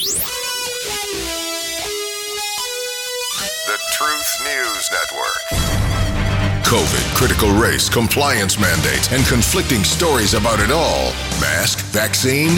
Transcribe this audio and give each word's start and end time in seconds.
The 0.00 0.16
Truth 3.92 4.40
News 4.44 4.90
Network. 4.90 5.44
COVID, 6.64 7.14
critical 7.14 7.52
race, 7.52 7.90
compliance 7.90 8.58
mandates, 8.58 9.12
and 9.12 9.26
conflicting 9.26 9.84
stories 9.84 10.32
about 10.32 10.60
it 10.60 10.70
all. 10.70 11.12
Mask, 11.38 11.84
vaccine? 11.92 12.54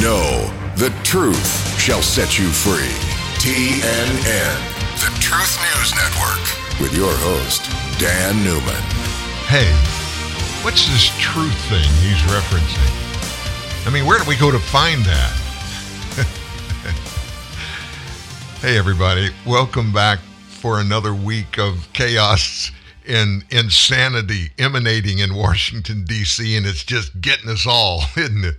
No. 0.00 0.50
The 0.76 0.88
truth 1.04 1.78
shall 1.78 2.00
set 2.00 2.38
you 2.38 2.48
free. 2.48 2.88
TNN, 3.44 4.56
the 4.96 5.12
Truth 5.20 5.60
News 5.76 5.92
Network, 5.94 6.80
with 6.80 6.96
your 6.96 7.12
host, 7.12 7.68
Dan 8.00 8.42
Newman. 8.42 8.82
Hey, 9.52 9.70
what's 10.64 10.86
this 10.88 11.10
truth 11.18 11.58
thing 11.68 11.84
he's 12.00 12.22
referencing? 12.32 13.86
I 13.86 13.90
mean, 13.90 14.06
where 14.06 14.18
do 14.18 14.24
we 14.26 14.36
go 14.36 14.50
to 14.50 14.58
find 14.58 15.04
that? 15.04 15.45
Hey, 18.60 18.78
everybody, 18.78 19.28
welcome 19.46 19.92
back 19.92 20.18
for 20.48 20.80
another 20.80 21.12
week 21.14 21.58
of 21.58 21.86
chaos 21.92 22.70
and 23.06 23.44
insanity 23.50 24.50
emanating 24.58 25.18
in 25.18 25.34
Washington, 25.34 26.04
D.C., 26.04 26.56
and 26.56 26.64
it's 26.64 26.82
just 26.82 27.20
getting 27.20 27.50
us 27.50 27.66
all, 27.66 28.02
isn't 28.16 28.44
it? 28.44 28.56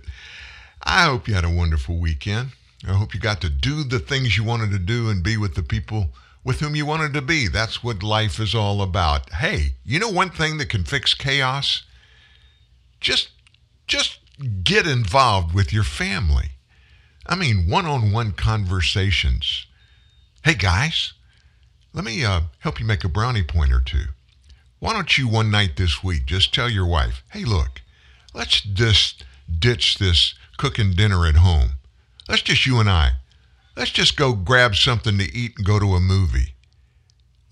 I 0.84 1.04
hope 1.04 1.26
you 1.26 1.34
had 1.34 1.44
a 1.44 1.50
wonderful 1.50 1.98
weekend. 1.98 2.52
I 2.86 2.92
hope 2.92 3.12
you 3.12 3.18
got 3.18 3.40
to 3.40 3.50
do 3.50 3.82
the 3.82 3.98
things 3.98 4.36
you 4.36 4.44
wanted 4.44 4.70
to 4.70 4.78
do 4.78 5.10
and 5.10 5.22
be 5.22 5.36
with 5.36 5.56
the 5.56 5.64
people 5.64 6.10
with 6.44 6.60
whom 6.60 6.76
you 6.76 6.86
wanted 6.86 7.12
to 7.14 7.20
be. 7.20 7.48
That's 7.48 7.82
what 7.82 8.04
life 8.04 8.38
is 8.38 8.54
all 8.54 8.80
about. 8.80 9.30
Hey, 9.30 9.74
you 9.84 9.98
know 9.98 10.08
one 10.08 10.30
thing 10.30 10.58
that 10.58 10.70
can 10.70 10.84
fix 10.84 11.12
chaos? 11.12 11.82
Just 13.00 13.30
just 13.88 14.20
get 14.62 14.86
involved 14.86 15.54
with 15.54 15.72
your 15.72 15.82
family. 15.82 16.50
I 17.26 17.34
mean, 17.34 17.68
one-on-one 17.68 18.32
conversations. 18.32 19.66
Hey 20.48 20.54
guys, 20.54 21.12
let 21.92 22.06
me 22.06 22.24
uh, 22.24 22.40
help 22.60 22.80
you 22.80 22.86
make 22.86 23.04
a 23.04 23.08
brownie 23.10 23.42
point 23.42 23.70
or 23.70 23.82
two. 23.82 24.04
Why 24.78 24.94
don't 24.94 25.18
you 25.18 25.28
one 25.28 25.50
night 25.50 25.76
this 25.76 26.02
week 26.02 26.24
just 26.24 26.54
tell 26.54 26.70
your 26.70 26.86
wife, 26.86 27.22
hey, 27.32 27.44
look, 27.44 27.82
let's 28.32 28.62
just 28.62 29.26
ditch 29.58 29.98
this 29.98 30.34
cooking 30.56 30.94
dinner 30.94 31.26
at 31.26 31.34
home. 31.34 31.72
Let's 32.30 32.40
just 32.40 32.64
you 32.64 32.80
and 32.80 32.88
I. 32.88 33.16
Let's 33.76 33.90
just 33.90 34.16
go 34.16 34.32
grab 34.32 34.74
something 34.74 35.18
to 35.18 35.30
eat 35.36 35.52
and 35.58 35.66
go 35.66 35.78
to 35.78 35.92
a 35.92 36.00
movie. 36.00 36.54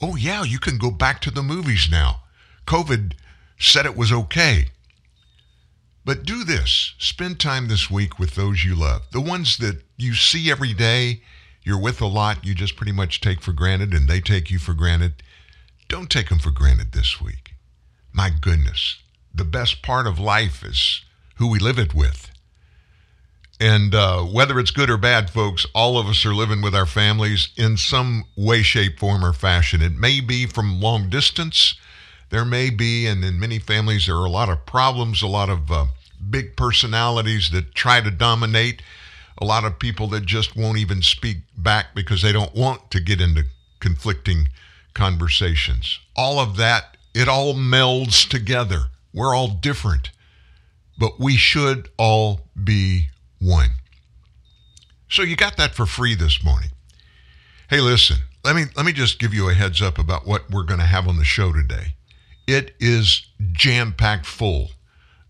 Oh, 0.00 0.17
yeah, 0.17 0.42
you 0.44 0.58
can 0.58 0.78
go 0.78 0.91
back 0.91 1.20
to 1.20 1.30
the 1.30 1.42
movies 1.42 1.89
now. 1.91 2.22
COVID 2.67 3.12
said 3.58 3.84
it 3.84 3.94
was 3.94 4.11
okay. 4.11 4.69
But 6.02 6.24
do 6.24 6.44
this 6.44 6.94
spend 6.97 7.41
time 7.41 7.69
this 7.69 7.91
week 7.91 8.19
with 8.19 8.36
those 8.36 8.64
you 8.64 8.74
love, 8.74 9.02
the 9.12 9.20
ones 9.20 9.58
that 9.58 9.83
you 9.98 10.14
see 10.14 10.50
every 10.50 10.72
day, 10.72 11.20
you're 11.67 11.81
with 11.81 12.00
a 12.00 12.06
lot, 12.06 12.45
you 12.45 12.55
just 12.55 12.77
pretty 12.77 12.92
much 12.92 13.20
take 13.20 13.42
for 13.42 13.53
granted, 13.53 13.92
and 13.92 14.06
they 14.06 14.20
take 14.20 14.53
you 14.53 14.59
for 14.61 14.72
granted. 14.72 15.14
Don't 15.89 16.08
take 16.08 16.28
them 16.28 16.39
for 16.39 16.53
granted 16.53 16.92
this 16.92 17.20
week. 17.20 17.55
My 18.12 18.31
goodness, 18.31 19.03
the 19.34 19.45
best 19.45 19.83
part 19.83 20.06
of 20.06 20.20
life 20.20 20.64
is 20.64 21.03
who 21.39 21.50
we 21.50 21.58
live 21.58 21.77
it 21.77 21.92
with. 21.92 22.31
And 23.58 23.97
uh, 23.97 24.23
whether 24.23 24.61
it's 24.61 24.70
good 24.70 24.89
or 24.89 24.97
bad, 24.97 25.28
folks, 25.28 25.67
all 25.75 25.98
of 25.98 26.06
us 26.06 26.25
are 26.25 26.34
living 26.34 26.62
with 26.62 26.75
our 26.75 26.86
families 26.86 27.48
in 27.56 27.77
some 27.77 28.27
way, 28.36 28.62
shape, 28.62 29.01
form, 29.01 29.25
or 29.25 29.33
fashion. 29.33 29.83
It 29.83 29.97
may 29.97 30.20
be 30.20 30.47
from 30.47 30.80
long 30.80 31.11
distance. 31.11 31.75
There 32.30 32.45
may 32.45 32.70
be, 32.70 33.08
and 33.08 33.25
in 33.25 33.41
many 33.41 33.58
families, 33.58 34.06
there 34.06 34.17
are 34.17 34.27
a 34.27 34.30
lot 34.30 34.51
of 34.51 34.67
problems, 34.67 35.20
a 35.20 35.27
lot 35.27 35.51
of 35.51 35.73
uh, 35.73 35.86
big 36.30 36.56
personalities 36.56 37.51
that 37.51 37.75
try 37.75 38.01
to 38.01 38.11
dominate, 38.12 38.83
a 39.39 39.45
lot 39.45 39.65
of 39.65 39.79
people 39.79 40.06
that 40.09 40.25
just 40.25 40.56
won't 40.56 40.79
even 40.79 41.03
speak 41.03 41.39
back 41.56 41.95
because 41.95 42.23
they 42.23 42.33
don't 42.33 42.55
want 42.55 42.91
to 42.91 43.01
get 43.01 43.20
into 43.20 43.45
conflicting 43.81 44.48
conversations. 44.95 46.01
All 46.17 46.39
of 46.39 46.57
that, 46.57 46.97
it 47.14 47.29
all 47.29 47.55
melds 47.55 48.29
together. 48.29 48.86
We're 49.13 49.35
all 49.35 49.48
different, 49.48 50.11
but 50.98 51.20
we 51.20 51.36
should 51.36 51.89
all 51.98 52.48
be 52.63 53.08
one. 53.41 53.70
So 55.08 55.23
you 55.23 55.36
got 55.36 55.57
that 55.57 55.75
for 55.75 55.86
free 55.86 56.14
this 56.14 56.42
morning. 56.42 56.70
Hey, 57.69 57.80
listen, 57.80 58.19
let 58.45 58.57
me 58.57 58.64
let 58.77 58.86
me 58.86 58.92
just 58.92 59.19
give 59.19 59.35
you 59.35 59.48
a 59.48 59.55
heads 59.55 59.83
up 59.83 59.98
about 59.98 60.27
what 60.27 60.51
we're 60.51 60.63
going 60.63 60.80
to 60.80 60.86
have 60.86 61.08
on 61.08 61.17
the 61.17 61.25
show 61.25 61.52
today. 61.52 61.95
It 62.46 62.75
is 62.79 63.27
jam-packed 63.52 64.27
full 64.27 64.70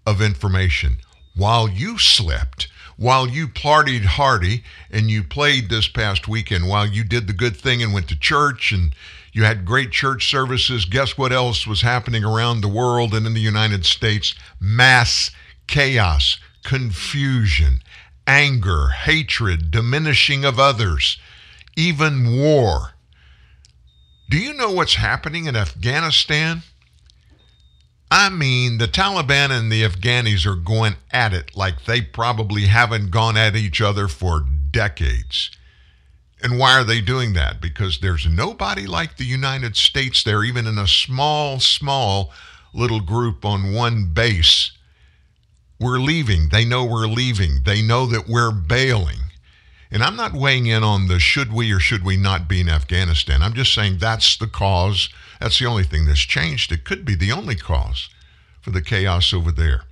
of 0.05 0.21
information. 0.21 0.99
While 1.35 1.69
you 1.69 1.99
slept, 1.99 2.69
while 2.97 3.29
you 3.29 3.47
partied 3.47 4.05
hardy 4.05 4.65
and 4.91 5.11
you 5.11 5.23
played 5.23 5.69
this 5.69 5.89
past 5.89 6.27
weekend, 6.27 6.69
while 6.69 6.87
you 6.87 7.05
did 7.05 7.27
the 7.27 7.33
good 7.33 7.57
thing 7.57 7.83
and 7.83 7.93
went 7.93 8.09
to 8.09 8.19
church 8.19 8.73
and 8.73 8.95
you 9.33 9.45
had 9.45 9.67
great 9.67 9.91
church 9.91 10.31
services, 10.31 10.87
guess 10.87 11.19
what 11.19 11.33
else 11.33 11.67
was 11.67 11.83
happening 11.83 12.25
around 12.25 12.61
the 12.61 12.69
world 12.69 13.13
and 13.15 13.27
in 13.27 13.35
the 13.35 13.41
United 13.41 13.85
States? 13.85 14.35
Mass 14.59 15.31
chaos, 15.67 16.39
confusion, 16.65 17.83
anger, 18.27 18.89
hatred, 18.89 19.71
diminishing 19.71 20.45
of 20.45 20.59
others, 20.59 21.19
even 21.77 22.35
war. 22.35 22.93
Do 24.31 24.39
you 24.39 24.55
know 24.55 24.73
what's 24.73 24.95
happening 24.95 25.45
in 25.45 25.55
Afghanistan? 25.55 26.63
I 28.11 28.29
mean, 28.31 28.79
the 28.79 28.87
Taliban 28.87 29.51
and 29.51 29.71
the 29.71 29.83
Afghanis 29.83 30.47
are 30.47 30.55
going 30.55 30.95
at 31.11 31.33
it 31.33 31.57
like 31.57 31.85
they 31.85 32.01
probably 32.01 32.63
haven't 32.63 33.11
gone 33.11 33.37
at 33.37 33.57
each 33.57 33.81
other 33.81 34.07
for 34.07 34.45
decades. 34.71 35.51
And 36.43 36.59
why 36.59 36.79
are 36.79 36.85
they 36.85 37.01
doing 37.01 37.33
that? 37.33 37.61
Because 37.61 37.99
there's 37.99 38.27
nobody 38.27 38.87
like 38.87 39.17
the 39.17 39.25
United 39.25 39.77
States 39.77 40.23
there, 40.23 40.45
even 40.45 40.67
in 40.67 40.79
a 40.79 40.87
small, 40.87 41.59
small 41.59 42.31
little 42.73 43.01
group 43.01 43.45
on 43.45 43.73
one 43.73 44.13
base. 44.13 44.73
We're 45.81 45.99
leaving. 45.99 46.51
They 46.51 46.65
know 46.65 46.85
we're 46.85 47.07
leaving. 47.07 47.63
They 47.65 47.83
know 47.83 48.07
that 48.07 48.29
we're 48.29 48.53
bailing. 48.53 49.19
And 49.91 50.03
I'm 50.03 50.17
not 50.17 50.33
weighing 50.33 50.67
in 50.67 50.83
on 50.83 51.09
the 51.09 51.19
should 51.19 51.53
we 51.53 51.73
or 51.73 51.81
should 51.81 52.05
we 52.05 52.17
not 52.17 52.49
be 52.49 52.61
in 52.61 52.69
Afghanistan. 52.69 53.43
I'm 53.43 53.55
just 53.55 53.75
saying 53.75 53.99
that's 53.99 54.37
the 54.37 54.47
cause. 54.47 55.09
That's 55.41 55.59
the 55.59 55.67
only 55.67 55.85
thing 55.85 56.07
that's 56.07 56.21
changed. 56.21 56.73
It 56.73 56.85
could 56.85 57.05
be 57.05 57.15
the 57.15 57.33
only 57.33 57.57
cause 57.57 58.09
for 58.61 58.71
the 58.71 58.83
chaos 58.83 59.33
over 59.33 59.53
there. 59.53 59.83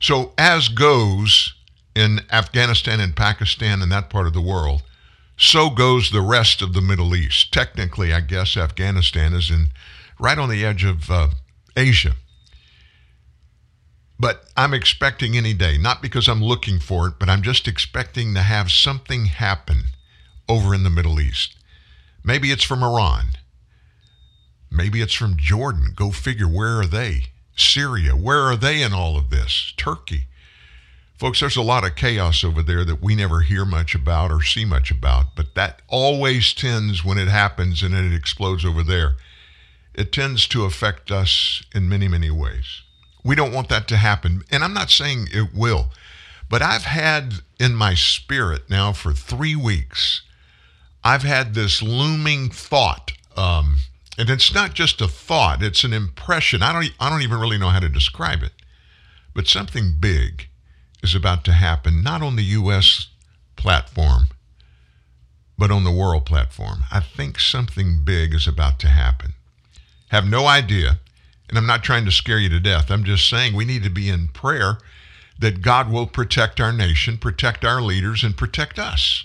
So, 0.00 0.32
as 0.38 0.68
goes 0.68 1.54
in 1.94 2.20
Afghanistan 2.30 3.00
and 3.00 3.16
Pakistan 3.16 3.82
and 3.82 3.90
that 3.90 4.10
part 4.10 4.26
of 4.26 4.32
the 4.32 4.40
world, 4.40 4.82
so 5.36 5.70
goes 5.70 6.10
the 6.10 6.20
rest 6.20 6.62
of 6.62 6.72
the 6.72 6.80
Middle 6.80 7.14
East. 7.14 7.52
Technically, 7.52 8.12
I 8.12 8.20
guess 8.20 8.56
Afghanistan 8.56 9.34
is 9.34 9.50
in 9.50 9.68
right 10.18 10.38
on 10.38 10.48
the 10.48 10.64
edge 10.64 10.84
of 10.84 11.10
uh, 11.10 11.28
Asia. 11.76 12.14
But 14.18 14.44
I'm 14.56 14.74
expecting 14.74 15.36
any 15.36 15.54
day, 15.54 15.78
not 15.78 16.02
because 16.02 16.28
I'm 16.28 16.42
looking 16.42 16.80
for 16.80 17.06
it, 17.06 17.14
but 17.20 17.28
I'm 17.28 17.42
just 17.42 17.68
expecting 17.68 18.34
to 18.34 18.42
have 18.42 18.70
something 18.70 19.26
happen 19.26 19.84
over 20.48 20.74
in 20.74 20.82
the 20.82 20.90
Middle 20.90 21.20
East. 21.20 21.54
Maybe 22.24 22.50
it's 22.50 22.64
from 22.64 22.82
Iran. 22.82 23.26
Maybe 24.70 25.00
it's 25.00 25.14
from 25.14 25.36
Jordan. 25.36 25.92
Go 25.94 26.10
figure, 26.10 26.48
where 26.48 26.80
are 26.80 26.86
they? 26.86 27.24
Syria, 27.56 28.14
where 28.14 28.42
are 28.42 28.56
they 28.56 28.82
in 28.82 28.92
all 28.92 29.16
of 29.16 29.30
this? 29.30 29.72
Turkey. 29.76 30.24
Folks, 31.18 31.40
there's 31.40 31.56
a 31.56 31.62
lot 31.62 31.84
of 31.84 31.96
chaos 31.96 32.44
over 32.44 32.62
there 32.62 32.84
that 32.84 33.02
we 33.02 33.16
never 33.16 33.40
hear 33.40 33.64
much 33.64 33.94
about 33.96 34.30
or 34.30 34.40
see 34.40 34.64
much 34.64 34.92
about, 34.92 35.34
but 35.34 35.56
that 35.56 35.82
always 35.88 36.54
tends, 36.54 37.04
when 37.04 37.18
it 37.18 37.26
happens 37.26 37.82
and 37.82 37.92
it 37.92 38.14
explodes 38.14 38.64
over 38.64 38.84
there, 38.84 39.16
it 39.94 40.12
tends 40.12 40.46
to 40.46 40.64
affect 40.64 41.10
us 41.10 41.64
in 41.74 41.88
many, 41.88 42.06
many 42.06 42.30
ways. 42.30 42.82
We 43.24 43.34
don't 43.34 43.52
want 43.52 43.68
that 43.68 43.88
to 43.88 43.96
happen. 43.96 44.44
And 44.48 44.62
I'm 44.62 44.72
not 44.72 44.90
saying 44.90 45.26
it 45.32 45.52
will, 45.52 45.88
but 46.48 46.62
I've 46.62 46.84
had 46.84 47.34
in 47.58 47.74
my 47.74 47.94
spirit 47.94 48.70
now 48.70 48.92
for 48.92 49.12
three 49.12 49.56
weeks, 49.56 50.22
I've 51.02 51.24
had 51.24 51.54
this 51.54 51.82
looming 51.82 52.48
thought. 52.50 53.10
Um, 53.36 53.78
and 54.18 54.28
it's 54.28 54.52
not 54.52 54.74
just 54.74 55.00
a 55.00 55.06
thought, 55.06 55.62
it's 55.62 55.84
an 55.84 55.92
impression. 55.92 56.60
I 56.60 56.72
don't, 56.72 56.92
I 56.98 57.08
don't 57.08 57.22
even 57.22 57.38
really 57.38 57.56
know 57.56 57.68
how 57.68 57.78
to 57.78 57.88
describe 57.88 58.42
it. 58.42 58.52
But 59.32 59.46
something 59.46 59.94
big 60.00 60.48
is 61.04 61.14
about 61.14 61.44
to 61.44 61.52
happen, 61.52 62.02
not 62.02 62.20
on 62.20 62.34
the 62.34 62.42
U.S. 62.42 63.06
platform, 63.54 64.28
but 65.56 65.70
on 65.70 65.84
the 65.84 65.92
world 65.92 66.26
platform. 66.26 66.82
I 66.90 66.98
think 66.98 67.38
something 67.38 68.00
big 68.04 68.34
is 68.34 68.48
about 68.48 68.80
to 68.80 68.88
happen. 68.88 69.34
Have 70.08 70.26
no 70.26 70.46
idea. 70.46 70.98
And 71.48 71.56
I'm 71.56 71.66
not 71.66 71.84
trying 71.84 72.04
to 72.04 72.10
scare 72.10 72.38
you 72.38 72.48
to 72.48 72.60
death. 72.60 72.90
I'm 72.90 73.04
just 73.04 73.28
saying 73.28 73.54
we 73.54 73.64
need 73.64 73.84
to 73.84 73.90
be 73.90 74.10
in 74.10 74.28
prayer 74.28 74.78
that 75.38 75.62
God 75.62 75.90
will 75.90 76.06
protect 76.06 76.60
our 76.60 76.72
nation, 76.72 77.18
protect 77.18 77.64
our 77.64 77.80
leaders, 77.80 78.24
and 78.24 78.36
protect 78.36 78.80
us. 78.80 79.24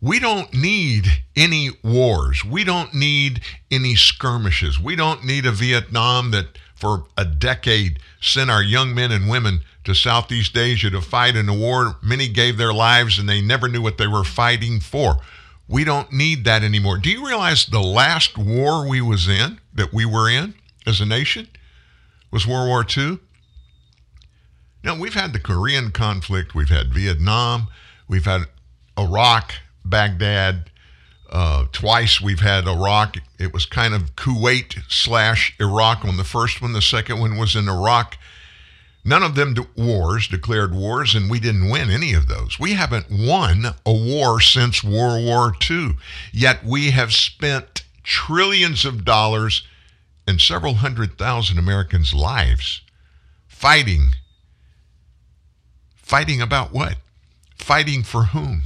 We 0.00 0.20
don't 0.20 0.54
need 0.54 1.06
any 1.34 1.70
wars. 1.82 2.44
We 2.44 2.62
don't 2.62 2.94
need 2.94 3.40
any 3.70 3.96
skirmishes. 3.96 4.78
We 4.78 4.94
don't 4.94 5.24
need 5.24 5.44
a 5.44 5.52
Vietnam 5.52 6.30
that 6.30 6.58
for 6.76 7.06
a 7.16 7.24
decade 7.24 7.98
sent 8.20 8.50
our 8.50 8.62
young 8.62 8.94
men 8.94 9.10
and 9.10 9.28
women 9.28 9.62
to 9.82 9.94
Southeast 9.94 10.56
Asia 10.56 10.90
to 10.90 11.00
fight 11.00 11.34
in 11.34 11.48
a 11.48 11.54
war. 11.54 11.96
Many 12.00 12.28
gave 12.28 12.56
their 12.56 12.72
lives 12.72 13.18
and 13.18 13.28
they 13.28 13.40
never 13.40 13.68
knew 13.68 13.82
what 13.82 13.98
they 13.98 14.06
were 14.06 14.22
fighting 14.22 14.78
for. 14.78 15.16
We 15.66 15.82
don't 15.82 16.12
need 16.12 16.44
that 16.44 16.62
anymore. 16.62 16.98
Do 16.98 17.10
you 17.10 17.26
realize 17.26 17.66
the 17.66 17.80
last 17.80 18.38
war 18.38 18.88
we 18.88 19.00
was 19.00 19.28
in, 19.28 19.58
that 19.74 19.92
we 19.92 20.04
were 20.06 20.30
in 20.30 20.54
as 20.86 21.00
a 21.00 21.06
nation, 21.06 21.48
was 22.30 22.46
World 22.46 22.68
War 22.68 22.86
II? 22.96 23.18
Now, 24.84 24.98
we've 24.98 25.14
had 25.14 25.32
the 25.32 25.40
Korean 25.40 25.90
conflict, 25.90 26.54
we've 26.54 26.68
had 26.68 26.94
Vietnam, 26.94 27.66
we've 28.06 28.24
had 28.24 28.42
Iraq, 28.96 29.54
Baghdad. 29.88 30.70
Uh, 31.30 31.66
twice 31.72 32.22
we've 32.22 32.40
had 32.40 32.66
Iraq. 32.66 33.18
It 33.38 33.52
was 33.52 33.66
kind 33.66 33.92
of 33.92 34.16
Kuwait 34.16 34.78
slash 34.88 35.54
Iraq 35.60 36.04
on 36.04 36.16
the 36.16 36.24
first 36.24 36.62
one. 36.62 36.72
The 36.72 36.80
second 36.80 37.20
one 37.20 37.36
was 37.36 37.54
in 37.54 37.68
Iraq. 37.68 38.16
None 39.04 39.22
of 39.22 39.34
them 39.34 39.54
wars 39.76 40.26
declared 40.28 40.74
wars, 40.74 41.14
and 41.14 41.30
we 41.30 41.38
didn't 41.38 41.70
win 41.70 41.90
any 41.90 42.14
of 42.14 42.28
those. 42.28 42.58
We 42.58 42.74
haven't 42.74 43.10
won 43.10 43.66
a 43.86 43.92
war 43.92 44.40
since 44.40 44.82
World 44.82 45.24
War 45.24 45.54
II, 45.70 45.96
yet 46.32 46.64
we 46.64 46.90
have 46.90 47.12
spent 47.12 47.84
trillions 48.02 48.84
of 48.84 49.04
dollars 49.04 49.62
and 50.26 50.40
several 50.40 50.74
hundred 50.74 51.16
thousand 51.16 51.58
Americans' 51.58 52.12
lives 52.12 52.82
fighting. 53.46 54.10
Fighting 55.96 56.40
about 56.40 56.72
what? 56.72 56.96
Fighting 57.56 58.02
for 58.02 58.24
whom? 58.24 58.64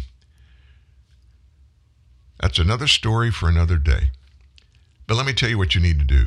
That's 2.42 2.58
another 2.58 2.88
story 2.88 3.30
for 3.30 3.48
another 3.48 3.76
day. 3.76 4.10
But 5.06 5.14
let 5.14 5.26
me 5.26 5.32
tell 5.32 5.48
you 5.48 5.58
what 5.58 5.76
you 5.76 5.80
need 5.80 6.00
to 6.00 6.04
do. 6.04 6.26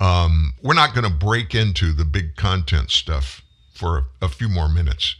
Um, 0.00 0.54
we're 0.60 0.74
not 0.74 0.94
going 0.94 1.04
to 1.04 1.16
break 1.16 1.54
into 1.54 1.92
the 1.92 2.04
big 2.04 2.34
content 2.34 2.90
stuff 2.90 3.40
for 3.72 3.98
a, 3.98 4.26
a 4.26 4.28
few 4.28 4.48
more 4.48 4.68
minutes. 4.68 5.14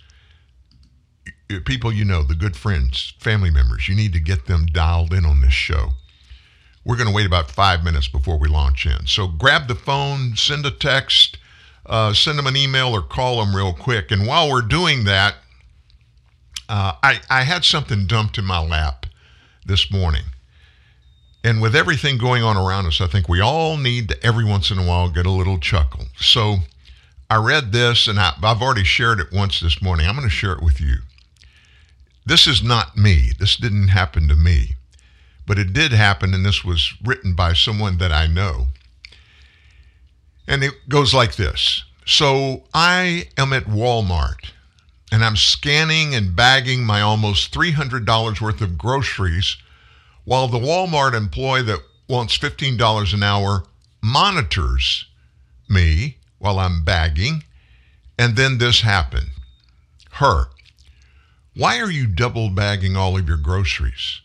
People 1.64 1.92
you 1.92 2.04
know, 2.04 2.24
the 2.24 2.34
good 2.34 2.56
friends, 2.56 3.14
family 3.20 3.50
members, 3.50 3.88
you 3.88 3.94
need 3.94 4.12
to 4.12 4.20
get 4.20 4.46
them 4.46 4.66
dialed 4.66 5.14
in 5.14 5.24
on 5.24 5.40
this 5.40 5.52
show. 5.52 5.90
We're 6.84 6.96
going 6.96 7.08
to 7.08 7.14
wait 7.14 7.26
about 7.26 7.48
five 7.48 7.84
minutes 7.84 8.08
before 8.08 8.38
we 8.38 8.48
launch 8.48 8.86
in. 8.86 9.06
So 9.06 9.28
grab 9.28 9.68
the 9.68 9.76
phone, 9.76 10.34
send 10.34 10.66
a 10.66 10.72
text, 10.72 11.38
uh, 11.86 12.12
send 12.12 12.38
them 12.38 12.48
an 12.48 12.56
email, 12.56 12.88
or 12.88 13.02
call 13.02 13.44
them 13.44 13.54
real 13.54 13.72
quick. 13.72 14.10
And 14.10 14.26
while 14.26 14.50
we're 14.50 14.62
doing 14.62 15.04
that, 15.04 15.36
uh, 16.68 16.94
I, 17.04 17.20
I 17.30 17.44
had 17.44 17.64
something 17.64 18.06
dumped 18.08 18.36
in 18.36 18.44
my 18.44 18.58
lap 18.58 19.06
this 19.64 19.90
morning. 19.90 20.24
And 21.44 21.60
with 21.60 21.74
everything 21.74 22.18
going 22.18 22.42
on 22.42 22.56
around 22.56 22.86
us, 22.86 23.00
I 23.00 23.06
think 23.06 23.28
we 23.28 23.40
all 23.40 23.76
need 23.76 24.08
to 24.10 24.26
every 24.26 24.44
once 24.44 24.70
in 24.70 24.78
a 24.78 24.86
while 24.86 25.10
get 25.10 25.26
a 25.26 25.30
little 25.30 25.58
chuckle. 25.58 26.06
So 26.16 26.58
I 27.28 27.36
read 27.36 27.72
this 27.72 28.06
and 28.06 28.18
I, 28.18 28.32
have 28.42 28.62
already 28.62 28.84
shared 28.84 29.18
it 29.18 29.32
once 29.32 29.58
this 29.60 29.82
morning. 29.82 30.06
I'm 30.06 30.14
going 30.14 30.28
to 30.28 30.34
share 30.34 30.52
it 30.52 30.62
with 30.62 30.80
you. 30.80 30.98
This 32.24 32.46
is 32.46 32.62
not 32.62 32.96
me. 32.96 33.32
This 33.38 33.56
didn't 33.56 33.88
happen 33.88 34.28
to 34.28 34.36
me. 34.36 34.76
But 35.44 35.58
it 35.58 35.72
did 35.72 35.90
happen, 35.92 36.34
and 36.34 36.46
this 36.46 36.64
was 36.64 36.94
written 37.02 37.34
by 37.34 37.52
someone 37.52 37.98
that 37.98 38.12
I 38.12 38.28
know. 38.28 38.68
And 40.46 40.62
it 40.62 40.88
goes 40.88 41.12
like 41.12 41.34
this 41.34 41.84
So 42.04 42.64
I 42.72 43.28
am 43.36 43.52
at 43.52 43.64
Walmart 43.64 44.52
and 45.12 45.22
I'm 45.22 45.36
scanning 45.36 46.14
and 46.14 46.34
bagging 46.34 46.84
my 46.84 47.02
almost 47.02 47.52
$300 47.52 48.40
worth 48.40 48.62
of 48.62 48.78
groceries 48.78 49.58
while 50.24 50.48
the 50.48 50.58
Walmart 50.58 51.12
employee 51.12 51.62
that 51.64 51.80
wants 52.08 52.38
$15 52.38 53.12
an 53.12 53.22
hour 53.22 53.64
monitors 54.02 55.04
me 55.68 56.16
while 56.38 56.58
I'm 56.58 56.82
bagging, 56.82 57.44
and 58.18 58.36
then 58.36 58.56
this 58.56 58.80
happened. 58.80 59.28
Her, 60.12 60.46
why 61.54 61.78
are 61.78 61.90
you 61.90 62.06
double 62.06 62.48
bagging 62.48 62.96
all 62.96 63.18
of 63.18 63.28
your 63.28 63.36
groceries? 63.36 64.22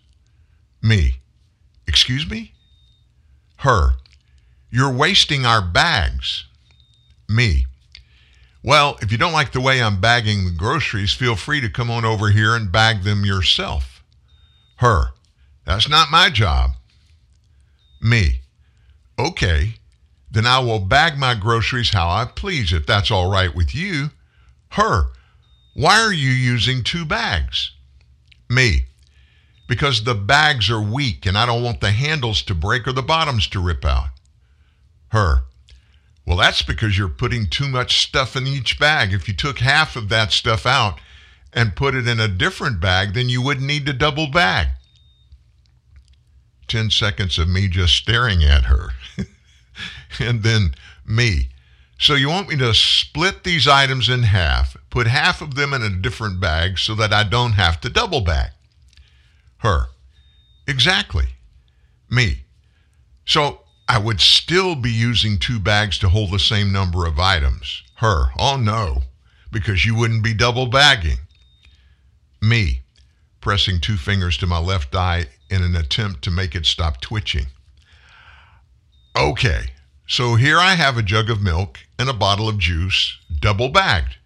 Me, 0.81 1.19
excuse 1.86 2.30
me? 2.30 2.54
Her, 3.57 3.95
you're 4.72 4.94
wasting 4.94 5.45
our 5.45 5.62
bags. 5.62 6.45
Me, 7.28 7.67
well, 8.68 8.98
if 9.02 9.14
you 9.14 9.18
don't 9.18 9.31
like 9.31 9.54
the 9.54 9.62
way 9.62 9.81
I'm 9.81 10.02
bagging 10.02 10.44
the 10.44 10.52
groceries, 10.52 11.14
feel 11.14 11.38
free 11.38 11.62
to 11.62 11.69
come 11.69 11.90
on 11.90 12.04
over 12.04 12.31
here 12.31 12.54
and 12.54 12.69
bag 12.69 13.04
them 13.04 13.24
yourself. 13.24 14.04
Her, 14.80 15.12
that's 15.66 15.88
not 15.88 16.12
my 16.12 16.30
job. 16.30 16.72
Me. 18.02 18.42
Okay, 19.18 19.75
then 20.30 20.46
I 20.46 20.60
will 20.60 20.80
bag 20.80 21.18
my 21.18 21.34
groceries 21.34 21.92
how 21.92 22.10
I 22.10 22.25
please 22.25 22.74
if 22.74 22.86
that's 22.86 23.10
all 23.10 23.31
right 23.31 23.56
with 23.56 23.74
you. 23.74 24.10
Her. 24.72 25.12
Why 25.74 26.02
are 26.02 26.12
you 26.12 26.31
using 26.31 26.84
two 26.84 27.06
bags? 27.06 27.72
Me. 28.50 28.88
Because 29.69 30.04
the 30.04 30.14
bags 30.14 30.69
are 30.69 30.81
weak 30.81 31.25
and 31.25 31.38
I 31.38 31.46
don't 31.46 31.64
want 31.64 31.80
the 31.80 31.92
handles 31.92 32.42
to 32.42 32.54
break 32.54 32.86
or 32.86 32.92
the 32.92 33.02
bottoms 33.02 33.48
to 33.48 33.62
rip 33.62 33.86
out. 33.86 34.10
Her. 35.14 35.44
Well, 36.27 36.35
that's 36.35 36.62
because 36.62 36.97
you're 36.97 37.07
putting 37.07 37.47
too 37.47 37.69
much 37.69 38.06
stuff 38.06 38.35
in 38.35 38.45
each 38.45 38.77
bag. 38.77 39.13
If 39.13 39.29
you 39.29 39.33
took 39.33 39.59
half 39.59 39.95
of 39.95 40.09
that 40.09 40.33
stuff 40.33 40.65
out 40.65 41.00
and 41.53 41.74
put 41.74 41.95
it 41.95 42.06
in 42.06 42.19
a 42.19 42.27
different 42.27 42.81
bag, 42.81 43.13
then 43.13 43.29
you 43.29 43.41
wouldn't 43.41 43.65
need 43.65 43.85
to 43.85 43.94
double 43.94 44.27
bag. 44.27 44.68
10 46.68 46.89
seconds 46.89 47.39
of 47.39 47.47
me 47.47 47.69
just 47.69 47.95
staring 47.95 48.44
at 48.44 48.65
her. 48.65 48.89
and 50.19 50.44
then 50.44 50.75
me. 51.06 51.47
So 51.97 52.15
you 52.15 52.27
want 52.27 52.50
me 52.50 52.57
to 52.57 52.73
split 52.73 53.45
these 53.45 53.65
items 53.65 54.09
in 54.09 54.23
half, 54.23 54.75
put 54.89 55.07
half 55.07 55.41
of 55.41 55.56
them 55.56 55.73
in 55.73 55.81
a 55.81 55.89
different 55.89 56.41
bag 56.41 56.77
so 56.77 56.94
that 56.95 57.13
I 57.13 57.23
don't 57.23 57.53
have 57.53 57.80
to 57.81 57.89
double 57.89 58.19
bag. 58.19 58.51
Her. 59.59 59.85
Exactly. 60.68 61.27
Me. 62.09 62.44
So 63.25 63.62
I 63.88 63.98
would 64.00 64.19
still 64.19 64.75
be 64.75 64.92
using 64.92 65.39
two 65.39 65.60
bags 65.60 65.98
to 66.00 66.10
hold 66.10 66.31
the 66.31 66.39
same 66.39 66.72
number 66.72 67.06
of 67.06 67.19
items. 67.19 67.84
Her. 67.95 68.31
Oh 68.38 68.57
no, 68.57 69.04
because 69.51 69.86
you 69.86 69.95
wouldn't 69.95 70.24
be 70.24 70.34
double 70.34 70.68
bagging. 70.68 71.19
Me. 72.42 72.81
Pressing 73.39 73.80
two 73.80 73.95
fingers 73.95 74.38
to 74.38 74.48
my 74.48 74.60
left 74.60 74.94
eye 74.94 75.28
in 75.50 75.63
an 75.63 75.75
attempt 75.75 76.22
to 76.24 76.31
make 76.31 76.54
it 76.54 76.66
stop 76.66 77.00
twitching. 77.00 77.48
Okay, 79.16 79.68
so 80.06 80.36
here 80.36 80.60
I 80.60 80.75
have 80.75 80.98
a 80.98 81.04
jug 81.04 81.30
of 81.30 81.42
milk 81.42 81.80
and 81.98 82.10
a 82.10 82.13
bottle 82.13 82.50
of 82.50 82.57
juice, 82.57 83.18
double 83.40 83.69
bagged. 83.69 84.18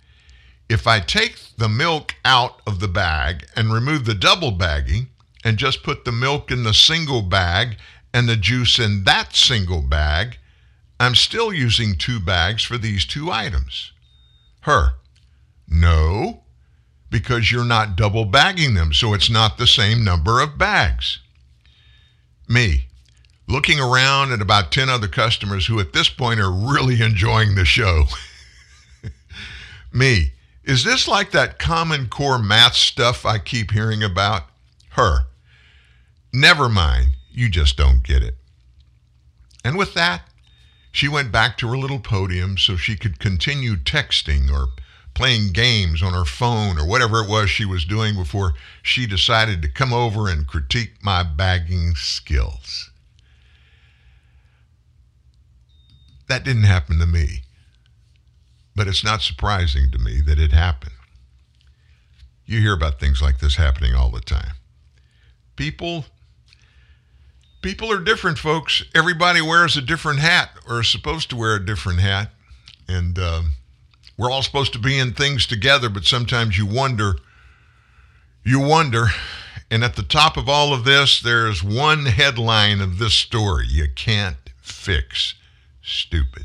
If 0.70 0.88
I 0.88 1.00
take 1.00 1.38
the 1.58 1.70
milk 1.70 2.16
out 2.26 2.62
of 2.66 2.80
the 2.80 2.88
bag 2.88 3.46
and 3.56 3.74
remove 3.74 4.06
the 4.06 4.16
double 4.16 4.52
bagging 4.52 5.10
and 5.44 5.58
just 5.58 5.84
put 5.84 6.04
the 6.04 6.12
milk 6.12 6.50
in 6.50 6.64
the 6.64 6.74
single 6.74 7.22
bag 7.22 7.78
and 8.14 8.28
the 8.28 8.36
juice 8.36 8.80
in 8.80 9.04
that 9.06 9.36
single 9.36 9.82
bag, 9.82 10.38
I'm 11.00 11.16
still 11.16 11.54
using 11.54 11.96
two 11.96 12.20
bags 12.20 12.64
for 12.64 12.78
these 12.78 13.06
two 13.06 13.32
items. 13.32 13.92
Her, 14.62 14.94
no, 15.68 16.44
because 17.10 17.52
you're 17.52 17.66
not 17.66 17.96
double 17.96 18.26
bagging 18.26 18.74
them, 18.74 18.94
so 18.94 19.14
it's 19.14 19.30
not 19.30 19.58
the 19.58 19.68
same 19.68 20.04
number 20.04 20.40
of 20.40 20.58
bags. 20.58 21.20
Me, 22.48 22.88
looking 23.48 23.80
around 23.80 24.32
at 24.32 24.42
about 24.42 24.72
10 24.72 24.90
other 24.90 25.08
customers 25.08 25.68
who 25.68 25.80
at 25.80 25.94
this 25.94 26.10
point 26.10 26.40
are 26.40 26.52
really 26.52 27.02
enjoying 27.02 27.56
the 27.56 27.66
show. 27.66 28.06
Me, 29.94 30.32
is 30.64 30.84
this 30.84 31.08
like 31.08 31.32
that 31.32 31.60
Common 31.60 32.08
Core 32.08 32.40
math 32.40 32.76
stuff 32.76 33.26
I 33.26 33.40
keep 33.40 33.72
hearing 33.72 34.04
about? 34.04 34.44
Her, 34.92 35.26
never 36.34 36.70
mind, 36.70 37.12
you 37.32 37.50
just 37.50 37.78
don't 37.78 38.04
get 38.04 38.24
it. 38.24 38.36
And 39.64 39.78
with 39.78 39.94
that, 39.94 40.24
she 40.92 41.08
went 41.08 41.32
back 41.32 41.58
to 41.58 41.68
her 41.70 41.78
little 41.78 42.00
podium 42.00 42.58
so 42.58 42.76
she 42.76 42.96
could 42.96 43.20
continue 43.20 43.76
texting 43.76 44.52
or 44.52 44.68
playing 45.14 45.52
games 45.52 46.02
on 46.02 46.14
her 46.14 46.26
phone 46.26 46.78
or 46.78 46.86
whatever 46.86 47.22
it 47.22 47.30
was 47.30 47.50
she 47.50 47.66
was 47.66 47.86
doing 47.86 48.16
before 48.16 48.54
she 48.82 49.06
decided 49.06 49.62
to 49.62 49.70
come 49.70 49.94
over 49.94 50.28
and 50.28 50.48
critique 50.48 50.94
my 51.04 51.24
bagging 51.24 51.96
skills. 51.96 52.92
That 56.28 56.44
didn't 56.44 56.64
happen 56.64 56.98
to 57.00 57.06
me, 57.06 57.42
but 58.76 58.88
it's 58.88 59.04
not 59.04 59.22
surprising 59.22 59.92
to 59.92 60.00
me 60.00 60.22
that 60.22 60.40
it 60.40 60.54
happened. 60.54 60.94
You 62.46 62.60
hear 62.60 62.74
about 62.74 63.00
things 63.00 63.22
like 63.22 63.40
this 63.40 63.56
happening 63.56 63.96
all 63.96 64.12
the 64.12 64.22
time. 64.22 64.56
People 65.56 66.06
people 67.62 67.92
are 67.92 68.00
different 68.00 68.38
folks 68.38 68.84
everybody 68.96 69.42
wears 69.42 69.78
a 69.78 69.82
different 69.82 70.20
hat 70.20 70.52
or 70.68 70.82
is 70.82 70.88
supposed 70.88 71.30
to 71.30 71.36
wear 71.36 71.56
a 71.56 71.66
different 71.66 72.00
hat 72.00 72.32
and 72.88 73.18
um, 73.20 73.54
we're 74.22 74.30
all 74.30 74.44
supposed 74.44 74.74
to 74.74 74.80
be 74.80 75.00
in 75.00 75.14
things 75.14 75.48
together, 75.48 75.90
but 75.90 76.06
sometimes 76.06 76.56
you 76.56 76.68
wonder, 76.68 77.16
you 78.44 78.60
wonder. 78.60 79.08
And 79.72 79.84
at 79.84 79.96
the 79.96 80.04
top 80.04 80.38
of 80.38 80.48
all 80.48 80.74
of 80.74 80.84
this, 80.84 81.20
there's 81.20 81.64
one 81.64 82.06
headline 82.06 82.82
of 82.82 83.00
this 83.00 83.16
story 83.16 83.66
you 83.68 83.88
can't 83.96 84.38
fix 84.62 85.34
stupid. 85.82 86.44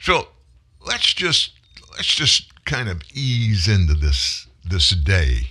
So 0.00 0.28
let's 0.86 1.12
just 1.12 1.52
let's 1.90 2.14
just 2.14 2.64
kind 2.64 2.88
of 2.88 3.02
ease 3.12 3.68
into 3.68 3.92
this 3.92 4.46
this 4.64 4.88
day, 4.90 5.50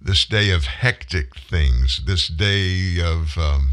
this 0.00 0.24
day 0.24 0.50
of 0.50 0.64
hectic 0.64 1.36
things, 1.36 2.02
this 2.06 2.28
day 2.28 3.00
of 3.02 3.36
um, 3.36 3.72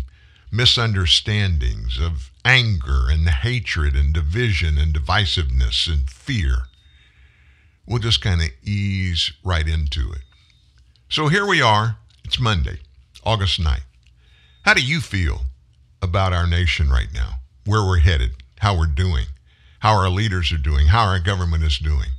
misunderstandings, 0.51 1.99
of 1.99 2.31
anger 2.43 3.07
and 3.09 3.27
hatred 3.29 3.95
and 3.95 4.13
division 4.13 4.77
and 4.77 4.93
divisiveness 4.93 5.87
and 5.87 6.09
fear. 6.09 6.63
We'll 7.85 7.99
just 7.99 8.21
kind 8.21 8.41
of 8.41 8.49
ease 8.63 9.31
right 9.43 9.67
into 9.67 10.11
it. 10.11 10.21
So 11.09 11.27
here 11.27 11.45
we 11.45 11.61
are. 11.61 11.97
It's 12.25 12.39
Monday, 12.39 12.79
August 13.23 13.61
9th. 13.61 13.83
How 14.63 14.73
do 14.73 14.85
you 14.85 14.99
feel 14.99 15.43
about 16.01 16.33
our 16.33 16.45
nation 16.45 16.89
right 16.89 17.07
now? 17.13 17.39
Where 17.65 17.85
we're 17.85 17.99
headed? 17.99 18.31
How 18.59 18.77
we're 18.77 18.87
doing? 18.87 19.27
How 19.79 19.93
our 19.93 20.09
leaders 20.09 20.51
are 20.51 20.57
doing? 20.57 20.87
How 20.87 21.05
our 21.05 21.19
government 21.19 21.63
is 21.63 21.77
doing? 21.77 22.09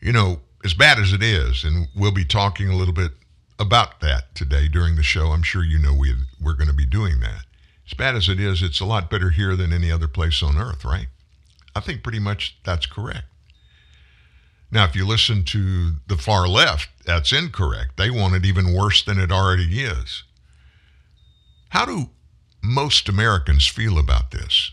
You 0.00 0.12
know, 0.12 0.40
as 0.66 0.74
bad 0.74 0.98
as 0.98 1.12
it 1.12 1.22
is, 1.22 1.62
and 1.62 1.86
we'll 1.94 2.10
be 2.10 2.24
talking 2.24 2.68
a 2.68 2.74
little 2.74 2.92
bit 2.92 3.12
about 3.56 4.00
that 4.00 4.34
today 4.34 4.66
during 4.66 4.96
the 4.96 5.02
show. 5.02 5.28
I'm 5.28 5.44
sure 5.44 5.62
you 5.62 5.78
know 5.78 5.94
we, 5.94 6.12
we're 6.42 6.54
going 6.54 6.66
to 6.68 6.74
be 6.74 6.84
doing 6.84 7.20
that. 7.20 7.44
As 7.86 7.94
bad 7.94 8.16
as 8.16 8.28
it 8.28 8.40
is, 8.40 8.62
it's 8.62 8.80
a 8.80 8.84
lot 8.84 9.08
better 9.08 9.30
here 9.30 9.54
than 9.54 9.72
any 9.72 9.92
other 9.92 10.08
place 10.08 10.42
on 10.42 10.58
earth, 10.58 10.84
right? 10.84 11.06
I 11.76 11.78
think 11.78 12.02
pretty 12.02 12.18
much 12.18 12.58
that's 12.64 12.84
correct. 12.84 13.26
Now, 14.72 14.84
if 14.84 14.96
you 14.96 15.06
listen 15.06 15.44
to 15.44 15.92
the 16.08 16.16
far 16.16 16.48
left, 16.48 16.88
that's 17.04 17.32
incorrect. 17.32 17.96
They 17.96 18.10
want 18.10 18.34
it 18.34 18.44
even 18.44 18.74
worse 18.74 19.04
than 19.04 19.20
it 19.20 19.30
already 19.30 19.80
is. 19.80 20.24
How 21.68 21.84
do 21.84 22.10
most 22.60 23.08
Americans 23.08 23.68
feel 23.68 23.98
about 23.98 24.32
this? 24.32 24.72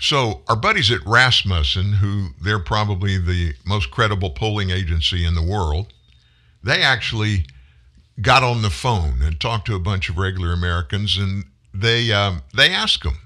So, 0.00 0.42
our 0.48 0.54
buddies 0.54 0.92
at 0.92 1.04
Rasmussen, 1.04 1.94
who 1.94 2.28
they're 2.40 2.60
probably 2.60 3.18
the 3.18 3.54
most 3.66 3.90
credible 3.90 4.30
polling 4.30 4.70
agency 4.70 5.24
in 5.24 5.34
the 5.34 5.42
world, 5.42 5.92
they 6.62 6.82
actually 6.82 7.46
got 8.22 8.44
on 8.44 8.62
the 8.62 8.70
phone 8.70 9.22
and 9.22 9.40
talked 9.40 9.66
to 9.66 9.74
a 9.74 9.80
bunch 9.80 10.08
of 10.08 10.16
regular 10.16 10.52
Americans, 10.52 11.16
and 11.16 11.44
they 11.74 12.12
um, 12.12 12.42
they 12.54 12.70
asked 12.70 13.02
them, 13.02 13.18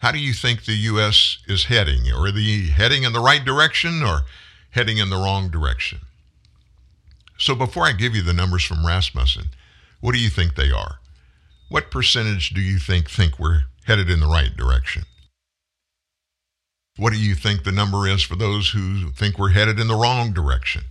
"How 0.00 0.10
do 0.10 0.18
you 0.18 0.32
think 0.32 0.64
the 0.64 0.74
U.S. 0.92 1.38
is 1.46 1.66
heading? 1.66 2.10
Are 2.10 2.32
they 2.32 2.62
heading 2.66 3.04
in 3.04 3.12
the 3.12 3.20
right 3.20 3.44
direction 3.44 4.02
or 4.02 4.22
heading 4.70 4.98
in 4.98 5.10
the 5.10 5.16
wrong 5.16 5.50
direction?" 5.50 6.00
So, 7.38 7.54
before 7.54 7.86
I 7.86 7.92
give 7.92 8.16
you 8.16 8.22
the 8.22 8.32
numbers 8.32 8.64
from 8.64 8.84
Rasmussen, 8.84 9.50
what 10.00 10.14
do 10.14 10.18
you 10.20 10.30
think 10.30 10.56
they 10.56 10.72
are? 10.72 10.98
What 11.68 11.92
percentage 11.92 12.50
do 12.50 12.60
you 12.60 12.80
think 12.80 13.08
think 13.08 13.38
we're 13.38 13.64
headed 13.84 14.10
in 14.10 14.18
the 14.18 14.26
right 14.26 14.56
direction? 14.56 15.04
What 16.98 17.12
do 17.12 17.18
you 17.18 17.34
think 17.36 17.62
the 17.62 17.72
number 17.72 18.08
is 18.08 18.22
for 18.22 18.34
those 18.34 18.70
who 18.70 19.10
think 19.12 19.38
we're 19.38 19.50
headed 19.50 19.78
in 19.78 19.86
the 19.86 19.94
wrong 19.94 20.32
direction? 20.32 20.82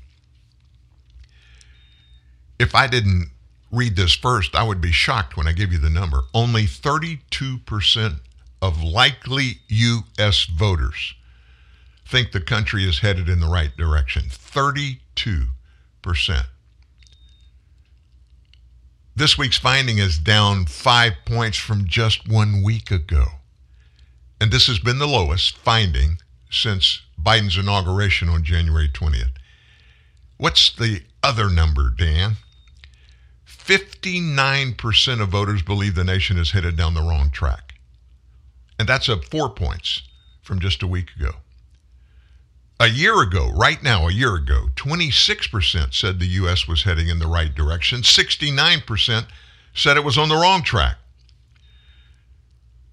If 2.57 2.73
I 2.73 2.87
didn't 2.87 3.29
read 3.71 3.97
this 3.97 4.15
first, 4.15 4.55
I 4.55 4.63
would 4.63 4.79
be 4.79 4.93
shocked 4.93 5.35
when 5.35 5.47
I 5.47 5.51
give 5.51 5.73
you 5.73 5.77
the 5.77 5.89
number. 5.89 6.21
Only 6.33 6.63
32% 6.63 8.19
of 8.61 8.81
likely 8.81 9.59
U.S. 9.67 10.45
voters 10.45 11.13
think 12.07 12.31
the 12.31 12.39
country 12.39 12.87
is 12.87 12.99
headed 12.99 13.27
in 13.27 13.41
the 13.41 13.47
right 13.47 13.75
direction. 13.75 14.23
32%. 14.23 14.99
This 19.13 19.37
week's 19.37 19.57
finding 19.57 19.97
is 19.97 20.17
down 20.17 20.67
five 20.67 21.13
points 21.25 21.57
from 21.57 21.85
just 21.85 22.29
one 22.29 22.63
week 22.63 22.91
ago. 22.91 23.25
And 24.39 24.51
this 24.51 24.67
has 24.67 24.79
been 24.79 24.99
the 24.99 25.07
lowest 25.07 25.57
finding 25.57 26.17
since 26.49 27.01
Biden's 27.21 27.57
inauguration 27.57 28.29
on 28.29 28.43
January 28.43 28.87
20th. 28.87 29.31
What's 30.37 30.73
the 30.73 31.01
other 31.23 31.49
number, 31.49 31.89
Dan? 31.89 32.37
59% 33.47 35.21
of 35.21 35.29
voters 35.29 35.61
believe 35.61 35.95
the 35.95 36.03
nation 36.03 36.37
is 36.37 36.51
headed 36.51 36.77
down 36.77 36.93
the 36.93 37.01
wrong 37.01 37.31
track. 37.31 37.73
And 38.79 38.87
that's 38.87 39.09
up 39.09 39.25
four 39.25 39.49
points 39.49 40.03
from 40.41 40.59
just 40.59 40.83
a 40.83 40.87
week 40.87 41.09
ago. 41.19 41.31
A 42.79 42.87
year 42.87 43.21
ago, 43.21 43.51
right 43.55 43.81
now, 43.81 44.07
a 44.07 44.13
year 44.13 44.35
ago, 44.35 44.67
26% 44.75 45.95
said 45.95 46.19
the 46.19 46.27
U.S. 46.27 46.67
was 46.67 46.83
heading 46.83 47.07
in 47.07 47.17
the 47.17 47.27
right 47.27 47.53
direction. 47.53 48.01
69% 48.01 49.25
said 49.73 49.97
it 49.97 50.03
was 50.03 50.17
on 50.17 50.29
the 50.29 50.35
wrong 50.35 50.61
track. 50.61 50.97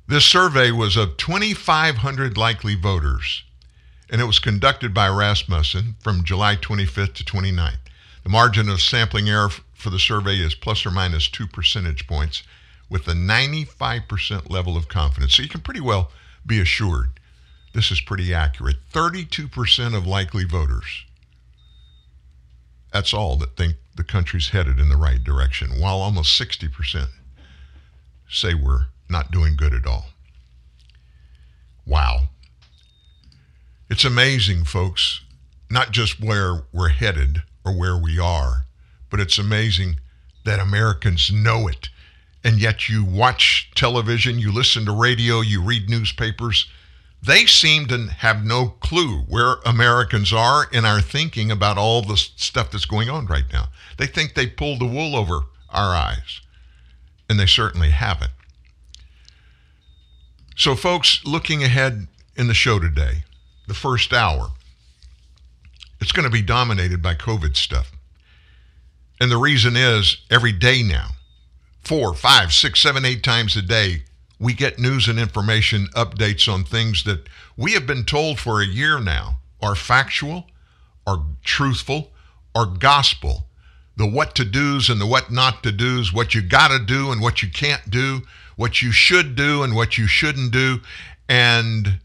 This 0.07 0.27
survey 0.27 0.71
was 0.71 0.97
of 0.99 1.17
2,500 1.17 2.37
likely 2.37 2.75
voters, 2.75 3.43
and 4.11 4.21
it 4.21 4.27
was 4.27 4.39
conducted 4.39 4.93
by 4.93 5.09
Rasmussen 5.09 5.97
from 6.01 6.25
July 6.25 6.57
25th 6.57 7.15
to 7.15 7.25
29th. 7.25 7.79
The 8.23 8.29
margin 8.29 8.69
of 8.69 8.83
sampling 8.83 9.31
error 9.31 9.49
for 9.73 9.89
the 9.89 9.99
survey 9.99 10.37
is 10.37 10.55
plus 10.55 10.85
or 10.85 10.91
minus 10.91 11.29
two 11.29 11.47
percentage 11.47 12.07
points 12.07 12.43
with 12.91 13.09
a 13.09 13.13
95% 13.13 14.51
level 14.51 14.77
of 14.77 14.89
confidence. 14.89 15.35
So 15.37 15.43
you 15.43 15.49
can 15.49 15.63
pretty 15.63 15.81
well 15.81 16.11
be 16.47 16.61
assured 16.61 17.19
this 17.73 17.91
is 17.91 18.01
pretty 18.01 18.33
accurate. 18.33 18.77
32% 18.93 19.97
of 19.97 20.07
likely 20.07 20.45
voters. 20.45 21.05
That's 22.93 23.13
all 23.13 23.37
that 23.39 23.57
think 23.57 23.77
the 23.97 24.05
country's 24.05 24.51
headed 24.51 24.79
in 24.79 24.91
the 24.91 24.97
right 24.97 25.23
direction, 25.23 25.81
while 25.81 25.97
almost 25.97 26.41
60% 26.41 27.09
say 28.29 28.55
we're 28.55 28.87
not 29.09 29.31
doing 29.31 29.57
good 29.57 29.75
at 29.75 29.87
all. 29.87 30.07
Wow. 31.87 32.29
It's 33.91 34.05
amazing, 34.05 34.65
folks, 34.65 35.21
not 35.71 35.91
just 35.91 36.21
where 36.21 36.65
we're 36.73 36.89
headed 36.89 37.43
or 37.65 37.77
where 37.77 37.97
we 37.97 38.19
are, 38.19 38.65
but 39.11 39.21
it's 39.21 39.39
amazing 39.39 40.01
that 40.45 40.61
Americans 40.61 41.31
know 41.33 41.69
it. 41.69 41.89
And 42.43 42.61
yet 42.61 42.89
you 42.89 43.05
watch 43.05 43.71
television, 43.75 44.39
you 44.39 44.53
listen 44.53 44.85
to 44.87 44.93
radio, 44.93 45.41
you 45.41 45.63
read 45.63 45.89
newspapers, 45.89 46.67
they 47.23 47.47
seem 47.47 47.87
to 47.87 48.07
have 48.19 48.45
no 48.45 48.69
clue 48.69 49.21
where 49.29 49.55
Americans 49.65 50.33
are 50.33 50.67
in 50.71 50.85
our 50.85 51.01
thinking 51.01 51.51
about 51.51 51.79
all 51.79 52.03
the 52.03 52.19
stuff 52.19 52.71
that's 52.71 52.85
going 52.85 53.09
on 53.09 53.27
right 53.27 53.51
now. 53.51 53.69
They 53.97 54.07
think 54.07 54.35
they 54.35 54.47
pulled 54.47 54.81
the 54.81 54.87
wool 54.87 55.17
over 55.17 55.41
our 55.71 55.95
eyes, 55.95 56.43
and 57.29 57.41
they 57.41 57.47
certainly 57.47 57.91
haven't. 57.91 58.33
So, 60.57 60.77
folks, 60.77 61.21
looking 61.25 61.65
ahead 61.65 62.07
in 62.37 62.47
the 62.47 62.55
show 62.55 62.79
today, 62.79 63.25
the 63.67 63.75
first 63.75 64.13
hour, 64.13 64.53
it's 66.01 66.13
going 66.13 66.25
to 66.25 66.31
be 66.31 66.43
dominated 66.43 67.03
by 67.03 67.15
COVID 67.15 67.57
stuff. 67.57 67.91
And 69.21 69.33
the 69.33 69.37
reason 69.37 69.77
is 69.77 70.19
every 70.31 70.53
day 70.53 70.83
now, 70.83 71.11
four, 71.83 72.15
five, 72.15 72.53
six, 72.53 72.81
seven, 72.81 73.05
eight 73.05 73.25
times 73.25 73.57
a 73.57 73.63
day, 73.63 74.05
we 74.39 74.53
get 74.53 74.79
news 74.79 75.09
and 75.09 75.19
information 75.19 75.89
updates 75.95 76.53
on 76.53 76.63
things 76.63 77.03
that 77.05 77.29
we 77.57 77.73
have 77.73 77.87
been 77.87 78.05
told 78.05 78.39
for 78.39 78.61
a 78.61 78.67
year 78.67 79.01
now 79.01 79.39
are 79.61 79.75
factual, 79.75 80.47
are 81.07 81.25
truthful, 81.43 82.13
are 82.55 82.67
gospel. 82.67 83.47
The 83.97 84.07
what 84.07 84.35
to 84.37 84.45
do's 84.45 84.89
and 84.89 85.01
the 85.01 85.07
what 85.07 85.33
not 85.33 85.63
to 85.65 85.73
do's, 85.73 86.13
what 86.13 86.35
you 86.35 86.43
got 86.43 86.69
to 86.69 86.79
do 86.79 87.11
and 87.11 87.21
what 87.21 87.43
you 87.43 87.51
can't 87.51 87.91
do, 87.91 88.23
what 88.57 88.83
you 88.83 88.93
should 88.93 89.37
do 89.37 89.63
and 89.63 89.75
what 89.75 89.99
you 89.99 90.07
shouldn't 90.07 90.53
do. 90.53 90.81
And 91.29 92.01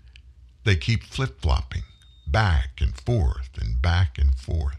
they 0.63 0.75
keep 0.75 1.03
flip 1.03 1.41
flopping 1.41 1.83
back 2.27 2.79
and 2.79 2.95
forth 2.95 3.49
and 3.59 3.81
back 3.81 4.17
and 4.17 4.35
forth. 4.35 4.77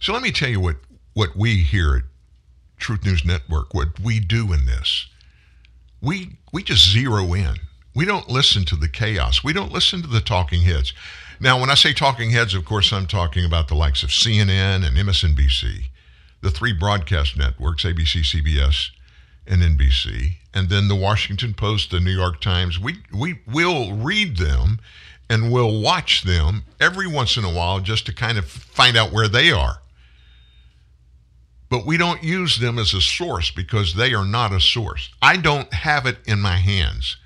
So 0.00 0.12
let 0.12 0.22
me 0.22 0.32
tell 0.32 0.50
you 0.50 0.60
what, 0.60 0.76
what 1.14 1.36
we 1.36 1.56
here 1.56 1.96
at 1.96 2.02
Truth 2.78 3.04
News 3.04 3.24
Network, 3.24 3.72
what 3.72 3.98
we 4.00 4.20
do 4.20 4.52
in 4.52 4.66
this 4.66 5.06
we 6.04 6.36
we 6.52 6.62
just 6.62 6.88
zero 6.88 7.32
in. 7.32 7.56
We 7.94 8.04
don't 8.04 8.28
listen 8.28 8.64
to 8.66 8.76
the 8.76 8.88
chaos. 8.88 9.42
We 9.42 9.52
don't 9.52 9.72
listen 9.72 10.02
to 10.02 10.08
the 10.08 10.20
talking 10.20 10.62
heads. 10.62 10.92
Now, 11.40 11.60
when 11.60 11.70
I 11.70 11.74
say 11.74 11.92
talking 11.92 12.30
heads, 12.30 12.54
of 12.54 12.64
course, 12.64 12.92
I'm 12.92 13.06
talking 13.06 13.44
about 13.44 13.68
the 13.68 13.74
likes 13.74 14.02
of 14.02 14.10
CNN 14.10 14.86
and 14.86 14.96
MSNBC, 14.96 15.86
the 16.40 16.50
three 16.50 16.72
broadcast 16.72 17.36
networks, 17.36 17.84
ABC, 17.84 18.22
CBS, 18.22 18.90
and 19.46 19.62
NBC, 19.62 20.36
and 20.52 20.68
then 20.68 20.88
the 20.88 20.94
Washington 20.94 21.54
Post, 21.54 21.90
the 21.90 22.00
New 22.00 22.12
York 22.12 22.40
Times. 22.40 22.78
We 22.78 22.96
we 23.12 23.40
will 23.46 23.92
read 23.94 24.36
them 24.36 24.80
and 25.28 25.50
we'll 25.50 25.80
watch 25.80 26.22
them 26.22 26.64
every 26.80 27.06
once 27.06 27.36
in 27.36 27.44
a 27.44 27.52
while 27.52 27.80
just 27.80 28.06
to 28.06 28.14
kind 28.14 28.36
of 28.38 28.44
find 28.46 28.96
out 28.96 29.12
where 29.12 29.28
they 29.28 29.50
are 29.50 29.80
but 31.74 31.86
we 31.86 31.96
don't 31.96 32.22
use 32.22 32.60
them 32.60 32.78
as 32.78 32.94
a 32.94 33.00
source 33.00 33.50
because 33.50 33.94
they 33.94 34.14
are 34.14 34.24
not 34.24 34.52
a 34.52 34.60
source. 34.60 35.10
I 35.20 35.36
don't 35.36 35.74
have 35.74 36.06
it 36.06 36.18
in 36.24 36.40
my 36.40 36.58
hands. 36.58 37.16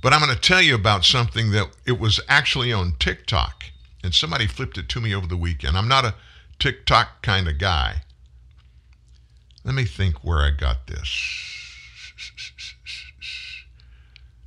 But 0.00 0.14
I'm 0.14 0.20
going 0.20 0.34
to 0.34 0.40
tell 0.40 0.62
you 0.62 0.74
about 0.74 1.04
something 1.04 1.50
that 1.50 1.68
it 1.86 2.00
was 2.00 2.18
actually 2.26 2.72
on 2.72 2.94
TikTok, 2.98 3.64
and 4.02 4.14
somebody 4.14 4.46
flipped 4.46 4.78
it 4.78 4.88
to 4.88 5.02
me 5.02 5.14
over 5.14 5.26
the 5.26 5.36
weekend. 5.36 5.76
I'm 5.76 5.86
not 5.86 6.06
a 6.06 6.14
TikTok 6.58 7.20
kind 7.20 7.46
of 7.46 7.58
guy. 7.58 7.96
Let 9.64 9.74
me 9.74 9.84
think 9.84 10.22
where 10.22 10.40
I 10.40 10.50
got 10.50 10.86
this. 10.86 11.08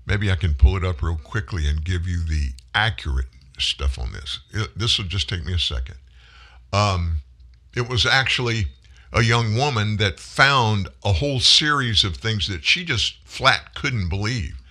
Maybe 0.05 0.31
I 0.31 0.35
can 0.35 0.53
pull 0.53 0.77
it 0.77 0.85
up 0.85 1.01
real 1.01 1.17
quickly 1.17 1.67
and 1.67 1.83
give 1.83 2.07
you 2.07 2.23
the 2.23 2.51
accurate 2.73 3.25
stuff 3.59 3.97
on 3.97 4.13
this. 4.13 4.39
This 4.75 4.97
will 4.97 5.05
just 5.05 5.27
take 5.27 5.43
me 5.43 5.53
a 5.53 5.59
second. 5.59 5.97
Um, 6.71 7.19
it 7.75 7.89
was 7.89 8.05
actually 8.05 8.67
a 9.11 9.21
young 9.23 9.55
woman 9.55 9.97
that 9.97 10.19
found 10.19 10.89
a 11.03 11.13
whole 11.13 11.39
series 11.39 12.03
of 12.03 12.17
things 12.17 12.47
that 12.47 12.63
she 12.63 12.85
just 12.85 13.15
flat 13.25 13.73
couldn't 13.73 14.09
believe 14.09 14.61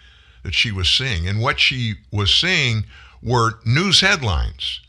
that 0.42 0.54
she 0.54 0.70
was 0.70 0.88
seeing. 0.88 1.26
And 1.26 1.40
what 1.40 1.58
she 1.58 1.94
was 2.12 2.32
seeing 2.32 2.84
were 3.22 3.58
news 3.64 4.00
headlines. 4.00 4.80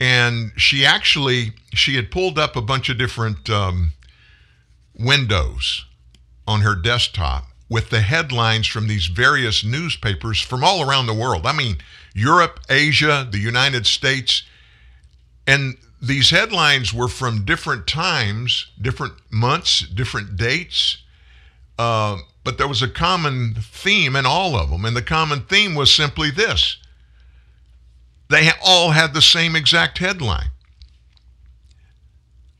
And 0.00 0.52
she 0.56 0.84
actually 0.84 1.52
she 1.72 1.96
had 1.96 2.10
pulled 2.10 2.38
up 2.38 2.56
a 2.56 2.60
bunch 2.60 2.88
of 2.88 2.98
different 2.98 3.48
um, 3.48 3.92
windows 4.98 5.84
on 6.46 6.60
her 6.60 6.74
desktop 6.74 7.46
with 7.68 7.90
the 7.90 8.00
headlines 8.00 8.66
from 8.66 8.86
these 8.86 9.06
various 9.06 9.64
newspapers 9.64 10.40
from 10.40 10.62
all 10.62 10.88
around 10.88 11.06
the 11.06 11.14
world. 11.14 11.46
I 11.46 11.52
mean, 11.52 11.78
Europe, 12.14 12.60
Asia, 12.70 13.26
the 13.30 13.38
United 13.38 13.86
States. 13.86 14.44
And 15.46 15.76
these 16.00 16.30
headlines 16.30 16.94
were 16.94 17.08
from 17.08 17.44
different 17.44 17.86
times, 17.86 18.70
different 18.80 19.14
months, 19.30 19.80
different 19.80 20.36
dates. 20.36 20.98
Uh, 21.78 22.18
but 22.44 22.58
there 22.58 22.68
was 22.68 22.82
a 22.82 22.88
common 22.88 23.54
theme 23.54 24.14
in 24.14 24.24
all 24.24 24.54
of 24.54 24.70
them. 24.70 24.84
And 24.84 24.96
the 24.96 25.02
common 25.02 25.40
theme 25.42 25.74
was 25.74 25.92
simply 25.92 26.30
this 26.30 26.78
they 28.28 28.50
all 28.64 28.90
had 28.90 29.14
the 29.14 29.22
same 29.22 29.54
exact 29.54 29.98
headline. 29.98 30.48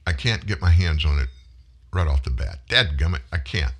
I 0.07 0.13
can't 0.13 0.47
get 0.47 0.61
my 0.61 0.71
hands 0.71 1.05
on 1.05 1.19
it 1.19 1.29
right 1.97 2.07
off 2.07 2.23
the 2.23 2.31
bat. 2.31 2.61
Dadgummit, 2.69 3.23
I 3.33 3.39
can't. 3.39 3.75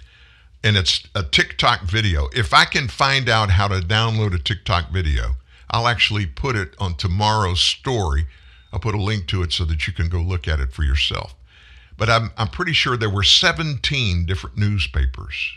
And 0.65 0.77
it's 0.77 1.07
a 1.15 1.23
TikTok 1.23 1.83
video. 1.83 2.29
If 2.35 2.53
I 2.53 2.65
can 2.65 2.89
find 2.89 3.29
out 3.29 3.51
how 3.51 3.69
to 3.69 3.81
download 3.81 4.35
a 4.35 4.39
TikTok 4.39 4.91
video, 4.91 5.37
I'll 5.71 5.87
actually 5.87 6.27
put 6.27 6.57
it 6.57 6.75
on 6.79 6.97
tomorrow's 6.97 7.61
story. 7.61 8.27
I'll 8.73 8.81
put 8.81 8.95
a 8.95 9.03
link 9.03 9.27
to 9.29 9.43
it 9.43 9.53
so 9.53 9.65
that 9.67 9.87
you 9.87 9.93
can 9.93 10.09
go 10.09 10.21
look 10.21 10.49
at 10.49 10.61
it 10.61 10.73
for 10.73 10.83
yourself. 10.83 11.35
But 11.97 12.11
I'm, 12.11 12.31
I'm 12.37 12.49
pretty 12.49 12.73
sure 12.73 12.97
there 12.97 13.11
were 13.11 13.23
17 13.23 14.27
different 14.27 14.57
newspapers. 14.57 15.53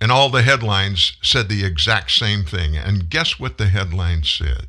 And 0.00 0.10
all 0.10 0.30
the 0.30 0.42
headlines 0.42 1.16
said 1.22 1.48
the 1.48 1.64
exact 1.64 2.10
same 2.10 2.44
thing. 2.44 2.76
And 2.76 3.10
guess 3.10 3.38
what 3.38 3.58
the 3.58 3.66
headline 3.66 4.22
said? 4.24 4.66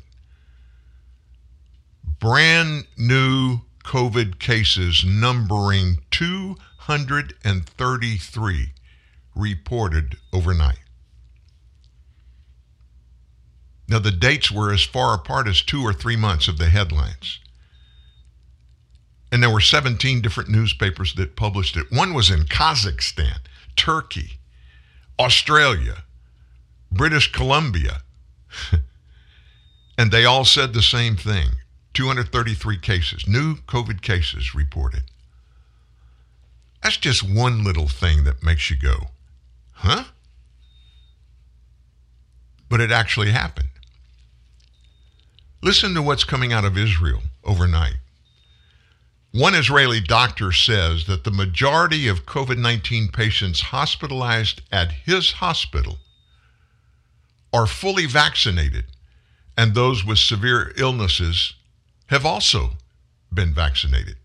Brand 2.18 2.86
new 2.96 3.60
COVID 3.84 4.38
cases 4.38 5.04
numbering 5.06 5.98
233 6.86 8.68
reported 9.34 10.16
overnight. 10.32 10.78
Now, 13.88 13.98
the 13.98 14.12
dates 14.12 14.52
were 14.52 14.72
as 14.72 14.84
far 14.84 15.12
apart 15.12 15.48
as 15.48 15.62
two 15.62 15.82
or 15.82 15.92
three 15.92 16.14
months 16.14 16.46
of 16.46 16.58
the 16.58 16.68
headlines. 16.68 17.40
And 19.32 19.42
there 19.42 19.50
were 19.50 19.60
17 19.60 20.20
different 20.20 20.48
newspapers 20.48 21.14
that 21.14 21.34
published 21.34 21.76
it. 21.76 21.90
One 21.90 22.14
was 22.14 22.30
in 22.30 22.44
Kazakhstan, 22.44 23.40
Turkey, 23.74 24.38
Australia, 25.18 26.04
British 26.92 27.32
Columbia. 27.32 28.02
and 29.98 30.12
they 30.12 30.24
all 30.24 30.44
said 30.44 30.72
the 30.72 30.82
same 30.82 31.16
thing 31.16 31.48
233 31.94 32.78
cases, 32.78 33.26
new 33.26 33.56
COVID 33.56 34.02
cases 34.02 34.54
reported. 34.54 35.02
That's 36.82 36.96
just 36.96 37.22
one 37.22 37.64
little 37.64 37.88
thing 37.88 38.24
that 38.24 38.42
makes 38.42 38.70
you 38.70 38.76
go, 38.76 39.08
huh? 39.72 40.04
But 42.68 42.80
it 42.80 42.90
actually 42.90 43.30
happened. 43.30 43.68
Listen 45.62 45.94
to 45.94 46.02
what's 46.02 46.24
coming 46.24 46.52
out 46.52 46.64
of 46.64 46.78
Israel 46.78 47.22
overnight. 47.42 47.96
One 49.32 49.54
Israeli 49.54 50.00
doctor 50.00 50.52
says 50.52 51.06
that 51.06 51.24
the 51.24 51.30
majority 51.30 52.08
of 52.08 52.24
COVID 52.24 52.56
19 52.56 53.08
patients 53.08 53.60
hospitalized 53.60 54.62
at 54.72 54.92
his 54.92 55.32
hospital 55.32 55.98
are 57.52 57.66
fully 57.66 58.06
vaccinated, 58.06 58.84
and 59.56 59.74
those 59.74 60.04
with 60.04 60.18
severe 60.18 60.72
illnesses 60.76 61.54
have 62.06 62.24
also 62.24 62.78
been 63.32 63.52
vaccinated. 63.52 64.16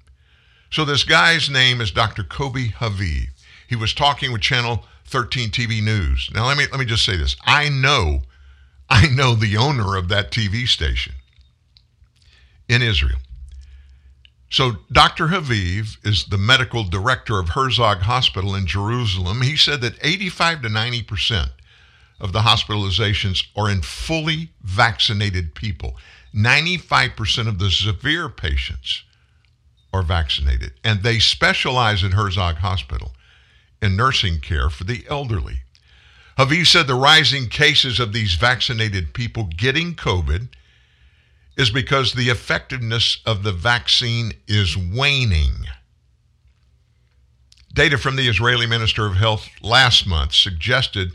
So, 0.72 0.86
this 0.86 1.04
guy's 1.04 1.50
name 1.50 1.82
is 1.82 1.92
Dr. 1.92 2.24
Kobi 2.24 2.72
Haviv. 2.72 3.28
He 3.68 3.76
was 3.76 3.94
talking 3.94 4.32
with 4.32 4.40
Channel 4.40 4.86
13 5.06 5.50
TV 5.50 5.84
News. 5.84 6.30
Now, 6.34 6.48
let 6.48 6.58
me, 6.58 6.66
let 6.72 6.80
me 6.80 6.86
just 6.86 7.04
say 7.04 7.18
this 7.18 7.36
I 7.46 7.68
know, 7.68 8.22
I 8.90 9.10
know 9.10 9.36
the 9.36 9.58
owner 9.58 9.98
of 9.98 10.08
that 10.08 10.32
TV 10.32 10.66
station 10.66 11.16
in 12.70 12.82
Israel. 12.82 13.20
So, 14.50 14.78
Dr. 14.90 15.28
Haviv 15.28 15.98
is 16.08 16.26
the 16.26 16.38
medical 16.38 16.86
director 16.86 17.38
of 17.38 17.50
Herzog 17.50 18.04
Hospital 18.04 18.56
in 18.56 18.66
Jerusalem. 18.66 19.42
He 19.42 19.58
said 19.58 19.82
that 19.82 20.00
85 20.02 20.62
to 20.62 20.70
90 20.70 21.04
percent 21.04 21.52
of 22.18 22.32
the 22.32 22.40
hospitalizations 22.40 23.46
are 23.58 23.70
in 23.70 23.82
fully 23.82 24.52
vaccinated 24.62 25.54
people. 25.54 25.98
95% 26.34 27.50
of 27.50 27.60
the 27.60 27.70
severe 27.70 28.30
patients 28.30 29.04
are 29.94 30.04
vaccinated, 30.04 30.74
and 30.84 31.04
they 31.04 31.20
specialize 31.20 32.04
in 32.04 32.12
Herzog 32.12 32.58
Hospital 32.58 33.12
in 33.82 33.96
nursing 33.96 34.40
care 34.40 34.70
for 34.70 34.84
the 34.84 35.06
elderly. 35.10 35.62
Haviv 36.38 36.68
said 36.68 36.88
the 36.88 36.96
rising 36.96 37.48
cases 37.48 38.00
of 38.00 38.14
these 38.14 38.36
vaccinated 38.36 39.14
people 39.14 39.50
getting 39.56 39.96
COVID 39.96 40.48
is 41.58 41.70
because 41.70 42.14
the 42.14 42.30
effectiveness 42.30 43.20
of 43.26 43.44
the 43.44 43.52
vaccine 43.52 44.32
is 44.48 44.78
waning. 44.78 45.66
Data 47.74 47.98
from 47.98 48.16
the 48.16 48.28
Israeli 48.28 48.66
Minister 48.66 49.06
of 49.06 49.16
Health 49.16 49.50
last 49.62 50.08
month 50.08 50.34
suggested 50.34 51.14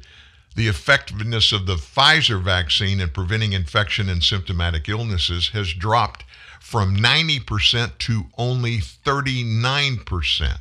the 0.54 0.68
effectiveness 0.68 1.52
of 1.52 1.66
the 1.66 1.76
Pfizer 1.76 2.40
vaccine 2.40 3.00
in 3.00 3.10
preventing 3.10 3.52
infection 3.52 4.08
and 4.08 4.22
symptomatic 4.22 4.88
illnesses 4.88 5.48
has 5.50 5.74
dropped 5.74 6.24
from 6.66 6.96
90% 6.96 7.96
to 7.98 8.24
only 8.36 8.78
39%. 8.78 10.58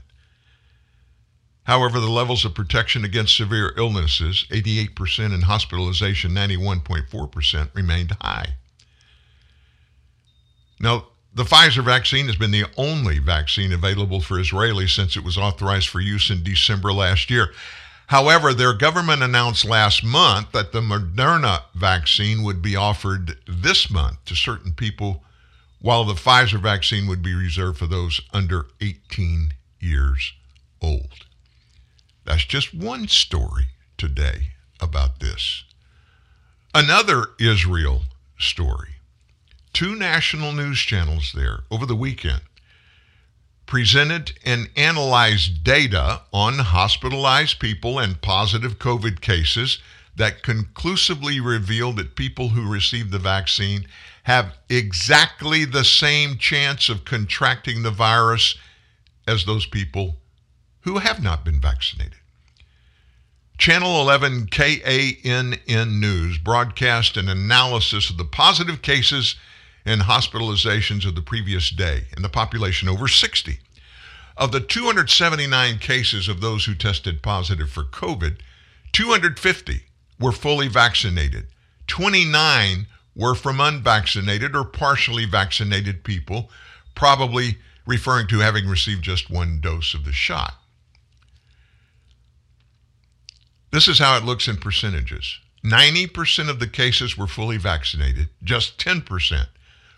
However, 1.64 2.00
the 2.00 2.06
levels 2.06 2.46
of 2.46 2.54
protection 2.54 3.04
against 3.04 3.36
severe 3.36 3.74
illnesses, 3.76 4.46
88% 4.52 5.34
and 5.34 5.46
hospitalization, 5.46 6.30
91.4%, 6.30 7.74
remained 7.74 8.16
high. 8.22 8.58
Now, 10.80 11.08
the 11.34 11.44
Pfizer 11.44 11.84
vaccine 11.84 12.28
has 12.28 12.36
been 12.36 12.52
the 12.52 12.66
only 12.78 13.18
vaccine 13.18 13.74
available 13.74 14.22
for 14.22 14.36
Israelis 14.36 14.96
since 14.96 15.18
it 15.18 15.24
was 15.24 15.40
authorized 15.40 15.90
for 15.90 16.02
use 16.02 16.30
in 16.30 16.44
December 16.44 16.94
last 16.94 17.32
year. 17.32 17.52
However, 18.06 18.54
their 18.54 18.74
government 18.74 19.24
announced 19.24 19.66
last 19.66 20.04
month 20.04 20.52
that 20.52 20.72
the 20.72 20.82
Moderna 20.82 21.64
vaccine 21.74 22.44
would 22.44 22.62
be 22.62 22.76
offered 22.76 23.40
this 23.48 23.90
month 23.90 24.24
to 24.26 24.36
certain 24.36 24.74
people, 24.74 25.24
while 25.86 26.04
the 26.04 26.16
Pfizer 26.16 26.60
vaccine 26.60 27.06
would 27.06 27.22
be 27.22 27.36
reserved 27.36 27.78
for 27.78 27.86
those 27.86 28.20
under 28.34 28.66
18 28.82 29.54
years 29.80 30.34
old. 30.82 31.28
That's 32.24 32.44
just 32.44 32.74
one 32.74 33.08
story 33.08 33.68
today 33.96 34.54
about 34.82 35.20
this. 35.20 35.64
Another 36.74 37.28
Israel 37.40 38.02
story. 38.40 38.96
Two 39.74 39.96
national 39.96 40.54
news 40.54 40.80
channels 40.80 41.34
there 41.36 41.60
over 41.70 41.86
the 41.86 41.96
weekend 41.96 42.42
presented 43.68 44.40
and 44.44 44.72
analyzed 44.76 45.64
data 45.64 46.22
on 46.34 46.58
hospitalized 46.58 47.60
people 47.60 48.00
and 48.00 48.24
positive 48.24 48.80
COVID 48.80 49.22
cases 49.22 49.78
that 50.16 50.42
conclusively 50.42 51.40
revealed 51.40 51.98
that 51.98 52.16
people 52.16 52.50
who 52.50 52.68
received 52.68 53.12
the 53.12 53.20
vaccine 53.20 53.86
have 54.26 54.58
exactly 54.70 55.66
the 55.66 55.84
same 55.84 56.36
chance 56.36 56.90
of 56.90 57.06
contracting 57.06 57.84
the 57.84 57.92
virus 57.92 58.58
as 59.28 59.46
those 59.46 59.68
people 59.68 60.16
who 60.82 60.98
have 60.98 61.22
not 61.22 61.46
been 61.46 61.62
vaccinated. 61.62 62.16
Channel 63.60 64.02
11 64.02 64.48
KANN 64.48 66.00
News 66.00 66.40
broadcast 66.40 67.18
an 67.18 67.30
analysis 67.30 68.10
of 68.10 68.18
the 68.18 68.26
positive 68.26 68.82
cases 68.82 69.36
and 69.86 70.02
hospitalizations 70.02 71.06
of 71.06 71.14
the 71.14 71.22
previous 71.22 71.70
day 71.70 72.06
in 72.18 72.24
the 72.24 72.30
population 72.30 72.90
over 72.90 73.08
60. 73.08 73.60
Of 74.38 74.52
the 74.52 74.60
279 74.60 75.78
cases 75.78 76.28
of 76.28 76.42
those 76.42 76.66
who 76.66 76.74
tested 76.74 77.22
positive 77.22 77.70
for 77.70 77.84
COVID, 77.84 78.40
250 78.92 79.82
were 80.20 80.32
fully 80.32 80.68
vaccinated. 80.68 81.46
29 81.86 82.88
were 83.16 83.36
from 83.36 83.62
unvaccinated 83.62 84.56
or 84.56 84.66
partially 84.66 85.26
vaccinated 85.26 86.04
people, 86.04 86.50
probably 86.96 87.58
referring 87.86 88.28
to 88.28 88.40
having 88.40 88.68
received 88.68 89.04
just 89.04 89.30
one 89.30 89.60
dose 89.62 89.94
of 89.94 90.06
the 90.06 90.12
shot. 90.12 90.56
This 93.72 93.88
is 93.88 94.00
how 94.00 94.18
it 94.18 94.24
looks 94.24 94.48
in 94.48 94.58
percentages 94.58 95.40
90% 95.64 96.48
of 96.50 96.60
the 96.60 96.68
cases 96.68 97.18
were 97.18 97.28
fully 97.28 97.58
vaccinated, 97.58 98.30
just 98.44 98.78
10% 98.78 99.48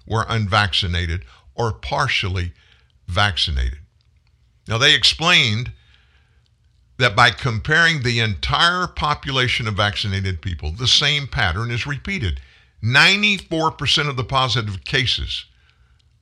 were 0.08 0.26
unvaccinated 0.30 1.26
or 1.56 1.74
partially 1.74 2.54
vaccinated. 3.08 3.80
Now, 4.68 4.78
they 4.78 4.94
explained 4.94 5.72
that 6.98 7.16
by 7.16 7.32
comparing 7.32 8.02
the 8.02 8.20
entire 8.20 8.88
population 8.88 9.68
of 9.68 9.76
vaccinated 9.76 10.42
people, 10.42 10.72
the 10.72 10.88
same 10.88 11.28
pattern 11.28 11.70
is 11.70 11.86
repeated. 11.86 12.40
94% 12.84 14.10
of 14.10 14.18
the 14.18 14.24
positive 14.24 14.84
cases 14.84 15.46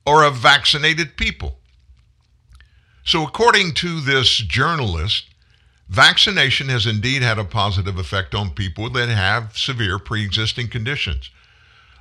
are 0.06 0.24
of 0.24 0.36
vaccinated 0.36 1.16
people. 1.16 1.58
So, 3.04 3.24
according 3.24 3.74
to 3.74 4.00
this 4.00 4.36
journalist, 4.38 5.26
vaccination 5.88 6.68
has 6.68 6.86
indeed 6.86 7.22
had 7.22 7.38
a 7.38 7.44
positive 7.44 7.98
effect 7.98 8.34
on 8.34 8.50
people 8.50 8.90
that 8.90 9.08
have 9.08 9.56
severe 9.56 9.98
pre 9.98 10.24
existing 10.24 10.68
conditions. 10.68 11.30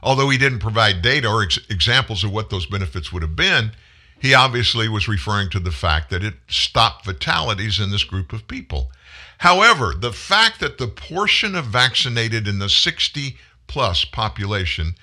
Although 0.02 0.30
he 0.30 0.38
didn't 0.38 0.60
provide 0.60 1.02
data 1.02 1.28
or 1.28 1.44
ex- 1.44 1.60
examples 1.70 2.24
of 2.24 2.32
what 2.32 2.50
those 2.50 2.66
benefits 2.66 3.12
would 3.12 3.24
have 3.24 3.36
been, 3.36 3.72
he 4.20 4.34
obviously 4.34 4.88
was 4.88 5.08
referring 5.08 5.50
to 5.52 5.60
the 5.60 5.72
fact 5.72 6.10
that 6.10 6.24
it 6.24 6.36
stopped 6.48 7.06
fatalities 7.06 7.80
in 7.80 7.92
this 7.92 8.04
group 8.04 8.32
of 8.34 8.48
people. 8.48 8.92
However, 9.40 9.94
the 9.96 10.14
fact 10.14 10.60
that 10.62 10.78
the 10.78 10.88
portion 10.88 11.56
of 11.56 11.66
vaccinated 11.66 12.48
in 12.48 12.60
the 12.60 12.70
60 12.70 13.38
plus 13.68 14.06
population 14.06 14.96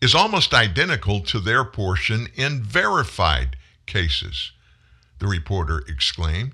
is 0.00 0.14
almost 0.14 0.54
identical 0.54 1.20
to 1.20 1.40
their 1.40 1.64
portion 1.64 2.28
in 2.34 2.62
verified 2.62 3.56
cases, 3.86 4.52
the 5.18 5.26
reporter 5.26 5.82
exclaimed. 5.88 6.52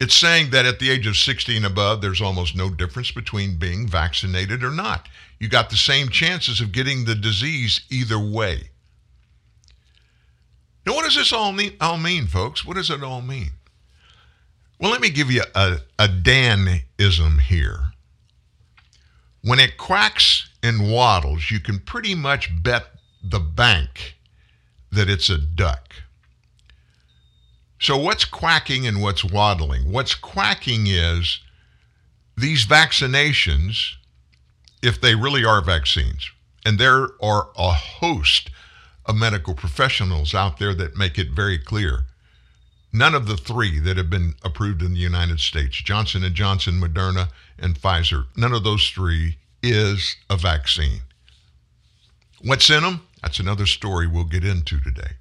It's 0.00 0.16
saying 0.16 0.50
that 0.50 0.66
at 0.66 0.80
the 0.80 0.90
age 0.90 1.06
of 1.06 1.16
60 1.16 1.56
and 1.56 1.66
above, 1.66 2.00
there's 2.00 2.20
almost 2.20 2.56
no 2.56 2.68
difference 2.68 3.10
between 3.10 3.56
being 3.56 3.86
vaccinated 3.86 4.64
or 4.64 4.70
not. 4.70 5.08
You 5.38 5.48
got 5.48 5.70
the 5.70 5.76
same 5.76 6.08
chances 6.08 6.60
of 6.60 6.72
getting 6.72 7.04
the 7.04 7.14
disease 7.14 7.82
either 7.90 8.18
way. 8.18 8.70
Now, 10.86 10.94
what 10.94 11.04
does 11.04 11.14
this 11.14 11.32
all 11.32 11.52
mean, 11.52 11.76
all 11.80 11.96
mean, 11.96 12.26
folks? 12.26 12.64
What 12.64 12.76
does 12.76 12.90
it 12.90 13.02
all 13.02 13.22
mean? 13.22 13.52
Well, 14.78 14.90
let 14.90 15.00
me 15.00 15.10
give 15.10 15.30
you 15.30 15.42
a, 15.54 15.78
a 15.98 16.08
Danism 16.08 17.40
here. 17.40 17.92
When 19.42 19.60
it 19.60 19.78
quacks 19.78 20.48
and 20.64 20.90
waddles, 20.90 21.50
you 21.50 21.60
can 21.60 21.78
pretty 21.78 22.14
much 22.14 22.50
bet 22.62 22.86
the 23.22 23.38
bank 23.38 24.16
that 24.90 25.10
it's 25.10 25.28
a 25.28 25.36
duck. 25.36 25.92
So, 27.78 27.98
what's 27.98 28.24
quacking 28.24 28.86
and 28.86 29.02
what's 29.02 29.22
waddling? 29.22 29.92
What's 29.92 30.14
quacking 30.14 30.86
is 30.86 31.40
these 32.34 32.64
vaccinations, 32.64 33.96
if 34.82 34.98
they 34.98 35.14
really 35.14 35.44
are 35.44 35.60
vaccines, 35.60 36.30
and 36.64 36.78
there 36.78 37.08
are 37.20 37.50
a 37.58 37.72
host 37.72 38.48
of 39.04 39.16
medical 39.16 39.54
professionals 39.54 40.34
out 40.34 40.58
there 40.58 40.74
that 40.74 40.96
make 40.96 41.18
it 41.18 41.30
very 41.30 41.58
clear. 41.58 42.04
None 42.90 43.14
of 43.14 43.26
the 43.26 43.36
three 43.36 43.78
that 43.80 43.98
have 43.98 44.08
been 44.08 44.34
approved 44.42 44.80
in 44.80 44.94
the 44.94 45.00
United 45.00 45.40
States, 45.40 45.76
Johnson 45.76 46.22
& 46.32 46.34
Johnson, 46.34 46.80
Moderna, 46.80 47.28
and 47.58 47.78
Pfizer, 47.78 48.26
none 48.34 48.54
of 48.54 48.64
those 48.64 48.88
three 48.88 49.36
is 49.64 50.16
a 50.28 50.36
vaccine. 50.36 51.00
What's 52.42 52.68
in 52.68 52.82
them? 52.82 53.06
That's 53.22 53.38
another 53.40 53.64
story 53.64 54.06
we'll 54.06 54.24
get 54.24 54.44
into 54.44 54.78
today. 54.78 55.12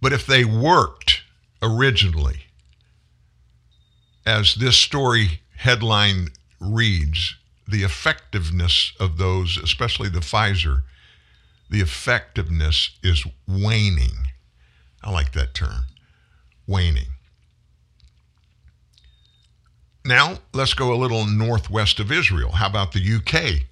But 0.00 0.12
if 0.12 0.26
they 0.26 0.44
worked 0.44 1.22
originally, 1.62 2.46
as 4.24 4.54
this 4.54 4.76
story 4.76 5.40
headline 5.56 6.28
reads, 6.58 7.36
the 7.68 7.82
effectiveness 7.82 8.92
of 8.98 9.18
those, 9.18 9.58
especially 9.58 10.08
the 10.08 10.20
Pfizer, 10.20 10.82
the 11.68 11.80
effectiveness 11.80 12.90
is 13.02 13.26
waning. 13.46 14.28
I 15.02 15.10
like 15.10 15.32
that 15.32 15.54
term, 15.54 15.86
waning. 16.66 17.13
Now, 20.04 20.38
let's 20.52 20.74
go 20.74 20.92
a 20.92 21.00
little 21.00 21.24
northwest 21.26 21.98
of 21.98 22.12
Israel. 22.12 22.52
How 22.52 22.66
about 22.66 22.92
the 22.92 23.00
UK? 23.00 23.64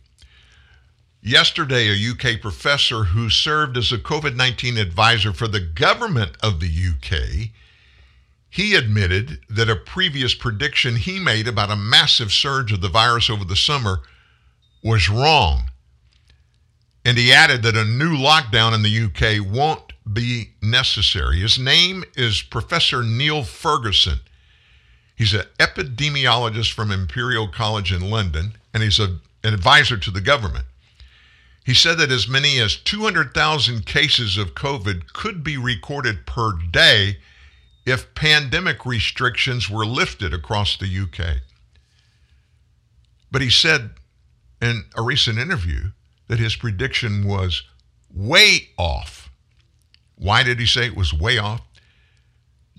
Yesterday, 1.21 1.88
a 1.88 2.11
UK 2.11 2.40
professor 2.40 3.05
who 3.05 3.29
served 3.29 3.77
as 3.77 3.92
a 3.92 3.99
COVID 3.99 4.35
19 4.35 4.79
advisor 4.79 5.33
for 5.35 5.47
the 5.47 5.61
government 5.61 6.37
of 6.42 6.59
the 6.59 6.66
UK, 6.68 7.51
he 8.49 8.75
admitted 8.75 9.40
that 9.49 9.68
a 9.68 9.77
previous 9.77 10.35
prediction 10.35 10.97
he 10.97 11.21
made 11.21 11.47
about 11.47 11.71
a 11.71 11.77
massive 11.77 12.33
surge 12.33 12.73
of 12.73 12.81
the 12.81 12.88
virus 12.88 13.29
over 13.29 13.45
the 13.45 13.55
summer 13.55 14.01
was 14.83 15.11
wrong. 15.11 15.64
And 17.05 17.18
he 17.18 17.33
added 17.33 17.62
that 17.62 17.77
a 17.77 17.85
new 17.85 18.16
lockdown 18.16 18.75
in 18.75 18.83
the 18.83 19.05
UK 19.05 19.47
won't 19.47 19.92
be 20.11 20.51
necessary. 20.62 21.40
His 21.40 21.59
name 21.59 22.05
is 22.16 22.42
Professor 22.42 23.03
Neil 23.03 23.45
Ferguson. 23.45 24.21
He's 25.23 25.35
an 25.35 25.47
epidemiologist 25.61 26.73
from 26.73 26.91
Imperial 26.91 27.47
College 27.47 27.93
in 27.93 28.11
London, 28.11 28.55
and 28.75 28.83
he's 28.83 28.99
a, 28.99 29.21
an 29.45 29.55
advisor 29.55 29.97
to 29.97 30.11
the 30.11 30.21
government. 30.21 30.65
He 31.65 31.75
said 31.75 31.99
that 31.99 32.11
as 32.11 32.27
many 32.27 32.59
as 32.59 32.75
200,000 32.75 33.87
cases 33.87 34.37
of 34.37 34.57
COVID 34.57 35.13
could 35.13 35.45
be 35.45 35.57
recorded 35.57 36.27
per 36.27 36.55
day 36.73 37.19
if 37.87 38.17
pandemic 38.17 38.85
restrictions 38.85 39.71
were 39.71 39.87
lifted 39.87 40.35
across 40.35 40.77
the 40.77 40.89
UK. 40.89 41.37
But 43.31 43.43
he 43.43 43.51
said 43.51 43.91
in 44.61 44.87
a 44.97 45.03
recent 45.03 45.39
interview 45.39 45.93
that 46.27 46.41
his 46.41 46.57
prediction 46.57 47.29
was 47.29 47.63
way 48.13 48.71
off. 48.77 49.31
Why 50.17 50.43
did 50.43 50.59
he 50.59 50.67
say 50.67 50.87
it 50.87 50.97
was 50.97 51.15
way 51.15 51.39
off? 51.39 51.61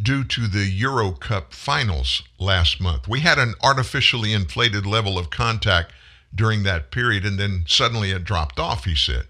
Due 0.04 0.24
to 0.26 0.48
the 0.48 0.66
Euro 0.66 1.12
Cup 1.12 1.54
finals 1.54 2.24
last 2.38 2.82
month. 2.82 3.08
We 3.08 3.22
had 3.22 3.39
an 3.39 3.54
artificially 3.63 4.34
inflated 4.34 4.86
level 4.86 5.18
of 5.18 5.30
contact 5.30 5.94
during 6.36 6.63
that 6.63 6.92
period, 6.92 7.26
and 7.26 7.39
then 7.39 7.63
suddenly 7.68 8.12
it 8.12 8.26
dropped 8.26 8.60
off, 8.60 8.84
he 8.84 8.96
said. 8.96 9.28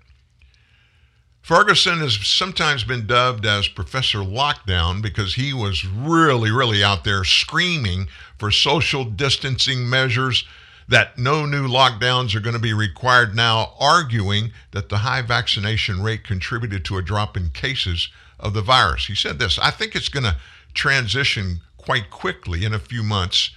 Ferguson 1.43 1.99
has 1.99 2.15
sometimes 2.25 2.85
been 2.85 3.05
dubbed 3.05 3.45
as 3.45 3.67
Professor 3.67 4.19
Lockdown 4.19 5.01
because 5.01 5.35
he 5.35 5.53
was 5.53 5.85
really, 5.85 6.49
really 6.49 6.83
out 6.83 7.03
there 7.03 7.23
screaming 7.23 8.07
for 8.39 8.49
social 8.49 9.03
distancing 9.03 9.87
measures 9.87 10.45
that 10.87 11.17
no 11.17 11.45
new 11.45 11.67
lockdowns 11.67 12.33
are 12.33 12.39
going 12.39 12.55
to 12.55 12.59
be 12.59 12.73
required 12.73 13.35
now, 13.35 13.73
arguing 13.79 14.51
that 14.71 14.89
the 14.89 14.99
high 14.99 15.21
vaccination 15.21 16.01
rate 16.01 16.23
contributed 16.23 16.83
to 16.85 16.97
a 16.97 17.01
drop 17.01 17.37
in 17.37 17.49
cases 17.49 18.07
of 18.39 18.53
the 18.53 18.61
virus. 18.61 19.07
He 19.07 19.15
said 19.15 19.39
this 19.39 19.59
I 19.59 19.71
think 19.71 19.95
it's 19.95 20.09
going 20.09 20.23
to 20.23 20.37
transition 20.73 21.61
quite 21.77 22.09
quickly 22.09 22.65
in 22.65 22.73
a 22.73 22.79
few 22.79 23.03
months 23.03 23.51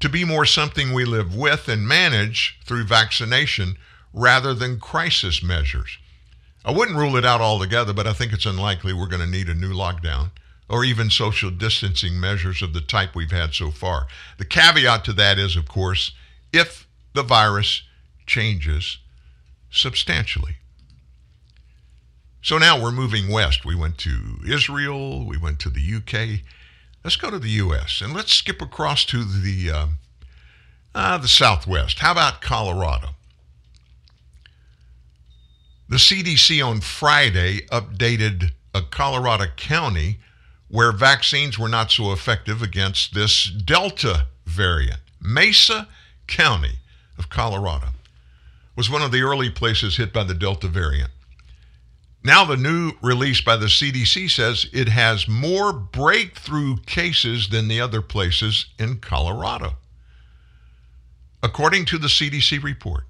to 0.00 0.08
be 0.08 0.24
more 0.24 0.44
something 0.44 0.92
we 0.92 1.04
live 1.04 1.34
with 1.34 1.68
and 1.68 1.86
manage 1.86 2.58
through 2.64 2.84
vaccination 2.84 3.76
rather 4.12 4.54
than 4.54 4.80
crisis 4.80 5.42
measures. 5.42 5.98
I 6.64 6.72
wouldn't 6.72 6.98
rule 6.98 7.16
it 7.16 7.24
out 7.24 7.40
altogether, 7.40 7.92
but 7.92 8.06
I 8.06 8.12
think 8.12 8.32
it's 8.32 8.46
unlikely 8.46 8.92
we're 8.92 9.06
going 9.06 9.22
to 9.22 9.26
need 9.26 9.48
a 9.48 9.54
new 9.54 9.72
lockdown 9.72 10.30
or 10.68 10.84
even 10.84 11.10
social 11.10 11.50
distancing 11.50 12.20
measures 12.20 12.62
of 12.62 12.72
the 12.72 12.80
type 12.80 13.14
we've 13.14 13.32
had 13.32 13.54
so 13.54 13.70
far. 13.70 14.06
The 14.38 14.44
caveat 14.44 15.04
to 15.06 15.12
that 15.14 15.38
is, 15.38 15.56
of 15.56 15.66
course, 15.66 16.12
if 16.52 16.86
the 17.14 17.22
virus 17.22 17.82
changes 18.26 18.98
substantially. 19.70 20.56
So 22.42 22.56
now 22.56 22.80
we're 22.80 22.92
moving 22.92 23.28
west. 23.28 23.64
We 23.64 23.74
went 23.74 23.98
to 23.98 24.38
Israel, 24.46 25.26
we 25.26 25.36
went 25.36 25.58
to 25.60 25.70
the 25.70 25.94
UK. 25.96 26.40
Let's 27.02 27.16
go 27.16 27.30
to 27.30 27.38
the 27.38 27.50
U.S. 27.50 28.02
and 28.02 28.12
let's 28.12 28.32
skip 28.32 28.60
across 28.60 29.04
to 29.06 29.24
the 29.24 29.70
uh, 29.70 29.86
uh, 30.94 31.18
the 31.18 31.28
Southwest. 31.28 32.00
How 32.00 32.12
about 32.12 32.42
Colorado? 32.42 33.10
The 35.88 35.96
CDC 35.96 36.64
on 36.64 36.80
Friday 36.80 37.60
updated 37.72 38.52
a 38.74 38.82
Colorado 38.82 39.46
county 39.56 40.18
where 40.68 40.92
vaccines 40.92 41.58
were 41.58 41.68
not 41.68 41.90
so 41.90 42.12
effective 42.12 42.62
against 42.62 43.14
this 43.14 43.44
Delta 43.44 44.26
variant. 44.46 45.00
Mesa 45.20 45.88
County 46.26 46.78
of 47.18 47.28
Colorado 47.28 47.88
was 48.76 48.88
one 48.88 49.02
of 49.02 49.10
the 49.10 49.22
early 49.22 49.50
places 49.50 49.96
hit 49.96 50.12
by 50.12 50.22
the 50.22 50.34
Delta 50.34 50.68
variant. 50.68 51.10
Now, 52.22 52.44
the 52.44 52.56
new 52.56 52.92
release 53.00 53.40
by 53.40 53.56
the 53.56 53.66
CDC 53.66 54.30
says 54.30 54.66
it 54.74 54.88
has 54.88 55.26
more 55.26 55.72
breakthrough 55.72 56.76
cases 56.84 57.48
than 57.48 57.66
the 57.66 57.80
other 57.80 58.02
places 58.02 58.66
in 58.78 58.98
Colorado. 58.98 59.76
According 61.42 61.86
to 61.86 61.98
the 61.98 62.08
CDC 62.08 62.62
report, 62.62 63.04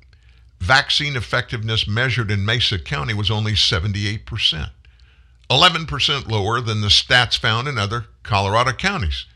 vaccine 0.61 1.17
effectiveness 1.17 1.89
measured 1.89 2.31
in 2.31 2.45
Mesa 2.45 2.79
County 2.79 3.13
was 3.13 3.33
only 3.33 3.55
78%, 3.55 4.71
11% 5.51 6.29
lower 6.29 6.61
than 6.61 6.81
the 6.81 6.87
stats 6.87 7.37
found 7.37 7.67
in 7.67 7.79
other 7.79 8.07
Colorado 8.23 8.73
counties. 8.73 9.27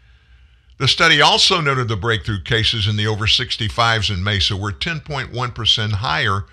The 0.79 0.87
study 0.87 1.21
also 1.21 1.61
noted 1.61 1.89
the 1.89 1.97
breakthrough 1.97 2.43
cases 2.43 2.87
in 2.87 2.95
the 2.95 3.09
over 3.09 3.27
65s 3.27 4.15
in 4.15 4.23
Mesa 4.23 4.57
were 4.57 4.73
10.1% 4.73 5.93
higher 5.95 6.47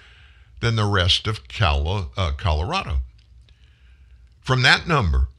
than 0.59 0.75
the 0.75 0.85
rest 0.85 1.27
of 1.27 1.41
uh, 1.59 2.31
Colorado. 2.37 2.99
From 4.51 4.63
that 4.63 4.85
number, 4.85 5.29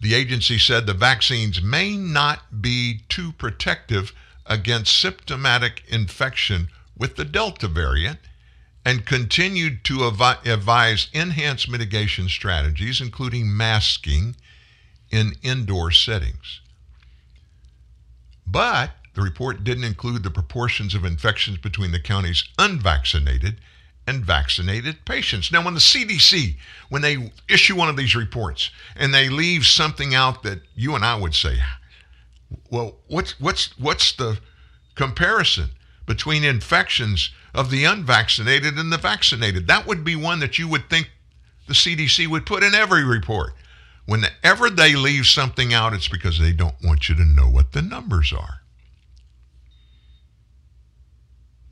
the 0.00 0.14
agency 0.14 0.58
said 0.58 0.86
the 0.86 0.94
vaccines 0.94 1.60
may 1.60 1.98
not 1.98 2.62
be 2.62 3.02
too 3.10 3.32
protective 3.32 4.14
against 4.46 4.98
symptomatic 4.98 5.82
infection 5.86 6.70
with 6.96 7.16
the 7.16 7.26
Delta 7.26 7.68
variant 7.68 8.20
and 8.82 9.04
continued 9.04 9.84
to 9.84 10.08
advise 10.46 11.08
enhanced 11.12 11.68
mitigation 11.68 12.30
strategies, 12.30 13.02
including 13.02 13.54
masking 13.54 14.34
in 15.10 15.34
indoor 15.42 15.90
settings. 15.90 16.62
But 18.46 18.92
the 19.12 19.20
report 19.20 19.62
didn't 19.62 19.84
include 19.84 20.22
the 20.22 20.30
proportions 20.30 20.94
of 20.94 21.04
infections 21.04 21.58
between 21.58 21.92
the 21.92 22.00
counties 22.00 22.44
unvaccinated 22.58 23.60
and 24.06 24.24
vaccinated 24.24 25.04
patients. 25.04 25.50
Now, 25.50 25.64
when 25.64 25.74
the 25.74 25.80
CDC, 25.80 26.56
when 26.88 27.02
they 27.02 27.32
issue 27.48 27.76
one 27.76 27.88
of 27.88 27.96
these 27.96 28.14
reports 28.14 28.70
and 28.96 29.14
they 29.14 29.28
leave 29.28 29.64
something 29.64 30.14
out 30.14 30.42
that 30.42 30.60
you 30.74 30.94
and 30.94 31.04
I 31.04 31.16
would 31.16 31.34
say, 31.34 31.58
well, 32.70 32.96
what's 33.08 33.38
what's 33.40 33.78
what's 33.78 34.12
the 34.12 34.38
comparison 34.94 35.70
between 36.06 36.44
infections 36.44 37.30
of 37.54 37.70
the 37.70 37.84
unvaccinated 37.84 38.78
and 38.78 38.92
the 38.92 38.98
vaccinated? 38.98 39.66
That 39.66 39.86
would 39.86 40.04
be 40.04 40.16
one 40.16 40.40
that 40.40 40.58
you 40.58 40.68
would 40.68 40.90
think 40.90 41.10
the 41.66 41.74
CDC 41.74 42.26
would 42.28 42.46
put 42.46 42.62
in 42.62 42.74
every 42.74 43.04
report. 43.04 43.54
Whenever 44.06 44.68
they 44.68 44.94
leave 44.94 45.26
something 45.26 45.72
out, 45.72 45.94
it's 45.94 46.08
because 46.08 46.38
they 46.38 46.52
don't 46.52 46.74
want 46.84 47.08
you 47.08 47.14
to 47.14 47.24
know 47.24 47.48
what 47.48 47.72
the 47.72 47.80
numbers 47.80 48.34
are. 48.34 48.60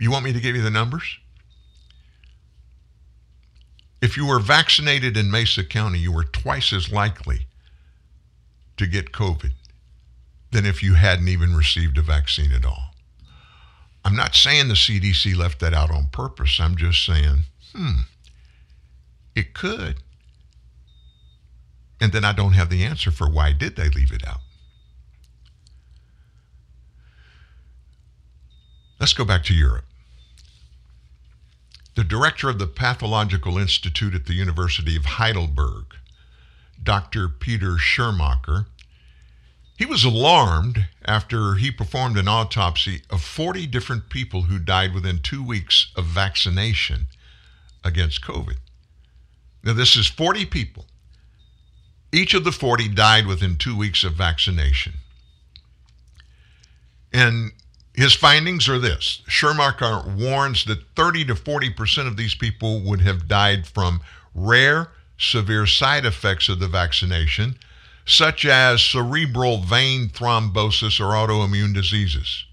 You 0.00 0.10
want 0.10 0.24
me 0.24 0.32
to 0.32 0.40
give 0.40 0.56
you 0.56 0.62
the 0.62 0.70
numbers? 0.70 1.18
If 4.02 4.16
you 4.16 4.26
were 4.26 4.40
vaccinated 4.40 5.16
in 5.16 5.30
Mesa 5.30 5.62
County, 5.62 6.00
you 6.00 6.10
were 6.10 6.24
twice 6.24 6.72
as 6.72 6.90
likely 6.90 7.46
to 8.76 8.88
get 8.88 9.12
COVID 9.12 9.52
than 10.50 10.66
if 10.66 10.82
you 10.82 10.94
hadn't 10.94 11.28
even 11.28 11.54
received 11.54 11.96
a 11.96 12.02
vaccine 12.02 12.50
at 12.50 12.66
all. 12.66 12.94
I'm 14.04 14.16
not 14.16 14.34
saying 14.34 14.66
the 14.66 14.74
CDC 14.74 15.36
left 15.36 15.60
that 15.60 15.72
out 15.72 15.92
on 15.92 16.08
purpose. 16.08 16.58
I'm 16.60 16.74
just 16.74 17.06
saying, 17.06 17.44
hmm, 17.72 18.00
it 19.36 19.54
could. 19.54 19.98
And 22.00 22.12
then 22.12 22.24
I 22.24 22.32
don't 22.32 22.54
have 22.54 22.70
the 22.70 22.82
answer 22.82 23.12
for 23.12 23.30
why 23.30 23.52
did 23.52 23.76
they 23.76 23.88
leave 23.88 24.12
it 24.12 24.26
out. 24.26 24.40
Let's 28.98 29.14
go 29.14 29.24
back 29.24 29.44
to 29.44 29.54
Europe. 29.54 29.84
The 31.94 32.04
director 32.04 32.48
of 32.48 32.58
the 32.58 32.66
Pathological 32.66 33.58
Institute 33.58 34.14
at 34.14 34.26
the 34.26 34.34
University 34.34 34.96
of 34.96 35.04
Heidelberg, 35.04 35.96
Dr. 36.82 37.28
Peter 37.28 37.76
Schirmacher, 37.76 38.66
he 39.76 39.84
was 39.84 40.04
alarmed 40.04 40.86
after 41.04 41.54
he 41.54 41.70
performed 41.70 42.16
an 42.16 42.28
autopsy 42.28 43.02
of 43.10 43.22
40 43.22 43.66
different 43.66 44.08
people 44.08 44.42
who 44.42 44.58
died 44.58 44.94
within 44.94 45.20
two 45.20 45.42
weeks 45.42 45.92
of 45.96 46.06
vaccination 46.06 47.06
against 47.84 48.22
COVID. 48.22 48.58
Now, 49.64 49.72
this 49.72 49.96
is 49.96 50.06
40 50.06 50.46
people 50.46 50.86
each 52.12 52.34
of 52.34 52.44
the 52.44 52.52
40 52.52 52.88
died 52.88 53.26
within 53.26 53.56
two 53.56 53.76
weeks 53.76 54.04
of 54.04 54.12
vaccination. 54.12 54.92
And 57.12 57.52
his 57.94 58.14
findings 58.14 58.68
are 58.68 58.78
this 58.78 59.22
Schirmacher 59.28 60.16
warns 60.16 60.64
that 60.64 60.84
30 60.96 61.26
to 61.26 61.34
40% 61.34 62.06
of 62.06 62.16
these 62.16 62.34
people 62.34 62.80
would 62.80 63.02
have 63.02 63.28
died 63.28 63.66
from 63.66 64.00
rare, 64.34 64.88
severe 65.18 65.66
side 65.66 66.06
effects 66.06 66.48
of 66.48 66.58
the 66.58 66.68
vaccination, 66.68 67.56
such 68.06 68.44
as 68.44 68.82
cerebral 68.82 69.58
vein 69.58 70.08
thrombosis 70.08 70.98
or 71.00 71.12
autoimmune 71.12 71.74
diseases. 71.74 72.44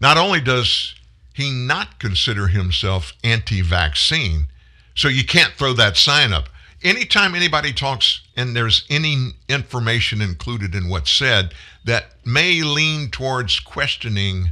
Not 0.00 0.16
only 0.16 0.40
does 0.40 0.94
he 1.34 1.50
not 1.50 1.98
consider 1.98 2.46
himself 2.46 3.12
anti 3.24 3.60
vaccine, 3.60 4.48
so 4.94 5.08
you 5.08 5.24
can't 5.24 5.52
throw 5.54 5.72
that 5.74 5.96
sign 5.96 6.32
up 6.32 6.48
anytime 6.82 7.34
anybody 7.34 7.72
talks 7.72 8.22
and 8.36 8.54
there's 8.54 8.84
any 8.90 9.30
information 9.48 10.20
included 10.20 10.74
in 10.74 10.88
what's 10.88 11.10
said 11.10 11.54
that 11.84 12.14
may 12.24 12.62
lean 12.62 13.10
towards 13.10 13.60
questioning 13.60 14.50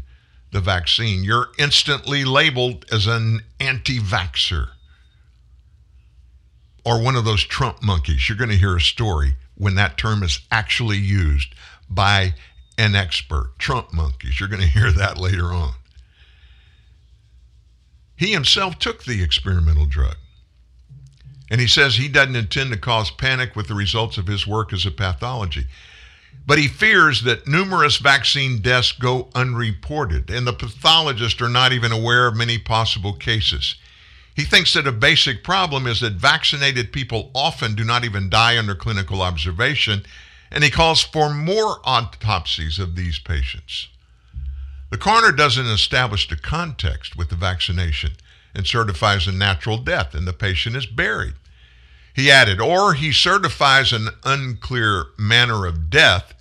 the 0.52 0.60
vaccine, 0.60 1.24
you're 1.24 1.48
instantly 1.58 2.24
labeled 2.24 2.84
as 2.92 3.06
an 3.06 3.40
anti 3.58 3.98
vaxxer 3.98 4.68
or 6.84 7.02
one 7.02 7.16
of 7.16 7.24
those 7.24 7.42
Trump 7.42 7.82
monkeys. 7.82 8.28
You're 8.28 8.38
going 8.38 8.50
to 8.50 8.56
hear 8.56 8.76
a 8.76 8.80
story 8.80 9.34
when 9.56 9.74
that 9.76 9.96
term 9.96 10.22
is 10.22 10.40
actually 10.50 10.98
used 10.98 11.54
by 11.88 12.34
an 12.78 12.94
expert. 12.94 13.52
Trump 13.58 13.92
monkeys. 13.92 14.38
You're 14.38 14.48
going 14.48 14.62
to 14.62 14.68
hear 14.68 14.92
that 14.92 15.18
later 15.18 15.52
on. 15.52 15.74
He 18.16 18.32
himself 18.32 18.78
took 18.78 19.04
the 19.04 19.22
experimental 19.22 19.86
drug. 19.86 20.16
And 21.54 21.60
he 21.60 21.68
says 21.68 21.94
he 21.94 22.08
doesn't 22.08 22.34
intend 22.34 22.72
to 22.72 22.76
cause 22.76 23.12
panic 23.12 23.54
with 23.54 23.68
the 23.68 23.74
results 23.74 24.18
of 24.18 24.26
his 24.26 24.44
work 24.44 24.72
as 24.72 24.86
a 24.86 24.90
pathology. 24.90 25.66
But 26.44 26.58
he 26.58 26.66
fears 26.66 27.22
that 27.22 27.46
numerous 27.46 27.98
vaccine 27.98 28.58
deaths 28.58 28.90
go 28.90 29.28
unreported, 29.36 30.30
and 30.30 30.48
the 30.48 30.52
pathologists 30.52 31.40
are 31.40 31.48
not 31.48 31.72
even 31.72 31.92
aware 31.92 32.26
of 32.26 32.34
many 32.34 32.58
possible 32.58 33.12
cases. 33.12 33.76
He 34.34 34.42
thinks 34.42 34.72
that 34.74 34.88
a 34.88 34.90
basic 34.90 35.44
problem 35.44 35.86
is 35.86 36.00
that 36.00 36.14
vaccinated 36.14 36.92
people 36.92 37.30
often 37.36 37.76
do 37.76 37.84
not 37.84 38.02
even 38.02 38.28
die 38.28 38.58
under 38.58 38.74
clinical 38.74 39.22
observation, 39.22 40.04
and 40.50 40.64
he 40.64 40.70
calls 40.70 41.04
for 41.04 41.32
more 41.32 41.78
autopsies 41.84 42.80
of 42.80 42.96
these 42.96 43.20
patients. 43.20 43.86
The 44.90 44.98
coroner 44.98 45.30
doesn't 45.30 45.66
establish 45.66 46.28
the 46.28 46.36
context 46.36 47.14
with 47.14 47.28
the 47.28 47.36
vaccination 47.36 48.14
and 48.56 48.66
certifies 48.66 49.28
a 49.28 49.32
natural 49.32 49.78
death, 49.78 50.16
and 50.16 50.26
the 50.26 50.32
patient 50.32 50.74
is 50.74 50.86
buried. 50.86 51.34
He 52.14 52.30
added, 52.30 52.60
or 52.60 52.94
he 52.94 53.12
certifies 53.12 53.92
an 53.92 54.08
unclear 54.22 55.06
manner 55.18 55.66
of 55.66 55.90
death, 55.90 56.32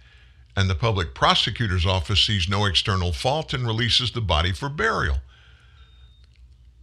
and 0.56 0.70
the 0.70 0.76
public 0.76 1.16
prosecutor's 1.16 1.86
office 1.86 2.24
sees 2.24 2.48
no 2.48 2.66
external 2.66 3.12
fault 3.12 3.54
and 3.54 3.66
releases 3.66 4.12
the 4.12 4.22
body 4.22 4.54
for 4.54 4.70
burial. 4.70 5.18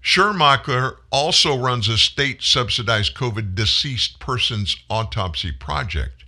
Schirmacher 0.01 0.97
also 1.11 1.57
runs 1.57 1.89
a 1.89 1.99
state 1.99 2.43
subsidized 2.43 3.15
COVID 3.15 3.55
deceased 3.55 4.19
persons 4.19 4.77
autopsy 4.91 5.53
project, 5.53 6.25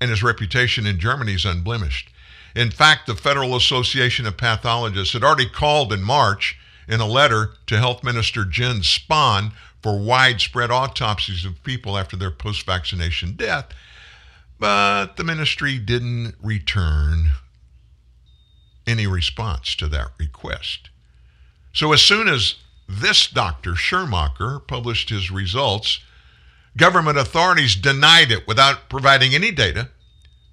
and 0.00 0.08
his 0.08 0.22
reputation 0.22 0.86
in 0.86 1.00
Germany 1.00 1.34
is 1.34 1.44
unblemished. 1.44 2.10
In 2.54 2.70
fact, 2.70 3.06
the 3.06 3.16
Federal 3.16 3.56
Association 3.56 4.24
of 4.26 4.36
Pathologists 4.36 5.14
had 5.14 5.24
already 5.24 5.48
called 5.48 5.92
in 5.92 6.02
March 6.02 6.56
in 6.86 7.00
a 7.00 7.06
letter 7.06 7.54
to 7.66 7.78
Health 7.78 8.04
Minister 8.04 8.44
Jens 8.44 8.86
Spahn 8.86 9.52
for 9.82 9.98
widespread 9.98 10.70
autopsies 10.70 11.44
of 11.44 11.62
people 11.64 11.98
after 11.98 12.16
their 12.16 12.30
post 12.30 12.64
vaccination 12.64 13.32
death, 13.32 13.66
but 14.58 15.16
the 15.16 15.24
ministry 15.24 15.78
didn't 15.78 16.36
return 16.40 17.30
any 18.86 19.06
response 19.06 19.74
to 19.76 19.88
that 19.88 20.10
request. 20.18 20.88
So, 21.72 21.92
as 21.92 22.02
soon 22.02 22.28
as 22.28 22.56
this 22.88 23.26
Dr. 23.26 23.74
Schirmacher 23.74 24.60
published 24.60 25.08
his 25.08 25.30
results, 25.30 26.00
government 26.76 27.18
authorities 27.18 27.74
denied 27.74 28.30
it 28.30 28.46
without 28.46 28.88
providing 28.88 29.34
any 29.34 29.50
data, 29.50 29.88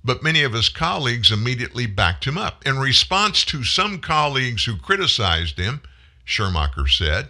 but 0.03 0.23
many 0.23 0.43
of 0.43 0.53
his 0.53 0.69
colleagues 0.69 1.31
immediately 1.31 1.85
backed 1.85 2.25
him 2.25 2.37
up. 2.37 2.65
In 2.65 2.79
response 2.79 3.43
to 3.45 3.63
some 3.63 3.99
colleagues 3.99 4.65
who 4.65 4.77
criticized 4.77 5.59
him, 5.59 5.81
Schirmacher 6.25 6.87
said, 6.87 7.29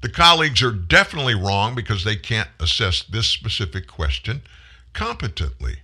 the 0.00 0.08
colleagues 0.08 0.62
are 0.62 0.72
definitely 0.72 1.34
wrong 1.34 1.74
because 1.74 2.04
they 2.04 2.16
can't 2.16 2.50
assess 2.60 3.02
this 3.02 3.26
specific 3.26 3.86
question 3.86 4.42
competently. 4.92 5.78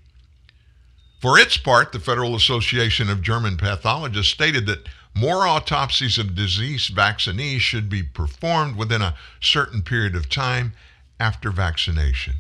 For 1.21 1.39
its 1.39 1.57
part, 1.57 1.93
the 1.93 2.01
Federal 2.01 2.37
Association 2.37 3.09
of 3.09 3.23
German 3.23 3.57
Pathologists 3.57 4.33
stated 4.33 4.67
that 4.67 4.87
more 5.15 5.47
autopsies 5.47 6.19
of 6.19 6.35
deceased 6.35 6.91
vaccinees 6.91 7.63
should 7.63 7.89
be 7.89 8.03
performed 8.03 8.77
within 8.77 9.01
a 9.01 9.15
certain 9.41 9.83
period 9.83 10.15
of 10.15 10.29
time 10.29 10.75
after 11.19 11.51
vaccination. 11.51 12.35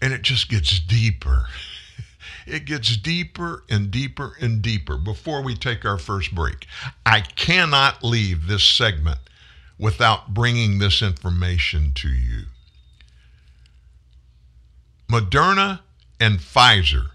And 0.00 0.12
it 0.12 0.22
just 0.22 0.48
gets 0.48 0.80
deeper. 0.80 1.46
It 2.50 2.64
gets 2.64 2.96
deeper 2.96 3.64
and 3.70 3.90
deeper 3.90 4.34
and 4.40 4.60
deeper 4.60 4.96
before 4.96 5.42
we 5.42 5.54
take 5.54 5.84
our 5.84 5.98
first 5.98 6.34
break. 6.34 6.66
I 7.06 7.20
cannot 7.20 8.02
leave 8.04 8.46
this 8.46 8.64
segment 8.64 9.18
without 9.78 10.34
bringing 10.34 10.78
this 10.78 11.00
information 11.02 11.92
to 11.96 12.08
you. 12.08 12.44
Moderna 15.08 15.80
and 16.20 16.38
Pfizer 16.38 17.10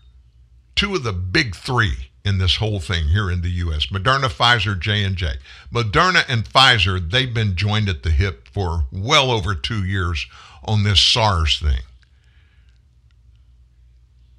two 0.76 0.96
of 0.96 1.04
the 1.04 1.14
big 1.14 1.56
three 1.56 2.10
in 2.24 2.38
this 2.38 2.58
whole 2.58 2.80
thing 2.80 3.08
here 3.08 3.32
in 3.32 3.42
the 3.42 3.50
U.S. 3.50 3.88
Moderna, 3.88 4.30
Pfizer, 4.30 4.78
J&J. 4.80 5.36
Moderna 5.74 6.24
and 6.28 6.44
Pfizer, 6.44 7.00
they've 7.10 7.34
been 7.34 7.56
joined 7.56 7.88
at 7.88 8.04
the 8.04 8.12
hip 8.12 8.48
for 8.52 8.86
well 8.92 9.32
over 9.32 9.56
two 9.56 9.86
years 9.86 10.26
on 10.64 10.84
this 10.84 11.00
SARS 11.00 11.60
thing. 11.60 11.82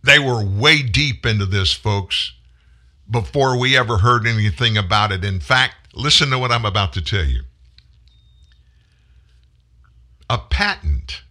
They 0.07 0.21
were 0.21 0.45
way 0.45 0.83
deep 0.83 1.27
into 1.27 1.47
this, 1.47 1.73
folks, 1.73 2.33
before 3.11 3.59
we 3.59 3.77
ever 3.77 3.99
heard 3.99 4.25
anything 4.25 4.77
about 4.77 5.11
it. 5.11 5.25
In 5.25 5.41
fact, 5.41 5.97
listen 5.97 6.31
to 6.31 6.39
what 6.39 6.53
I'm 6.53 6.65
about 6.65 6.93
to 6.93 7.03
tell 7.03 7.25
you. 7.25 7.43
A 10.31 10.39
patent, 10.39 11.23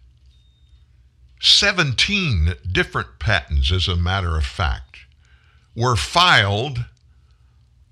17 1.40 2.52
different 2.70 3.18
patents, 3.18 3.72
as 3.72 3.88
a 3.88 3.96
matter 3.96 4.36
of 4.36 4.44
fact, 4.44 4.98
were 5.74 5.96
filed 5.96 6.84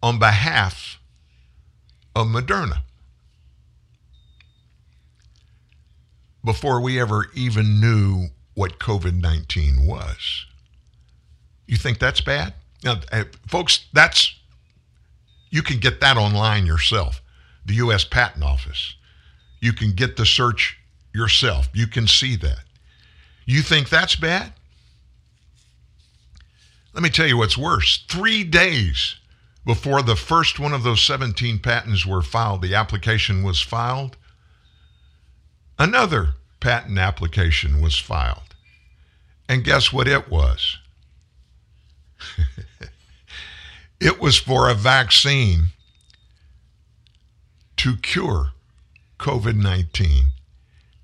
on 0.02 0.18
behalf 0.18 1.00
of 2.14 2.26
Moderna 2.26 2.82
before 6.44 6.78
we 6.78 7.00
ever 7.00 7.30
even 7.32 7.80
knew 7.80 8.28
what 8.52 8.78
COVID 8.78 9.18
19 9.18 9.86
was. 9.86 10.44
You 11.66 11.76
think 11.76 11.98
that's 11.98 12.20
bad? 12.20 12.54
Now, 12.82 13.00
uh, 13.10 13.24
folks, 13.48 13.86
that's, 13.92 14.34
you 15.50 15.62
can 15.62 15.78
get 15.78 16.00
that 16.00 16.16
online 16.16 16.66
yourself, 16.66 17.22
the 17.64 17.74
U.S. 17.74 18.04
Patent 18.04 18.44
Office. 18.44 18.94
You 19.60 19.72
can 19.72 19.92
get 19.92 20.16
the 20.16 20.26
search 20.26 20.78
yourself. 21.14 21.68
You 21.72 21.86
can 21.86 22.06
see 22.06 22.36
that. 22.36 22.60
You 23.46 23.62
think 23.62 23.88
that's 23.88 24.16
bad? 24.16 24.52
Let 26.92 27.02
me 27.02 27.10
tell 27.10 27.26
you 27.26 27.36
what's 27.36 27.58
worse. 27.58 28.04
Three 28.08 28.44
days 28.44 29.16
before 29.64 30.02
the 30.02 30.16
first 30.16 30.60
one 30.60 30.72
of 30.72 30.82
those 30.82 31.02
17 31.02 31.58
patents 31.58 32.04
were 32.04 32.22
filed, 32.22 32.62
the 32.62 32.74
application 32.74 33.42
was 33.42 33.60
filed, 33.60 34.16
another 35.78 36.34
patent 36.60 36.98
application 36.98 37.80
was 37.80 37.98
filed. 37.98 38.54
And 39.48 39.64
guess 39.64 39.92
what 39.92 40.08
it 40.08 40.30
was? 40.30 40.78
it 44.00 44.20
was 44.20 44.38
for 44.38 44.68
a 44.68 44.74
vaccine 44.74 45.68
to 47.76 47.96
cure 47.96 48.52
COVID 49.18 49.56
19. 49.56 50.28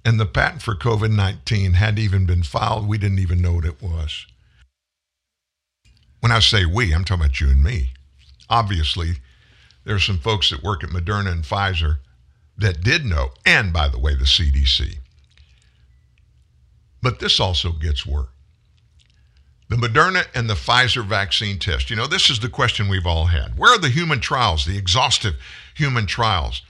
And 0.04 0.18
the 0.18 0.26
patent 0.26 0.62
for 0.62 0.74
COVID 0.74 1.14
19 1.14 1.74
hadn't 1.74 1.98
even 1.98 2.26
been 2.26 2.42
filed. 2.42 2.88
We 2.88 2.98
didn't 2.98 3.18
even 3.18 3.40
know 3.40 3.54
what 3.54 3.64
it 3.64 3.82
was. 3.82 4.26
When 6.20 6.32
I 6.32 6.40
say 6.40 6.64
we, 6.64 6.92
I'm 6.92 7.04
talking 7.04 7.24
about 7.24 7.40
you 7.40 7.48
and 7.48 7.62
me. 7.62 7.92
Obviously, 8.48 9.16
there 9.84 9.94
are 9.94 10.00
some 10.00 10.18
folks 10.18 10.50
that 10.50 10.62
work 10.62 10.84
at 10.84 10.90
Moderna 10.90 11.32
and 11.32 11.44
Pfizer 11.44 11.98
that 12.56 12.82
did 12.82 13.04
know, 13.06 13.30
and 13.46 13.72
by 13.72 13.88
the 13.88 13.98
way, 13.98 14.14
the 14.14 14.24
CDC. 14.24 14.98
But 17.02 17.20
this 17.20 17.40
also 17.40 17.72
gets 17.72 18.04
worse. 18.04 18.28
The 19.70 19.76
Moderna 19.76 20.26
and 20.34 20.50
the 20.50 20.54
Pfizer 20.54 21.06
vaccine 21.06 21.56
test. 21.60 21.90
You 21.90 21.96
know, 21.96 22.08
this 22.08 22.28
is 22.28 22.40
the 22.40 22.48
question 22.48 22.88
we've 22.88 23.06
all 23.06 23.26
had. 23.26 23.56
Where 23.56 23.72
are 23.72 23.78
the 23.78 23.88
human 23.88 24.18
trials, 24.18 24.66
the 24.66 24.76
exhaustive 24.76 25.34
human 25.76 26.06
trials? 26.06 26.62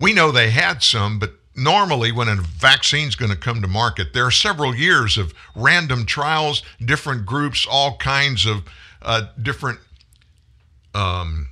We 0.00 0.12
know 0.12 0.30
they 0.30 0.50
had 0.50 0.80
some, 0.80 1.18
but 1.18 1.32
normally 1.56 2.12
when 2.12 2.28
a 2.28 2.36
vaccine 2.36 3.08
is 3.08 3.16
going 3.16 3.32
to 3.32 3.36
come 3.36 3.60
to 3.62 3.66
market, 3.66 4.12
there 4.12 4.24
are 4.24 4.30
several 4.30 4.76
years 4.76 5.18
of 5.18 5.34
random 5.56 6.06
trials, 6.06 6.62
different 6.84 7.26
groups, 7.26 7.66
all 7.68 7.96
kinds 7.96 8.46
of 8.46 8.62
uh, 9.02 9.26
different 9.42 9.80
um, 10.94 11.48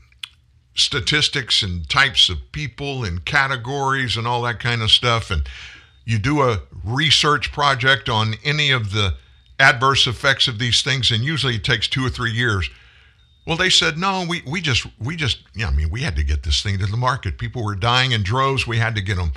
statistics 0.76 1.64
and 1.64 1.90
types 1.90 2.28
of 2.28 2.38
people 2.52 3.02
and 3.04 3.24
categories 3.24 4.16
and 4.16 4.28
all 4.28 4.42
that 4.42 4.60
kind 4.60 4.80
of 4.80 4.92
stuff. 4.92 5.28
And 5.28 5.42
you 6.04 6.20
do 6.20 6.42
a 6.42 6.60
research 6.84 7.50
project 7.50 8.08
on 8.08 8.34
any 8.44 8.70
of 8.70 8.92
the 8.92 9.14
adverse 9.62 10.06
effects 10.06 10.48
of 10.48 10.58
these 10.58 10.82
things, 10.82 11.10
and 11.10 11.24
usually 11.24 11.56
it 11.56 11.64
takes 11.64 11.86
two 11.88 12.04
or 12.04 12.10
three 12.10 12.32
years. 12.32 12.68
Well, 13.46 13.56
they 13.56 13.70
said 13.70 13.96
no. 13.96 14.24
We 14.28 14.42
we 14.46 14.60
just 14.60 14.86
we 15.00 15.16
just 15.16 15.38
yeah. 15.54 15.68
I 15.68 15.70
mean, 15.70 15.90
we 15.90 16.02
had 16.02 16.16
to 16.16 16.24
get 16.24 16.42
this 16.42 16.62
thing 16.62 16.78
to 16.78 16.86
the 16.86 16.96
market. 16.96 17.38
People 17.38 17.64
were 17.64 17.74
dying 17.74 18.12
in 18.12 18.22
droves. 18.22 18.66
We 18.66 18.78
had 18.78 18.94
to 18.96 19.00
get 19.00 19.16
them 19.16 19.32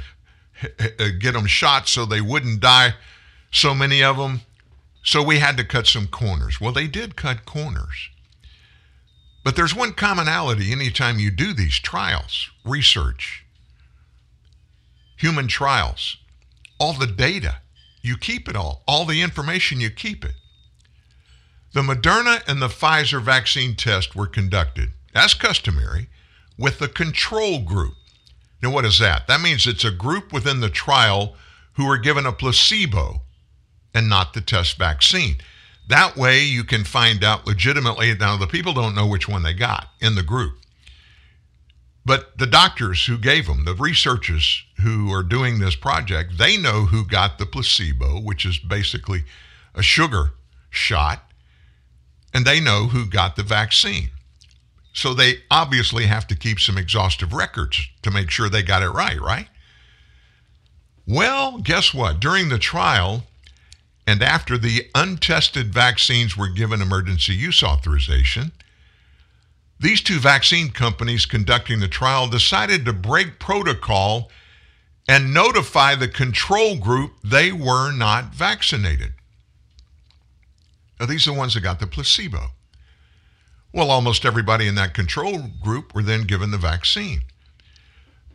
uh, 0.79 1.05
get 1.19 1.33
them 1.33 1.45
shot 1.45 1.87
so 1.87 2.05
they 2.05 2.21
wouldn't 2.21 2.59
die, 2.59 2.95
so 3.51 3.73
many 3.73 4.03
of 4.03 4.17
them. 4.17 4.41
So 5.03 5.21
we 5.21 5.37
had 5.37 5.57
to 5.57 5.63
cut 5.63 5.87
some 5.87 6.07
corners. 6.07 6.59
Well, 6.59 6.71
they 6.71 6.87
did 6.87 7.15
cut 7.15 7.45
corners. 7.45 8.09
But 9.43 9.55
there's 9.55 9.75
one 9.75 9.93
commonality 9.93 10.71
anytime 10.71 11.19
you 11.19 11.29
do 11.29 11.53
these 11.53 11.77
trials, 11.77 12.49
research, 12.63 13.45
human 15.15 15.47
trials, 15.47 16.17
all 16.79 16.93
the 16.93 17.05
data, 17.05 17.57
you 18.05 18.17
keep 18.17 18.47
it 18.47 18.55
all. 18.55 18.83
All 18.87 19.05
the 19.05 19.21
information, 19.21 19.79
you 19.79 19.89
keep 19.89 20.23
it. 20.23 20.35
The 21.73 21.81
Moderna 21.81 22.41
and 22.47 22.61
the 22.61 22.67
Pfizer 22.67 23.21
vaccine 23.21 23.75
test 23.75 24.15
were 24.15 24.27
conducted, 24.27 24.91
as 25.13 25.33
customary, 25.33 26.07
with 26.57 26.79
the 26.79 26.87
control 26.87 27.59
group. 27.59 27.95
Now, 28.61 28.71
what 28.71 28.85
is 28.85 28.99
that? 28.99 29.27
That 29.27 29.41
means 29.41 29.67
it's 29.67 29.83
a 29.83 29.91
group 29.91 30.31
within 30.31 30.61
the 30.61 30.69
trial 30.69 31.35
who 31.73 31.89
are 31.89 31.97
given 31.97 32.25
a 32.25 32.31
placebo 32.31 33.21
and 33.93 34.07
not 34.07 34.33
the 34.33 34.41
test 34.41 34.77
vaccine. 34.77 35.37
That 35.87 36.15
way, 36.15 36.43
you 36.43 36.63
can 36.63 36.83
find 36.83 37.23
out 37.23 37.45
legitimately. 37.45 38.13
Now, 38.15 38.37
the 38.37 38.47
people 38.47 38.73
don't 38.73 38.95
know 38.95 39.05
which 39.05 39.27
one 39.27 39.43
they 39.43 39.53
got 39.53 39.89
in 39.99 40.15
the 40.15 40.23
group. 40.23 40.59
But 42.05 42.37
the 42.37 42.45
doctors 42.45 43.05
who 43.05 43.17
gave 43.17 43.47
them, 43.47 43.65
the 43.65 43.73
researchers 43.73 44.63
who 44.81 45.11
are 45.11 45.23
doing 45.23 45.59
this 45.59 45.75
project, 45.75 46.37
they 46.37 46.55
know 46.55 46.85
who 46.85 47.03
got 47.03 47.39
the 47.39 47.47
placebo, 47.47 48.19
which 48.21 48.45
is 48.45 48.59
basically 48.59 49.23
a 49.73 49.81
sugar 49.81 50.33
shot, 50.69 51.23
and 52.33 52.45
they 52.45 52.59
know 52.59 52.87
who 52.87 53.07
got 53.07 53.35
the 53.35 53.43
vaccine. 53.43 54.11
So 54.93 55.13
they 55.13 55.39
obviously 55.49 56.05
have 56.05 56.27
to 56.27 56.35
keep 56.35 56.59
some 56.59 56.77
exhaustive 56.77 57.33
records 57.33 57.87
to 58.03 58.11
make 58.11 58.29
sure 58.29 58.49
they 58.49 58.63
got 58.63 58.83
it 58.83 58.89
right, 58.89 59.19
right? 59.19 59.47
Well, 61.07 61.57
guess 61.57 61.93
what? 61.93 62.19
During 62.19 62.49
the 62.49 62.59
trial 62.59 63.23
and 64.07 64.21
after 64.21 64.57
the 64.57 64.89
untested 64.93 65.73
vaccines 65.73 66.37
were 66.37 66.47
given 66.47 66.81
emergency 66.81 67.33
use 67.33 67.63
authorization, 67.63 68.51
these 69.79 70.01
two 70.01 70.19
vaccine 70.19 70.69
companies 70.69 71.25
conducting 71.25 71.79
the 71.79 71.87
trial 71.87 72.27
decided 72.27 72.85
to 72.85 72.93
break 72.93 73.39
protocol 73.39 74.31
and 75.07 75.33
notify 75.33 75.95
the 75.95 76.07
control 76.07 76.77
group 76.77 77.13
they 77.23 77.51
were 77.51 77.91
not 77.91 78.33
vaccinated. 78.33 79.13
Now, 80.99 81.05
these 81.05 81.27
are 81.27 81.31
the 81.31 81.37
ones 81.37 81.53
that 81.53 81.61
got 81.61 81.79
the 81.79 81.87
placebo. 81.87 82.51
Well, 83.73 83.91
almost 83.91 84.25
everybody 84.25 84.67
in 84.67 84.75
that 84.75 84.93
control 84.93 85.49
group 85.61 85.93
were 85.93 86.01
then 86.01 86.23
given 86.23 86.51
the 86.51 86.57
vaccine. 86.57 87.23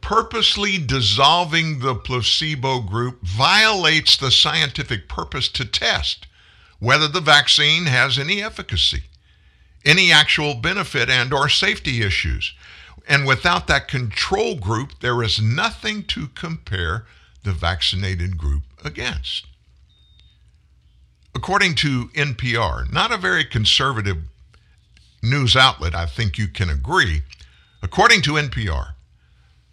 Purposely 0.03 0.79
dissolving 0.79 1.81
the 1.81 1.95
placebo 1.95 2.81
group 2.81 3.23
violates 3.23 4.17
the 4.17 4.31
scientific 4.31 5.09
purpose 5.09 5.49
to 5.49 5.65
test 5.65 6.27
whether 6.79 7.09
the 7.09 7.21
vaccine 7.21 7.87
has 7.87 8.19
any 8.19 8.43
efficacy, 8.43 9.05
any 9.85 10.13
actual 10.13 10.55
benefit 10.55 11.09
and 11.09 11.33
or 11.33 11.49
safety 11.49 12.03
issues. 12.03 12.55
And 13.09 13.27
without 13.27 13.67
that 13.67 13.89
control 13.89 14.57
group, 14.57 15.01
there 15.01 15.23
is 15.23 15.41
nothing 15.41 16.05
to 16.05 16.29
compare 16.29 17.07
the 17.43 17.53
vaccinated 17.53 18.37
group 18.37 18.63
against. 18.85 19.47
According 21.35 21.77
to 21.77 22.11
NPR, 22.15 22.93
not 22.93 23.13
a 23.13 23.17
very 23.17 23.45
conservative 23.45 24.19
news 25.23 25.57
outlet, 25.57 25.95
I 25.95 26.07
think 26.07 26.39
you 26.39 26.49
can 26.49 26.69
agree. 26.69 27.23
According 27.83 28.23
to 28.23 28.33
NPR, 28.33 28.95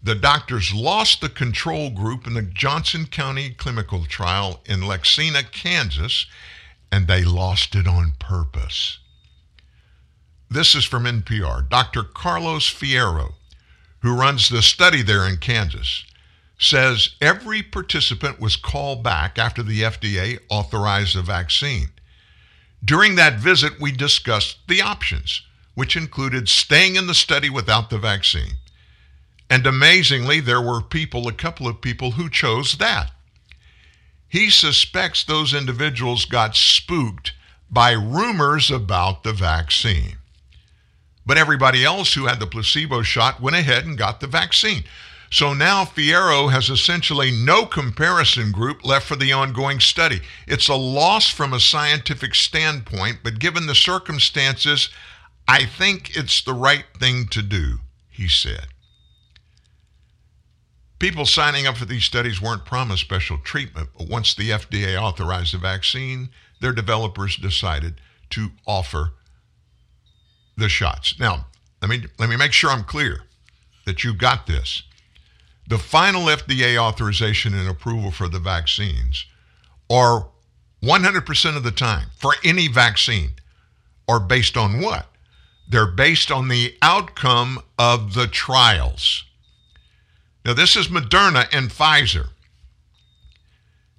the 0.01 0.15
doctors 0.15 0.73
lost 0.73 1.19
the 1.19 1.29
control 1.29 1.89
group 1.89 2.27
in 2.27 2.33
the 2.33 2.41
Johnson 2.41 3.05
County 3.07 3.49
clinical 3.49 4.05
trial 4.05 4.61
in 4.65 4.81
Lenexa, 4.81 5.51
Kansas, 5.51 6.27
and 6.91 7.07
they 7.07 7.23
lost 7.23 7.75
it 7.75 7.87
on 7.87 8.13
purpose. 8.19 8.99
This 10.49 10.75
is 10.75 10.85
from 10.85 11.03
NPR. 11.03 11.67
Dr. 11.69 12.03
Carlos 12.03 12.63
Fierro, 12.63 13.33
who 13.99 14.15
runs 14.15 14.47
the 14.47 14.61
study 14.61 15.01
there 15.01 15.27
in 15.27 15.37
Kansas, 15.37 16.05
says 16.57 17.09
every 17.19 17.61
participant 17.61 18.39
was 18.39 18.55
called 18.55 19.03
back 19.03 19.37
after 19.37 19.61
the 19.61 19.81
FDA 19.81 20.39
authorized 20.49 21.15
the 21.15 21.21
vaccine. 21.21 21.89
During 22.83 23.15
that 23.15 23.39
visit, 23.39 23.79
we 23.79 23.91
discussed 23.91 24.59
the 24.67 24.81
options, 24.81 25.41
which 25.75 25.97
included 25.97 26.47
staying 26.47 26.95
in 26.95 27.07
the 27.07 27.13
study 27.13 27.49
without 27.49 27.89
the 27.89 27.97
vaccine. 27.97 28.53
And 29.49 29.67
amazingly, 29.67 30.39
there 30.39 30.61
were 30.61 30.81
people, 30.81 31.27
a 31.27 31.33
couple 31.33 31.67
of 31.67 31.81
people, 31.81 32.11
who 32.11 32.29
chose 32.29 32.77
that. 32.77 33.11
He 34.29 34.49
suspects 34.49 35.23
those 35.23 35.53
individuals 35.53 36.25
got 36.25 36.55
spooked 36.55 37.33
by 37.69 37.91
rumors 37.91 38.71
about 38.71 39.23
the 39.23 39.33
vaccine. 39.33 40.17
But 41.27 41.37
everybody 41.37 41.83
else 41.83 42.13
who 42.13 42.25
had 42.25 42.39
the 42.39 42.47
placebo 42.47 43.01
shot 43.03 43.41
went 43.41 43.57
ahead 43.57 43.85
and 43.85 43.97
got 43.97 44.21
the 44.21 44.27
vaccine. 44.27 44.85
So 45.29 45.53
now 45.53 45.83
Fierro 45.83 46.49
has 46.53 46.69
essentially 46.69 47.31
no 47.31 47.65
comparison 47.65 48.53
group 48.53 48.85
left 48.85 49.05
for 49.05 49.17
the 49.17 49.33
ongoing 49.33 49.81
study. 49.81 50.21
It's 50.47 50.69
a 50.69 50.75
loss 50.75 51.29
from 51.29 51.51
a 51.51 51.59
scientific 51.59 52.33
standpoint, 52.33 53.17
but 53.25 53.39
given 53.39 53.67
the 53.67 53.75
circumstances, 53.75 54.89
I 55.45 55.65
think 55.65 56.15
it's 56.15 56.41
the 56.41 56.53
right 56.53 56.85
thing 56.97 57.27
to 57.31 57.41
do, 57.41 57.79
he 58.09 58.29
said. 58.29 58.67
People 60.99 61.25
signing 61.25 61.67
up 61.67 61.75
for 61.75 61.85
these 61.85 62.05
studies 62.05 62.41
weren't 62.41 62.65
promised 62.65 63.03
special 63.03 63.37
treatment, 63.37 63.89
but 63.97 64.07
once 64.07 64.33
the 64.33 64.51
FDA 64.51 64.99
authorized 64.99 65.53
the 65.53 65.57
vaccine, 65.57 66.29
their 66.61 66.71
developers 66.71 67.35
decided 67.35 67.99
to 68.29 68.51
offer 68.65 69.11
the 70.57 70.69
shots. 70.69 71.19
Now, 71.19 71.45
let 71.81 71.89
me 71.89 72.03
let 72.17 72.29
me 72.29 72.35
make 72.35 72.51
sure 72.51 72.69
I'm 72.69 72.83
clear 72.83 73.21
that 73.85 74.03
you 74.03 74.13
got 74.13 74.47
this. 74.47 74.83
The 75.67 75.77
final 75.77 76.23
FDA 76.23 76.77
authorization 76.77 77.53
and 77.53 77.69
approval 77.69 78.11
for 78.11 78.27
the 78.27 78.39
vaccines 78.39 79.25
are 79.89 80.27
100% 80.83 81.57
of 81.57 81.63
the 81.63 81.71
time 81.71 82.07
for 82.17 82.35
any 82.43 82.67
vaccine 82.67 83.31
are 84.07 84.19
based 84.19 84.55
on 84.55 84.81
what? 84.81 85.07
They're 85.67 85.91
based 85.91 86.31
on 86.31 86.47
the 86.47 86.75
outcome 86.81 87.59
of 87.77 88.13
the 88.13 88.27
trials. 88.27 89.25
Now, 90.45 90.53
this 90.53 90.77
is 90.77 90.87
Moderna 90.87 91.47
and 91.51 91.69
Pfizer. 91.69 92.29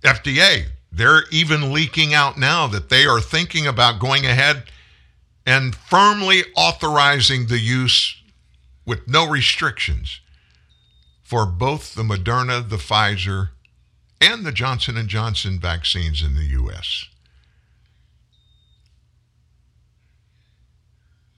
FDA, 0.02 0.68
they're 0.90 1.24
even 1.30 1.72
leaking 1.72 2.14
out 2.14 2.38
now 2.38 2.66
that 2.68 2.88
they 2.88 3.04
are 3.04 3.20
thinking 3.20 3.66
about 3.66 3.98
going 3.98 4.24
ahead 4.24 4.64
and 5.48 5.74
firmly 5.74 6.42
authorizing 6.54 7.46
the 7.46 7.58
use 7.58 8.20
with 8.84 9.08
no 9.08 9.26
restrictions 9.26 10.20
for 11.22 11.46
both 11.46 11.94
the 11.94 12.02
Moderna, 12.02 12.68
the 12.68 12.76
Pfizer, 12.76 13.48
and 14.20 14.44
the 14.44 14.52
Johnson 14.52 15.08
& 15.08 15.08
Johnson 15.08 15.58
vaccines 15.58 16.20
in 16.20 16.34
the 16.34 16.44
US. 16.60 17.06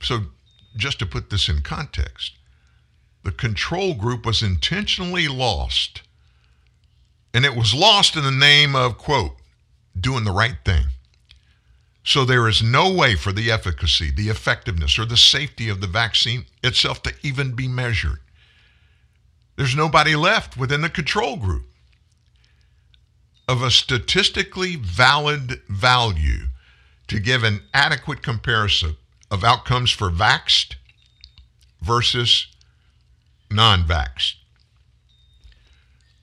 So 0.02 0.22
just 0.74 0.98
to 0.98 1.06
put 1.06 1.30
this 1.30 1.48
in 1.48 1.62
context, 1.62 2.32
the 3.22 3.30
control 3.30 3.94
group 3.94 4.26
was 4.26 4.42
intentionally 4.42 5.28
lost. 5.28 6.02
And 7.32 7.44
it 7.44 7.54
was 7.54 7.72
lost 7.72 8.16
in 8.16 8.24
the 8.24 8.32
name 8.32 8.74
of, 8.74 8.98
quote, 8.98 9.36
doing 9.98 10.24
the 10.24 10.32
right 10.32 10.56
thing. 10.64 10.86
So 12.10 12.24
there 12.24 12.48
is 12.48 12.60
no 12.60 12.92
way 12.92 13.14
for 13.14 13.30
the 13.30 13.52
efficacy, 13.52 14.10
the 14.10 14.30
effectiveness, 14.30 14.98
or 14.98 15.04
the 15.04 15.16
safety 15.16 15.68
of 15.68 15.80
the 15.80 15.86
vaccine 15.86 16.46
itself 16.60 17.04
to 17.04 17.14
even 17.22 17.52
be 17.52 17.68
measured. 17.68 18.18
There's 19.54 19.76
nobody 19.76 20.16
left 20.16 20.56
within 20.56 20.80
the 20.80 20.88
control 20.88 21.36
group 21.36 21.66
of 23.46 23.62
a 23.62 23.70
statistically 23.70 24.74
valid 24.74 25.62
value 25.68 26.48
to 27.06 27.20
give 27.20 27.44
an 27.44 27.62
adequate 27.72 28.24
comparison 28.24 28.96
of 29.30 29.44
outcomes 29.44 29.92
for 29.92 30.10
vaxxed 30.10 30.74
versus 31.80 32.48
non 33.52 33.84
vaxxed. 33.84 34.34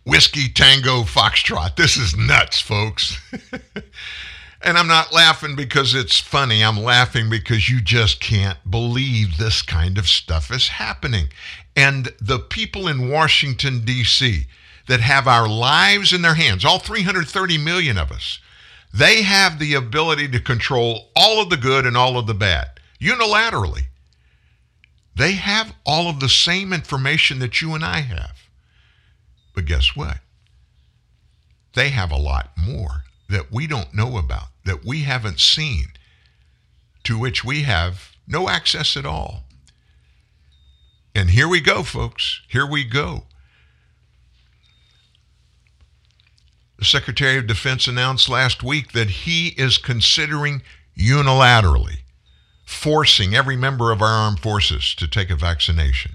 Whiskey 0.04 0.50
Tango 0.50 1.04
Foxtrot. 1.04 1.78
This 1.78 1.96
is 1.96 2.14
nuts, 2.14 2.60
folks. 2.60 3.18
and 4.68 4.78
I'm 4.78 4.88
not 4.88 5.14
laughing 5.14 5.56
because 5.56 5.96
it's 5.96 6.20
funny. 6.20 6.62
I'm 6.62 6.78
laughing 6.78 7.30
because 7.30 7.70
you 7.70 7.82
just 7.82 8.20
can't 8.20 8.58
believe 8.70 9.38
this 9.38 9.62
kind 9.62 9.98
of 9.98 10.10
stuff 10.10 10.52
is 10.52 10.68
happening. 10.68 11.30
And 11.78 12.12
the 12.20 12.40
people 12.40 12.90
in 12.90 13.10
Washington, 13.10 13.86
D.C., 13.86 14.46
that 14.88 15.00
have 15.00 15.26
our 15.26 15.48
lives 15.48 16.12
in 16.12 16.22
their 16.22 16.34
hands, 16.34 16.66
all 16.66 16.80
330 16.80 17.58
million 17.58 17.98
of 17.98 18.12
us, 18.12 18.40
they 18.94 19.22
have 19.22 19.58
the 19.58 19.74
ability 19.74 20.28
to 20.30 20.40
control 20.40 21.10
all 21.16 21.42
of 21.42 21.50
the 21.50 21.58
good 21.58 21.86
and 21.86 21.96
all 21.96 22.18
of 22.18 22.28
the 22.28 22.34
bad 22.34 22.68
unilaterally. 23.00 23.84
They 25.16 25.34
have 25.34 25.74
all 25.86 26.10
of 26.10 26.20
the 26.20 26.30
same 26.30 26.74
information 26.74 27.40
that 27.40 27.62
you 27.62 27.74
and 27.74 27.86
I 27.86 28.02
have. 28.02 28.50
But 29.56 29.66
guess 29.66 29.96
what? 29.96 30.18
They 31.74 31.90
have 31.90 32.12
a 32.12 32.18
lot 32.18 32.52
more 32.58 33.04
that 33.30 33.52
we 33.52 33.68
don't 33.68 33.94
know 33.94 34.18
about, 34.18 34.48
that 34.68 34.86
we 34.86 35.02
haven't 35.02 35.40
seen, 35.40 35.88
to 37.04 37.18
which 37.18 37.44
we 37.44 37.64
have 37.64 38.12
no 38.28 38.48
access 38.48 38.96
at 38.96 39.06
all. 39.06 39.44
And 41.16 41.32
here 41.32 41.48
we 41.48 41.62
go, 41.62 41.82
folks. 41.82 42.42
Here 42.48 42.66
we 42.66 42.84
go. 42.84 43.24
The 46.78 46.86
Secretary 46.86 47.38
of 47.38 47.48
Defense 47.48 47.88
announced 47.88 48.30
last 48.30 48.62
week 48.62 48.92
that 48.92 49.10
he 49.10 49.48
is 49.58 49.80
considering 49.80 50.62
unilaterally 50.96 52.02
forcing 52.68 53.34
every 53.34 53.56
member 53.56 53.92
of 53.92 54.02
our 54.02 54.08
armed 54.10 54.42
forces 54.42 54.94
to 54.96 55.08
take 55.08 55.30
a 55.30 55.36
vaccination. 55.36 56.12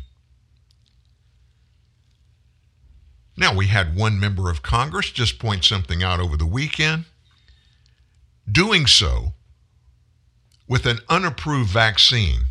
Now, 3.37 3.55
we 3.57 3.69
had 3.69 3.97
one 3.97 4.21
member 4.21 4.51
of 4.51 4.63
Congress 4.63 5.11
just 5.11 5.39
point 5.39 5.65
something 5.65 6.03
out 6.03 6.21
over 6.21 6.37
the 6.37 6.47
weekend. 6.47 7.07
Doing 8.51 8.87
so 8.87 9.35
with 10.69 10.87
an 10.87 10.99
unapproved 11.09 11.71
vaccine 11.71 12.45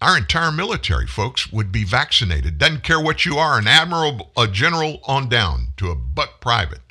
our 0.00 0.16
entire 0.16 0.52
military, 0.52 1.06
folks, 1.06 1.50
would 1.50 1.72
be 1.72 1.84
vaccinated. 1.84 2.58
Doesn't 2.58 2.82
care 2.82 3.00
what 3.00 3.24
you 3.24 3.38
are, 3.38 3.58
an 3.58 3.66
admiral, 3.66 4.30
a 4.36 4.46
general 4.46 5.00
on 5.04 5.28
down 5.28 5.68
to 5.78 5.90
a 5.90 5.94
buck 5.94 6.40
private 6.40 6.82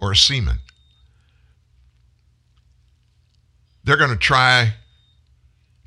or 0.00 0.12
a 0.12 0.16
seaman. 0.16 0.60
They're 3.82 3.96
going 3.96 4.10
to 4.10 4.16
try 4.16 4.74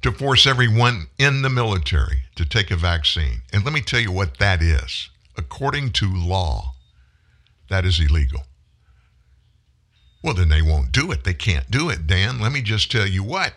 to 0.01 0.11
force 0.11 0.45
everyone 0.45 1.07
in 1.17 1.41
the 1.41 1.49
military 1.49 2.23
to 2.35 2.45
take 2.45 2.71
a 2.71 2.75
vaccine. 2.75 3.43
And 3.53 3.63
let 3.63 3.73
me 3.73 3.81
tell 3.81 3.99
you 3.99 4.11
what 4.11 4.39
that 4.39 4.61
is. 4.61 5.09
According 5.37 5.91
to 5.93 6.13
law, 6.13 6.73
that 7.69 7.85
is 7.85 7.99
illegal. 7.99 8.43
Well, 10.23 10.33
then 10.33 10.49
they 10.49 10.61
won't 10.61 10.91
do 10.91 11.11
it. 11.11 11.23
They 11.23 11.33
can't 11.33 11.69
do 11.71 11.89
it, 11.89 12.05
Dan. 12.05 12.39
Let 12.39 12.51
me 12.51 12.61
just 12.61 12.91
tell 12.91 13.07
you 13.07 13.23
what 13.23 13.53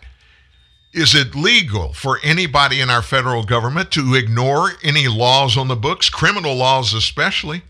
is 0.95 1.13
it 1.13 1.35
legal 1.35 1.91
for 1.91 2.19
anybody 2.23 2.79
in 2.79 2.89
our 2.89 3.01
federal 3.01 3.43
government 3.43 3.91
to 3.91 4.15
ignore 4.15 4.71
any 4.81 5.09
laws 5.09 5.57
on 5.57 5.67
the 5.67 5.75
books, 5.75 6.09
criminal 6.09 6.55
laws 6.55 6.93
especially? 6.93 7.63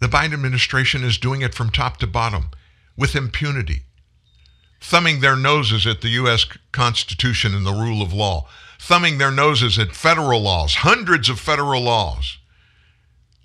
The 0.00 0.06
Biden 0.06 0.32
administration 0.32 1.04
is 1.04 1.18
doing 1.18 1.42
it 1.42 1.54
from 1.54 1.68
top 1.68 1.98
to 1.98 2.06
bottom 2.06 2.50
with 2.96 3.14
impunity, 3.14 3.82
thumbing 4.80 5.20
their 5.20 5.36
noses 5.36 5.86
at 5.86 6.00
the 6.00 6.10
U.S. 6.10 6.46
Constitution 6.72 7.54
and 7.54 7.66
the 7.66 7.72
rule 7.72 8.00
of 8.00 8.14
law, 8.14 8.48
thumbing 8.78 9.18
their 9.18 9.30
noses 9.30 9.78
at 9.78 9.94
federal 9.94 10.40
laws, 10.40 10.76
hundreds 10.76 11.28
of 11.28 11.38
federal 11.38 11.82
laws, 11.82 12.38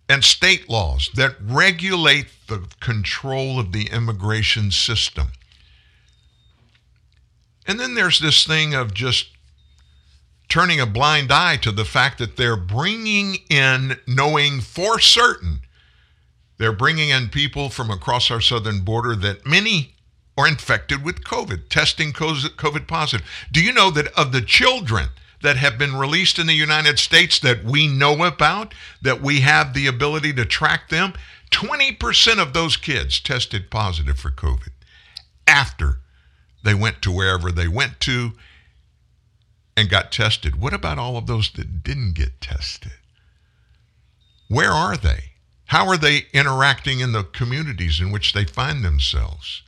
and 0.09 0.23
state 0.23 0.67
laws 0.67 1.11
that 1.13 1.35
regulate 1.39 2.25
the 2.47 2.67
control 2.79 3.59
of 3.59 3.71
the 3.71 3.85
immigration 3.91 4.71
system. 4.71 5.27
And 7.67 7.79
then 7.79 7.93
there's 7.93 8.19
this 8.19 8.45
thing 8.45 8.73
of 8.73 8.95
just 8.95 9.29
turning 10.49 10.81
a 10.81 10.87
blind 10.87 11.31
eye 11.31 11.57
to 11.57 11.71
the 11.71 11.85
fact 11.85 12.17
that 12.17 12.35
they're 12.35 12.57
bringing 12.57 13.35
in, 13.51 13.99
knowing 14.07 14.59
for 14.59 14.99
certain, 14.99 15.59
they're 16.57 16.73
bringing 16.73 17.09
in 17.09 17.29
people 17.29 17.69
from 17.69 17.91
across 17.91 18.31
our 18.31 18.41
southern 18.41 18.79
border 18.79 19.15
that 19.15 19.45
many 19.45 19.93
are 20.35 20.47
infected 20.47 21.03
with 21.03 21.23
COVID, 21.23 21.69
testing 21.69 22.11
COVID 22.11 22.87
positive. 22.87 23.27
Do 23.51 23.63
you 23.63 23.71
know 23.71 23.91
that 23.91 24.07
of 24.17 24.31
the 24.31 24.41
children 24.41 25.09
that 25.41 25.57
have 25.57 25.77
been 25.77 25.95
released 25.95 26.39
in 26.39 26.47
the 26.47 26.53
United 26.53 26.99
States 26.99 27.39
that 27.39 27.63
we 27.63 27.87
know 27.87 28.23
about, 28.23 28.73
that 29.01 29.21
we 29.21 29.41
have 29.41 29.73
the 29.73 29.87
ability 29.87 30.33
to 30.33 30.45
track 30.45 30.89
them, 30.89 31.13
20% 31.51 32.41
of 32.41 32.53
those 32.53 32.77
kids 32.77 33.19
tested 33.19 33.71
positive 33.71 34.19
for 34.19 34.31
COVID 34.31 34.71
after 35.47 35.99
they 36.63 36.73
went 36.73 37.01
to 37.01 37.11
wherever 37.11 37.51
they 37.51 37.67
went 37.67 37.99
to 38.01 38.33
and 39.75 39.89
got 39.89 40.11
tested. 40.11 40.59
What 40.59 40.73
about 40.73 40.99
all 40.99 41.17
of 41.17 41.25
those 41.25 41.51
that 41.53 41.83
didn't 41.83 42.13
get 42.13 42.41
tested? 42.41 42.91
Where 44.49 44.71
are 44.71 44.97
they? 44.97 45.31
How 45.67 45.87
are 45.87 45.97
they 45.97 46.25
interacting 46.33 46.99
in 46.99 47.11
the 47.11 47.23
communities 47.23 47.99
in 47.99 48.11
which 48.11 48.33
they 48.33 48.43
find 48.43 48.83
themselves? 48.83 49.61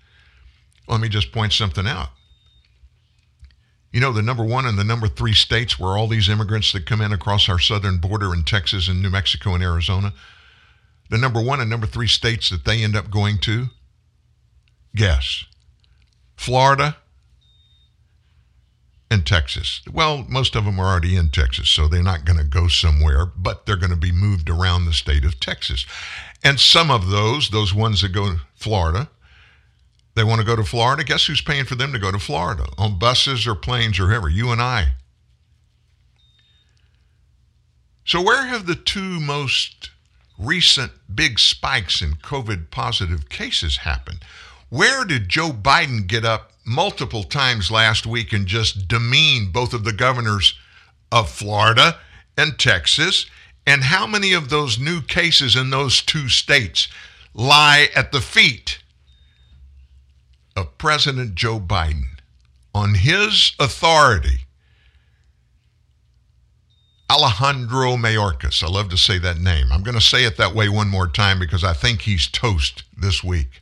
Let 0.87 0.99
me 0.99 1.09
just 1.09 1.31
point 1.31 1.53
something 1.53 1.87
out. 1.87 2.09
You 3.91 3.99
know, 3.99 4.13
the 4.13 4.21
number 4.21 4.43
one 4.43 4.65
and 4.65 4.77
the 4.77 4.85
number 4.85 5.07
three 5.07 5.33
states 5.33 5.77
where 5.77 5.97
all 5.97 6.07
these 6.07 6.29
immigrants 6.29 6.71
that 6.71 6.85
come 6.85 7.01
in 7.01 7.11
across 7.11 7.49
our 7.49 7.59
southern 7.59 7.97
border 7.97 8.33
in 8.33 8.43
Texas 8.43 8.87
and 8.87 9.01
New 9.01 9.09
Mexico 9.09 9.53
and 9.53 9.63
Arizona, 9.63 10.13
the 11.09 11.17
number 11.17 11.41
one 11.41 11.59
and 11.59 11.69
number 11.69 11.87
three 11.87 12.07
states 12.07 12.49
that 12.49 12.63
they 12.63 12.83
end 12.83 12.95
up 12.95 13.11
going 13.11 13.37
to 13.39 13.67
guess? 14.95 15.43
Florida 16.37 16.97
and 19.11 19.27
Texas. 19.27 19.81
Well, 19.91 20.25
most 20.29 20.55
of 20.55 20.63
them 20.63 20.79
are 20.79 20.89
already 20.89 21.17
in 21.17 21.29
Texas, 21.29 21.69
so 21.69 21.87
they're 21.89 22.01
not 22.01 22.23
going 22.23 22.39
to 22.39 22.45
go 22.45 22.69
somewhere, 22.69 23.25
but 23.25 23.65
they're 23.65 23.75
going 23.75 23.91
to 23.91 23.97
be 23.97 24.13
moved 24.13 24.49
around 24.49 24.85
the 24.85 24.93
state 24.93 25.25
of 25.25 25.39
Texas. 25.39 25.85
And 26.43 26.59
some 26.59 26.89
of 26.89 27.09
those, 27.09 27.49
those 27.49 27.73
ones 27.73 28.01
that 28.01 28.13
go 28.13 28.31
to 28.31 28.39
Florida, 28.55 29.09
they 30.15 30.23
want 30.23 30.41
to 30.41 30.47
go 30.47 30.55
to 30.55 30.63
Florida. 30.63 31.03
Guess 31.03 31.27
who's 31.27 31.41
paying 31.41 31.65
for 31.65 31.75
them 31.75 31.93
to 31.93 31.99
go 31.99 32.11
to 32.11 32.19
Florida? 32.19 32.65
On 32.77 32.99
buses 32.99 33.47
or 33.47 33.55
planes 33.55 33.99
or 33.99 34.07
whatever? 34.07 34.29
You 34.29 34.51
and 34.51 34.61
I. 34.61 34.93
So, 38.03 38.21
where 38.21 38.45
have 38.45 38.65
the 38.65 38.75
two 38.75 39.19
most 39.19 39.91
recent 40.37 40.91
big 41.13 41.39
spikes 41.39 42.01
in 42.01 42.15
COVID 42.15 42.71
positive 42.71 43.29
cases 43.29 43.77
happened? 43.77 44.25
Where 44.69 45.05
did 45.05 45.29
Joe 45.29 45.51
Biden 45.51 46.07
get 46.07 46.25
up 46.25 46.51
multiple 46.65 47.23
times 47.23 47.71
last 47.71 48.05
week 48.05 48.33
and 48.33 48.47
just 48.47 48.87
demean 48.87 49.51
both 49.51 49.73
of 49.73 49.83
the 49.83 49.93
governors 49.93 50.57
of 51.11 51.29
Florida 51.29 51.99
and 52.37 52.57
Texas? 52.57 53.27
And 53.67 53.83
how 53.83 54.07
many 54.07 54.33
of 54.33 54.49
those 54.49 54.79
new 54.79 55.01
cases 55.01 55.55
in 55.55 55.69
those 55.69 56.01
two 56.01 56.27
states 56.27 56.87
lie 57.33 57.89
at 57.95 58.11
the 58.11 58.21
feet 58.21 58.80
of 60.61 60.77
President 60.77 61.35
Joe 61.35 61.59
Biden? 61.59 62.03
On 62.73 62.93
his 62.93 63.53
authority, 63.59 64.45
Alejandro 67.11 67.97
Mayorkas. 67.97 68.63
I 68.63 68.67
love 68.67 68.87
to 68.89 68.97
say 68.97 69.17
that 69.17 69.37
name. 69.37 69.67
I'm 69.69 69.83
going 69.83 69.95
to 69.95 70.01
say 70.01 70.23
it 70.23 70.37
that 70.37 70.55
way 70.55 70.69
one 70.69 70.87
more 70.87 71.07
time 71.07 71.39
because 71.39 71.61
I 71.61 71.73
think 71.73 72.03
he's 72.03 72.27
toast 72.27 72.83
this 72.97 73.21
week. 73.21 73.61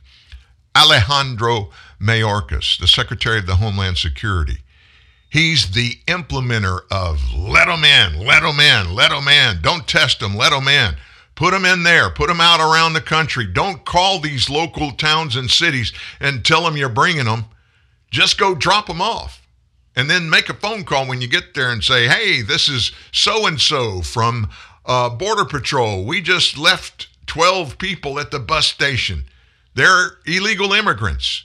Alejandro 0.76 1.70
Mayorkas, 2.00 2.78
the 2.78 2.86
Secretary 2.86 3.38
of 3.38 3.46
the 3.46 3.56
Homeland 3.56 3.98
Security. 3.98 4.58
He's 5.28 5.72
the 5.72 5.94
implementer 6.06 6.80
of 6.92 7.20
let 7.34 7.66
them 7.66 7.82
in, 7.82 8.24
let 8.24 8.42
them 8.42 8.60
in, 8.60 8.94
let 8.94 9.10
them 9.10 9.26
in. 9.26 9.60
Don't 9.62 9.88
test 9.88 10.20
them, 10.20 10.36
let 10.36 10.50
them 10.50 10.68
in. 10.68 10.94
Put 11.40 11.52
them 11.52 11.64
in 11.64 11.84
there, 11.84 12.10
put 12.10 12.28
them 12.28 12.42
out 12.42 12.60
around 12.60 12.92
the 12.92 13.00
country. 13.00 13.46
Don't 13.46 13.86
call 13.86 14.18
these 14.18 14.50
local 14.50 14.90
towns 14.90 15.36
and 15.36 15.50
cities 15.50 15.90
and 16.20 16.44
tell 16.44 16.64
them 16.64 16.76
you're 16.76 16.90
bringing 16.90 17.24
them. 17.24 17.46
Just 18.10 18.36
go 18.36 18.54
drop 18.54 18.88
them 18.88 19.00
off 19.00 19.48
and 19.96 20.10
then 20.10 20.28
make 20.28 20.50
a 20.50 20.54
phone 20.54 20.84
call 20.84 21.08
when 21.08 21.22
you 21.22 21.28
get 21.28 21.54
there 21.54 21.70
and 21.72 21.82
say, 21.82 22.06
hey, 22.06 22.42
this 22.42 22.68
is 22.68 22.92
so 23.10 23.46
and 23.46 23.58
so 23.58 24.02
from 24.02 24.50
uh, 24.84 25.08
Border 25.08 25.46
Patrol. 25.46 26.04
We 26.04 26.20
just 26.20 26.58
left 26.58 27.08
12 27.24 27.78
people 27.78 28.20
at 28.20 28.30
the 28.30 28.38
bus 28.38 28.66
station. 28.66 29.24
They're 29.74 30.18
illegal 30.26 30.74
immigrants. 30.74 31.44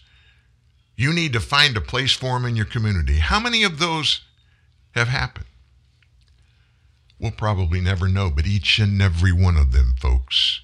You 0.97 1.13
need 1.13 1.31
to 1.31 1.39
find 1.39 1.77
a 1.77 1.81
place 1.81 2.11
for 2.11 2.37
them 2.37 2.43
in 2.43 2.57
your 2.57 2.65
community. 2.65 3.19
How 3.19 3.39
many 3.39 3.63
of 3.63 3.79
those 3.79 4.25
have 4.91 5.07
happened? 5.07 5.45
We'll 7.19 7.31
probably 7.31 7.81
never 7.81 8.07
know, 8.07 8.29
but 8.29 8.45
each 8.45 8.79
and 8.79 9.01
every 9.01 9.31
one 9.31 9.57
of 9.57 9.71
them, 9.71 9.95
folks, 9.99 10.61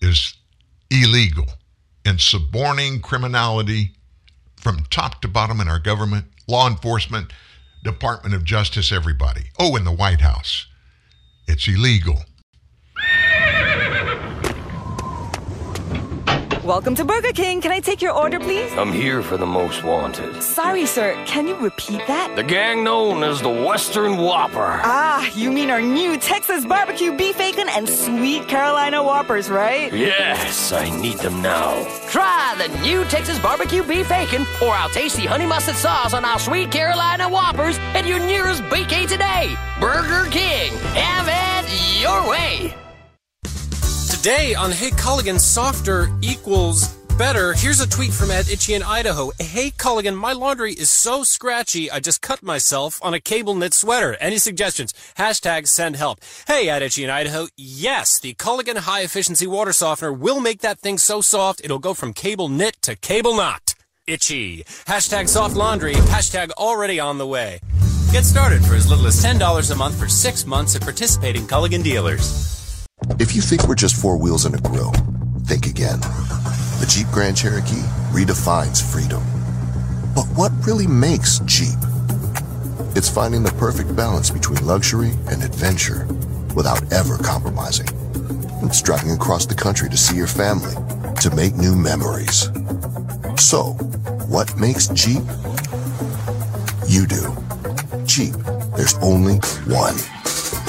is 0.00 0.34
illegal 0.90 1.46
and 2.04 2.20
suborning 2.20 3.00
criminality 3.00 3.92
from 4.56 4.84
top 4.90 5.20
to 5.22 5.28
bottom 5.28 5.60
in 5.60 5.68
our 5.68 5.78
government 5.78 6.26
law 6.48 6.66
enforcement, 6.66 7.32
Department 7.84 8.34
of 8.34 8.44
Justice, 8.44 8.90
everybody. 8.90 9.50
Oh, 9.58 9.76
in 9.76 9.84
the 9.84 9.92
White 9.92 10.22
House. 10.22 10.66
It's 11.46 11.68
illegal. 11.68 12.24
Welcome 16.68 16.94
to 16.96 17.04
Burger 17.06 17.32
King. 17.32 17.62
Can 17.62 17.72
I 17.72 17.80
take 17.80 18.02
your 18.02 18.12
order, 18.12 18.38
please? 18.38 18.70
I'm 18.74 18.92
here 18.92 19.22
for 19.22 19.38
the 19.38 19.46
most 19.46 19.82
wanted. 19.84 20.42
Sorry, 20.42 20.84
sir. 20.84 21.14
Can 21.24 21.46
you 21.48 21.56
repeat 21.56 22.06
that? 22.06 22.36
The 22.36 22.42
gang 22.42 22.84
known 22.84 23.22
as 23.22 23.40
the 23.40 23.48
Western 23.48 24.18
Whopper. 24.18 24.82
Ah, 24.84 25.26
you 25.34 25.50
mean 25.50 25.70
our 25.70 25.80
new 25.80 26.18
Texas 26.18 26.66
barbecue 26.66 27.16
beef 27.16 27.38
bacon 27.38 27.70
and 27.70 27.88
sweet 27.88 28.48
Carolina 28.48 29.02
Whoppers, 29.02 29.48
right? 29.48 29.90
Yes, 29.94 30.70
I 30.70 30.90
need 31.00 31.16
them 31.20 31.40
now. 31.40 31.72
Try 32.10 32.54
the 32.58 32.68
new 32.82 33.02
Texas 33.04 33.38
barbecue 33.38 33.82
beef 33.82 34.10
bacon 34.10 34.44
or 34.62 34.74
our 34.74 34.90
tasty 34.90 35.24
honey 35.24 35.46
mustard 35.46 35.76
sauce 35.76 36.12
on 36.12 36.26
our 36.26 36.38
sweet 36.38 36.70
Carolina 36.70 37.30
Whoppers 37.30 37.78
at 37.94 38.06
your 38.06 38.18
nearest 38.18 38.62
BK 38.64 39.08
today. 39.08 39.56
Burger 39.80 40.28
King. 40.30 40.76
Have 40.92 41.64
it 41.64 42.02
your 42.02 42.28
way. 42.28 42.74
Today 44.18 44.52
on 44.56 44.72
Hey 44.72 44.90
Culligan, 44.90 45.38
softer 45.38 46.08
equals 46.22 46.88
better. 47.16 47.52
Here's 47.52 47.78
a 47.78 47.88
tweet 47.88 48.12
from 48.12 48.32
Ed 48.32 48.48
Itchy 48.48 48.74
in 48.74 48.82
Idaho. 48.82 49.30
Hey 49.38 49.70
Culligan, 49.70 50.16
my 50.16 50.32
laundry 50.32 50.72
is 50.72 50.90
so 50.90 51.22
scratchy, 51.22 51.88
I 51.88 52.00
just 52.00 52.20
cut 52.20 52.42
myself 52.42 52.98
on 53.00 53.14
a 53.14 53.20
cable 53.20 53.54
knit 53.54 53.74
sweater. 53.74 54.16
Any 54.18 54.38
suggestions? 54.38 54.92
Hashtag 55.16 55.68
send 55.68 55.94
help. 55.94 56.18
Hey 56.48 56.68
Ed 56.68 56.82
Itchy 56.82 57.04
in 57.04 57.10
Idaho. 57.10 57.46
Yes, 57.56 58.18
the 58.18 58.34
Culligan 58.34 58.78
high 58.78 59.02
efficiency 59.02 59.46
water 59.46 59.72
softener 59.72 60.12
will 60.12 60.40
make 60.40 60.62
that 60.62 60.80
thing 60.80 60.98
so 60.98 61.20
soft 61.20 61.64
it'll 61.64 61.78
go 61.78 61.94
from 61.94 62.12
cable 62.12 62.48
knit 62.48 62.82
to 62.82 62.96
cable 62.96 63.36
knot. 63.36 63.76
Itchy. 64.08 64.64
Hashtag 64.88 65.28
soft 65.28 65.54
laundry. 65.54 65.94
Hashtag 65.94 66.50
already 66.58 66.98
on 66.98 67.18
the 67.18 67.26
way. 67.26 67.60
Get 68.10 68.24
started 68.24 68.64
for 68.64 68.74
as 68.74 68.90
little 68.90 69.06
as 69.06 69.24
$10 69.24 69.70
a 69.70 69.76
month 69.76 69.96
for 69.96 70.08
six 70.08 70.44
months 70.44 70.74
at 70.74 70.82
participating 70.82 71.46
Culligan 71.46 71.84
dealers. 71.84 72.57
If 73.18 73.34
you 73.34 73.42
think 73.42 73.66
we're 73.66 73.74
just 73.74 74.00
four 74.00 74.16
wheels 74.16 74.44
and 74.44 74.54
a 74.54 74.58
grill, 74.58 74.92
think 75.44 75.66
again. 75.66 76.00
The 76.00 76.86
Jeep 76.88 77.08
Grand 77.08 77.36
Cherokee 77.36 77.82
redefines 78.12 78.80
freedom. 78.80 79.22
But 80.14 80.26
what 80.36 80.52
really 80.66 80.86
makes 80.86 81.40
Jeep? 81.40 81.78
It's 82.94 83.08
finding 83.08 83.42
the 83.42 83.54
perfect 83.58 83.94
balance 83.96 84.30
between 84.30 84.64
luxury 84.64 85.12
and 85.30 85.42
adventure 85.42 86.06
without 86.54 86.92
ever 86.92 87.18
compromising. 87.18 87.88
It's 88.62 88.82
driving 88.82 89.10
across 89.10 89.46
the 89.46 89.54
country 89.54 89.88
to 89.88 89.96
see 89.96 90.16
your 90.16 90.26
family, 90.26 90.74
to 91.20 91.34
make 91.34 91.56
new 91.56 91.74
memories. 91.74 92.50
So, 93.36 93.72
what 94.28 94.56
makes 94.56 94.88
Jeep? 94.88 95.22
You 96.86 97.06
do. 97.06 97.36
Jeep, 98.04 98.34
there's 98.76 98.94
only 99.02 99.36
one. 99.66 99.96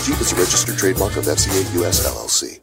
Jeep 0.04 0.22
is 0.22 0.32
a 0.32 0.36
registered 0.36 0.78
trademark 0.78 1.18
of 1.18 1.26
FCA 1.26 1.82
US 1.82 2.08
LLC. 2.08 2.60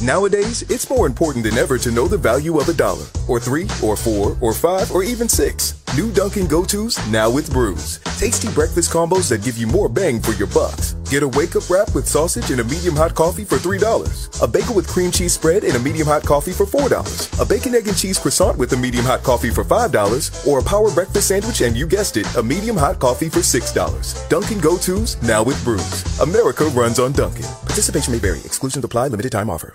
Nowadays, 0.00 0.62
it's 0.70 0.88
more 0.88 1.08
important 1.08 1.42
than 1.42 1.58
ever 1.58 1.76
to 1.76 1.90
know 1.90 2.06
the 2.06 2.16
value 2.16 2.60
of 2.60 2.68
a 2.68 2.72
dollar, 2.72 3.04
or 3.26 3.40
three, 3.40 3.66
or 3.82 3.96
four, 3.96 4.38
or 4.40 4.52
five, 4.52 4.92
or 4.92 5.02
even 5.02 5.28
six. 5.28 5.77
New 5.96 6.12
Dunkin' 6.12 6.46
Go-To's 6.46 6.98
now 7.08 7.30
with 7.30 7.50
brews. 7.50 7.98
Tasty 8.18 8.48
breakfast 8.50 8.90
combos 8.90 9.28
that 9.30 9.42
give 9.42 9.56
you 9.56 9.66
more 9.66 9.88
bang 9.88 10.20
for 10.20 10.32
your 10.32 10.46
bucks. 10.48 10.92
Get 11.10 11.22
a 11.22 11.28
wake-up 11.28 11.68
wrap 11.70 11.94
with 11.94 12.06
sausage 12.06 12.50
and 12.50 12.60
a 12.60 12.64
medium 12.64 12.94
hot 12.94 13.14
coffee 13.14 13.44
for 13.44 13.56
$3. 13.56 14.42
A 14.42 14.46
bagel 14.46 14.74
with 14.74 14.86
cream 14.86 15.10
cheese 15.10 15.32
spread 15.32 15.64
and 15.64 15.74
a 15.74 15.78
medium 15.78 16.06
hot 16.06 16.24
coffee 16.24 16.52
for 16.52 16.66
$4. 16.66 17.40
A 17.40 17.44
bacon, 17.46 17.74
egg, 17.74 17.88
and 17.88 17.96
cheese 17.96 18.18
croissant 18.18 18.58
with 18.58 18.72
a 18.74 18.76
medium 18.76 19.04
hot 19.04 19.22
coffee 19.22 19.50
for 19.50 19.64
$5. 19.64 20.46
Or 20.46 20.58
a 20.58 20.62
power 20.62 20.92
breakfast 20.92 21.28
sandwich 21.28 21.62
and 21.62 21.74
you 21.74 21.86
guessed 21.86 22.18
it, 22.18 22.26
a 22.36 22.42
medium 22.42 22.76
hot 22.76 22.98
coffee 22.98 23.30
for 23.30 23.40
$6. 23.40 24.28
Dunkin' 24.28 24.60
Go-To's 24.60 25.20
now 25.22 25.42
with 25.42 25.62
brews. 25.64 26.04
America 26.20 26.64
runs 26.66 26.98
on 26.98 27.12
Dunkin'. 27.12 27.46
Participation 27.62 28.12
may 28.12 28.18
vary. 28.18 28.40
Exclusions 28.40 28.84
apply. 28.84 29.08
Limited 29.08 29.32
time 29.32 29.48
offer. 29.48 29.74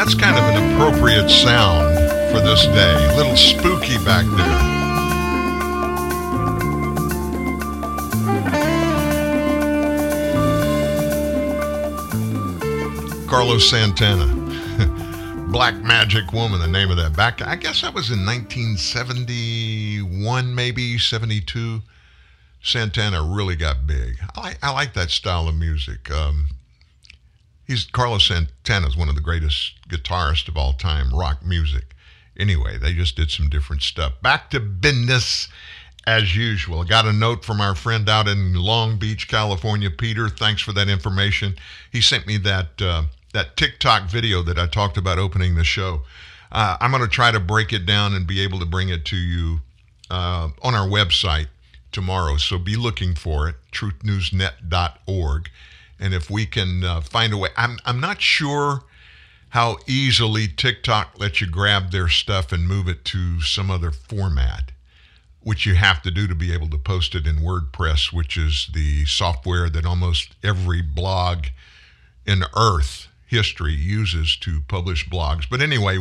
That's 0.00 0.14
kind 0.14 0.38
of 0.38 0.44
an 0.44 0.56
appropriate 0.72 1.28
sound 1.28 1.94
for 2.32 2.40
this 2.40 2.64
day. 2.64 3.08
A 3.12 3.16
little 3.18 3.36
spooky 3.36 3.98
back 4.02 4.24
there. 4.24 4.46
Carlos 13.28 13.68
Santana. 13.68 14.24
Black 15.52 15.74
Magic 15.82 16.32
Woman, 16.32 16.60
the 16.60 16.66
name 16.66 16.90
of 16.90 16.96
that. 16.96 17.14
Back, 17.14 17.42
I 17.42 17.56
guess 17.56 17.82
that 17.82 17.92
was 17.92 18.10
in 18.10 18.24
1971, 18.24 20.54
maybe 20.54 20.96
72. 20.96 21.82
Santana 22.62 23.22
really 23.22 23.56
got 23.56 23.86
big. 23.86 24.16
I 24.34 24.40
like, 24.40 24.58
I 24.62 24.72
like 24.72 24.94
that 24.94 25.10
style 25.10 25.46
of 25.46 25.56
music. 25.56 26.10
Um, 26.10 26.48
he's 27.70 27.84
Carlos 27.84 28.26
Santana 28.26 28.88
is 28.88 28.96
one 28.96 29.08
of 29.08 29.14
the 29.14 29.20
greatest 29.20 29.74
guitarists 29.88 30.48
of 30.48 30.56
all 30.56 30.72
time, 30.72 31.14
rock 31.14 31.46
music. 31.46 31.94
Anyway, 32.36 32.76
they 32.76 32.92
just 32.92 33.14
did 33.16 33.30
some 33.30 33.48
different 33.48 33.82
stuff. 33.82 34.20
Back 34.20 34.50
to 34.50 34.60
business 34.60 35.48
as 36.04 36.34
usual. 36.34 36.82
Got 36.82 37.06
a 37.06 37.12
note 37.12 37.44
from 37.44 37.60
our 37.60 37.76
friend 37.76 38.08
out 38.08 38.26
in 38.26 38.54
Long 38.54 38.98
Beach, 38.98 39.28
California, 39.28 39.88
Peter. 39.88 40.28
Thanks 40.28 40.62
for 40.62 40.72
that 40.72 40.88
information. 40.88 41.54
He 41.92 42.00
sent 42.00 42.26
me 42.26 42.38
that 42.38 42.82
uh, 42.82 43.04
that 43.32 43.56
TikTok 43.56 44.10
video 44.10 44.42
that 44.42 44.58
I 44.58 44.66
talked 44.66 44.96
about 44.96 45.18
opening 45.18 45.54
the 45.54 45.62
show. 45.62 46.02
Uh, 46.50 46.76
I'm 46.80 46.90
going 46.90 47.04
to 47.04 47.08
try 47.08 47.30
to 47.30 47.38
break 47.38 47.72
it 47.72 47.86
down 47.86 48.14
and 48.14 48.26
be 48.26 48.40
able 48.40 48.58
to 48.58 48.66
bring 48.66 48.88
it 48.88 49.04
to 49.06 49.16
you 49.16 49.60
uh, 50.10 50.48
on 50.62 50.74
our 50.74 50.88
website 50.88 51.46
tomorrow. 51.92 52.36
So 52.38 52.58
be 52.58 52.74
looking 52.74 53.14
for 53.14 53.48
it, 53.48 53.54
truthnewsnet.org. 53.70 55.50
And 56.00 56.14
if 56.14 56.30
we 56.30 56.46
can 56.46 56.82
uh, 56.82 57.02
find 57.02 57.32
a 57.32 57.36
way, 57.36 57.50
I'm, 57.56 57.78
I'm 57.84 58.00
not 58.00 58.22
sure 58.22 58.82
how 59.50 59.76
easily 59.86 60.48
TikTok 60.48 61.18
lets 61.18 61.40
you 61.40 61.46
grab 61.46 61.90
their 61.90 62.08
stuff 62.08 62.52
and 62.52 62.66
move 62.66 62.88
it 62.88 63.04
to 63.04 63.40
some 63.42 63.70
other 63.70 63.90
format, 63.90 64.72
which 65.40 65.66
you 65.66 65.74
have 65.74 66.00
to 66.02 66.10
do 66.10 66.26
to 66.26 66.34
be 66.34 66.52
able 66.52 66.68
to 66.70 66.78
post 66.78 67.14
it 67.14 67.26
in 67.26 67.36
WordPress, 67.36 68.12
which 68.12 68.36
is 68.36 68.70
the 68.72 69.04
software 69.04 69.68
that 69.68 69.84
almost 69.84 70.34
every 70.42 70.80
blog 70.80 71.46
in 72.26 72.44
Earth 72.56 73.08
history 73.26 73.74
uses 73.74 74.36
to 74.36 74.62
publish 74.68 75.08
blogs. 75.08 75.46
But 75.50 75.60
anyway, 75.60 75.98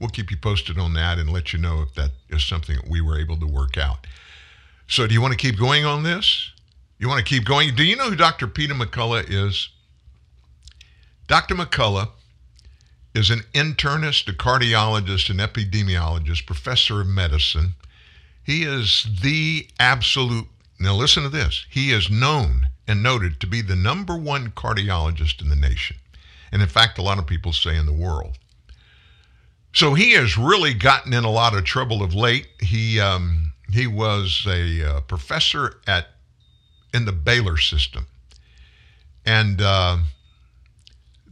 we'll 0.00 0.10
keep 0.10 0.30
you 0.30 0.36
posted 0.36 0.78
on 0.78 0.94
that 0.94 1.18
and 1.18 1.30
let 1.30 1.52
you 1.52 1.58
know 1.58 1.82
if 1.82 1.94
that 1.94 2.10
is 2.28 2.44
something 2.44 2.76
that 2.76 2.88
we 2.88 3.00
were 3.00 3.18
able 3.18 3.38
to 3.38 3.46
work 3.46 3.78
out. 3.78 4.06
So, 4.88 5.06
do 5.06 5.14
you 5.14 5.20
want 5.20 5.32
to 5.32 5.38
keep 5.38 5.58
going 5.58 5.84
on 5.84 6.02
this? 6.02 6.52
You 6.98 7.08
want 7.08 7.18
to 7.18 7.24
keep 7.24 7.44
going? 7.44 7.74
Do 7.74 7.84
you 7.84 7.96
know 7.96 8.10
who 8.10 8.16
Dr. 8.16 8.46
Peter 8.46 8.74
McCullough 8.74 9.26
is? 9.28 9.68
Dr. 11.26 11.54
McCullough 11.54 12.10
is 13.14 13.30
an 13.30 13.40
internist, 13.52 14.28
a 14.28 14.32
cardiologist, 14.32 15.28
an 15.30 15.38
epidemiologist, 15.38 16.46
professor 16.46 17.00
of 17.00 17.06
medicine. 17.06 17.74
He 18.42 18.62
is 18.62 19.06
the 19.22 19.68
absolute, 19.78 20.46
now 20.78 20.94
listen 20.94 21.22
to 21.24 21.28
this, 21.28 21.66
he 21.70 21.90
is 21.90 22.10
known 22.10 22.68
and 22.86 23.02
noted 23.02 23.40
to 23.40 23.46
be 23.46 23.60
the 23.60 23.76
number 23.76 24.16
one 24.16 24.50
cardiologist 24.50 25.42
in 25.42 25.48
the 25.48 25.56
nation. 25.56 25.96
And 26.52 26.62
in 26.62 26.68
fact, 26.68 26.98
a 26.98 27.02
lot 27.02 27.18
of 27.18 27.26
people 27.26 27.52
say 27.52 27.76
in 27.76 27.86
the 27.86 27.92
world. 27.92 28.38
So 29.72 29.94
he 29.94 30.12
has 30.12 30.38
really 30.38 30.72
gotten 30.72 31.12
in 31.12 31.24
a 31.24 31.30
lot 31.30 31.54
of 31.54 31.64
trouble 31.64 32.02
of 32.02 32.14
late. 32.14 32.46
He 32.60 32.98
um, 32.98 33.52
he 33.70 33.86
was 33.86 34.46
a 34.48 34.82
uh, 34.82 35.00
professor 35.02 35.80
at 35.86 36.08
in 36.96 37.04
the 37.04 37.12
Baylor 37.12 37.58
system, 37.58 38.06
and 39.24 39.60
uh, 39.60 39.98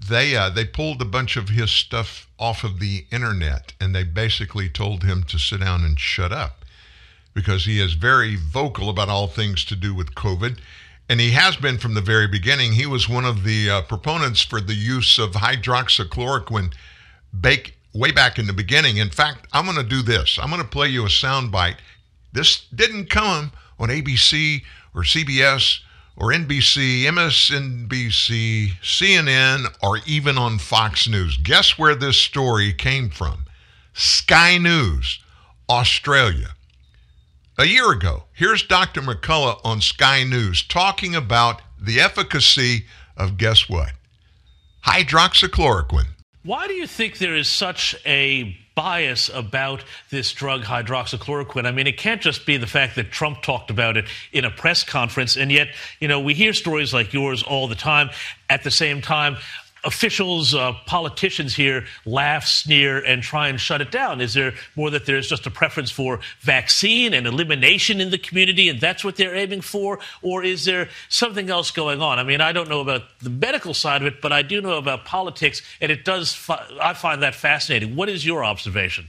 they 0.09 0.37
uh, 0.37 0.51
they 0.51 0.65
pulled 0.65 1.01
a 1.01 1.07
bunch 1.07 1.37
of 1.37 1.49
his 1.49 1.71
stuff 1.71 2.29
off 2.39 2.63
of 2.65 2.79
the 2.79 3.07
internet, 3.11 3.73
and 3.81 3.95
they 3.95 4.05
basically 4.05 4.69
told 4.69 5.03
him 5.03 5.23
to 5.25 5.39
sit 5.39 5.61
down 5.61 5.85
and 5.85 5.99
shut 5.99 6.33
up 6.33 6.65
because 7.33 7.65
he 7.65 7.81
is 7.81 7.95
very 7.95 8.37
vocal 8.37 8.89
about 8.89 9.09
all 9.09 9.27
things 9.27 9.65
to 9.65 9.75
do 9.77 9.95
with 9.95 10.15
COVID. 10.15 10.59
And 11.09 11.21
he 11.21 11.33
has 11.33 11.57
been 11.57 11.79
from 11.79 11.95
the 11.95 12.01
very 12.01 12.27
beginning. 12.27 12.73
He 12.73 12.87
was 12.87 13.09
one 13.09 13.27
of 13.27 13.45
the 13.45 13.69
uh, 13.69 13.83
proponents 13.83 14.41
for 14.41 14.61
the 14.61 14.75
use 14.75 15.19
of 15.19 15.33
hydroxychloroquine 15.33 16.73
bake, 17.39 17.75
way 17.93 18.11
back 18.11 18.39
in 18.39 18.47
the 18.47 18.55
beginning. 18.55 18.97
In 18.97 19.11
fact, 19.11 19.47
I'm 19.53 19.67
going 19.67 19.77
to 19.77 19.83
do 19.83 20.03
this. 20.03 20.39
I'm 20.41 20.49
going 20.49 20.63
to 20.63 20.69
play 20.69 20.89
you 20.89 21.05
a 21.05 21.09
soundbite. 21.09 21.77
This 22.33 22.67
didn't 22.75 23.11
come 23.11 23.53
on 23.79 23.89
ABC 23.91 24.63
or 24.95 25.03
CBS 25.03 25.81
or 26.17 26.31
NBC, 26.31 27.03
MSNBC, 27.03 28.73
CNN, 28.83 29.67
or 29.83 29.99
even 30.07 30.39
on 30.39 30.59
Fox 30.59 31.09
News. 31.09 31.37
Guess 31.37 31.79
where 31.79 31.95
this 31.95 32.17
story 32.17 32.73
came 32.73 33.11
from? 33.11 33.45
Sky 33.93 34.59
News, 34.59 35.21
Australia. 35.69 36.51
A 37.59 37.65
year 37.65 37.91
ago, 37.93 38.25
here's 38.33 38.63
Dr. 38.63 39.01
McCullough 39.01 39.61
on 39.65 39.81
Sky 39.81 40.25
News 40.25 40.63
talking 40.63 41.15
about 41.15 41.63
the 41.81 42.01
efficacy 42.01 42.87
of 43.17 43.37
guess 43.37 43.69
what? 43.69 43.93
Hydroxychloroquine. 44.87 46.09
Why 46.43 46.67
do 46.67 46.75
you 46.75 46.87
think 46.87 47.19
there 47.19 47.37
is 47.37 47.49
such 47.49 47.97
a 48.05 48.57
bias 48.75 49.29
about 49.29 49.85
this 50.11 50.33
drug 50.33 50.63
hydroxychloroquine. 50.63 51.67
I 51.67 51.71
mean, 51.71 51.87
it 51.87 51.97
can't 51.97 52.21
just 52.21 52.45
be 52.45 52.57
the 52.57 52.67
fact 52.67 52.97
that 52.97 53.11
Trump 53.13 53.43
talked 53.43 53.71
about 53.71 53.97
it 53.97 54.07
in 54.33 54.45
a 54.45 54.51
press 54.51 54.83
conference, 54.83 55.37
and 55.37 55.53
yet, 55.53 55.69
you 56.01 56.09
know, 56.09 56.21
we 56.21 56.35
hear 56.35 56.53
stories 56.53 56.93
like 56.93 57.13
yours 57.13 57.43
all 57.43 57.69
the 57.69 57.75
time. 57.75 58.11
At 58.51 58.63
the 58.63 58.71
same 58.71 59.01
time, 59.01 59.39
officials, 59.85 60.55
uh, 60.55 60.73
politicians 60.87 61.55
here 61.55 61.87
laugh, 62.05 62.47
sneer, 62.47 62.99
and 63.05 63.23
try 63.23 63.49
and 63.49 63.61
shut 63.61 63.81
it 63.81 63.91
down? 63.91 64.21
Is 64.21 64.35
there 64.35 64.55
more 64.77 64.91
that 64.91 65.07
there's 65.07 65.29
just 65.29 65.47
a 65.47 65.51
preference 65.51 65.91
for 65.91 66.21
vaccine 66.41 67.15
and 67.15 67.27
elimination 67.27 68.01
in 68.01 68.11
the 68.11 68.19
community, 68.19 68.69
and 68.69 68.81
that's 68.81 69.05
what 69.05 69.17
they're 69.17 69.35
aiming 69.35 69.61
for? 69.61 69.99
Or 70.23 70.43
is 70.43 70.65
there 70.65 70.89
something 71.09 71.51
else 71.51 71.71
going 71.71 72.01
on? 72.01 72.19
I 72.19 72.25
mean, 72.25 72.41
I 72.41 72.53
don't 72.53 72.69
know 72.69 72.81
about 72.81 73.03
the 73.21 73.31
medical 73.31 73.75
side 73.75 74.03
of 74.03 74.07
it, 74.07 74.21
but 74.21 74.33
I 74.33 74.43
do 74.43 74.61
know 74.61 74.79
about 74.79 75.05
politics, 75.05 75.63
and 75.81 75.93
it 75.93 76.05
does, 76.05 76.33
fi- 76.33 76.67
I 76.81 76.95
find 76.95 77.23
that 77.23 77.35
fascinating. 77.35 77.97
What 77.97 78.09
is 78.09 78.25
your 78.25 78.45
observation? 78.45 79.07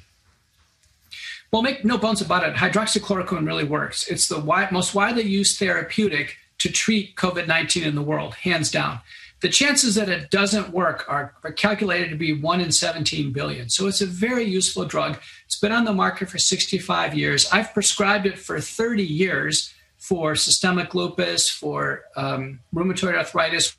Well, 1.52 1.62
make 1.62 1.86
no 1.86 1.98
bones 1.98 2.22
about 2.22 2.44
it. 2.48 2.56
Hydroxychloroquine 2.56 3.46
really 3.46 3.64
works. 3.64 4.08
It's 4.08 4.28
the 4.28 4.40
most 4.72 4.94
widely 4.94 5.24
used 5.24 5.58
therapeutic 5.58 6.38
to 6.58 6.72
treat 6.72 7.16
COVID 7.16 7.48
19 7.48 7.84
in 7.84 7.96
the 7.96 8.02
world, 8.02 8.36
hands 8.36 8.72
down 8.72 9.00
the 9.42 9.50
chances 9.50 9.96
that 9.96 10.10
it 10.10 10.32
doesn't 10.32 10.70
work 10.70 11.06
are, 11.08 11.34
are, 11.44 11.52
calculated 11.52 12.10
to 12.10 12.16
be 12.16 12.34
1 12.34 12.62
in 12.62 12.72
17 12.72 13.32
billion. 13.32 13.70
So 13.70 13.88
it's 13.88 14.02
a 14.02 14.06
very 14.06 14.44
useful 14.44 14.86
drug. 14.86 15.20
It's 15.46 15.60
been 15.60 15.72
on 15.72 15.86
the 15.86 15.94
market 15.94 16.30
for 16.30 16.38
65 16.38 17.14
years. 17.14 17.48
I've 17.52 17.74
prescribed 17.74 18.26
it 18.26 18.40
for 18.40 18.60
30 18.60 19.04
years 19.04 19.74
for 19.98 20.36
systemic 20.36 20.96
lupus, 20.96 21.50
for 21.50 22.04
um, 22.16 22.60
rheumatoid 22.74 23.16
arthritis. 23.16 23.76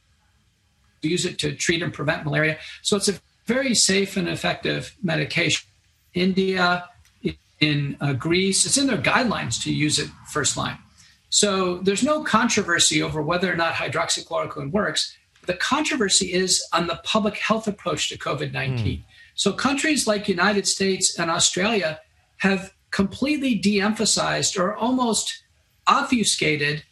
We 1.02 1.10
use 1.10 1.24
it 1.24 1.38
to 1.40 1.54
treat 1.54 1.82
and 1.82 1.92
prevent 1.92 2.24
malaria. 2.24 2.58
So 2.82 2.96
it's 2.96 3.08
a 3.08 3.18
very 3.46 3.74
safe 3.74 4.16
and 4.16 4.28
effective 4.28 4.94
medication. 5.02 5.68
India, 6.14 6.88
in 7.60 7.96
uh, 8.00 8.12
Greece, 8.12 8.66
it's 8.66 8.76
in 8.76 8.86
their 8.86 8.98
guidelines 8.98 9.62
to 9.62 9.72
use 9.72 9.98
it 9.98 10.10
first 10.28 10.56
line. 10.56 10.78
So 11.30 11.78
there's 11.78 12.02
no 12.02 12.22
controversy 12.22 13.02
over 13.02 13.22
whether 13.22 13.52
or 13.52 13.56
not 13.56 13.74
hydroxychloroquine 13.74 14.70
works. 14.70 15.16
The 15.46 15.54
controversy 15.54 16.32
is 16.32 16.66
on 16.72 16.86
the 16.86 17.00
public 17.04 17.36
health 17.36 17.66
approach 17.66 18.08
to 18.08 18.18
COVID 18.18 18.52
19. 18.52 18.98
Mm. 18.98 19.02
So 19.34 19.52
countries 19.52 20.06
like 20.06 20.28
United 20.28 20.66
States 20.66 21.18
and 21.18 21.30
Australia 21.30 22.00
have 22.38 22.72
completely 22.90 23.54
de-emphasized 23.54 24.58
or 24.58 24.74
almost 24.74 25.42
obfuscated 25.86 26.82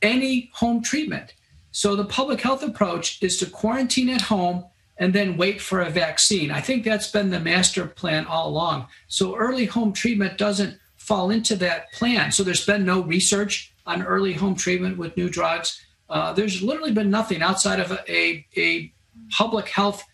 any 0.00 0.50
home 0.54 0.82
treatment. 0.82 1.34
So 1.70 1.96
the 1.96 2.04
public 2.04 2.40
health 2.40 2.62
approach 2.62 3.22
is 3.22 3.38
to 3.38 3.46
quarantine 3.46 4.08
at 4.08 4.22
home 4.22 4.64
and 4.98 5.14
then 5.14 5.36
wait 5.36 5.60
for 5.60 5.80
a 5.80 5.90
vaccine. 5.90 6.50
I 6.50 6.60
think 6.60 6.84
that's 6.84 7.10
been 7.10 7.30
the 7.30 7.40
master 7.40 7.86
plan 7.86 8.26
all 8.26 8.48
along. 8.48 8.88
So 9.08 9.36
early 9.36 9.64
home 9.66 9.92
treatment 9.92 10.38
doesn't 10.38 10.78
fall 10.96 11.30
into 11.30 11.56
that 11.56 11.92
plan. 11.92 12.30
So 12.30 12.42
there's 12.42 12.64
been 12.64 12.84
no 12.84 13.00
research 13.02 13.72
on 13.86 14.02
early 14.02 14.34
home 14.34 14.54
treatment 14.54 14.98
with 14.98 15.16
new 15.16 15.28
drugs. 15.28 15.84
Uh, 16.12 16.30
there's 16.34 16.62
literally 16.62 16.92
been 16.92 17.10
nothing 17.10 17.40
outside 17.40 17.80
of 17.80 17.90
a, 17.90 18.12
a, 18.12 18.46
a 18.58 18.92
public 19.30 19.68
health 19.68 20.04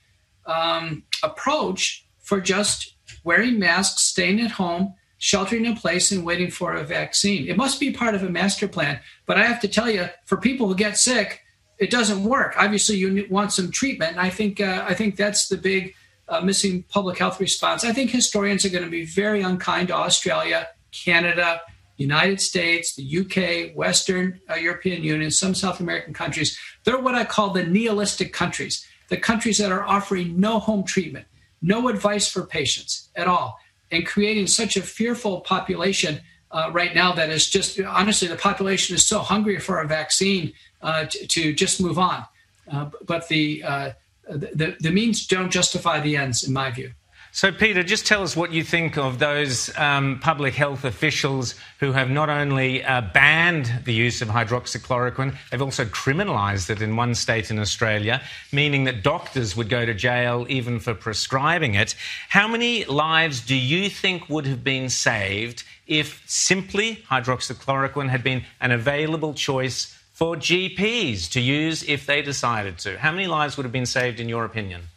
um, 0.47 1.03
approach 1.25 2.07
for 2.21 2.41
just 2.41 2.95
wearing 3.25 3.59
masks, 3.59 4.03
staying 4.03 4.41
at 4.41 4.53
home, 4.53 4.95
sheltering 5.19 5.67
in 5.67 5.75
place, 5.75 6.13
and 6.13 6.25
waiting 6.25 6.53
for 6.53 6.73
a 6.73 6.85
vaccine. 6.85 7.49
It 7.49 7.57
must 7.57 7.81
be 7.81 7.91
part 7.91 8.15
of 8.15 8.23
a 8.23 8.31
master 8.31 8.69
plan. 8.69 9.01
But 9.27 9.39
I 9.39 9.45
have 9.45 9.61
to 9.63 9.69
tell 9.69 9.91
you, 9.91 10.09
for 10.25 10.37
people 10.37 10.69
who 10.69 10.77
get 10.77 10.97
sick, 10.97 11.41
it 11.79 11.91
doesn't 11.91 12.23
work. 12.23 12.55
Obviously, 12.57 12.97
you 12.97 13.27
want 13.29 13.53
some 13.53 13.73
treatment, 13.73 14.13
and 14.13 14.21
I 14.21 14.31
think 14.31 14.61
uh, 14.61 14.85
I 14.87 14.95
think 14.95 15.17
that's 15.17 15.49
the 15.49 15.57
big 15.57 15.95
uh, 16.29 16.41
missing 16.41 16.85
public 16.85 17.19
health 17.19 17.41
response. 17.41 17.85
I 17.85 17.93
think 17.93 18.11
historians 18.11 18.65
are 18.65 18.71
going 18.71 18.85
to 18.85 18.91
be 18.91 19.05
very 19.05 19.43
unkind 19.43 19.89
to 19.89 19.95
Australia, 19.95 20.69
Canada, 20.93 21.61
United 21.99 22.41
States, 22.41 22.95
the 22.95 23.19
UK, 23.19 23.77
Western 23.77 24.41
uh, 24.49 24.55
European 24.55 25.03
Union, 25.03 25.31
some 25.31 25.55
South 25.55 25.81
American 25.81 26.15
countries, 26.15 26.59
they're 26.85 26.99
what 26.99 27.15
I 27.15 27.25
call 27.25 27.51
the 27.51 27.65
nihilistic 27.65 28.33
countries, 28.33 28.87
the 29.09 29.17
countries 29.17 29.59
that 29.59 29.73
are 29.73 29.83
offering 29.83 30.41
no 30.41 30.61
home 30.61 30.85
treatment, 30.85 31.27
no 31.61 31.89
advice 31.89 32.29
for 32.29 32.47
patients 32.47 33.11
at 33.17 33.27
all, 33.27 33.59
and 33.91 34.07
creating 34.07 34.47
such 34.47 34.77
a 34.77 34.83
fearful 34.83 35.41
population 35.41 36.21
uh, 36.51 36.71
right 36.73 36.95
now 36.95 37.13
that 37.13 37.29
is 37.31 37.51
just 37.51 37.79
honestly, 37.81 38.29
the 38.29 38.37
population 38.37 38.95
is 38.95 39.05
so 39.05 39.19
hungry 39.19 39.59
for 39.59 39.81
a 39.81 39.87
vaccine 39.87 40.53
uh, 40.81 41.05
to, 41.05 41.27
to, 41.27 41.53
just 41.53 41.81
move 41.81 41.99
on. 41.99 42.25
Uh, 42.71 42.89
but 43.05 43.29
the, 43.29 43.63
uh, 43.63 43.91
the, 44.29 44.77
the 44.81 44.91
means 44.91 45.27
don't 45.27 45.51
justify 45.51 46.01
the 46.01 46.17
ends, 46.17 46.45
in 46.45 46.53
my 46.53 46.71
view. 46.71 46.93
So, 47.39 47.53
Peter, 47.53 47.85
just 47.85 48.05
tell 48.05 48.25
us 48.25 48.35
what 48.35 48.51
you 48.51 48.65
think 48.65 48.99
of 48.99 49.21
those 49.21 49.71
um, 49.79 50.19
public 50.19 50.55
health 50.55 50.85
officials 50.85 51.55
who 51.79 51.93
have 51.93 52.11
not 52.11 52.29
only 52.29 52.83
uh, 52.83 53.01
banned 53.01 53.73
the 53.85 53.93
use 53.93 54.21
of 54.21 54.27
hydroxychloroquine, 54.27 55.37
they've 55.49 55.63
also 55.63 55.85
criminalised 55.85 56.69
it 56.69 56.83
in 56.83 56.97
one 56.97 57.15
state 57.15 57.53
in 57.53 57.61
Australia, 57.61 58.21
meaning 58.51 58.83
that 58.87 59.05
doctors 59.05 59.57
would 59.57 59.69
go 59.69 59.87
to 59.87 59.95
jail 59.95 60.47
even 60.49 60.81
for 60.81 60.95
prescribing 60.95 61.77
it. 61.77 61.95
How 62.29 62.49
many 62.49 62.85
lives 62.87 63.41
do 63.41 63.55
you 63.55 63.89
think 63.89 64.29
would 64.29 64.47
have 64.47 64.65
been 64.65 64.89
saved 64.89 65.63
if 65.87 66.25
simply 66.27 67.05
hydroxychloroquine 67.09 68.09
had 68.09 68.25
been 68.25 68.43
an 68.61 68.73
available 68.73 69.33
choice 69.33 69.97
for 70.13 70.35
GPs 70.35 71.31
to 71.31 71.41
use 71.41 71.85
if 71.85 72.05
they 72.05 72.21
decided 72.21 72.79
to? 72.79 72.99
How 72.99 73.13
many 73.13 73.29
lives 73.29 73.57
would 73.57 73.63
have 73.63 73.71
been 73.71 73.87
saved, 73.87 74.19
in 74.19 74.29
your 74.29 74.45
opinion? 74.45 74.89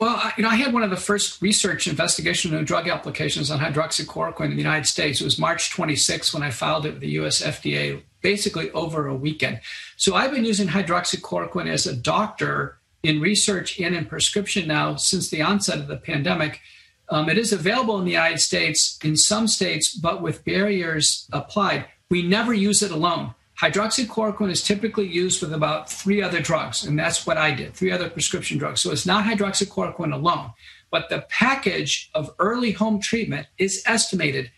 Well, 0.00 0.30
you 0.36 0.44
know, 0.44 0.48
I 0.48 0.54
had 0.54 0.72
one 0.72 0.84
of 0.84 0.90
the 0.90 0.96
first 0.96 1.42
research 1.42 1.88
investigation 1.88 2.54
of 2.54 2.64
drug 2.64 2.86
applications 2.86 3.50
on 3.50 3.58
hydroxychloroquine 3.58 4.44
in 4.44 4.50
the 4.52 4.62
United 4.62 4.86
States. 4.86 5.20
It 5.20 5.24
was 5.24 5.40
March 5.40 5.72
26 5.72 6.32
when 6.32 6.44
I 6.44 6.52
filed 6.52 6.86
it 6.86 6.92
with 6.92 7.00
the 7.00 7.10
US 7.20 7.42
FDA, 7.42 8.02
basically 8.22 8.70
over 8.70 9.08
a 9.08 9.14
weekend. 9.14 9.60
So 9.96 10.14
I've 10.14 10.30
been 10.30 10.44
using 10.44 10.68
hydroxychloroquine 10.68 11.68
as 11.68 11.86
a 11.86 11.96
doctor 11.96 12.78
in 13.02 13.20
research 13.20 13.80
and 13.80 13.96
in 13.96 14.06
prescription 14.06 14.68
now 14.68 14.94
since 14.94 15.30
the 15.30 15.42
onset 15.42 15.80
of 15.80 15.88
the 15.88 15.96
pandemic. 15.96 16.60
Um, 17.08 17.28
it 17.28 17.38
is 17.38 17.52
available 17.52 17.98
in 17.98 18.04
the 18.04 18.12
United 18.12 18.40
States, 18.40 18.98
in 19.02 19.16
some 19.16 19.48
states, 19.48 19.92
but 19.92 20.22
with 20.22 20.44
barriers 20.44 21.26
applied. 21.32 21.86
We 22.08 22.22
never 22.22 22.54
use 22.54 22.82
it 22.82 22.92
alone. 22.92 23.34
Hydroxychloroquine 23.60 24.50
is 24.50 24.62
typically 24.62 25.06
used 25.06 25.42
with 25.42 25.52
about 25.52 25.90
three 25.90 26.22
other 26.22 26.40
drugs, 26.40 26.84
and 26.84 26.96
that's 26.96 27.26
what 27.26 27.36
I 27.36 27.50
did 27.52 27.74
three 27.74 27.90
other 27.90 28.08
prescription 28.08 28.56
drugs. 28.56 28.80
So 28.80 28.92
it's 28.92 29.06
not 29.06 29.24
hydroxychloroquine 29.24 30.12
alone, 30.12 30.52
but 30.90 31.08
the 31.08 31.26
package 31.28 32.10
of 32.14 32.30
early 32.38 32.72
home 32.72 33.00
treatment 33.00 33.48
is 33.58 33.82
estimated 33.84 34.50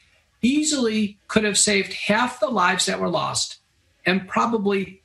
easily 0.42 1.18
could 1.28 1.44
have 1.44 1.58
saved 1.58 1.92
half 1.92 2.40
the 2.40 2.48
lives 2.48 2.86
that 2.86 3.00
were 3.00 3.08
lost 3.08 3.58
and 4.06 4.28
probably 4.28 5.02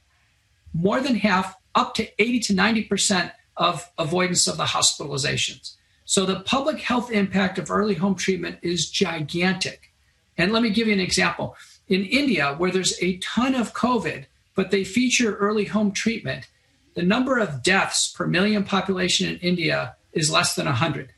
more 0.74 1.00
than 1.00 1.16
half, 1.16 1.56
up 1.74 1.93
to 1.96 2.22
80 2.22 2.39
to 2.39 2.54
90% 2.54 3.32
of 3.58 3.89
avoidance 3.98 4.48
of 4.48 4.58
the 4.58 4.64
hospitalizations. 4.64 5.76
So 6.06 6.26
the 6.26 6.41
public 6.41 6.80
health 6.80 7.12
impact 7.12 7.58
of 7.58 7.72
early 7.72 7.96
home 7.96 8.16
treatment 8.16 8.60
is 8.62 8.89
gigantic. 8.89 9.91
And 10.38 10.52
let 10.52 10.64
me 10.64 10.70
give 10.70 10.88
you 10.88 10.93
an 10.93 11.00
example 11.00 11.56
in 11.88 12.06
India, 12.06 12.56
where 12.58 12.72
there's 12.72 13.02
a 13.02 13.18
ton 13.18 13.56
of 13.56 13.74
COVID, 13.74 14.26
but 14.56 14.72
they 14.72 14.84
feature 14.84 15.36
early 15.36 15.66
home 15.66 15.92
treatment, 15.92 16.48
the 16.96 17.04
number 17.04 17.38
of 17.38 17.62
deaths 17.62 18.12
per 18.12 18.26
million 18.26 18.64
population 18.64 19.28
in 19.30 19.38
India 19.40 19.96
is 20.14 20.32
less 20.32 20.56
than 20.56 20.66
100. 20.66 21.12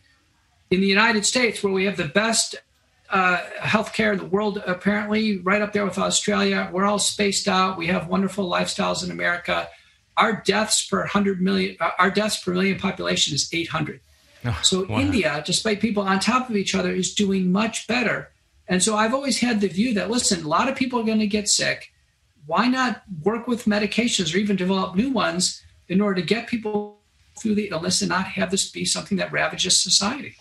In 0.71 0.81
the 0.81 0.87
United 0.87 1.25
States, 1.25 1.63
where 1.63 1.71
we 1.71 1.85
have 1.85 1.97
the 1.97 2.05
best 2.05 2.55
uh, 3.09 3.37
healthcare 3.59 4.11
in 4.11 4.17
the 4.17 4.25
world, 4.25 4.61
apparently, 4.65 5.37
right 5.37 5.61
up 5.61 5.71
there 5.71 5.85
with 5.85 5.97
Australia, 5.97 6.69
we're 6.73 6.85
all 6.85 6.99
spaced 6.99 7.47
out. 7.47 7.77
We 7.77 7.87
have 7.87 8.07
wonderful 8.07 8.49
lifestyles 8.49 9.03
in 9.03 9.11
America. 9.11 9.69
Our 10.17 10.41
deaths 10.41 10.85
per 10.85 10.99
100 10.99 11.41
million, 11.41 11.77
uh, 11.79 11.91
our 11.99 12.11
deaths 12.11 12.43
per 12.43 12.53
million 12.53 12.79
population 12.79 13.33
is 13.33 13.49
800. 13.53 14.01
Oh, 14.45 14.59
so 14.63 14.85
wow. 14.85 14.99
India, 14.99 15.43
despite 15.45 15.79
people 15.79 16.03
on 16.03 16.19
top 16.19 16.49
of 16.49 16.55
each 16.55 16.75
other, 16.75 16.91
is 16.91 17.13
doing 17.13 17.51
much 17.51 17.87
better. 17.87 18.29
And 18.67 18.83
so 18.83 18.95
I've 18.95 19.13
always 19.13 19.39
had 19.39 19.61
the 19.61 19.67
view 19.67 19.93
that, 19.93 20.09
listen, 20.09 20.43
a 20.43 20.47
lot 20.47 20.67
of 20.67 20.75
people 20.75 20.99
are 20.99 21.05
going 21.05 21.19
to 21.19 21.27
get 21.27 21.47
sick. 21.47 21.93
Why 22.45 22.67
not 22.67 23.03
work 23.23 23.47
with 23.47 23.65
medications 23.65 24.33
or 24.33 24.37
even 24.37 24.55
develop 24.55 24.95
new 24.95 25.09
ones 25.09 25.63
in 25.87 26.01
order 26.01 26.21
to 26.21 26.27
get 26.27 26.47
people 26.47 26.99
through 27.39 27.55
the 27.55 27.69
illness 27.69 28.01
and 28.01 28.09
not 28.09 28.25
have 28.25 28.51
this 28.51 28.69
be 28.69 28.83
something 28.85 29.17
that 29.17 29.31
ravages 29.31 29.81
society? 29.81 30.35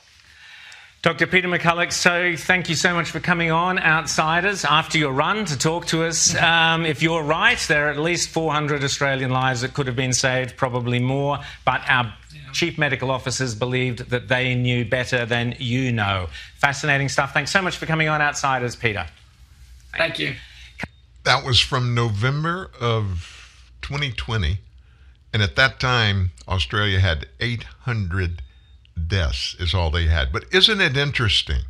Dr. 1.06 1.28
Peter 1.28 1.46
McCullough, 1.46 1.92
so 1.92 2.34
thank 2.36 2.68
you 2.68 2.74
so 2.74 2.92
much 2.92 3.12
for 3.12 3.20
coming 3.20 3.52
on, 3.52 3.78
Outsiders, 3.78 4.64
after 4.64 4.98
your 4.98 5.12
run 5.12 5.44
to 5.44 5.56
talk 5.56 5.86
to 5.86 6.02
us. 6.02 6.34
Um, 6.46 6.84
if 6.84 7.00
you're 7.00 7.22
right, 7.22 7.58
there 7.68 7.86
are 7.86 7.90
at 7.90 7.98
least 7.98 8.28
400 8.30 8.82
Australian 8.82 9.30
lives 9.30 9.60
that 9.60 9.72
could 9.72 9.86
have 9.86 9.94
been 9.94 10.12
saved, 10.12 10.56
probably 10.56 10.98
more, 10.98 11.38
but 11.64 11.80
our 11.86 12.12
chief 12.52 12.76
medical 12.76 13.12
officers 13.12 13.54
believed 13.54 14.10
that 14.10 14.26
they 14.26 14.56
knew 14.56 14.84
better 14.84 15.24
than 15.24 15.54
you 15.60 15.92
know. 15.92 16.28
Fascinating 16.56 17.08
stuff. 17.08 17.32
Thanks 17.32 17.52
so 17.52 17.62
much 17.62 17.76
for 17.76 17.86
coming 17.86 18.08
on 18.08 18.20
Outsiders, 18.20 18.74
Peter. 18.74 19.06
Thank 19.96 20.18
you. 20.18 20.34
That 21.22 21.44
was 21.44 21.60
from 21.60 21.94
November 21.94 22.68
of 22.80 23.70
2020. 23.82 24.58
And 25.32 25.40
at 25.40 25.54
that 25.54 25.78
time, 25.78 26.32
Australia 26.48 26.98
had 26.98 27.28
800 27.38 28.42
deaths, 29.06 29.56
is 29.58 29.74
all 29.74 29.90
they 29.90 30.06
had. 30.06 30.32
But 30.32 30.44
isn't 30.52 30.80
it 30.80 30.96
interesting? 30.96 31.62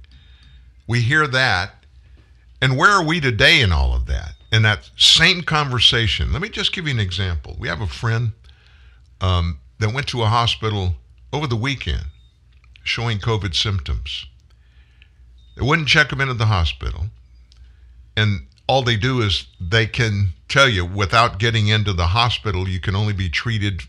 We 0.87 1.01
hear 1.01 1.27
that. 1.27 1.85
And 2.61 2.77
where 2.77 2.91
are 2.91 3.05
we 3.05 3.20
today 3.20 3.61
in 3.61 3.72
all 3.72 3.95
of 3.95 4.07
that? 4.07 4.33
In 4.53 4.62
that 4.62 4.91
same 4.97 5.43
conversation, 5.43 6.33
let 6.33 6.41
me 6.41 6.49
just 6.49 6.72
give 6.72 6.87
you 6.87 6.95
an 6.95 7.01
example. 7.01 7.57
We 7.59 7.68
have 7.68 7.81
a 7.81 7.87
friend 7.87 8.33
um, 9.20 9.59
that 9.79 9.93
went 9.93 10.07
to 10.09 10.22
a 10.22 10.27
hospital 10.27 10.95
over 11.33 11.47
the 11.47 11.57
weekend 11.57 12.07
showing 12.83 13.18
COVID 13.18 13.55
symptoms. 13.55 14.27
They 15.57 15.66
wouldn't 15.66 15.89
check 15.89 16.12
him 16.12 16.20
into 16.20 16.35
the 16.35 16.47
hospital. 16.47 17.07
And 18.16 18.47
all 18.68 18.83
they 18.83 18.97
do 18.97 19.20
is 19.20 19.47
they 19.61 19.87
can 19.87 20.33
tell 20.49 20.68
you 20.68 20.85
without 20.85 21.39
getting 21.39 21.68
into 21.68 21.93
the 21.93 22.09
hospital, 22.09 22.68
you 22.68 22.81
can 22.81 22.97
only 22.97 23.12
be 23.12 23.29
treated 23.29 23.83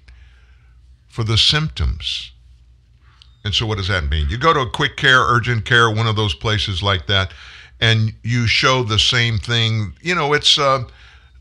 for 1.08 1.24
the 1.24 1.38
symptoms. 1.38 2.32
And 3.48 3.56
so, 3.56 3.66
what 3.66 3.78
does 3.78 3.88
that 3.88 4.10
mean? 4.10 4.28
You 4.30 4.38
go 4.38 4.52
to 4.52 4.60
a 4.60 4.70
quick 4.70 4.98
care, 4.98 5.22
urgent 5.22 5.64
care, 5.64 5.90
one 5.90 6.06
of 6.06 6.18
those 6.18 6.34
places 6.34 6.84
like 6.84 7.08
that, 7.08 7.34
and 7.80 8.12
you 8.22 8.46
show 8.46 8.84
the 8.84 9.00
same 9.00 9.38
thing. 9.38 9.94
You 10.02 10.16
know, 10.16 10.34
it's 10.34 10.58
uh, 10.58 10.84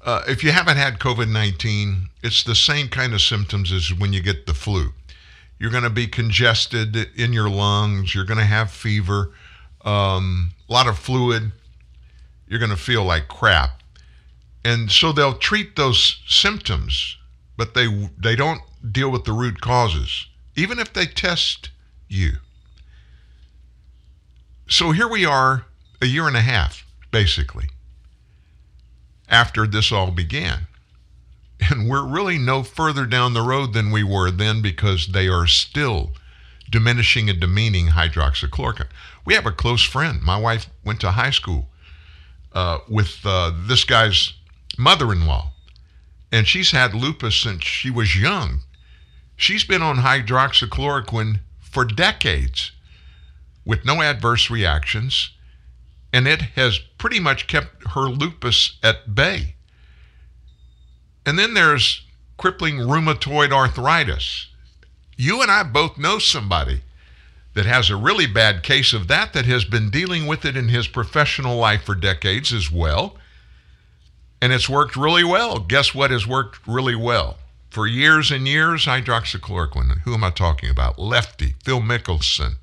uh, 0.05 0.23
if 0.29 0.45
you 0.45 0.53
haven't 0.53 0.77
had 0.77 1.01
COVID 1.01 1.29
19, 1.29 2.09
it's 2.23 2.45
the 2.45 2.55
same 2.55 2.87
kind 2.87 3.13
of 3.13 3.21
symptoms 3.21 3.73
as 3.73 3.93
when 3.93 4.13
you 4.13 4.23
get 4.23 4.47
the 4.47 4.55
flu. 4.55 4.93
You're 5.59 5.73
going 5.73 5.83
to 5.83 5.91
be 5.91 6.07
congested 6.07 6.95
in 7.17 7.33
your 7.33 7.51
lungs, 7.51 8.15
you're 8.15 8.25
going 8.25 8.39
to 8.39 8.45
have 8.45 8.71
fever, 8.71 9.33
um, 9.85 10.53
a 10.69 10.73
lot 10.73 10.87
of 10.87 10.97
fluid, 10.97 11.51
you're 12.47 12.61
going 12.61 12.71
to 12.71 12.77
feel 12.77 13.03
like 13.03 13.27
crap. 13.27 13.83
And 14.65 14.93
so 14.93 15.11
they'll 15.11 15.39
treat 15.39 15.75
those 15.75 16.23
symptoms, 16.29 17.17
but 17.57 17.75
they, 17.75 18.09
they 18.17 18.37
don't 18.37 18.61
deal 18.93 19.11
with 19.11 19.25
the 19.25 19.33
root 19.33 19.61
causes, 19.61 20.29
even 20.55 20.79
if 20.79 20.93
they 20.93 21.07
test 21.07 21.71
you. 22.09 22.33
So 24.69 24.93
here 24.93 25.09
we 25.09 25.25
are, 25.25 25.67
a 26.03 26.07
year 26.07 26.27
and 26.27 26.37
a 26.37 26.43
half, 26.43 26.85
basically 27.11 27.69
after 29.29 29.67
this 29.67 29.93
all 29.93 30.11
began. 30.11 30.67
And 31.71 31.89
we're 31.89 32.07
really 32.07 32.39
no 32.39 32.63
further 32.63 33.07
down 33.07 33.33
the 33.33 33.43
road 33.43 33.73
than 33.73 33.91
we 33.91 34.05
were 34.05 34.31
then 34.31 34.61
because 34.61 35.09
they 35.09 35.27
are 35.27 35.47
still 35.47 36.13
diminishing 36.71 37.31
and 37.31 37.41
demeaning 37.41 37.89
hydroxychloroquine. 37.89 38.89
We 39.25 39.35
have 39.35 39.47
a 39.47 39.53
close 39.53 39.83
friend. 39.83 40.23
My 40.23 40.37
wife 40.37 40.69
went 40.85 41.01
to 41.01 41.13
high 41.13 41.31
school 41.31 41.69
uh, 42.53 42.79
with 42.89 43.21
uh, 43.25 43.53
this 43.67 43.85
guy's 43.85 44.35
mother 44.77 45.13
in 45.13 45.27
law, 45.27 45.53
and 46.31 46.47
she's 46.47 46.73
had 46.73 46.95
lupus 46.95 47.37
since 47.37 47.65
she 47.65 47.91
was 47.91 48.21
young. 48.21 48.61
She's 49.37 49.65
been 49.65 49.83
on 49.83 49.97
hydroxychloroquine 49.97 51.41
for 51.77 51.85
decades 51.85 52.73
with 53.67 53.85
no 53.85 54.01
adverse 54.01 54.49
reactions 54.49 55.33
and 56.11 56.27
it 56.27 56.41
has 56.41 56.79
pretty 56.97 57.21
much 57.21 57.47
kept 57.47 57.89
her 57.89 58.09
lupus 58.09 58.79
at 58.83 59.15
bay. 59.15 59.57
And 61.27 61.39
then 61.39 61.53
there's 61.53 62.07
crippling 62.39 62.77
rheumatoid 62.79 63.53
arthritis. 63.53 64.47
You 65.19 65.43
and 65.43 65.51
I 65.51 65.65
both 65.65 65.99
know 65.99 66.19
somebody 66.19 66.81
that 67.53 67.67
has 67.67 67.91
a 67.91 67.97
really 67.97 68.27
bad 68.27 68.63
case 68.63 68.95
of 68.95 69.07
that 69.09 69.35
that 69.35 69.45
has 69.45 69.67
been 69.67 69.91
dealing 69.91 70.27
with 70.27 70.47
it 70.47 70.57
in 70.57 70.69
his 70.69 70.89
professional 70.89 71.59
life 71.59 71.83
for 71.83 71.95
decades 71.95 72.55
as 72.55 72.71
well. 72.71 73.19
And 74.41 74.51
it's 74.51 74.67
worked 74.67 74.97
really 74.97 75.25
well. 75.25 75.59
Guess 75.59 75.95
what 75.95 76.11
has 76.11 76.27
worked 76.27 76.67
really 76.67 76.97
well? 76.97 77.37
For 77.77 77.87
years 77.87 78.31
and 78.31 78.49
years, 78.49 78.87
hydroxychloroquine. 78.87 80.01
Who 80.05 80.15
am 80.15 80.25
I 80.25 80.31
talking 80.31 80.71
about? 80.71 80.99
Lefty, 80.99 81.57
Phil 81.63 81.81
Mickelson 81.81 82.55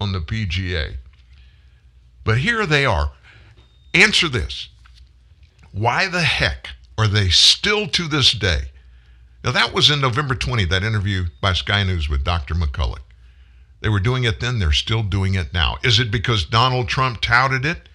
on 0.00 0.12
the 0.12 0.20
PGA. 0.20 0.98
But 2.22 2.38
here 2.38 2.64
they 2.64 2.86
are. 2.86 3.10
Answer 3.92 4.28
this. 4.28 4.68
Why 5.72 6.06
the 6.06 6.22
heck 6.22 6.68
are 6.96 7.08
they 7.08 7.28
still 7.28 7.88
to 7.88 8.06
this 8.06 8.30
day? 8.30 8.70
Now, 9.42 9.50
that 9.50 9.74
was 9.74 9.90
in 9.90 10.00
November 10.00 10.36
20, 10.36 10.64
that 10.66 10.84
interview 10.84 11.24
by 11.40 11.52
Sky 11.52 11.82
News 11.82 12.08
with 12.08 12.22
Dr. 12.22 12.54
McCullough. 12.54 13.02
They 13.80 13.88
were 13.88 13.98
doing 13.98 14.22
it 14.22 14.38
then, 14.38 14.60
they're 14.60 14.70
still 14.70 15.02
doing 15.02 15.34
it 15.34 15.52
now. 15.52 15.78
Is 15.82 15.98
it 15.98 16.12
because 16.12 16.44
Donald 16.44 16.86
Trump 16.86 17.20
touted 17.20 17.64
it? 17.64 17.88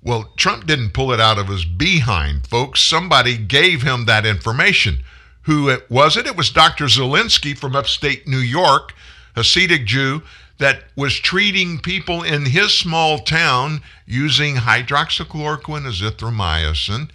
Well, 0.00 0.32
Trump 0.38 0.66
didn't 0.66 0.94
pull 0.94 1.12
it 1.12 1.20
out 1.20 1.38
of 1.38 1.48
his 1.48 1.66
behind, 1.66 2.46
folks. 2.46 2.80
Somebody 2.80 3.36
gave 3.36 3.82
him 3.82 4.06
that 4.06 4.24
information. 4.24 5.04
Who 5.46 5.68
it 5.68 5.90
was 5.90 6.16
it? 6.16 6.26
It 6.26 6.36
was 6.36 6.50
Dr. 6.50 6.84
Zelensky 6.84 7.56
from 7.56 7.74
upstate 7.74 8.26
New 8.26 8.38
York, 8.38 8.94
a 9.34 9.40
Hasidic 9.40 9.86
Jew 9.86 10.22
that 10.58 10.84
was 10.96 11.14
treating 11.14 11.78
people 11.78 12.22
in 12.22 12.46
his 12.46 12.72
small 12.72 13.18
town 13.18 13.82
using 14.06 14.56
hydroxychloroquine, 14.56 15.86
azithromycin, 15.86 17.10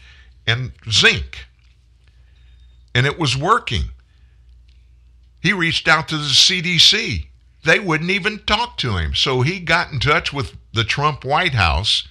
and 0.48 0.72
zinc. 0.90 1.46
And 2.94 3.06
it 3.06 3.18
was 3.18 3.38
working. 3.38 3.92
He 5.42 5.54
reached 5.54 5.88
out 5.88 6.08
to 6.10 6.18
the 6.18 6.24
CDC. 6.24 7.26
They 7.64 7.80
wouldn't 7.80 8.12
even 8.12 8.40
talk 8.40 8.78
to 8.78 8.98
him. 8.98 9.16
So 9.16 9.42
he 9.42 9.60
got 9.60 9.92
in 9.92 10.00
touch 10.00 10.32
with 10.32 10.56
the 10.74 10.84
Trump 10.84 11.24
White 11.26 11.54
House 11.54 12.08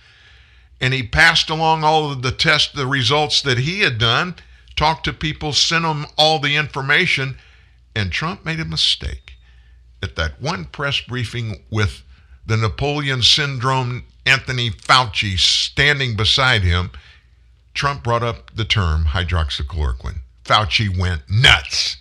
and 0.80 0.94
he 0.94 1.02
passed 1.02 1.50
along 1.50 1.84
all 1.84 2.10
of 2.10 2.22
the 2.22 2.32
test 2.32 2.74
the 2.74 2.86
results 2.86 3.42
that 3.42 3.58
he 3.58 3.80
had 3.80 3.98
done, 3.98 4.34
talked 4.80 5.04
to 5.04 5.12
people, 5.12 5.52
sent 5.52 5.84
them 5.84 6.06
all 6.16 6.38
the 6.38 6.56
information, 6.56 7.36
and 7.94 8.10
Trump 8.10 8.46
made 8.46 8.58
a 8.58 8.64
mistake 8.64 9.34
at 10.02 10.16
that 10.16 10.40
one 10.40 10.64
press 10.64 11.02
briefing 11.02 11.62
with 11.70 12.02
the 12.46 12.56
Napoleon 12.56 13.20
syndrome 13.20 14.04
Anthony 14.24 14.70
Fauci 14.70 15.38
standing 15.38 16.16
beside 16.16 16.62
him, 16.62 16.92
Trump 17.74 18.02
brought 18.02 18.22
up 18.22 18.54
the 18.54 18.64
term 18.64 19.04
hydroxychloroquine. 19.04 20.20
Fauci 20.44 20.88
went 20.98 21.28
nuts. 21.28 21.98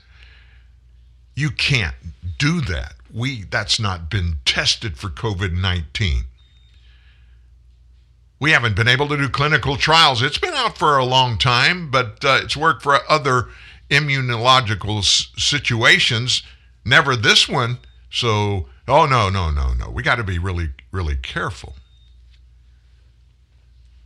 You 1.36 1.49
can't 1.49 1.95
do 2.38 2.61
that. 2.61 2.93
We 3.13 3.43
that's 3.43 3.77
not 3.77 4.09
been 4.09 4.39
tested 4.45 4.97
for 4.97 5.09
COVID-19. 5.09 6.23
We 8.40 8.52
haven't 8.52 8.76
been 8.76 8.88
able 8.88 9.08
to 9.10 9.18
do 9.18 9.28
clinical 9.28 9.76
trials. 9.76 10.22
It's 10.22 10.38
been 10.38 10.54
out 10.54 10.78
for 10.78 10.98
a 10.98 11.06
long 11.06 11.38
time, 11.38 11.92
but 11.92 12.24
uh, 12.24 12.40
it's 12.42 12.56
worked 12.56 12.84
for 12.84 13.00
other 13.10 13.50
immunological 13.90 15.00
s- 15.00 15.30
situations. 15.38 16.44
Never 16.86 17.16
this 17.16 17.50
one. 17.50 17.80
So, 18.10 18.68
oh 18.88 19.06
no, 19.06 19.30
no, 19.30 19.52
no, 19.52 19.74
no. 19.74 19.90
We 19.90 20.04
got 20.04 20.16
to 20.16 20.24
be 20.24 20.40
really, 20.40 20.70
really 20.92 21.18
careful. 21.18 21.74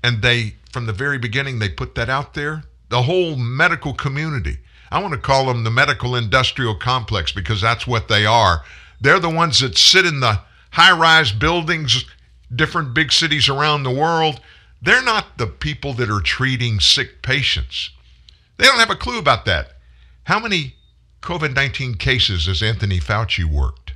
And 0.03 0.21
they, 0.21 0.55
from 0.71 0.87
the 0.87 0.93
very 0.93 1.17
beginning, 1.17 1.59
they 1.59 1.69
put 1.69 1.95
that 1.95 2.09
out 2.09 2.33
there. 2.33 2.63
The 2.89 3.03
whole 3.03 3.35
medical 3.35 3.93
community. 3.93 4.57
I 4.91 4.99
want 5.01 5.13
to 5.13 5.19
call 5.19 5.45
them 5.45 5.63
the 5.63 5.71
medical 5.71 6.15
industrial 6.15 6.75
complex 6.75 7.31
because 7.31 7.61
that's 7.61 7.87
what 7.87 8.07
they 8.07 8.25
are. 8.25 8.63
They're 8.99 9.19
the 9.19 9.29
ones 9.29 9.59
that 9.59 9.77
sit 9.77 10.05
in 10.05 10.19
the 10.19 10.41
high 10.71 10.97
rise 10.97 11.31
buildings, 11.31 12.05
different 12.55 12.93
big 12.93 13.11
cities 13.11 13.49
around 13.49 13.83
the 13.83 13.91
world. 13.91 14.39
They're 14.81 15.03
not 15.03 15.37
the 15.37 15.47
people 15.47 15.93
that 15.93 16.09
are 16.09 16.21
treating 16.21 16.79
sick 16.79 17.21
patients. 17.21 17.89
They 18.57 18.65
don't 18.65 18.79
have 18.79 18.89
a 18.89 18.95
clue 18.95 19.17
about 19.17 19.45
that. 19.45 19.73
How 20.25 20.39
many 20.39 20.75
COVID 21.21 21.55
19 21.55 21.95
cases 21.95 22.47
has 22.47 22.61
Anthony 22.61 22.99
Fauci 22.99 23.43
worked? 23.43 23.93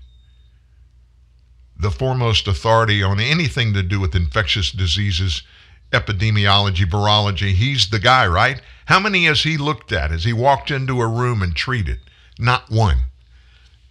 The 1.79 1.91
foremost 1.91 2.47
authority 2.47 3.03
on 3.03 3.19
anything 3.19 3.73
to 3.73 3.83
do 3.83 3.99
with 3.99 4.15
infectious 4.15 4.71
diseases, 4.71 5.43
epidemiology, 5.91 6.85
virology. 6.89 7.53
He's 7.53 7.89
the 7.89 7.99
guy, 7.99 8.25
right? 8.25 8.61
How 8.85 8.99
many 8.99 9.25
has 9.25 9.43
he 9.43 9.57
looked 9.57 9.91
at? 9.91 10.11
Has 10.11 10.23
he 10.23 10.33
walked 10.33 10.71
into 10.71 11.01
a 11.01 11.07
room 11.07 11.41
and 11.41 11.55
treated? 11.55 11.99
Not 12.39 12.69
one. 12.69 13.03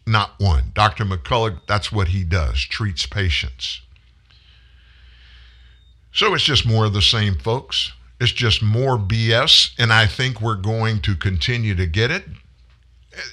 Not 0.06 0.38
one. 0.38 0.72
Dr. 0.74 1.04
McCullough, 1.04 1.60
that's 1.66 1.92
what 1.92 2.08
he 2.08 2.24
does, 2.24 2.60
treats 2.60 3.06
patients. 3.06 3.82
So 6.16 6.32
it's 6.32 6.44
just 6.44 6.64
more 6.64 6.86
of 6.86 6.94
the 6.94 7.02
same, 7.02 7.34
folks. 7.34 7.92
It's 8.18 8.32
just 8.32 8.62
more 8.62 8.96
BS, 8.96 9.72
and 9.78 9.92
I 9.92 10.06
think 10.06 10.40
we're 10.40 10.56
going 10.56 11.00
to 11.00 11.14
continue 11.14 11.74
to 11.74 11.84
get 11.84 12.10
it. 12.10 12.24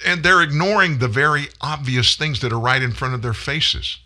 And 0.06 0.22
they're 0.22 0.42
ignoring 0.42 0.98
the 0.98 1.08
very 1.08 1.46
obvious 1.62 2.14
things 2.14 2.42
that 2.42 2.52
are 2.52 2.60
right 2.60 2.82
in 2.82 2.92
front 2.92 3.14
of 3.14 3.22
their 3.22 3.32
faces. 3.32 4.00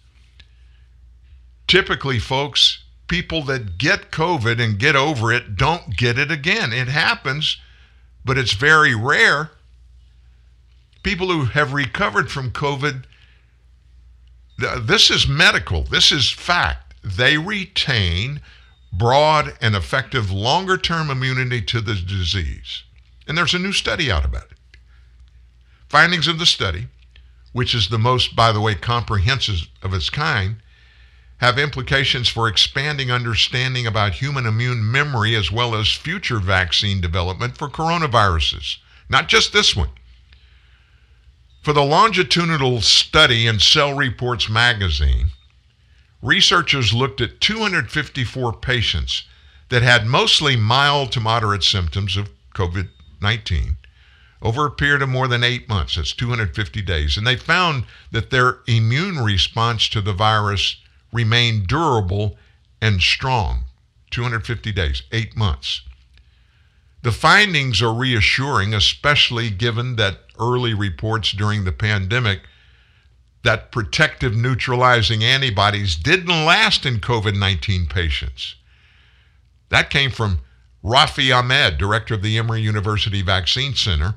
Typically, 1.67 2.21
folks, 2.21 2.85
people 3.09 3.43
that 3.47 3.79
get 3.79 4.13
COVID 4.13 4.63
and 4.63 4.79
get 4.79 4.95
over 4.95 5.33
it 5.33 5.57
don't 5.57 5.97
get 5.97 6.17
it 6.17 6.31
again. 6.31 6.73
It 6.73 6.87
happens, 6.87 7.57
but 8.25 8.39
it's 8.39 8.55
very 8.55 8.95
rare. 8.95 9.51
People 11.03 11.33
who 11.33 11.47
have 11.47 11.73
recovered 11.73 12.31
from 12.31 12.53
COVID, 12.53 13.03
this 14.57 15.11
is 15.11 15.27
medical, 15.27 15.83
this 15.83 16.13
is 16.13 16.31
fact. 16.31 16.95
They 17.03 17.39
retain 17.39 18.41
broad 18.93 19.57
and 19.61 19.75
effective 19.75 20.31
longer 20.31 20.77
term 20.77 21.11
immunity 21.11 21.61
to 21.63 21.81
the 21.81 21.95
disease. 21.95 22.85
And 23.27 23.37
there's 23.37 23.55
a 23.55 23.59
new 23.59 23.73
study 23.73 24.11
out 24.11 24.25
about 24.25 24.51
it. 24.51 24.59
Findings 25.89 26.29
of 26.29 26.39
the 26.39 26.47
study, 26.47 26.89
which 27.53 27.75
is 27.75 27.89
the 27.89 27.99
most, 27.99 28.35
by 28.35 28.53
the 28.53 28.61
way, 28.61 28.75
comprehensive 28.75 29.69
of 29.83 29.95
its 29.95 30.11
kind, 30.11 30.57
have 31.39 31.59
implications 31.59 32.29
for 32.29 32.49
expanding 32.49 33.11
understanding 33.11 33.87
about 33.87 34.15
human 34.15 34.45
immune 34.45 34.91
memory 34.91 35.37
as 35.37 35.53
well 35.53 35.75
as 35.75 35.93
future 35.93 36.41
vaccine 36.41 37.01
development 37.01 37.57
for 37.57 37.69
coronaviruses, 37.69 38.79
not 39.09 39.29
just 39.29 39.53
this 39.53 39.77
one. 39.77 39.91
For 41.63 41.73
the 41.73 41.85
longitudinal 41.85 42.81
study 42.81 43.47
in 43.47 43.61
Cell 43.61 43.95
Reports 43.95 44.49
magazine, 44.49 45.31
researchers 46.23 46.93
looked 46.93 47.21
at 47.21 47.41
254 47.41 48.53
patients 48.55 49.25
that 49.69 49.83
had 49.83 50.07
mostly 50.07 50.57
mild 50.57 51.13
to 51.13 51.21
moderate 51.21 51.63
symptoms 51.63 52.17
of 52.17 52.31
COVID 52.55 52.89
19 53.21 53.77
over 54.41 54.67
a 54.67 54.71
period 54.71 55.03
of 55.03 55.09
more 55.09 55.29
than 55.29 55.43
eight 55.43 55.69
months. 55.69 55.97
That's 55.97 56.13
250 56.13 56.81
days. 56.83 57.17
And 57.17 57.27
they 57.27 57.37
found 57.37 57.85
that 58.13 58.31
their 58.31 58.59
immune 58.67 59.19
response 59.19 59.89
to 59.89 60.01
the 60.01 60.13
virus 60.13 60.77
remained 61.13 61.67
durable 61.67 62.37
and 62.81 63.01
strong. 63.01 63.65
250 64.11 64.73
days, 64.73 65.03
eight 65.13 65.37
months. 65.37 65.83
The 67.03 67.13
findings 67.13 67.83
are 67.83 67.93
reassuring, 67.93 68.75
especially 68.75 69.51
given 69.51 69.97
that 69.97 70.21
early 70.39 70.75
reports 70.75 71.33
during 71.33 71.65
the 71.65 71.73
pandemic 71.73 72.41
that 73.49 73.73
protective 73.73 74.37
neutralizing 74.37 75.25
antibodies 75.25 75.97
didn't 75.97 76.45
last 76.45 76.85
in 76.85 77.01
COVID 77.01 77.35
19 77.35 77.87
patients. 77.87 78.57
That 79.71 79.89
came 79.89 80.11
from 80.11 80.41
Rafi 80.85 81.35
Ahmed, 81.35 81.79
director 81.79 82.13
of 82.13 82.21
the 82.21 82.37
Emory 82.37 82.61
University 82.61 83.23
Vaccine 83.23 83.75
Center 83.75 84.17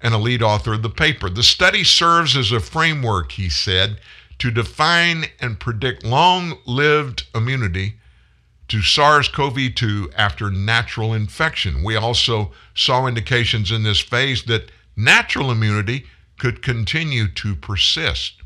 and 0.00 0.12
a 0.12 0.18
lead 0.18 0.42
author 0.42 0.72
of 0.72 0.82
the 0.82 0.90
paper. 0.90 1.30
The 1.30 1.44
study 1.44 1.84
serves 1.84 2.36
as 2.36 2.50
a 2.50 2.58
framework, 2.58 3.30
he 3.30 3.48
said, 3.48 4.00
to 4.38 4.50
define 4.50 5.26
and 5.38 5.60
predict 5.60 6.02
long 6.02 6.58
lived 6.66 7.28
immunity 7.36 8.00
to 8.66 8.82
SARS 8.82 9.28
CoV 9.28 9.76
2 9.76 10.10
after 10.16 10.50
natural 10.50 11.14
infection. 11.14 11.84
We 11.84 11.94
also 11.94 12.50
saw 12.74 13.06
indications 13.06 13.70
in 13.70 13.84
this 13.84 14.00
phase 14.00 14.42
that 14.46 14.72
natural 14.96 15.52
immunity 15.52 16.06
could 16.36 16.64
continue 16.64 17.28
to 17.28 17.54
persist. 17.54 18.41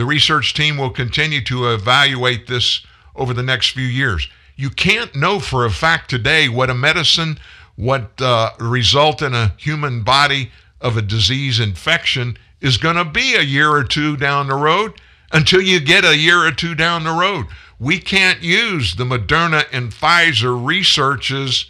The 0.00 0.06
research 0.06 0.54
team 0.54 0.78
will 0.78 0.88
continue 0.88 1.42
to 1.42 1.74
evaluate 1.74 2.46
this 2.46 2.80
over 3.14 3.34
the 3.34 3.42
next 3.42 3.72
few 3.72 3.84
years. 3.84 4.30
You 4.56 4.70
can't 4.70 5.14
know 5.14 5.40
for 5.40 5.66
a 5.66 5.70
fact 5.70 6.08
today 6.08 6.48
what 6.48 6.70
a 6.70 6.74
medicine, 6.74 7.38
what 7.76 8.18
uh, 8.18 8.52
result 8.58 9.20
in 9.20 9.34
a 9.34 9.52
human 9.58 10.02
body 10.02 10.52
of 10.80 10.96
a 10.96 11.02
disease 11.02 11.60
infection 11.60 12.38
is 12.62 12.78
going 12.78 12.96
to 12.96 13.04
be 13.04 13.34
a 13.34 13.42
year 13.42 13.70
or 13.70 13.84
two 13.84 14.16
down 14.16 14.48
the 14.48 14.54
road 14.54 14.94
until 15.32 15.60
you 15.60 15.78
get 15.80 16.06
a 16.06 16.16
year 16.16 16.46
or 16.46 16.50
two 16.50 16.74
down 16.74 17.04
the 17.04 17.10
road. 17.10 17.44
We 17.78 17.98
can't 17.98 18.42
use 18.42 18.94
the 18.94 19.04
Moderna 19.04 19.66
and 19.70 19.92
Pfizer 19.92 20.66
researches, 20.66 21.66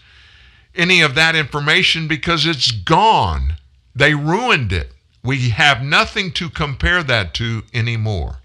any 0.77 1.01
of 1.01 1.17
that 1.17 1.35
information, 1.35 2.07
because 2.07 2.47
it's 2.47 2.71
gone. 2.71 3.57
They 3.93 4.15
ruined 4.15 4.73
it. 4.73 4.93
We 5.23 5.51
have 5.51 5.83
nothing 5.83 6.33
to 6.33 6.49
compare 6.49 7.03
that 7.03 7.35
to 7.35 7.65
anymore. 7.75 8.39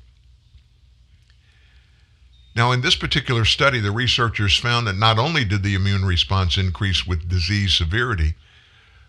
Now, 2.56 2.72
in 2.72 2.82
this 2.82 2.96
particular 2.96 3.44
study, 3.44 3.80
the 3.80 3.92
researchers 3.92 4.58
found 4.58 4.88
that 4.88 4.98
not 4.98 5.20
only 5.20 5.44
did 5.44 5.62
the 5.62 5.76
immune 5.76 6.06
response 6.06 6.58
increase 6.58 7.06
with 7.06 7.28
disease 7.28 7.76
severity, 7.76 8.36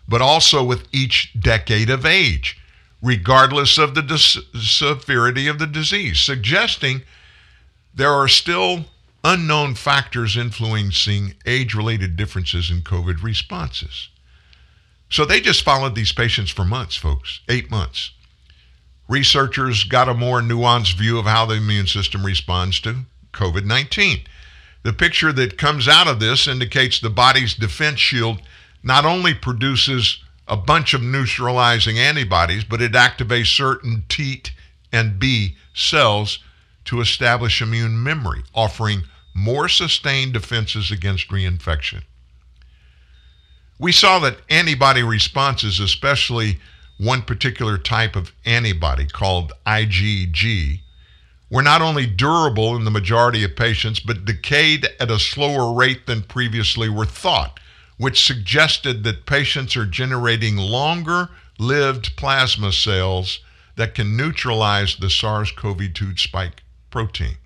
but 0.07 0.21
also 0.21 0.63
with 0.63 0.87
each 0.91 1.31
decade 1.39 1.89
of 1.89 2.05
age, 2.05 2.57
regardless 3.01 3.77
of 3.77 3.95
the 3.95 4.01
dis- 4.01 4.37
severity 4.59 5.47
of 5.47 5.59
the 5.59 5.67
disease, 5.67 6.19
suggesting 6.19 7.03
there 7.93 8.11
are 8.11 8.27
still 8.27 8.85
unknown 9.23 9.75
factors 9.75 10.37
influencing 10.37 11.33
age 11.45 11.73
related 11.73 12.15
differences 12.15 12.69
in 12.69 12.81
COVID 12.81 13.23
responses. 13.23 14.09
So 15.09 15.25
they 15.25 15.39
just 15.39 15.63
followed 15.63 15.95
these 15.95 16.11
patients 16.11 16.51
for 16.51 16.65
months, 16.65 16.95
folks, 16.95 17.41
eight 17.47 17.71
months. 17.71 18.11
Researchers 19.07 19.85
got 19.85 20.09
a 20.09 20.13
more 20.13 20.41
nuanced 20.41 20.97
view 20.97 21.17
of 21.17 21.25
how 21.25 21.45
the 21.45 21.55
immune 21.55 21.87
system 21.87 22.25
responds 22.25 22.79
to 22.81 23.05
COVID 23.31 23.65
19. 23.65 24.25
The 24.83 24.93
picture 24.93 25.31
that 25.33 25.57
comes 25.57 25.87
out 25.87 26.07
of 26.07 26.19
this 26.19 26.47
indicates 26.47 26.99
the 26.99 27.09
body's 27.09 27.53
defense 27.53 27.99
shield 27.99 28.41
not 28.83 29.05
only 29.05 29.33
produces 29.33 30.23
a 30.47 30.57
bunch 30.57 30.93
of 30.93 31.01
neutralizing 31.01 31.99
antibodies, 31.99 32.63
but 32.63 32.81
it 32.81 32.93
activates 32.93 33.47
certain 33.47 34.03
T 34.07 34.43
and 34.91 35.19
B 35.19 35.55
cells 35.73 36.39
to 36.85 37.01
establish 37.01 37.61
immune 37.61 38.01
memory, 38.01 38.43
offering 38.53 39.03
more 39.33 39.67
sustained 39.67 40.33
defenses 40.33 40.89
against 40.89 41.27
reinfection. 41.29 42.03
We 43.79 43.91
saw 43.91 44.19
that 44.19 44.39
antibody 44.49 45.03
responses, 45.03 45.79
especially 45.79 46.59
one 46.97 47.21
particular 47.21 47.77
type 47.77 48.15
of 48.15 48.31
antibody 48.45 49.05
called 49.05 49.53
IgG, 49.67 50.79
were 51.49 51.61
not 51.61 51.81
only 51.81 52.05
durable 52.05 52.75
in 52.75 52.83
the 52.83 52.91
majority 52.91 53.43
of 53.43 53.55
patients, 53.55 53.99
but 53.99 54.25
decayed 54.25 54.87
at 54.99 55.11
a 55.11 55.19
slower 55.19 55.73
rate 55.73 56.07
than 56.07 56.23
previously 56.23 56.89
were 56.89 57.05
thought, 57.05 57.59
which 57.97 58.25
suggested 58.25 59.03
that 59.03 59.25
patients 59.25 59.77
are 59.77 59.85
generating 59.85 60.57
longer 60.57 61.29
lived 61.59 62.15
plasma 62.17 62.71
cells 62.71 63.39
that 63.75 63.93
can 63.93 64.17
neutralize 64.17 64.95
the 64.95 65.09
SARS 65.09 65.51
CoV 65.51 65.93
2 65.93 66.17
spike 66.17 66.63
protein. 66.89 67.37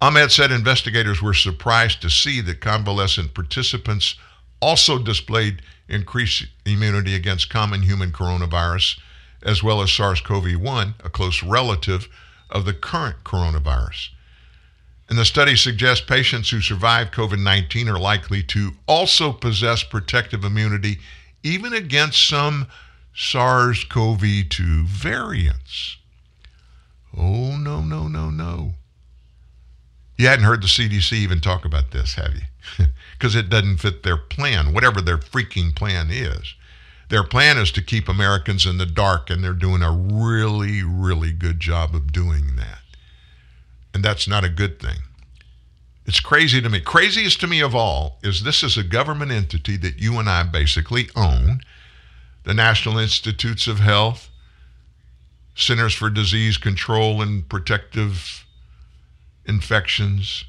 Ahmed 0.00 0.30
said 0.30 0.52
investigators 0.52 1.20
were 1.20 1.34
surprised 1.34 2.00
to 2.02 2.10
see 2.10 2.40
that 2.42 2.60
convalescent 2.60 3.34
participants 3.34 4.14
also 4.60 4.98
displayed 4.98 5.62
increased 5.88 6.46
immunity 6.64 7.14
against 7.14 7.50
common 7.50 7.82
human 7.82 8.10
coronavirus, 8.10 8.98
as 9.42 9.62
well 9.62 9.80
as 9.80 9.92
SARS 9.92 10.20
CoV 10.20 10.56
1, 10.56 10.94
a 11.04 11.10
close 11.10 11.42
relative 11.42 12.08
of 12.50 12.64
the 12.64 12.74
current 12.74 13.22
coronavirus. 13.24 14.08
And 15.08 15.18
the 15.18 15.24
study 15.24 15.54
suggests 15.54 16.04
patients 16.04 16.50
who 16.50 16.60
survive 16.60 17.12
COVID 17.12 17.38
19 17.38 17.88
are 17.88 17.98
likely 17.98 18.42
to 18.44 18.72
also 18.86 19.32
possess 19.32 19.84
protective 19.84 20.44
immunity 20.44 20.98
even 21.42 21.72
against 21.72 22.26
some 22.28 22.66
SARS 23.14 23.84
CoV 23.84 24.48
2 24.48 24.84
variants. 24.86 25.96
Oh, 27.16 27.56
no, 27.56 27.80
no, 27.80 28.08
no, 28.08 28.30
no. 28.30 28.74
You 30.18 30.26
hadn't 30.26 30.44
heard 30.44 30.62
the 30.62 30.66
CDC 30.66 31.12
even 31.12 31.40
talk 31.40 31.64
about 31.64 31.92
this, 31.92 32.14
have 32.14 32.34
you? 32.34 32.86
Because 33.18 33.34
it 33.34 33.48
doesn't 33.48 33.78
fit 33.78 34.02
their 34.02 34.16
plan, 34.16 34.72
whatever 34.72 35.00
their 35.00 35.18
freaking 35.18 35.74
plan 35.74 36.08
is. 36.10 36.54
Their 37.08 37.24
plan 37.24 37.56
is 37.56 37.70
to 37.72 37.82
keep 37.82 38.08
Americans 38.08 38.66
in 38.66 38.78
the 38.78 38.86
dark, 38.86 39.30
and 39.30 39.42
they're 39.42 39.52
doing 39.52 39.82
a 39.82 39.92
really, 39.92 40.82
really 40.82 41.32
good 41.32 41.60
job 41.60 41.94
of 41.94 42.12
doing 42.12 42.56
that. 42.56 42.80
And 43.94 44.04
that's 44.04 44.28
not 44.28 44.44
a 44.44 44.50
good 44.50 44.80
thing. 44.80 44.98
It's 46.04 46.20
crazy 46.20 46.60
to 46.60 46.68
me. 46.68 46.80
Craziest 46.80 47.40
to 47.40 47.46
me 47.46 47.60
of 47.60 47.74
all 47.74 48.18
is 48.22 48.42
this 48.42 48.62
is 48.62 48.76
a 48.76 48.84
government 48.84 49.32
entity 49.32 49.76
that 49.78 49.98
you 49.98 50.18
and 50.18 50.28
I 50.28 50.42
basically 50.44 51.08
own 51.16 51.60
the 52.44 52.54
National 52.54 52.98
Institutes 52.98 53.66
of 53.66 53.80
Health, 53.80 54.30
Centers 55.56 55.94
for 55.94 56.10
Disease 56.10 56.58
Control 56.58 57.22
and 57.22 57.48
Protective 57.48 58.46
Infections. 59.46 60.44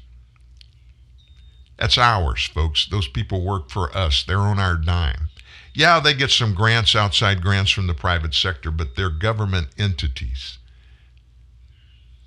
That's 1.78 1.98
ours, 1.98 2.46
folks. 2.46 2.86
Those 2.86 3.08
people 3.08 3.44
work 3.44 3.70
for 3.70 3.96
us, 3.96 4.24
they're 4.24 4.38
on 4.38 4.58
our 4.58 4.76
dime. 4.76 5.28
Yeah, 5.74 6.00
they 6.00 6.14
get 6.14 6.30
some 6.30 6.54
grants, 6.54 6.96
outside 6.96 7.40
grants 7.40 7.70
from 7.70 7.86
the 7.86 7.94
private 7.94 8.34
sector, 8.34 8.70
but 8.70 8.96
they're 8.96 9.10
government 9.10 9.68
entities. 9.78 10.58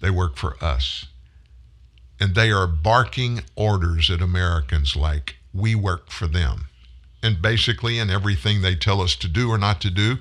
They 0.01 0.09
work 0.09 0.37
for 0.37 0.55
us 0.63 1.07
and 2.21 2.35
they 2.35 2.51
are 2.51 2.67
barking 2.67 3.41
orders 3.55 4.11
at 4.11 4.21
Americans 4.21 4.95
like 4.95 5.37
we 5.55 5.73
work 5.73 6.11
for 6.11 6.27
them. 6.27 6.67
And 7.23 7.41
basically, 7.41 7.97
in 7.97 8.11
everything 8.11 8.61
they 8.61 8.75
tell 8.75 9.01
us 9.01 9.15
to 9.17 9.27
do 9.27 9.49
or 9.49 9.57
not 9.57 9.81
to 9.81 9.89
do, 9.89 10.19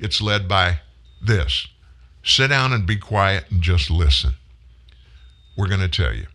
it's 0.00 0.20
led 0.20 0.48
by 0.48 0.80
this 1.22 1.68
sit 2.24 2.48
down 2.48 2.72
and 2.72 2.84
be 2.84 2.96
quiet 2.96 3.44
and 3.48 3.62
just 3.62 3.88
listen. 3.88 4.34
We're 5.56 5.68
going 5.68 5.80
to 5.80 5.88
tell 5.88 6.12
you. 6.12 6.26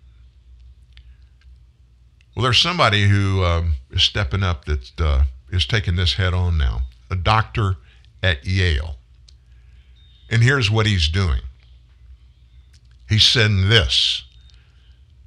Well, 2.42 2.48
there's 2.48 2.58
somebody 2.58 3.08
who 3.08 3.44
um, 3.44 3.74
is 3.92 4.02
stepping 4.02 4.42
up 4.42 4.66
that 4.66 5.00
uh, 5.00 5.26
is 5.52 5.68
taking 5.68 5.96
this 5.96 6.16
head 6.16 6.34
on 6.34 6.58
now, 6.58 6.82
a 7.08 7.16
doctor 7.16 7.76
at 8.24 8.44
Yale. 8.48 8.96
And 10.28 10.42
here's 10.42 10.72
what 10.72 10.88
he's 10.88 11.08
doing 11.08 11.42
he's 13.08 13.26
saying 13.26 13.70
this 13.70 14.24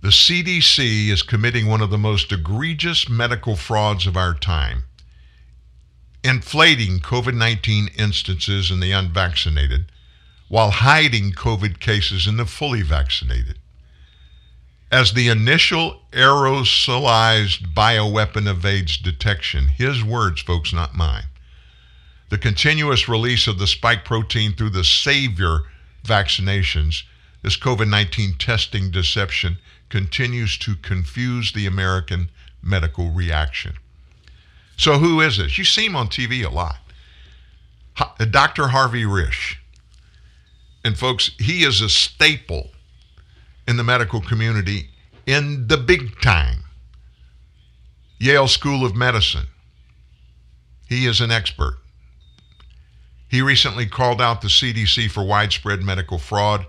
the 0.03 0.09
CDC 0.09 1.09
is 1.09 1.23
committing 1.23 1.69
one 1.69 1.81
of 1.81 1.91
the 1.91 1.99
most 1.99 2.33
egregious 2.33 3.09
medical 3.09 3.55
frauds 3.55 4.09
of 4.09 4.17
our 4.17 4.35
time, 4.35 4.83
inflating 6.25 6.99
COVID 6.99 7.35
19 7.35 7.91
instances 7.97 8.73
in 8.73 8.81
the 8.81 8.91
unvaccinated 8.91 9.85
while 10.49 10.73
hiding 10.73 11.31
COVID 11.31 11.79
cases 11.79 12.27
in 12.27 12.39
the 12.39 12.45
fully 12.45 12.83
vaccinated. 12.83 13.61
As 14.95 15.13
the 15.13 15.27
initial 15.27 16.03
aerosolized 16.13 17.75
bioweapon 17.75 18.47
evades 18.47 18.97
detection, 18.97 19.67
his 19.67 20.05
words, 20.05 20.41
folks, 20.41 20.73
not 20.73 20.95
mine. 20.95 21.25
The 22.29 22.39
continuous 22.39 23.09
release 23.09 23.49
of 23.49 23.59
the 23.59 23.67
spike 23.67 24.05
protein 24.05 24.55
through 24.55 24.71
the 24.71 24.85
savior 24.85 25.63
vaccinations, 26.05 27.03
this 27.43 27.57
COVID 27.57 27.89
19 27.89 28.37
testing 28.39 28.93
deception, 28.93 29.59
continues 29.89 30.57
to 30.59 30.77
confuse 30.77 31.53
the 31.53 31.67
American 31.67 32.31
medical 32.63 33.11
reaction. 33.11 33.73
So, 34.77 35.01
who 35.01 35.21
is 35.21 35.39
this? 35.39 35.59
You 35.59 35.65
see 35.65 35.87
him 35.87 35.97
on 35.97 36.07
TV 36.07 36.45
a 36.45 36.51
lot. 36.51 36.79
Dr. 38.31 38.69
Harvey 38.69 39.03
Risch. 39.03 39.57
And, 40.85 40.97
folks, 40.97 41.33
he 41.41 41.65
is 41.65 41.81
a 41.81 41.89
staple 41.89 42.71
in 43.67 43.77
the 43.77 43.85
medical 43.85 44.21
community 44.21 44.91
in 45.27 45.67
the 45.69 45.77
big 45.77 46.21
time. 46.21 46.65
Yale 48.19 48.49
School 48.49 48.85
of 48.85 48.95
Medicine. 48.95 49.47
He 50.89 51.07
is 51.07 51.21
an 51.21 51.31
expert. 51.31 51.79
He 53.29 53.43
recently 53.43 53.87
called 53.87 54.21
out 54.21 54.43
the 54.43 54.49
CDC 54.49 55.11
for 55.11 55.25
widespread 55.25 55.83
medical 55.83 56.19
fraud 56.19 56.67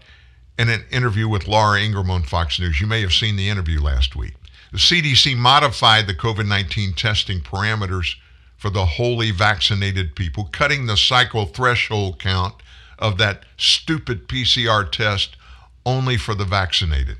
in 0.57 0.69
an 0.69 0.85
interview 0.89 1.27
with 1.27 1.47
Laura 1.47 1.79
Ingraham 1.79 2.09
on 2.09 2.23
Fox 2.23 2.59
News. 2.59 2.79
You 2.79 2.87
may 2.87 3.01
have 3.01 3.13
seen 3.13 3.35
the 3.35 3.49
interview 3.49 3.81
last 3.81 4.15
week. 4.15 4.33
The 4.71 4.77
CDC 4.77 5.37
modified 5.37 6.07
the 6.07 6.13
COVID 6.13 6.47
19 6.47 6.93
testing 6.93 7.41
parameters 7.41 8.15
for 8.57 8.69
the 8.69 8.85
wholly 8.85 9.31
vaccinated 9.31 10.15
people, 10.15 10.49
cutting 10.51 10.85
the 10.85 10.97
cycle 10.97 11.45
threshold 11.45 12.19
count 12.19 12.55
of 12.97 13.17
that 13.17 13.45
stupid 13.57 14.27
PCR 14.27 14.89
test 14.91 15.37
only 15.85 16.17
for 16.17 16.35
the 16.35 16.45
vaccinated. 16.45 17.17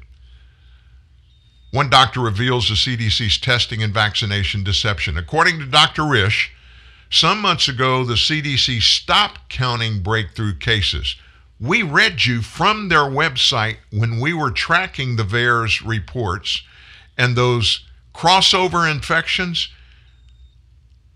One 1.72 1.90
doctor 1.90 2.22
reveals 2.22 2.70
the 2.70 2.76
CDC's 2.76 3.38
testing 3.38 3.84
and 3.84 3.94
vaccination 3.94 4.64
deception. 4.64 5.18
According 5.18 5.60
to 5.60 5.66
Dr. 5.66 6.04
Risch, 6.04 6.50
some 7.10 7.42
months 7.42 7.68
ago, 7.68 8.04
the 8.04 8.14
CDC 8.14 8.82
stopped 8.82 9.50
counting 9.50 10.02
breakthrough 10.02 10.56
cases 10.58 11.16
we 11.60 11.82
read 11.82 12.26
you 12.26 12.42
from 12.42 12.90
their 12.90 13.00
website 13.00 13.78
when 13.92 14.20
we 14.20 14.34
were 14.34 14.52
tracking 14.52 15.16
the 15.16 15.24
VAERS 15.24 15.86
reports 15.86 16.62
and 17.18 17.36
those 17.36 17.86
crossover 18.14 18.90
infections. 18.90 19.70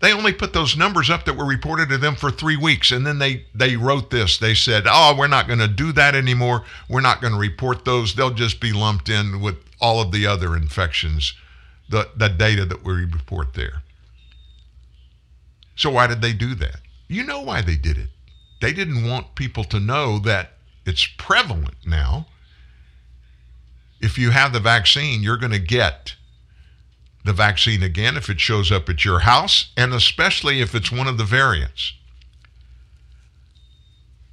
They 0.00 0.14
only 0.14 0.32
put 0.32 0.54
those 0.54 0.78
numbers 0.78 1.10
up 1.10 1.26
that 1.26 1.36
were 1.36 1.44
reported 1.44 1.90
to 1.90 1.98
them 1.98 2.16
for 2.16 2.30
three 2.30 2.56
weeks. 2.56 2.90
And 2.90 3.06
then 3.06 3.18
they, 3.18 3.44
they 3.54 3.76
wrote 3.76 4.10
this. 4.10 4.38
They 4.38 4.54
said, 4.54 4.84
oh, 4.86 5.14
we're 5.16 5.26
not 5.26 5.46
going 5.46 5.58
to 5.58 5.68
do 5.68 5.92
that 5.92 6.14
anymore. 6.14 6.64
We're 6.88 7.02
not 7.02 7.20
going 7.20 7.34
to 7.34 7.38
report 7.38 7.84
those. 7.84 8.14
They'll 8.14 8.30
just 8.30 8.60
be 8.60 8.72
lumped 8.72 9.10
in 9.10 9.40
with 9.40 9.56
all 9.78 10.00
of 10.00 10.10
the 10.10 10.26
other 10.26 10.56
infections, 10.56 11.34
the, 11.90 12.08
the 12.16 12.28
data 12.28 12.64
that 12.64 12.82
we 12.82 12.92
report 13.04 13.52
there. 13.54 13.82
So, 15.76 15.90
why 15.90 16.06
did 16.06 16.22
they 16.22 16.32
do 16.32 16.54
that? 16.56 16.80
You 17.08 17.24
know 17.24 17.40
why 17.40 17.62
they 17.62 17.76
did 17.76 17.96
it. 17.96 18.08
They 18.60 18.72
didn't 18.72 19.08
want 19.08 19.34
people 19.34 19.64
to 19.64 19.80
know 19.80 20.18
that 20.20 20.52
it's 20.84 21.06
prevalent 21.06 21.76
now. 21.86 22.26
If 24.00 24.18
you 24.18 24.30
have 24.30 24.52
the 24.52 24.60
vaccine, 24.60 25.22
you're 25.22 25.36
going 25.36 25.52
to 25.52 25.58
get 25.58 26.14
the 27.24 27.32
vaccine 27.32 27.82
again 27.82 28.16
if 28.16 28.30
it 28.30 28.40
shows 28.40 28.72
up 28.72 28.88
at 28.88 29.04
your 29.04 29.20
house, 29.20 29.72
and 29.76 29.92
especially 29.92 30.60
if 30.60 30.74
it's 30.74 30.90
one 30.90 31.06
of 31.06 31.18
the 31.18 31.24
variants. 31.24 31.92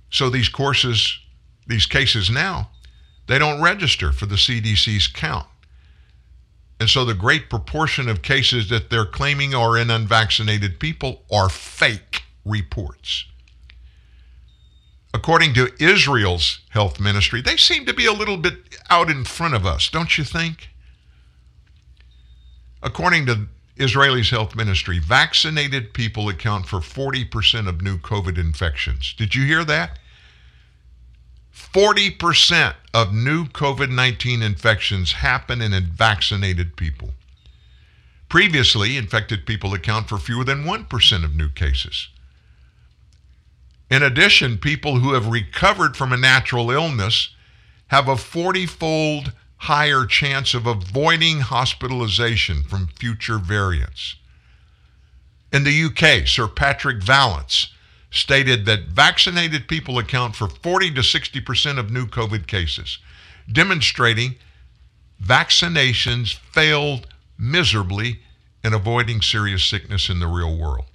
So 0.10 0.30
these 0.30 0.50
courses, 0.50 1.20
these 1.68 1.86
cases 1.86 2.30
now, 2.30 2.70
they 3.28 3.38
don't 3.38 3.62
register 3.62 4.12
for 4.12 4.26
the 4.26 4.36
CDC's 4.36 5.08
count. 5.08 5.48
And 6.80 6.90
so 6.90 7.04
the 7.04 7.14
great 7.14 7.50
proportion 7.50 8.08
of 8.08 8.22
cases 8.22 8.70
that 8.70 8.90
they're 8.90 9.06
claiming 9.06 9.54
are 9.54 9.78
in 9.78 9.90
unvaccinated 9.90 10.80
people 10.80 11.24
are 11.32 11.50
fake 11.50 12.24
reports 12.46 13.26
according 15.18 15.54
to 15.56 15.72
Israel's 15.80 16.60
health 16.70 17.00
ministry, 17.00 17.42
they 17.42 17.58
seem 17.58 17.86
to 17.86 17.94
be 17.94 18.06
a 18.06 18.14
little 18.14 18.38
bit 18.38 18.54
out 18.90 19.10
in 19.10 19.24
front 19.26 19.56
of 19.56 19.66
us, 19.66 19.90
don't 19.90 20.18
you 20.18 20.24
think? 20.24 20.70
According 22.82 23.26
to 23.28 23.48
Israeli's 23.76 24.30
health 24.30 24.56
ministry, 24.56 25.00
vaccinated 25.00 25.94
people 25.94 26.30
account 26.30 26.66
for 26.66 26.80
40% 26.80 27.68
of 27.68 27.82
new 27.82 27.98
COVID 27.98 28.38
infections. 28.38 29.14
Did 29.18 29.36
you 29.36 29.46
hear 29.46 29.64
that? 29.66 30.00
40% 31.54 32.76
of 32.94 33.14
new 33.14 33.46
COVID 33.46 33.90
19 33.90 34.42
infections 34.42 35.14
happen 35.14 35.62
in 35.62 35.74
vaccinated 35.86 36.76
people. 36.76 37.12
Previously, 38.30 38.98
infected 38.98 39.46
people 39.46 39.74
account 39.74 40.10
for 40.10 40.18
fewer 40.18 40.44
than 40.44 40.64
1% 40.66 41.24
of 41.24 41.36
new 41.36 41.50
cases. 41.50 42.10
In 43.90 44.04
addition, 44.04 44.58
people 44.58 45.00
who 45.00 45.14
have 45.14 45.28
recovered 45.28 45.96
from 45.96 46.12
a 46.12 46.18
natural 46.18 46.72
illness 46.72 47.30
have 47.88 48.08
a 48.10 48.18
40 48.18 48.66
fold 48.66 49.32
higher 49.58 50.06
chance 50.06 50.54
of 50.54 50.68
avoiding 50.68 51.42
hospitalization 51.42 52.64
from 52.64 52.88
future 52.88 53.38
variants. 53.40 54.16
In 55.52 55.64
the 55.64 55.84
UK, 55.84 56.28
Sir 56.28 56.48
Patrick 56.48 57.02
Vallance, 57.02 57.70
stated 58.12 58.66
that 58.66 58.88
vaccinated 58.88 59.68
people 59.68 59.98
account 59.98 60.36
for 60.36 60.48
40 60.48 60.94
to 60.94 61.02
60% 61.02 61.78
of 61.78 61.92
new 61.92 62.06
COVID 62.06 62.48
cases, 62.48 63.00
demonstrating 63.52 64.36
vaccinations 65.24 66.34
failed 66.34 67.08
miserably 67.38 68.22
in 68.64 68.74
avoiding 68.74 69.22
serious 69.22 69.64
sickness 69.64 70.10
in 70.10 70.20
the 70.20 70.28
real 70.28 70.58
world. 70.58 70.86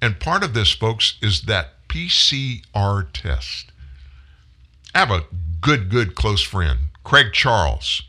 And 0.00 0.20
part 0.20 0.44
of 0.44 0.54
this, 0.54 0.72
folks, 0.72 1.16
is 1.22 1.42
that 1.42 1.86
PCR 1.88 3.06
test. 3.12 3.72
I 4.94 5.00
have 5.00 5.10
a 5.10 5.24
good, 5.60 5.88
good 5.88 6.14
close 6.14 6.42
friend, 6.42 6.78
Craig 7.04 7.32
Charles. 7.32 8.02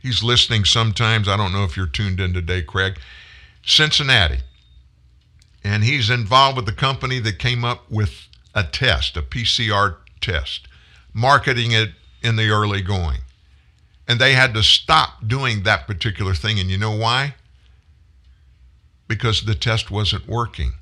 He's 0.00 0.22
listening 0.22 0.64
sometimes. 0.64 1.28
I 1.28 1.36
don't 1.36 1.52
know 1.52 1.64
if 1.64 1.76
you're 1.76 1.86
tuned 1.86 2.20
in 2.20 2.34
today, 2.34 2.62
Craig. 2.62 2.98
Cincinnati. 3.64 4.40
And 5.62 5.82
he's 5.82 6.10
involved 6.10 6.56
with 6.56 6.66
the 6.66 6.72
company 6.72 7.18
that 7.20 7.38
came 7.38 7.64
up 7.64 7.90
with 7.90 8.28
a 8.54 8.64
test, 8.64 9.16
a 9.16 9.22
PCR 9.22 9.96
test, 10.20 10.68
marketing 11.14 11.72
it 11.72 11.92
in 12.22 12.36
the 12.36 12.50
early 12.50 12.82
going. 12.82 13.20
And 14.06 14.20
they 14.20 14.34
had 14.34 14.52
to 14.54 14.62
stop 14.62 15.26
doing 15.26 15.62
that 15.62 15.86
particular 15.86 16.34
thing. 16.34 16.60
And 16.60 16.70
you 16.70 16.76
know 16.76 16.94
why? 16.94 17.34
Because 19.08 19.44
the 19.44 19.54
test 19.54 19.90
wasn't 19.90 20.28
working. 20.28 20.74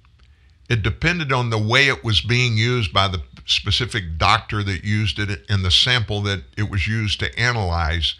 It 0.72 0.82
depended 0.82 1.32
on 1.32 1.50
the 1.50 1.58
way 1.58 1.88
it 1.88 2.02
was 2.02 2.22
being 2.22 2.56
used 2.56 2.94
by 2.94 3.06
the 3.06 3.20
specific 3.44 4.16
doctor 4.16 4.62
that 4.62 4.84
used 4.84 5.18
it 5.18 5.44
and 5.50 5.62
the 5.62 5.70
sample 5.70 6.22
that 6.22 6.44
it 6.56 6.70
was 6.70 6.88
used 6.88 7.20
to 7.20 7.38
analyze. 7.38 8.14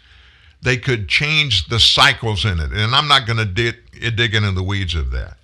They 0.61 0.77
could 0.77 1.09
change 1.09 1.67
the 1.69 1.79
cycles 1.79 2.45
in 2.45 2.59
it. 2.59 2.71
And 2.71 2.93
I'm 2.93 3.07
not 3.07 3.25
going 3.25 3.39
to 3.39 3.45
dig, 3.45 3.77
dig 4.15 4.35
into 4.35 4.51
the 4.51 4.61
weeds 4.61 4.93
of 4.93 5.09
that. 5.09 5.37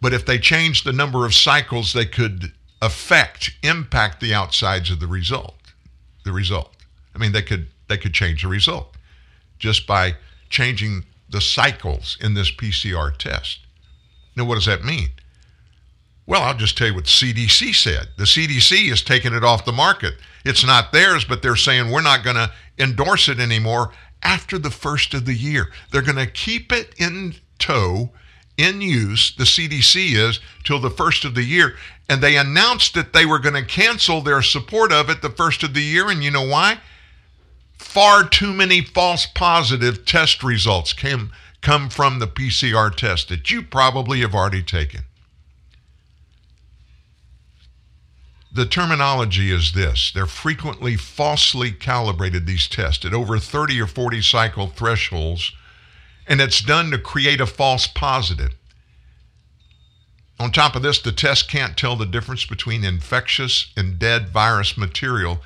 But 0.00 0.12
if 0.12 0.24
they 0.24 0.38
changed 0.38 0.86
the 0.86 0.92
number 0.92 1.26
of 1.26 1.34
cycles, 1.34 1.92
they 1.92 2.06
could 2.06 2.52
affect, 2.80 3.50
impact 3.64 4.20
the 4.20 4.32
outsides 4.32 4.92
of 4.92 5.00
the 5.00 5.08
result. 5.08 5.56
The 6.24 6.30
result. 6.30 6.72
I 7.16 7.18
mean, 7.18 7.32
they 7.32 7.42
could 7.42 7.66
they 7.88 7.98
could 7.98 8.14
change 8.14 8.42
the 8.42 8.48
result 8.48 8.94
just 9.58 9.88
by 9.88 10.14
changing 10.50 11.04
the 11.28 11.40
cycles 11.40 12.16
in 12.20 12.34
this 12.34 12.52
PCR 12.52 13.16
test. 13.16 13.65
Now, 14.36 14.44
what 14.44 14.56
does 14.56 14.66
that 14.66 14.84
mean? 14.84 15.08
Well, 16.26 16.42
I'll 16.42 16.56
just 16.56 16.76
tell 16.76 16.88
you 16.88 16.94
what 16.94 17.04
the 17.04 17.10
CDC 17.10 17.74
said. 17.74 18.08
The 18.16 18.24
CDC 18.24 18.92
is 18.92 19.00
taking 19.00 19.32
it 19.32 19.44
off 19.44 19.64
the 19.64 19.72
market. 19.72 20.14
It's 20.44 20.66
not 20.66 20.92
theirs, 20.92 21.24
but 21.24 21.40
they're 21.40 21.56
saying 21.56 21.90
we're 21.90 22.02
not 22.02 22.24
going 22.24 22.36
to 22.36 22.50
endorse 22.78 23.28
it 23.28 23.40
anymore 23.40 23.92
after 24.22 24.58
the 24.58 24.70
first 24.70 25.14
of 25.14 25.24
the 25.24 25.34
year. 25.34 25.70
They're 25.90 26.02
going 26.02 26.16
to 26.16 26.26
keep 26.26 26.72
it 26.72 26.94
in 26.98 27.36
tow, 27.58 28.10
in 28.56 28.80
use, 28.80 29.34
the 29.36 29.44
CDC 29.44 30.14
is, 30.16 30.40
till 30.64 30.80
the 30.80 30.90
first 30.90 31.24
of 31.24 31.34
the 31.34 31.44
year. 31.44 31.76
And 32.08 32.20
they 32.20 32.36
announced 32.36 32.94
that 32.94 33.12
they 33.12 33.24
were 33.24 33.38
going 33.38 33.54
to 33.54 33.64
cancel 33.64 34.20
their 34.20 34.42
support 34.42 34.92
of 34.92 35.08
it 35.10 35.22
the 35.22 35.30
first 35.30 35.62
of 35.62 35.74
the 35.74 35.82
year. 35.82 36.10
And 36.10 36.24
you 36.24 36.30
know 36.30 36.46
why? 36.46 36.80
Far 37.78 38.28
too 38.28 38.52
many 38.52 38.82
false 38.82 39.26
positive 39.26 40.04
test 40.04 40.42
results 40.42 40.92
came 40.92 41.30
come 41.60 41.88
from 41.88 42.18
the 42.18 42.26
PCR 42.26 42.94
test 42.94 43.28
that 43.28 43.50
you 43.50 43.62
probably 43.62 44.20
have 44.20 44.34
already 44.34 44.62
taken. 44.62 45.02
The 48.52 48.66
terminology 48.66 49.50
is 49.50 49.72
this 49.72 50.10
they're 50.10 50.24
frequently 50.24 50.96
falsely 50.96 51.72
calibrated, 51.72 52.46
these 52.46 52.68
tests, 52.68 53.04
at 53.04 53.12
over 53.12 53.38
30 53.38 53.80
or 53.82 53.86
40 53.86 54.22
cycle 54.22 54.68
thresholds, 54.68 55.52
and 56.26 56.40
it's 56.40 56.62
done 56.62 56.90
to 56.90 56.98
create 56.98 57.40
a 57.40 57.46
false 57.46 57.86
positive. 57.86 58.54
On 60.38 60.52
top 60.52 60.76
of 60.76 60.82
this, 60.82 60.98
the 60.98 61.12
test 61.12 61.48
can't 61.48 61.76
tell 61.76 61.96
the 61.96 62.06
difference 62.06 62.44
between 62.44 62.84
infectious 62.84 63.72
and 63.76 63.98
dead 63.98 64.28
virus 64.28 64.76
material 64.76 65.42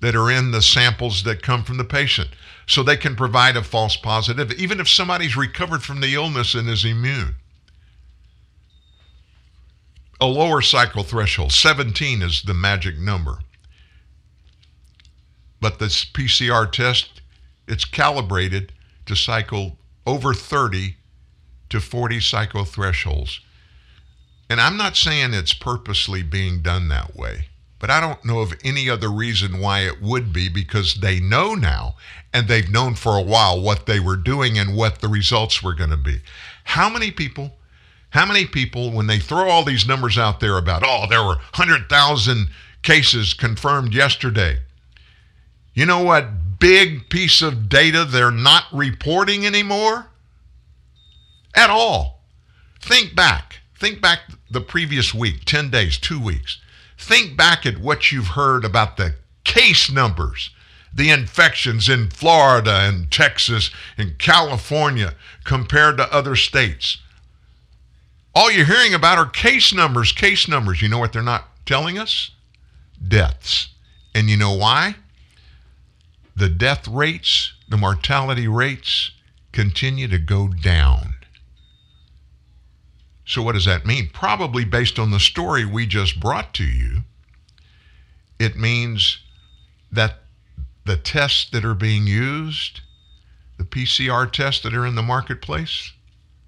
that 0.00 0.16
are 0.16 0.30
in 0.30 0.50
the 0.50 0.62
samples 0.62 1.22
that 1.24 1.42
come 1.42 1.62
from 1.62 1.76
the 1.76 1.84
patient. 1.84 2.30
So 2.66 2.82
they 2.82 2.96
can 2.96 3.16
provide 3.16 3.56
a 3.56 3.62
false 3.62 3.96
positive, 3.96 4.52
even 4.52 4.80
if 4.80 4.88
somebody's 4.88 5.36
recovered 5.36 5.82
from 5.82 6.00
the 6.00 6.14
illness 6.14 6.54
and 6.54 6.68
is 6.68 6.84
immune. 6.84 7.36
A 10.20 10.26
lower 10.26 10.60
cycle 10.60 11.02
threshold, 11.02 11.52
17 11.52 12.22
is 12.22 12.42
the 12.42 12.54
magic 12.54 12.98
number. 12.98 13.38
But 15.60 15.78
this 15.78 16.04
PCR 16.04 16.70
test, 16.70 17.20
it's 17.66 17.84
calibrated 17.84 18.72
to 19.06 19.16
cycle 19.16 19.78
over 20.06 20.34
30 20.34 20.96
to 21.70 21.80
40 21.80 22.20
cycle 22.20 22.64
thresholds. 22.64 23.40
And 24.48 24.60
I'm 24.60 24.76
not 24.76 24.96
saying 24.96 25.32
it's 25.32 25.54
purposely 25.54 26.22
being 26.22 26.60
done 26.60 26.88
that 26.88 27.14
way. 27.14 27.46
But 27.78 27.90
I 27.90 28.00
don't 28.00 28.24
know 28.24 28.40
of 28.40 28.54
any 28.62 28.90
other 28.90 29.08
reason 29.08 29.58
why 29.58 29.80
it 29.80 30.02
would 30.02 30.32
be 30.32 30.48
because 30.48 30.96
they 30.96 31.18
know 31.18 31.54
now 31.54 31.96
and 32.32 32.48
they've 32.48 32.70
known 32.70 32.94
for 32.94 33.16
a 33.16 33.22
while 33.22 33.60
what 33.60 33.86
they 33.86 34.00
were 34.00 34.16
doing 34.16 34.58
and 34.58 34.76
what 34.76 35.00
the 35.00 35.08
results 35.08 35.62
were 35.62 35.74
going 35.74 35.90
to 35.90 35.96
be. 35.96 36.20
How 36.64 36.88
many 36.88 37.10
people, 37.10 37.54
how 38.10 38.26
many 38.26 38.46
people, 38.46 38.92
when 38.92 39.06
they 39.06 39.18
throw 39.18 39.48
all 39.48 39.64
these 39.64 39.86
numbers 39.86 40.16
out 40.16 40.40
there 40.40 40.56
about, 40.56 40.82
oh, 40.84 41.06
there 41.08 41.22
were 41.22 41.36
100,000 41.36 42.48
cases 42.82 43.34
confirmed 43.34 43.94
yesterday, 43.94 44.58
you 45.74 45.86
know 45.86 46.02
what 46.02 46.58
big 46.58 47.08
piece 47.08 47.42
of 47.42 47.68
data 47.68 48.04
they're 48.04 48.30
not 48.30 48.64
reporting 48.72 49.46
anymore? 49.46 50.06
At 51.54 51.70
all. 51.70 52.22
Think 52.80 53.16
back. 53.16 53.60
Think 53.78 54.00
back 54.00 54.20
the 54.50 54.60
previous 54.60 55.14
week, 55.14 55.44
10 55.46 55.70
days, 55.70 55.98
two 55.98 56.20
weeks. 56.20 56.60
Think 56.98 57.36
back 57.36 57.64
at 57.64 57.78
what 57.78 58.12
you've 58.12 58.28
heard 58.28 58.64
about 58.64 58.96
the 58.96 59.14
case 59.44 59.90
numbers, 59.90 60.50
the 60.92 61.10
infections 61.10 61.88
in 61.88 62.10
Florida 62.10 62.80
and 62.82 63.10
Texas 63.10 63.70
and 63.96 64.18
California 64.18 65.14
compared 65.44 65.96
to 65.96 66.12
other 66.12 66.36
states. 66.36 66.98
All 68.34 68.50
you're 68.50 68.66
hearing 68.66 68.94
about 68.94 69.18
are 69.18 69.26
case 69.26 69.72
numbers, 69.72 70.12
case 70.12 70.48
numbers. 70.48 70.82
You 70.82 70.88
know 70.88 70.98
what 70.98 71.12
they're 71.12 71.22
not 71.22 71.48
telling 71.66 71.98
us? 71.98 72.30
Deaths. 73.06 73.68
And 74.14 74.28
you 74.28 74.36
know 74.36 74.54
why? 74.54 74.96
The 76.36 76.48
death 76.48 76.88
rates, 76.88 77.52
the 77.68 77.76
mortality 77.76 78.48
rates 78.48 79.12
continue 79.52 80.08
to 80.08 80.18
go 80.18 80.48
down. 80.48 81.14
So, 83.24 83.42
what 83.42 83.52
does 83.52 83.64
that 83.66 83.86
mean? 83.86 84.10
Probably 84.12 84.64
based 84.64 84.98
on 84.98 85.12
the 85.12 85.20
story 85.20 85.64
we 85.64 85.86
just 85.86 86.18
brought 86.18 86.52
to 86.54 86.64
you, 86.64 87.02
it 88.40 88.56
means 88.56 89.18
that 89.92 90.20
the 90.84 90.96
tests 90.96 91.48
that 91.50 91.64
are 91.64 91.74
being 91.74 92.06
used, 92.06 92.80
the 93.58 93.64
PCR 93.64 94.30
tests 94.30 94.62
that 94.62 94.74
are 94.74 94.86
in 94.86 94.94
the 94.94 95.02
marketplace, 95.02 95.92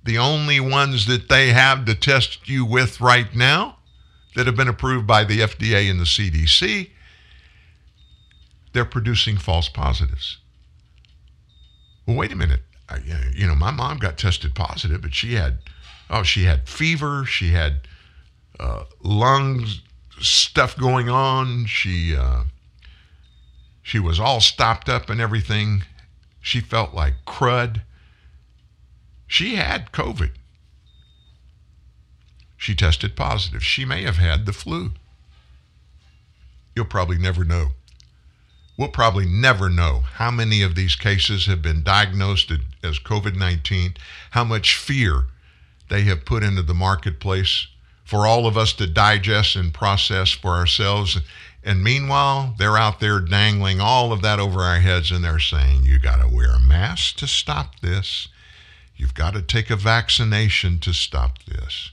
the 0.04 0.18
only 0.18 0.58
ones 0.58 1.06
that 1.06 1.28
they 1.28 1.48
have 1.48 1.84
to 1.84 1.94
test 1.94 2.48
you 2.48 2.64
with 2.64 3.00
right 3.00 3.34
now 3.34 3.78
that 4.34 4.46
have 4.46 4.56
been 4.56 4.68
approved 4.68 5.06
by 5.06 5.24
the 5.24 5.40
FDA 5.40 5.90
and 5.90 6.00
the 6.00 6.04
CDC, 6.04 6.90
they're 8.72 8.84
producing 8.84 9.36
false 9.36 9.68
positives. 9.68 10.38
Well, 12.06 12.16
wait 12.16 12.32
a 12.32 12.36
minute. 12.36 12.62
I, 12.88 12.98
you 13.34 13.46
know, 13.46 13.54
my 13.54 13.70
mom 13.70 13.98
got 13.98 14.18
tested 14.18 14.54
positive, 14.54 15.02
but 15.02 15.14
she 15.14 15.34
had 15.34 15.58
Oh, 16.12 16.22
she 16.22 16.44
had 16.44 16.68
fever. 16.68 17.24
She 17.24 17.52
had 17.52 17.88
uh, 18.60 18.84
lungs 19.02 19.80
stuff 20.20 20.76
going 20.76 21.08
on. 21.08 21.64
She 21.64 22.14
uh, 22.14 22.44
she 23.82 23.98
was 23.98 24.20
all 24.20 24.40
stopped 24.40 24.88
up 24.88 25.10
and 25.10 25.20
everything. 25.20 25.82
She 26.40 26.60
felt 26.60 26.94
like 26.94 27.24
crud. 27.26 27.82
She 29.26 29.56
had 29.56 29.92
COVID. 29.92 30.30
She 32.56 32.74
tested 32.74 33.16
positive. 33.16 33.64
She 33.64 33.84
may 33.84 34.02
have 34.02 34.18
had 34.18 34.46
the 34.46 34.52
flu. 34.52 34.92
You'll 36.76 36.84
probably 36.84 37.18
never 37.18 37.44
know. 37.44 37.72
We'll 38.76 38.88
probably 38.88 39.26
never 39.26 39.68
know 39.68 40.00
how 40.14 40.30
many 40.30 40.62
of 40.62 40.74
these 40.74 40.96
cases 40.96 41.46
have 41.46 41.60
been 41.60 41.82
diagnosed 41.82 42.52
as 42.82 42.98
COVID 42.98 43.36
19, 43.36 43.94
how 44.30 44.44
much 44.44 44.76
fear 44.76 45.26
they 45.88 46.02
have 46.02 46.24
put 46.24 46.42
into 46.42 46.62
the 46.62 46.72
marketplace 46.72 47.66
for 48.04 48.26
all 48.26 48.46
of 48.46 48.56
us 48.56 48.72
to 48.74 48.86
digest 48.86 49.56
and 49.56 49.74
process 49.74 50.30
for 50.30 50.52
ourselves. 50.52 51.20
And 51.64 51.82
meanwhile, 51.82 52.54
they're 52.58 52.76
out 52.76 53.00
there 53.00 53.20
dangling 53.20 53.80
all 53.80 54.12
of 54.12 54.22
that 54.22 54.40
over 54.40 54.60
our 54.60 54.80
heads 54.80 55.10
and 55.10 55.24
they're 55.24 55.38
saying, 55.38 55.84
you 55.84 55.98
got 55.98 56.20
to 56.20 56.28
wear 56.28 56.50
a 56.50 56.60
mask 56.60 57.16
to 57.18 57.26
stop 57.26 57.80
this. 57.80 58.28
You've 58.96 59.14
got 59.14 59.34
to 59.34 59.42
take 59.42 59.70
a 59.70 59.76
vaccination 59.76 60.78
to 60.80 60.92
stop 60.92 61.38
this. 61.44 61.92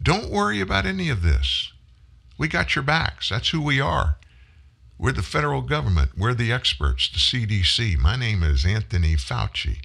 Don't 0.00 0.30
worry 0.30 0.60
about 0.60 0.86
any 0.86 1.08
of 1.08 1.22
this. 1.22 1.72
We 2.38 2.48
got 2.48 2.74
your 2.74 2.84
backs. 2.84 3.28
That's 3.28 3.50
who 3.50 3.60
we 3.60 3.80
are. 3.80 4.16
We're 4.96 5.12
the 5.12 5.22
federal 5.22 5.62
government. 5.62 6.12
We're 6.16 6.34
the 6.34 6.52
experts, 6.52 7.08
the 7.08 7.18
CDC. 7.18 7.98
My 7.98 8.16
name 8.16 8.42
is 8.42 8.64
Anthony 8.64 9.16
Fauci 9.16 9.78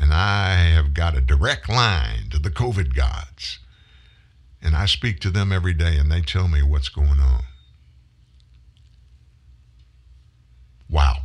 and 0.00 0.14
I 0.14 0.54
have 0.72 0.94
got 0.94 1.16
a 1.16 1.20
direct 1.20 1.68
line 1.68 2.30
to 2.30 2.38
the 2.38 2.50
COVID 2.50 2.94
gods. 2.94 3.58
And 4.62 4.74
I 4.74 4.86
speak 4.86 5.20
to 5.20 5.30
them 5.30 5.52
every 5.52 5.74
day 5.74 5.96
and 5.96 6.10
they 6.10 6.22
tell 6.22 6.48
me 6.48 6.62
what's 6.62 6.88
going 6.88 7.20
on. 7.20 7.44
Wow. 10.90 11.18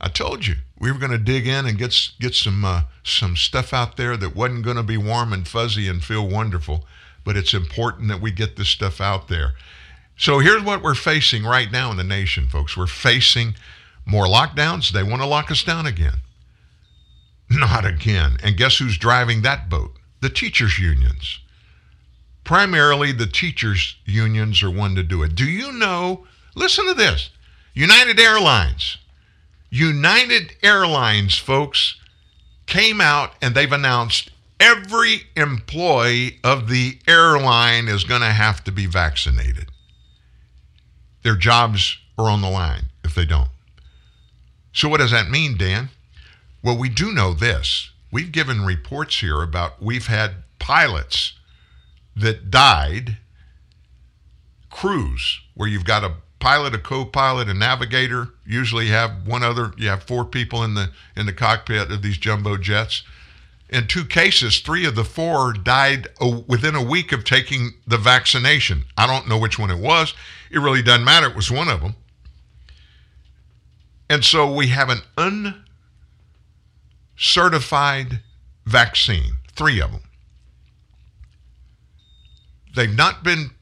I 0.00 0.08
told 0.08 0.46
you 0.46 0.56
we 0.78 0.90
were 0.90 0.98
going 0.98 1.12
to 1.12 1.18
dig 1.18 1.46
in 1.46 1.64
and 1.64 1.78
get 1.78 1.96
get 2.18 2.34
some 2.34 2.64
uh, 2.64 2.82
some 3.04 3.36
stuff 3.36 3.72
out 3.72 3.96
there 3.96 4.16
that 4.16 4.34
wasn't 4.34 4.64
going 4.64 4.76
to 4.76 4.82
be 4.82 4.96
warm 4.96 5.32
and 5.32 5.46
fuzzy 5.46 5.86
and 5.86 6.02
feel 6.02 6.28
wonderful, 6.28 6.84
but 7.24 7.36
it's 7.36 7.54
important 7.54 8.08
that 8.08 8.20
we 8.20 8.32
get 8.32 8.56
this 8.56 8.68
stuff 8.68 9.00
out 9.00 9.28
there. 9.28 9.54
So 10.16 10.40
here's 10.40 10.62
what 10.62 10.82
we're 10.82 10.94
facing 10.94 11.44
right 11.44 11.70
now 11.70 11.90
in 11.92 11.96
the 11.96 12.04
nation, 12.04 12.48
folks. 12.48 12.76
We're 12.76 12.88
facing 12.88 13.54
more 14.04 14.26
lockdowns. 14.26 14.90
They 14.90 15.04
want 15.04 15.22
to 15.22 15.28
lock 15.28 15.50
us 15.52 15.62
down 15.62 15.86
again. 15.86 16.18
Not 17.50 17.84
again. 17.84 18.38
And 18.42 18.56
guess 18.56 18.78
who's 18.78 18.98
driving 18.98 19.42
that 19.42 19.68
boat? 19.68 19.92
The 20.20 20.30
teachers' 20.30 20.78
unions. 20.78 21.38
Primarily, 22.44 23.12
the 23.12 23.26
teachers' 23.26 23.96
unions 24.04 24.62
are 24.64 24.70
one 24.70 24.96
to 24.96 25.02
do 25.04 25.22
it. 25.22 25.36
Do 25.36 25.44
you 25.44 25.70
know? 25.72 26.26
Listen 26.54 26.86
to 26.88 26.94
this 26.94 27.30
United 27.74 28.20
Airlines 28.20 28.98
United 29.72 30.54
Airlines, 30.62 31.38
folks, 31.38 31.96
came 32.66 33.00
out 33.00 33.32
and 33.40 33.54
they've 33.54 33.72
announced 33.72 34.30
every 34.60 35.22
employee 35.34 36.38
of 36.44 36.68
the 36.68 36.98
airline 37.08 37.88
is 37.88 38.04
going 38.04 38.20
to 38.20 38.26
have 38.26 38.62
to 38.64 38.70
be 38.70 38.84
vaccinated. 38.84 39.70
Their 41.22 41.36
jobs 41.36 41.96
are 42.18 42.28
on 42.28 42.42
the 42.42 42.50
line 42.50 42.84
if 43.02 43.14
they 43.14 43.24
don't. 43.24 43.48
So, 44.74 44.90
what 44.90 45.00
does 45.00 45.10
that 45.10 45.30
mean, 45.30 45.56
Dan? 45.56 45.88
Well, 46.62 46.76
we 46.76 46.90
do 46.90 47.10
know 47.10 47.32
this. 47.32 47.90
We've 48.12 48.30
given 48.30 48.66
reports 48.66 49.20
here 49.20 49.42
about 49.42 49.82
we've 49.82 50.08
had 50.08 50.44
pilots 50.58 51.32
that 52.14 52.50
died, 52.50 53.16
crews, 54.68 55.40
where 55.54 55.68
you've 55.68 55.86
got 55.86 56.04
a 56.04 56.12
pilot, 56.42 56.74
a 56.74 56.78
co-pilot, 56.78 57.48
a 57.48 57.54
navigator. 57.54 58.30
Usually 58.44 58.88
have 58.88 59.26
one 59.26 59.44
other. 59.44 59.72
You 59.78 59.88
have 59.88 60.02
four 60.02 60.24
people 60.24 60.64
in 60.64 60.74
the 60.74 60.90
in 61.16 61.26
the 61.26 61.32
cockpit 61.32 61.90
of 61.90 62.02
these 62.02 62.18
jumbo 62.18 62.56
jets. 62.56 63.04
In 63.70 63.86
two 63.86 64.04
cases, 64.04 64.58
three 64.58 64.84
of 64.84 64.96
the 64.96 65.04
four 65.04 65.52
died 65.52 66.08
within 66.48 66.74
a 66.74 66.82
week 66.82 67.12
of 67.12 67.24
taking 67.24 67.74
the 67.86 67.96
vaccination. 67.96 68.84
I 68.98 69.06
don't 69.06 69.28
know 69.28 69.38
which 69.38 69.58
one 69.58 69.70
it 69.70 69.78
was. 69.78 70.14
It 70.50 70.58
really 70.58 70.82
doesn't 70.82 71.04
matter. 71.04 71.28
It 71.28 71.36
was 71.36 71.50
one 71.50 71.68
of 71.68 71.80
them. 71.80 71.94
And 74.10 74.24
so 74.24 74.52
we 74.52 74.66
have 74.66 74.90
an 74.90 75.00
uncertified 77.16 78.20
vaccine, 78.66 79.38
three 79.54 79.80
of 79.80 79.92
them. 79.92 80.02
They've 82.74 82.94
not 82.94 83.22
been 83.22 83.52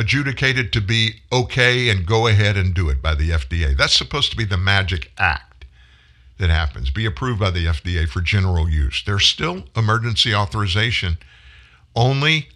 adjudicated 0.00 0.72
to 0.72 0.80
be 0.80 1.20
okay 1.30 1.90
and 1.90 2.06
go 2.06 2.26
ahead 2.26 2.56
and 2.56 2.72
do 2.72 2.88
it 2.88 3.02
by 3.02 3.14
the 3.14 3.28
FDA. 3.28 3.76
That's 3.76 3.94
supposed 3.94 4.30
to 4.30 4.36
be 4.36 4.46
the 4.46 4.56
magic 4.56 5.12
act 5.18 5.66
that 6.38 6.48
happens, 6.48 6.88
be 6.88 7.04
approved 7.04 7.38
by 7.38 7.50
the 7.50 7.66
FDA 7.66 8.08
for 8.08 8.22
general 8.22 8.66
use. 8.66 9.02
There's 9.04 9.26
still 9.26 9.64
emergency 9.76 10.34
authorization 10.34 11.18
only 11.94 12.48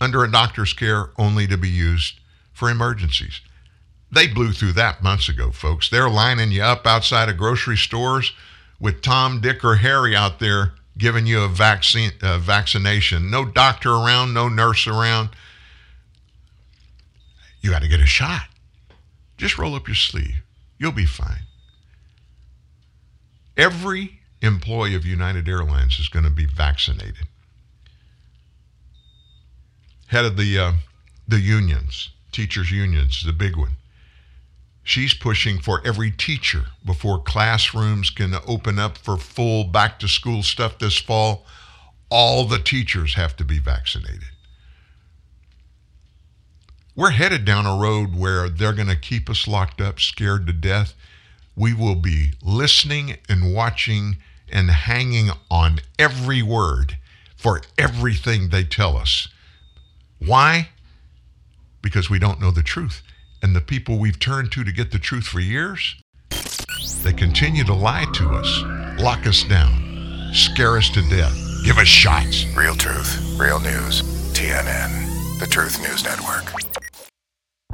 under 0.00 0.22
a 0.22 0.30
doctor's 0.30 0.72
care, 0.72 1.10
only 1.18 1.48
to 1.48 1.56
be 1.56 1.68
used 1.68 2.20
for 2.52 2.70
emergencies. 2.70 3.40
They 4.12 4.28
blew 4.28 4.52
through 4.52 4.74
that 4.74 5.02
months 5.02 5.28
ago, 5.28 5.50
folks. 5.50 5.90
They're 5.90 6.08
lining 6.08 6.52
you 6.52 6.62
up 6.62 6.86
outside 6.86 7.28
of 7.28 7.38
grocery 7.38 7.76
stores 7.76 8.32
with 8.78 9.02
Tom, 9.02 9.40
Dick, 9.40 9.64
or 9.64 9.76
Harry 9.76 10.14
out 10.14 10.38
there 10.38 10.74
giving 10.96 11.26
you 11.26 11.40
a 11.40 11.48
vaccine, 11.48 12.12
a 12.22 12.38
vaccination. 12.38 13.32
No 13.32 13.44
doctor 13.44 13.90
around, 13.90 14.32
no 14.32 14.48
nurse 14.48 14.86
around 14.86 15.30
you 17.60 17.70
got 17.70 17.82
to 17.82 17.88
get 17.88 18.00
a 18.00 18.06
shot. 18.06 18.48
Just 19.36 19.58
roll 19.58 19.74
up 19.74 19.86
your 19.86 19.94
sleeve. 19.94 20.42
You'll 20.78 20.92
be 20.92 21.06
fine. 21.06 21.42
Every 23.56 24.20
employee 24.40 24.94
of 24.94 25.04
United 25.04 25.48
Airlines 25.48 25.98
is 25.98 26.08
going 26.08 26.24
to 26.24 26.30
be 26.30 26.46
vaccinated. 26.46 27.26
Head 30.06 30.24
of 30.24 30.36
the 30.36 30.58
uh, 30.58 30.72
the 31.28 31.40
unions, 31.40 32.10
teachers' 32.32 32.70
unions, 32.70 33.22
the 33.24 33.32
big 33.32 33.56
one. 33.56 33.76
She's 34.82 35.14
pushing 35.14 35.60
for 35.60 35.80
every 35.84 36.10
teacher 36.10 36.64
before 36.84 37.22
classrooms 37.22 38.10
can 38.10 38.34
open 38.46 38.78
up 38.78 38.98
for 38.98 39.16
full 39.16 39.64
back 39.64 40.00
to 40.00 40.08
school 40.08 40.42
stuff 40.42 40.78
this 40.78 40.98
fall. 40.98 41.44
All 42.10 42.44
the 42.44 42.58
teachers 42.58 43.14
have 43.14 43.36
to 43.36 43.44
be 43.44 43.58
vaccinated 43.58 44.29
we're 46.96 47.10
headed 47.10 47.44
down 47.44 47.66
a 47.66 47.76
road 47.76 48.16
where 48.16 48.48
they're 48.48 48.72
going 48.72 48.88
to 48.88 48.96
keep 48.96 49.30
us 49.30 49.46
locked 49.46 49.80
up, 49.80 50.00
scared 50.00 50.46
to 50.46 50.52
death. 50.52 50.94
We 51.56 51.74
will 51.74 51.94
be 51.94 52.32
listening 52.42 53.18
and 53.28 53.54
watching 53.54 54.16
and 54.50 54.70
hanging 54.70 55.30
on 55.50 55.80
every 55.98 56.42
word 56.42 56.96
for 57.36 57.62
everything 57.78 58.48
they 58.48 58.64
tell 58.64 58.96
us. 58.96 59.28
Why? 60.18 60.70
Because 61.82 62.10
we 62.10 62.18
don't 62.18 62.40
know 62.40 62.50
the 62.50 62.62
truth. 62.62 63.02
And 63.42 63.56
the 63.56 63.60
people 63.60 63.98
we've 63.98 64.18
turned 64.18 64.52
to 64.52 64.64
to 64.64 64.72
get 64.72 64.90
the 64.90 64.98
truth 64.98 65.24
for 65.24 65.40
years, 65.40 65.96
they 67.02 67.12
continue 67.12 67.64
to 67.64 67.74
lie 67.74 68.06
to 68.14 68.28
us, 68.30 69.00
lock 69.00 69.26
us 69.26 69.44
down, 69.44 70.30
scare 70.34 70.76
us 70.76 70.90
to 70.90 71.02
death, 71.08 71.34
give 71.64 71.78
us 71.78 71.88
shots. 71.88 72.44
Real 72.54 72.74
truth, 72.74 73.38
real 73.38 73.60
news. 73.60 74.02
TNN, 74.34 75.38
the 75.38 75.46
Truth 75.46 75.80
News 75.82 76.04
Network. 76.04 76.69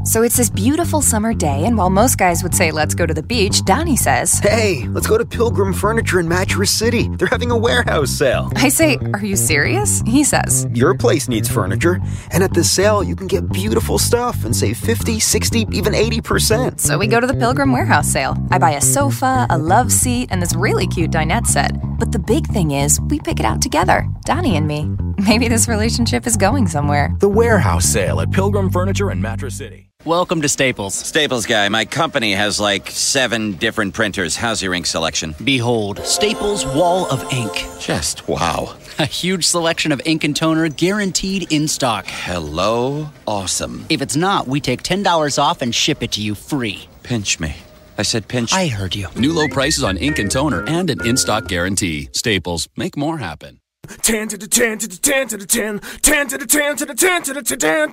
So 0.07 0.23
it's 0.23 0.37
this 0.37 0.51
beautiful 0.51 1.03
summer 1.03 1.35
day, 1.35 1.65
and 1.65 1.77
while 1.77 1.91
most 1.91 2.16
guys 2.16 2.45
would 2.45 2.55
say, 2.55 2.70
let's 2.70 2.95
go 2.95 3.07
to 3.07 3.12
the 3.12 3.24
beach, 3.24 3.65
Donnie 3.65 3.97
says, 3.97 4.39
Hey, 4.39 4.87
let's 4.91 5.09
go 5.09 5.19
to 5.19 5.27
Pilgrim 5.27 5.73
Furniture 5.73 6.20
in 6.20 6.28
Mattress 6.28 6.70
City. 6.70 7.09
They're 7.09 7.27
having 7.27 7.51
a 7.51 7.57
warehouse 7.57 8.12
sale. 8.12 8.53
I 8.55 8.69
say, 8.69 8.99
Are 9.15 9.24
you 9.24 9.35
serious? 9.35 10.03
He 10.07 10.23
says, 10.23 10.69
Your 10.73 10.95
place 10.97 11.28
needs 11.28 11.49
furniture, 11.49 12.01
and 12.31 12.45
at 12.45 12.55
the 12.55 12.62
sale, 12.62 13.03
you 13.03 13.16
can 13.16 13.27
get 13.27 13.51
beautiful 13.51 13.99
stuff 13.99 14.45
and 14.45 14.55
save 14.55 14.78
50, 14.78 15.19
60, 15.19 15.66
even 15.73 15.93
80%. 15.93 16.78
So 16.78 16.99
we 16.99 17.09
go 17.09 17.19
to 17.19 17.27
the 17.27 17.35
Pilgrim 17.35 17.73
Warehouse 17.73 18.07
sale. 18.07 18.37
I 18.53 18.59
buy 18.59 18.74
a 18.74 18.81
sofa, 18.81 19.49
a 19.51 19.59
love 19.59 19.91
seat, 19.91 20.28
and 20.31 20.41
this 20.41 20.55
really 20.55 20.87
cute 20.87 21.11
dinette 21.11 21.49
set. 21.49 21.73
But 21.98 22.12
the 22.12 22.18
big 22.18 22.47
thing 22.47 22.73
is, 22.73 23.01
we 23.09 23.18
pick 23.18 23.40
it 23.40 23.47
out 23.47 23.62
together, 23.62 24.06
Donnie 24.24 24.56
and 24.56 24.66
me. 24.66 24.90
Maybe 25.18 25.48
this 25.48 25.66
relationship 25.66 26.27
is 26.27 26.36
going 26.36 26.66
somewhere. 26.66 27.10
The 27.20 27.28
warehouse 27.28 27.86
sale 27.86 28.20
at 28.20 28.31
Pilgrim 28.31 28.70
Furniture 28.70 29.10
in 29.10 29.20
Mattress 29.23 29.56
City. 29.56 29.90
Welcome 30.05 30.43
to 30.43 30.48
Staples. 30.48 30.94
Staples 30.94 31.47
guy, 31.47 31.68
my 31.68 31.85
company 31.85 32.32
has 32.32 32.60
like 32.60 32.90
seven 32.90 33.52
different 33.52 33.94
printers. 33.94 34.36
How's 34.36 34.62
your 34.62 34.73
ink 34.74 34.86
selection? 34.86 35.35
Behold, 35.43 35.98
Staples 36.05 36.64
Wall 36.66 37.06
of 37.10 37.24
Ink. 37.32 37.66
Just 37.81 38.28
wow. 38.28 38.77
A 38.98 39.05
huge 39.05 39.44
selection 39.44 39.90
of 39.90 40.01
ink 40.05 40.23
and 40.23 40.36
toner 40.36 40.68
guaranteed 40.68 41.52
in 41.52 41.66
stock. 41.66 42.05
Hello? 42.06 43.10
Awesome. 43.27 43.85
If 43.89 44.01
it's 44.01 44.16
not, 44.16 44.47
we 44.47 44.60
take 44.60 44.82
$10 44.82 45.43
off 45.43 45.60
and 45.60 45.74
ship 45.74 46.02
it 46.02 46.12
to 46.12 46.23
you 46.23 46.35
free. 46.35 46.89
Pinch 47.02 47.40
me. 47.40 47.56
I 47.98 48.02
said 48.02 48.28
pinch. 48.28 48.52
I 48.52 48.68
heard 48.68 48.94
you. 48.94 49.09
New 49.16 49.32
low 49.32 49.48
prices 49.48 49.85
on 49.85 49.97
ink 49.97 50.18
and 50.18 50.31
toner 50.31 50.64
and 50.68 50.90
an 50.90 51.06
in 51.06 51.16
stock 51.16 51.48
guarantee. 51.48 52.09
Staples, 52.12 52.68
make 52.77 52.97
more 52.97 53.18
happen. 53.18 53.60
10 54.02 54.28
to 54.28 54.36
the 54.36 54.48
10 54.48 54.78
to 54.78 54.89
the 54.89 54.97
10 54.97 55.28
to 55.28 55.36
the 55.36 55.47
10, 55.47 55.81
10 56.02 56.28
to 56.28 56.39
the 56.39 56.47
10 56.47 56.77
to 56.77 56.86
the 56.86 56.94
10 56.94 57.23
to 57.23 57.35
the 57.35 57.43
10, 57.43 57.93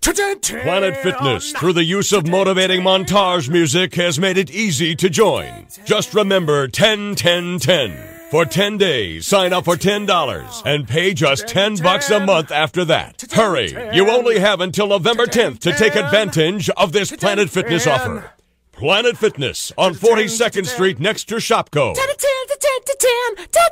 10, 0.00 0.40
10. 0.40 0.62
Planet 0.62 0.96
Fitness, 0.98 1.52
through 1.52 1.72
the 1.72 1.84
use 1.84 2.12
of 2.12 2.26
motivating 2.26 2.82
montage 2.82 3.48
music, 3.48 3.94
has 3.94 4.18
made 4.18 4.36
it 4.36 4.50
easy 4.50 4.94
to 4.96 5.08
join. 5.08 5.66
Just 5.84 6.14
remember 6.14 6.68
10 6.68 7.14
10 7.14 7.58
10. 7.58 8.15
For 8.30 8.44
10 8.44 8.76
days, 8.76 9.24
sign 9.24 9.52
up 9.52 9.66
for 9.66 9.76
$10 9.76 10.62
and 10.66 10.88
pay 10.88 11.14
just 11.14 11.46
10 11.46 11.76
bucks 11.76 12.10
a 12.10 12.18
month 12.18 12.50
after 12.50 12.84
that. 12.86 13.22
Hurry! 13.30 13.70
You 13.94 14.10
only 14.10 14.40
have 14.40 14.60
until 14.60 14.88
November 14.88 15.26
10th 15.26 15.60
to 15.60 15.72
take 15.72 15.94
advantage 15.94 16.68
of 16.70 16.90
this 16.90 17.12
Planet 17.14 17.48
Fitness 17.48 17.86
offer. 17.86 18.32
Planet 18.72 19.16
Fitness 19.16 19.72
on 19.78 19.94
42nd 19.94 20.66
Street 20.66 20.98
next 20.98 21.26
to 21.26 21.36
Shopko. 21.36 21.94
10 21.94 22.06
to 22.08 22.16
10 22.16 22.86
to 22.86 23.36
10 23.36 23.46
to 23.46 23.70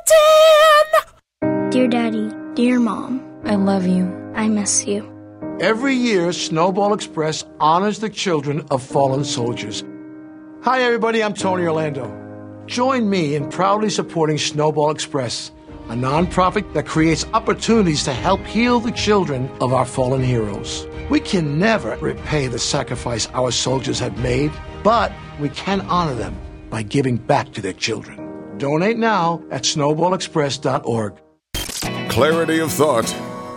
10 1.41 1.69
Dear 1.71 1.87
Daddy, 1.89 2.31
dear 2.53 2.79
Mom, 2.79 3.21
I 3.43 3.55
love 3.55 3.85
you. 3.85 4.09
I 4.35 4.47
miss 4.47 4.87
you. 4.87 5.11
Every 5.59 5.95
year, 5.95 6.31
Snowball 6.31 6.93
Express 6.93 7.43
honors 7.59 7.99
the 7.99 8.09
children 8.09 8.65
of 8.71 8.81
fallen 8.81 9.25
soldiers. 9.25 9.83
Hi, 10.61 10.81
everybody, 10.83 11.21
I'm 11.21 11.33
Tony 11.33 11.63
Orlando. 11.65 12.24
Join 12.65 13.09
me 13.09 13.35
in 13.35 13.49
proudly 13.49 13.89
supporting 13.91 14.37
Snowball 14.39 14.89
Express, 14.89 15.51
a 15.89 15.93
nonprofit 15.93 16.73
that 16.73 16.87
creates 16.87 17.23
opportunities 17.33 18.03
to 18.05 18.13
help 18.13 18.43
heal 18.45 18.79
the 18.79 18.91
children 18.91 19.49
of 19.61 19.71
our 19.71 19.85
fallen 19.85 20.23
heroes. 20.23 20.87
We 21.09 21.19
can 21.19 21.59
never 21.59 21.95
repay 21.97 22.47
the 22.47 22.57
sacrifice 22.57 23.27
our 23.33 23.51
soldiers 23.51 23.99
have 23.99 24.17
made, 24.17 24.51
but 24.83 25.11
we 25.39 25.49
can 25.49 25.81
honor 25.81 26.15
them 26.15 26.35
by 26.71 26.81
giving 26.81 27.17
back 27.17 27.51
to 27.53 27.61
their 27.61 27.73
children. 27.73 28.57
Donate 28.57 28.97
now 28.97 29.43
at 29.51 29.61
snowballexpress.org. 29.63 31.21
Clarity 32.09 32.59
of 32.59 32.71
thought, 32.71 33.05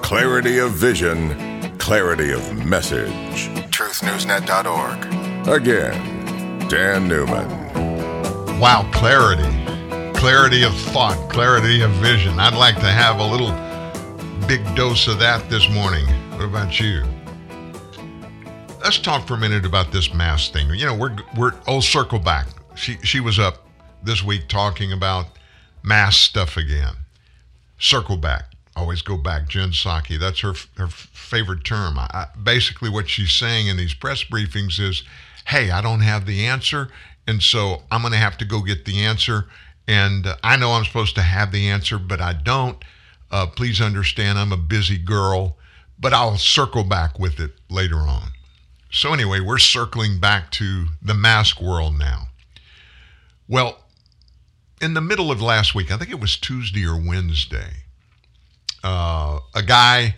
clarity 0.02 0.58
of 0.58 0.72
vision, 0.72 1.78
clarity 1.78 2.32
of 2.32 2.66
message. 2.66 3.48
TruthNewsNet.org. 3.70 5.48
Again, 5.48 6.68
Dan 6.68 7.08
Newman. 7.08 7.97
Wow, 8.58 8.90
clarity. 8.92 9.44
Clarity 10.18 10.64
of 10.64 10.74
thought, 10.74 11.30
clarity 11.30 11.80
of 11.82 11.92
vision. 11.92 12.40
I'd 12.40 12.54
like 12.54 12.74
to 12.74 12.90
have 12.90 13.20
a 13.20 13.24
little 13.24 13.52
big 14.48 14.74
dose 14.74 15.06
of 15.06 15.20
that 15.20 15.48
this 15.48 15.70
morning. 15.70 16.04
What 16.32 16.42
about 16.42 16.80
you? 16.80 17.04
Let's 18.82 18.98
talk 18.98 19.28
for 19.28 19.34
a 19.34 19.38
minute 19.38 19.64
about 19.64 19.92
this 19.92 20.12
mask 20.12 20.52
thing. 20.52 20.70
You 20.70 20.86
know, 20.86 20.96
we're 20.96 21.16
we're 21.36 21.52
oh 21.68 21.78
circle 21.78 22.18
back. 22.18 22.48
She 22.74 22.96
she 23.04 23.20
was 23.20 23.38
up 23.38 23.64
this 24.02 24.24
week 24.24 24.48
talking 24.48 24.92
about 24.92 25.26
mask 25.84 26.18
stuff 26.18 26.56
again. 26.56 26.94
Circle 27.78 28.16
back. 28.16 28.54
Always 28.74 29.02
go 29.02 29.16
back. 29.16 29.48
Jen 29.48 29.70
Psaki. 29.70 30.18
That's 30.18 30.40
her 30.40 30.54
her 30.78 30.88
favorite 30.88 31.62
term. 31.62 31.96
I, 31.96 32.26
basically, 32.42 32.88
what 32.90 33.08
she's 33.08 33.30
saying 33.30 33.68
in 33.68 33.76
these 33.76 33.94
press 33.94 34.24
briefings 34.24 34.80
is, 34.80 35.04
"Hey, 35.46 35.70
I 35.70 35.80
don't 35.80 36.00
have 36.00 36.26
the 36.26 36.44
answer, 36.44 36.88
and 37.28 37.42
so 37.42 37.82
I'm 37.90 38.00
going 38.00 38.12
to 38.14 38.18
have 38.18 38.38
to 38.38 38.46
go 38.46 38.62
get 38.62 38.86
the 38.86 39.04
answer. 39.04 39.44
And 39.86 40.26
uh, 40.26 40.36
I 40.42 40.56
know 40.56 40.72
I'm 40.72 40.84
supposed 40.84 41.14
to 41.16 41.22
have 41.22 41.52
the 41.52 41.68
answer, 41.68 41.98
but 41.98 42.20
I 42.20 42.32
don't. 42.32 42.82
Uh, 43.30 43.46
please 43.46 43.80
understand, 43.80 44.38
I'm 44.38 44.52
a 44.52 44.56
busy 44.56 44.96
girl, 44.96 45.58
but 46.00 46.14
I'll 46.14 46.38
circle 46.38 46.84
back 46.84 47.18
with 47.18 47.38
it 47.38 47.52
later 47.68 47.98
on." 47.98 48.30
So 48.90 49.12
anyway, 49.12 49.40
we're 49.40 49.58
circling 49.58 50.18
back 50.18 50.50
to 50.52 50.86
the 51.02 51.12
mask 51.12 51.60
world 51.60 51.98
now. 51.98 52.28
Well, 53.46 53.84
in 54.80 54.94
the 54.94 55.02
middle 55.02 55.30
of 55.30 55.42
last 55.42 55.74
week, 55.74 55.90
I 55.90 55.98
think 55.98 56.10
it 56.10 56.20
was 56.20 56.38
Tuesday 56.38 56.86
or 56.86 56.98
Wednesday, 56.98 57.84
uh, 58.82 59.40
a 59.54 59.62
guy 59.62 60.16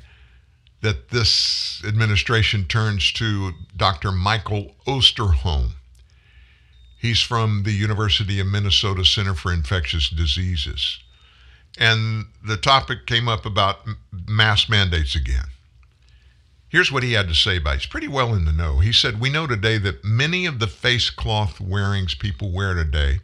that 0.83 1.09
this 1.11 1.83
administration 1.85 2.65
turns 2.67 3.13
to, 3.15 3.53
Dr. 3.77 4.13
Michael 4.13 4.77
Osterholm. 4.87 5.73
He's 7.01 7.21
from 7.21 7.63
the 7.63 7.73
University 7.73 8.41
of 8.41 8.47
Minnesota 8.47 9.07
Center 9.07 9.35
for 9.35 9.51
Infectious 9.51 10.11
Diseases. 10.11 10.99
And 11.79 12.27
the 12.45 12.59
topic 12.59 13.07
came 13.07 13.27
up 13.27 13.47
about 13.47 13.87
mask 14.29 14.69
mandates 14.69 15.15
again. 15.15 15.47
Here's 16.69 16.93
what 16.93 17.03
he 17.03 17.15
had 17.15 17.27
to 17.29 17.35
say 17.35 17.57
about 17.57 17.77
it. 17.77 17.81
He's 17.81 17.87
pretty 17.87 18.07
well 18.07 18.35
in 18.35 18.45
the 18.45 18.53
know. 18.53 18.81
He 18.81 18.93
said, 18.93 19.19
We 19.19 19.31
know 19.31 19.47
today 19.47 19.79
that 19.79 20.05
many 20.05 20.45
of 20.45 20.59
the 20.59 20.67
face 20.67 21.09
cloth 21.09 21.59
wearings 21.59 22.15
people 22.15 22.53
wear 22.53 22.75
today 22.75 23.21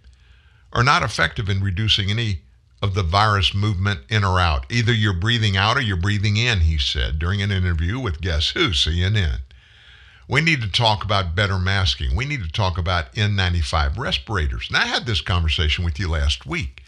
are 0.72 0.82
not 0.82 1.02
effective 1.02 1.50
in 1.50 1.62
reducing 1.62 2.10
any 2.10 2.40
of 2.80 2.94
the 2.94 3.02
virus 3.02 3.54
movement 3.54 4.00
in 4.08 4.24
or 4.24 4.40
out. 4.40 4.64
Either 4.72 4.92
you're 4.92 5.12
breathing 5.12 5.56
out 5.56 5.76
or 5.76 5.82
you're 5.82 5.98
breathing 5.98 6.38
in, 6.38 6.60
he 6.60 6.78
said 6.78 7.18
during 7.18 7.42
an 7.42 7.52
interview 7.52 7.98
with 7.98 8.22
Guess 8.22 8.50
Who, 8.50 8.70
CNN. 8.70 9.40
We 10.28 10.40
need 10.40 10.60
to 10.62 10.70
talk 10.70 11.04
about 11.04 11.34
better 11.36 11.58
masking. 11.58 12.16
We 12.16 12.24
need 12.24 12.42
to 12.42 12.50
talk 12.50 12.78
about 12.78 13.12
N95 13.14 13.96
respirators. 13.96 14.68
And 14.68 14.76
I 14.76 14.86
had 14.86 15.06
this 15.06 15.20
conversation 15.20 15.84
with 15.84 16.00
you 16.00 16.10
last 16.10 16.46
week. 16.46 16.82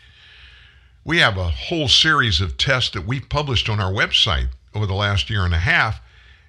We 1.04 1.18
have 1.18 1.36
a 1.36 1.48
whole 1.48 1.88
series 1.88 2.40
of 2.40 2.56
tests 2.56 2.90
that 2.90 3.06
we 3.06 3.20
published 3.20 3.68
on 3.68 3.80
our 3.80 3.92
website 3.92 4.48
over 4.74 4.86
the 4.86 4.94
last 4.94 5.30
year 5.30 5.44
and 5.44 5.54
a 5.54 5.58
half 5.58 6.00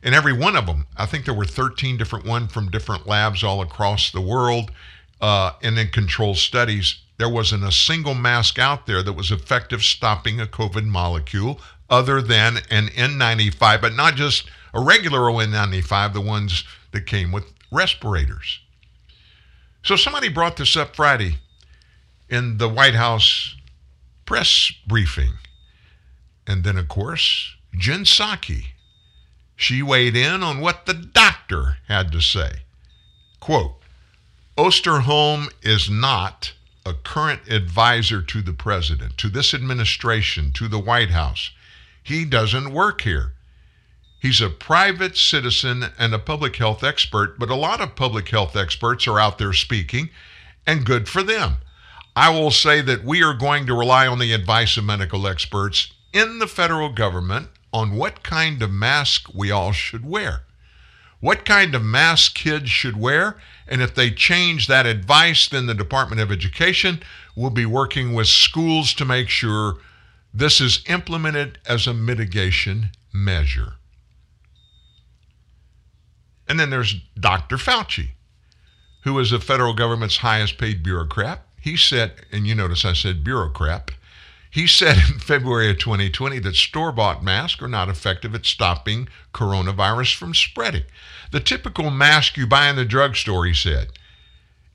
and 0.01 0.15
every 0.15 0.33
one 0.33 0.55
of 0.55 0.65
them, 0.65 0.87
I 0.95 1.05
think 1.05 1.25
there 1.25 1.33
were 1.33 1.45
13 1.45 1.97
different 1.97 2.25
ones 2.25 2.51
from 2.53 2.71
different 2.71 3.05
labs 3.05 3.43
all 3.43 3.61
across 3.61 4.11
the 4.11 4.21
world, 4.21 4.71
uh, 5.19 5.51
and 5.61 5.77
in 5.77 5.89
controlled 5.89 6.37
studies, 6.37 6.99
there 7.17 7.29
wasn't 7.29 7.65
a 7.65 7.71
single 7.71 8.13
mask 8.13 8.57
out 8.57 8.87
there 8.87 9.03
that 9.03 9.13
was 9.13 9.29
effective 9.29 9.83
stopping 9.83 10.39
a 10.39 10.45
COVID 10.45 10.85
molecule 10.85 11.59
other 11.89 12.21
than 12.21 12.59
an 12.69 12.87
N95, 12.87 13.81
but 13.81 13.93
not 13.93 14.15
just 14.15 14.49
a 14.73 14.79
regular 14.79 15.19
N95, 15.19 16.13
the 16.13 16.21
ones 16.21 16.63
that 16.91 17.05
came 17.05 17.31
with 17.31 17.45
respirators. 17.71 18.59
So 19.83 19.95
somebody 19.95 20.29
brought 20.29 20.57
this 20.57 20.75
up 20.75 20.95
Friday 20.95 21.37
in 22.29 22.57
the 22.57 22.69
White 22.69 22.95
House 22.95 23.55
press 24.25 24.71
briefing. 24.85 25.33
And 26.45 26.63
then, 26.63 26.77
of 26.77 26.87
course, 26.87 27.55
Jen 27.75 28.03
Psaki 28.03 28.65
she 29.59 29.83
weighed 29.83 30.15
in 30.15 30.41
on 30.41 30.61
what 30.61 30.85
the 30.85 30.93
doctor 30.93 31.79
had 31.89 32.13
to 32.13 32.21
say. 32.21 32.61
Quote 33.41 33.75
Osterholm 34.57 35.51
is 35.61 35.89
not 35.89 36.53
a 36.85 36.93
current 36.93 37.41
advisor 37.49 38.21
to 38.21 38.41
the 38.41 38.53
president, 38.53 39.17
to 39.17 39.27
this 39.27 39.53
administration, 39.53 40.53
to 40.53 40.69
the 40.69 40.79
White 40.79 41.09
House. 41.09 41.51
He 42.01 42.23
doesn't 42.23 42.71
work 42.71 43.01
here. 43.01 43.33
He's 44.19 44.41
a 44.41 44.49
private 44.49 45.15
citizen 45.15 45.85
and 45.97 46.13
a 46.13 46.19
public 46.19 46.57
health 46.57 46.83
expert, 46.83 47.39
but 47.39 47.49
a 47.49 47.55
lot 47.55 47.79
of 47.79 47.95
public 47.95 48.27
health 48.29 48.55
experts 48.55 49.07
are 49.07 49.19
out 49.19 49.37
there 49.37 49.53
speaking, 49.53 50.09
and 50.67 50.85
good 50.85 51.07
for 51.07 51.23
them. 51.23 51.57
I 52.15 52.29
will 52.29 52.51
say 52.51 52.81
that 52.81 53.05
we 53.05 53.23
are 53.23 53.33
going 53.33 53.65
to 53.67 53.73
rely 53.73 54.05
on 54.05 54.19
the 54.19 54.33
advice 54.33 54.75
of 54.75 54.83
medical 54.83 55.25
experts 55.25 55.93
in 56.11 56.39
the 56.39 56.47
federal 56.47 56.89
government 56.89 57.47
on 57.71 57.95
what 57.95 58.23
kind 58.23 58.61
of 58.61 58.71
mask 58.71 59.29
we 59.33 59.51
all 59.51 59.71
should 59.71 60.05
wear. 60.05 60.41
What 61.21 61.45
kind 61.45 61.73
of 61.73 61.83
mask 61.83 62.35
kids 62.35 62.69
should 62.69 62.97
wear, 62.97 63.37
and 63.67 63.81
if 63.81 63.95
they 63.95 64.11
change 64.11 64.67
that 64.67 64.85
advice, 64.85 65.47
then 65.47 65.65
the 65.65 65.73
Department 65.73 66.21
of 66.21 66.31
Education 66.31 67.01
will 67.35 67.49
be 67.49 67.65
working 67.65 68.13
with 68.13 68.27
schools 68.27 68.93
to 68.95 69.05
make 69.05 69.29
sure 69.29 69.77
this 70.33 70.59
is 70.59 70.83
implemented 70.87 71.59
as 71.65 71.87
a 71.87 71.93
mitigation 71.93 72.91
measure. 73.13 73.75
And 76.49 76.59
then 76.59 76.71
there's 76.71 76.95
Dr. 77.17 77.57
Fauci, 77.57 78.09
who 79.03 79.17
is 79.19 79.29
the 79.29 79.39
federal 79.39 79.73
government's 79.73 80.17
highest 80.17 80.57
paid 80.57 80.81
bureaucrat. 80.81 81.43
He 81.61 81.77
said, 81.77 82.25
and 82.31 82.47
you 82.47 82.55
notice 82.55 82.83
I 82.83 82.93
said 82.93 83.23
bureaucrat, 83.23 83.91
he 84.49 84.65
said 84.65 84.97
in 84.97 85.19
February 85.19 85.69
of 85.69 85.77
2020 85.77 86.39
that 86.39 86.55
store 86.55 86.91
bought 86.91 87.23
masks 87.23 87.61
are 87.61 87.67
not 87.67 87.87
effective 87.87 88.33
at 88.33 88.47
stopping 88.47 89.07
coronavirus 89.31 90.15
from 90.15 90.33
spreading. 90.33 90.83
The 91.31 91.39
typical 91.39 91.91
mask 91.91 92.35
you 92.35 92.47
buy 92.47 92.67
in 92.67 92.75
the 92.75 92.85
drugstore, 92.85 93.45
he 93.45 93.53
said, 93.53 93.89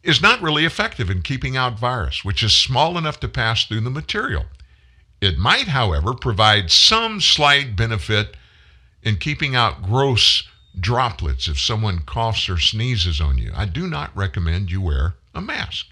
is 0.05 0.23
not 0.23 0.43
really 0.43 0.65
effective 0.65 1.11
in 1.11 1.23
keeping 1.23 1.57
out 1.57 1.79
virus, 1.79 2.25
which 2.25 2.43
is 2.43 2.53
small 2.53 2.97
enough 2.97 3.19
to 3.21 3.29
pass 3.29 3.65
through 3.65 3.81
the 3.81 3.91
material. 3.91 4.45
It 5.21 5.39
might, 5.39 5.69
however, 5.69 6.15
provide 6.15 6.71
some 6.71 7.21
slight 7.21 7.75
benefit 7.75 8.37
in 9.03 9.17
keeping 9.17 9.57
out 9.57 9.83
gross 9.83 10.45
droplets 10.79 11.49
if 11.49 11.59
someone 11.59 12.01
coughs 12.01 12.49
or 12.49 12.59
sneezes 12.59 13.21
on 13.21 13.39
you. 13.39 13.53
I 13.55 13.67
do 13.67 13.87
not 13.87 14.17
recommend 14.17 14.71
you 14.71 14.81
wear 14.81 15.15
a 15.35 15.41
mask. 15.41 15.87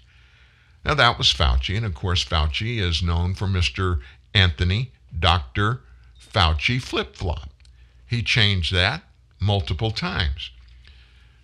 Now, 0.85 0.93
that 0.95 1.17
was 1.17 1.33
Fauci. 1.33 1.77
And 1.77 1.85
of 1.85 1.93
course, 1.93 2.23
Fauci 2.23 2.79
is 2.79 3.01
known 3.01 3.33
for 3.35 3.47
Mr. 3.47 4.01
Anthony 4.33 4.91
Dr. 5.17 5.81
Fauci 6.19 6.81
flip 6.81 7.15
flop. 7.15 7.49
He 8.05 8.21
changed 8.21 8.73
that 8.73 9.03
multiple 9.39 9.91
times. 9.91 10.51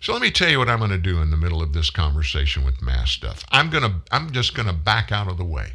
So 0.00 0.12
let 0.12 0.22
me 0.22 0.30
tell 0.30 0.48
you 0.48 0.58
what 0.58 0.68
I'm 0.68 0.78
going 0.78 0.90
to 0.90 0.98
do 0.98 1.20
in 1.20 1.30
the 1.30 1.36
middle 1.36 1.62
of 1.62 1.72
this 1.72 1.90
conversation 1.90 2.64
with 2.64 2.80
mass 2.80 3.10
stuff. 3.10 3.44
I'm 3.50 3.68
going 3.68 3.84
to 3.84 3.94
I'm 4.10 4.32
just 4.32 4.54
going 4.54 4.66
to 4.66 4.72
back 4.72 5.12
out 5.12 5.28
of 5.28 5.36
the 5.36 5.44
way. 5.44 5.72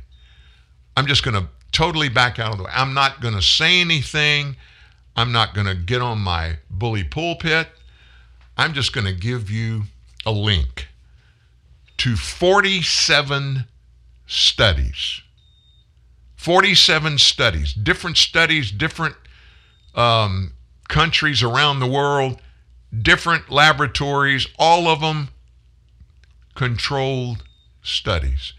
I'm 0.98 1.06
just 1.06 1.24
going 1.24 1.36
to 1.36 1.48
totally 1.72 2.10
back 2.10 2.40
out 2.40 2.52
of 2.52 2.58
the 2.58 2.64
way. 2.64 2.72
I'm 2.74 2.94
not 2.94 3.22
going 3.22 3.36
to 3.36 3.42
say 3.42 3.82
anything. 3.82 4.56
I'm 5.16 5.32
not 5.32 5.54
going 5.54 5.68
to 5.68 5.76
get 5.76 6.02
on 6.02 6.20
my 6.20 6.58
bully 6.70 7.04
pulpit. 7.04 7.70
I'm 8.58 8.74
just 8.74 8.94
going 8.94 9.08
to 9.08 9.14
give 9.14 9.50
you 9.50 9.84
a 10.26 10.32
link 10.32 10.88
to 11.98 12.16
47 12.16 13.66
studies. 14.28 15.22
47 16.36 17.18
studies, 17.18 17.74
different 17.74 18.18
studies, 18.18 18.72
different 18.72 19.16
um, 19.96 20.54
countries 20.88 21.42
around 21.42 21.80
the 21.80 21.88
world, 21.88 22.40
different 23.02 23.50
laboratories, 23.50 24.48
all 24.60 24.88
of 24.88 25.02
them 25.02 25.30
controlled 26.54 27.44
studies. 27.82 28.54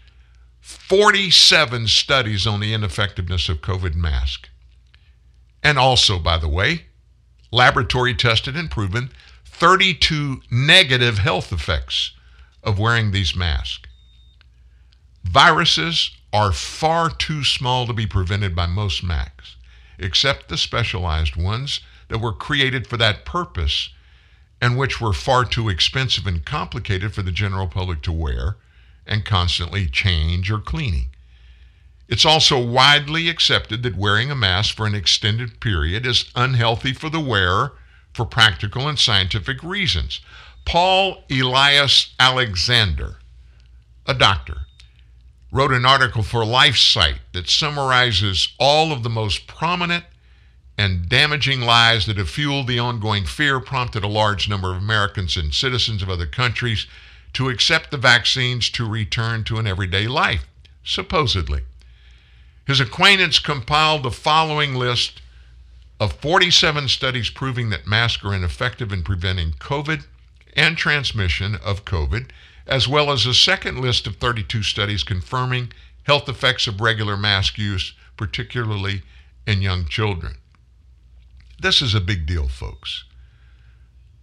47 0.59 1.87
studies 1.87 2.45
on 2.45 2.59
the 2.59 2.73
ineffectiveness 2.73 3.47
of 3.47 3.61
COVID 3.61 3.95
mask. 3.95 4.49
And 5.67 5.77
also, 5.77 6.17
by 6.17 6.37
the 6.37 6.47
way, 6.47 6.85
laboratory 7.51 8.15
tested 8.15 8.55
and 8.55 8.71
proven 8.71 9.09
32 9.43 10.41
negative 10.49 11.17
health 11.17 11.51
effects 11.51 12.13
of 12.63 12.79
wearing 12.79 13.11
these 13.11 13.35
masks. 13.35 13.89
Viruses 15.25 16.11
are 16.31 16.53
far 16.53 17.09
too 17.09 17.43
small 17.43 17.85
to 17.85 17.91
be 17.91 18.07
prevented 18.07 18.55
by 18.55 18.65
most 18.65 19.03
masks, 19.03 19.57
except 19.99 20.47
the 20.47 20.57
specialized 20.57 21.35
ones 21.35 21.81
that 22.07 22.19
were 22.19 22.31
created 22.31 22.87
for 22.87 22.95
that 22.95 23.25
purpose 23.25 23.89
and 24.61 24.77
which 24.77 25.01
were 25.01 25.11
far 25.11 25.43
too 25.43 25.67
expensive 25.67 26.25
and 26.25 26.45
complicated 26.45 27.13
for 27.13 27.23
the 27.23 27.31
general 27.31 27.67
public 27.67 28.01
to 28.03 28.13
wear 28.13 28.55
and 29.05 29.25
constantly 29.25 29.85
change 29.85 30.49
or 30.49 30.59
cleaning. 30.59 31.09
It's 32.07 32.25
also 32.25 32.57
widely 32.57 33.27
accepted 33.27 33.83
that 33.83 33.97
wearing 33.97 34.31
a 34.31 34.35
mask 34.35 34.75
for 34.75 34.85
an 34.85 34.95
extended 34.95 35.59
period 35.59 36.05
is 36.05 36.31
unhealthy 36.35 36.93
for 36.93 37.09
the 37.09 37.19
wearer 37.19 37.73
for 38.13 38.25
practical 38.25 38.87
and 38.87 38.97
scientific 38.97 39.61
reasons. 39.61 40.21
Paul 40.65 41.23
Elias 41.29 42.13
Alexander, 42.19 43.17
a 44.05 44.13
doctor, 44.13 44.61
wrote 45.51 45.71
an 45.71 45.85
article 45.85 46.23
for 46.23 46.43
LifeSite 46.43 47.19
that 47.33 47.49
summarizes 47.49 48.53
all 48.57 48.91
of 48.91 49.03
the 49.03 49.09
most 49.09 49.47
prominent 49.47 50.05
and 50.77 51.09
damaging 51.09 51.61
lies 51.61 52.05
that 52.05 52.17
have 52.17 52.29
fueled 52.29 52.67
the 52.67 52.79
ongoing 52.79 53.25
fear, 53.25 53.59
prompted 53.59 54.03
a 54.03 54.07
large 54.07 54.47
number 54.47 54.71
of 54.71 54.77
Americans 54.77 55.35
and 55.35 55.53
citizens 55.53 56.01
of 56.01 56.09
other 56.09 56.27
countries 56.27 56.87
to 57.33 57.49
accept 57.49 57.91
the 57.91 57.97
vaccines 57.97 58.69
to 58.69 58.87
return 58.87 59.43
to 59.43 59.57
an 59.57 59.67
everyday 59.67 60.07
life, 60.07 60.45
supposedly. 60.83 61.63
His 62.67 62.81
acquaintance 62.81 63.39
compiled 63.39 64.03
the 64.03 64.11
following 64.11 64.75
list 64.75 65.21
of 66.01 66.11
47 66.11 66.89
studies 66.89 67.29
proving 67.29 67.69
that 67.69 67.87
masks 67.87 68.25
are 68.25 68.33
ineffective 68.35 68.91
in 68.91 69.03
preventing 69.03 69.53
COVID 69.53 70.03
and 70.53 70.77
transmission 70.77 71.55
of 71.63 71.85
COVID, 71.85 72.29
as 72.67 72.85
well 72.85 73.09
as 73.09 73.25
a 73.25 73.33
second 73.33 73.79
list 73.79 74.05
of 74.05 74.17
32 74.17 74.63
studies 74.63 75.03
confirming 75.03 75.71
health 76.03 76.27
effects 76.27 76.67
of 76.67 76.81
regular 76.81 77.15
mask 77.15 77.57
use, 77.57 77.93
particularly 78.17 79.01
in 79.47 79.61
young 79.61 79.85
children. 79.85 80.35
This 81.57 81.81
is 81.81 81.95
a 81.95 82.01
big 82.01 82.25
deal, 82.25 82.49
folks. 82.49 83.05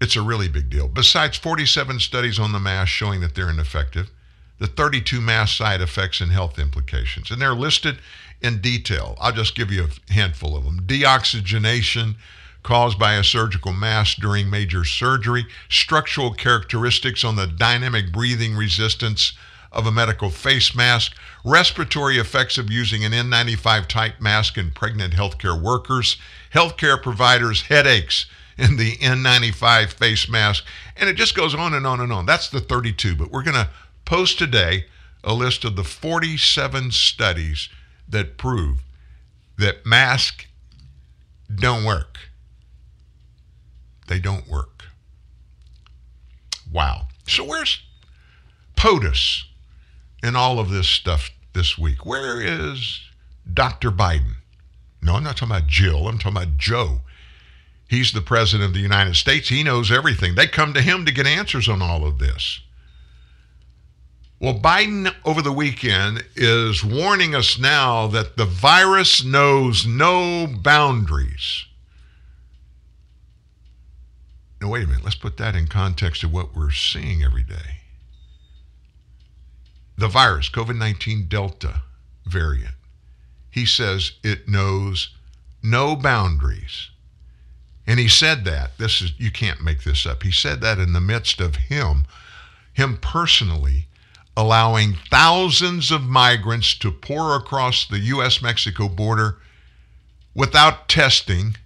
It's 0.03 0.17
a 0.17 0.23
really 0.23 0.49
big 0.49 0.69
deal. 0.69 0.87
Besides 0.87 1.39
47 1.39 1.99
studies 1.99 2.39
on 2.39 2.53
the 2.53 2.61
mask 2.61 2.91
showing 2.91 3.23
that 3.23 3.35
they're 3.35 3.49
ineffective, 3.49 4.11
the 4.59 4.67
32 4.67 5.21
mask 5.21 5.57
side 5.57 5.81
effects 5.81 6.21
and 6.21 6.31
health 6.31 6.59
implications, 6.59 7.31
and 7.31 7.41
they're 7.41 7.55
listed 7.55 7.99
in 8.45 8.59
detail. 8.59 9.17
I'll 9.21 9.33
just 9.33 9.55
give 9.55 9.73
you 9.73 9.87
a 9.87 10.13
handful 10.13 10.55
of 10.55 10.65
them. 10.65 10.83
Deoxygenation 10.87 12.17
caused 12.63 12.99
by 12.99 13.15
a 13.15 13.25
surgical 13.25 13.73
mask 13.73 14.19
during 14.19 14.51
major 14.51 14.85
surgery, 14.85 15.47
structural 15.71 16.35
characteristics 16.35 17.25
on 17.25 17.37
the 17.37 17.47
dynamic 17.47 18.13
breathing 18.13 18.55
resistance 18.55 19.33
of 19.73 19.87
a 19.87 19.93
medical 19.93 20.29
face 20.29 20.75
mask, 20.75 21.17
respiratory 21.43 22.19
effects 22.19 22.59
of 22.59 22.71
using 22.71 23.03
an 23.03 23.13
N95 23.13 23.87
type 23.87 24.21
mask 24.21 24.59
in 24.59 24.71
pregnant 24.71 25.15
healthcare 25.15 25.61
workers, 25.61 26.19
healthcare 26.53 27.03
providers' 27.03 27.63
headaches 27.63 28.27
in 28.59 28.77
the 28.77 28.97
N95 28.97 29.91
face 29.95 30.29
mask, 30.29 30.65
and 30.99 31.09
it 31.09 31.17
just 31.17 31.35
goes 31.35 31.55
on 31.55 31.73
and 31.73 31.87
on 31.87 31.99
and 31.99 32.13
on. 32.13 32.27
That's 32.27 32.51
the 32.51 32.61
32, 32.61 33.17
but 33.17 33.31
we're 33.31 33.43
going 33.43 33.55
to 33.55 33.71
post 34.05 34.39
today 34.39 34.85
a 35.25 35.33
list 35.33 35.65
of 35.65 35.77
the 35.77 35.85
47 35.85 36.91
studies 36.93 37.71
that 38.09 38.37
prove 38.37 38.83
that 39.59 39.87
masks 39.87 40.47
don't 41.55 41.85
work. 41.85 42.19
They 44.07 44.19
don't 44.19 44.49
work. 44.49 44.85
Wow. 46.71 47.09
So 47.27 47.45
where's 47.45 47.83
POTUS 48.77 49.45
in 50.23 50.37
all 50.37 50.59
of 50.59 50.71
this 50.71 50.89
stuff 50.89 51.31
this 51.53 51.79
week? 51.79 52.05
Where 52.05 52.41
is 52.41 53.01
Dr. 53.53 53.91
Biden? 53.91 54.35
No, 55.01 55.15
I'm 55.15 55.25
not 55.25 55.37
talking 55.37 55.55
about 55.55 55.69
Jill. 55.69 56.09
I'm 56.09 56.19
talking 56.19 56.37
about 56.37 56.57
Joe. 56.57 57.01
He's 57.89 58.13
the 58.13 58.23
president 58.23 58.69
of 58.69 58.75
the 58.75 58.81
United 58.81 59.17
States. 59.17 59.49
He 59.49 59.63
knows 59.63 59.93
everything. 59.93 60.35
They 60.35 60.47
come 60.47 60.75
to 60.75 60.83
him 60.83 61.05
to 61.05 61.13
get 61.13 61.27
answers 61.27 61.69
on 61.69 61.83
all 61.83 62.07
of 62.07 62.19
this. 62.19 62.61
Well, 64.45 64.61
Biden 64.61 65.11
over 65.25 65.41
the 65.41 65.55
weekend 65.55 66.23
is 66.37 66.85
warning 66.85 67.35
us 67.35 67.59
now 67.59 68.09
that 68.09 68.37
the 68.37 68.45
virus 68.45 69.25
knows 69.25 69.87
no 69.87 70.47
boundaries. 70.47 71.65
Now, 74.61 74.69
wait 74.69 74.85
a 74.85 74.87
minute. 74.87 75.03
Let's 75.03 75.17
put 75.17 75.39
that 75.39 75.57
in 75.57 75.67
context 75.67 76.25
of 76.25 76.31
what 76.31 76.55
we're 76.55 76.73
seeing 76.73 77.23
every 77.23 77.43
day. 77.43 77.81
The 79.97 80.09
virus, 80.09 80.51
COVID 80.51 80.77
19 80.77 81.27
Delta 81.27 81.81
variant, 82.27 82.75
he 83.51 83.65
says 83.65 84.13
it 84.23 84.47
knows 84.47 85.15
no 85.63 85.97
boundaries. 85.97 86.91
And 87.87 87.99
he 87.99 88.09
said 88.09 88.45
that. 88.45 88.77
This 88.77 89.01
is 89.01 89.15
you 89.17 89.31
can't 89.31 89.63
make 89.63 89.85
this 89.85 90.05
up. 90.05 90.23
He 90.23 90.31
said 90.31 90.61
that 90.61 90.79
in 90.79 90.93
the 90.93 91.01
midst 91.01 91.41
of 91.41 91.57
him, 91.57 92.05
him 92.75 92.99
personally 92.99 93.87
allowing 94.37 94.97
thousands 95.11 95.91
of 95.91 96.03
migrants 96.03 96.75
to 96.79 96.91
pour 96.91 97.37
across 97.37 97.87
the 97.87 98.01
US 98.01 98.43
Mexico 98.43 98.89
border 98.89 99.39
without 100.35 100.89
testing, 100.89 101.57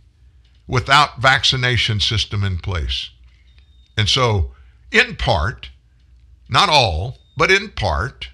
without 0.66 1.20
vaccination 1.20 2.00
system 2.00 2.44
in 2.44 2.58
place. 2.58 3.10
And 3.96 4.08
so, 4.08 4.52
in 4.92 5.16
part, 5.16 5.70
not 6.48 6.68
all, 6.68 7.18
but 7.36 7.50
in 7.50 7.70
part, 7.70 8.28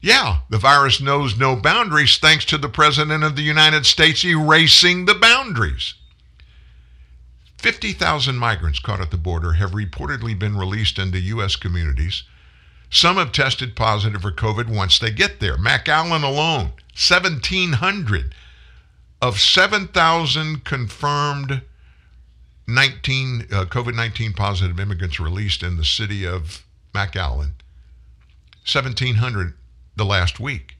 yeah, 0.00 0.40
the 0.50 0.58
virus 0.58 1.00
knows 1.00 1.38
no 1.38 1.56
boundaries 1.56 2.18
thanks 2.18 2.44
to 2.46 2.58
the 2.58 2.68
President 2.68 3.24
of 3.24 3.36
the 3.36 3.42
United 3.42 3.86
States 3.86 4.22
erasing 4.24 5.06
the 5.06 5.14
boundaries. 5.14 5.94
50,000 7.56 8.36
migrants 8.36 8.78
caught 8.78 9.00
at 9.00 9.10
the 9.10 9.16
border 9.16 9.54
have 9.54 9.70
reportedly 9.70 10.38
been 10.38 10.58
released 10.58 10.98
into 10.98 11.18
U.S. 11.18 11.56
communities. 11.56 12.24
Some 12.94 13.16
have 13.16 13.32
tested 13.32 13.74
positive 13.74 14.22
for 14.22 14.30
COVID 14.30 14.68
once 14.68 15.00
they 15.00 15.10
get 15.10 15.40
there. 15.40 15.56
McAllen 15.56 16.22
alone, 16.22 16.74
1,700 16.94 18.32
of 19.20 19.40
7,000 19.40 20.64
confirmed 20.64 21.62
19 22.68 23.46
uh, 23.50 23.64
COVID-19 23.64 24.36
positive 24.36 24.78
immigrants 24.78 25.18
released 25.18 25.64
in 25.64 25.76
the 25.76 25.84
city 25.84 26.24
of 26.24 26.64
McAllen. 26.94 27.54
1,700 28.64 29.54
the 29.96 30.04
last 30.04 30.38
week. 30.38 30.76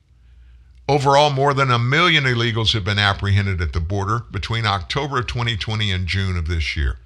Overall, 0.89 1.31
more 1.31 1.53
than 1.53 1.73
a 1.73 1.81
million 1.81 2.23
illegals 2.23 2.75
have 2.75 2.85
been 2.85 2.99
apprehended 3.01 3.61
at 3.61 3.73
the 3.73 3.81
border 3.81 4.21
between 4.31 4.67
October 4.67 5.19
of 5.19 5.27
2020 5.27 5.91
and 5.91 6.07
June 6.07 6.37
of 6.37 6.47
this 6.47 6.77
year. 6.77 7.01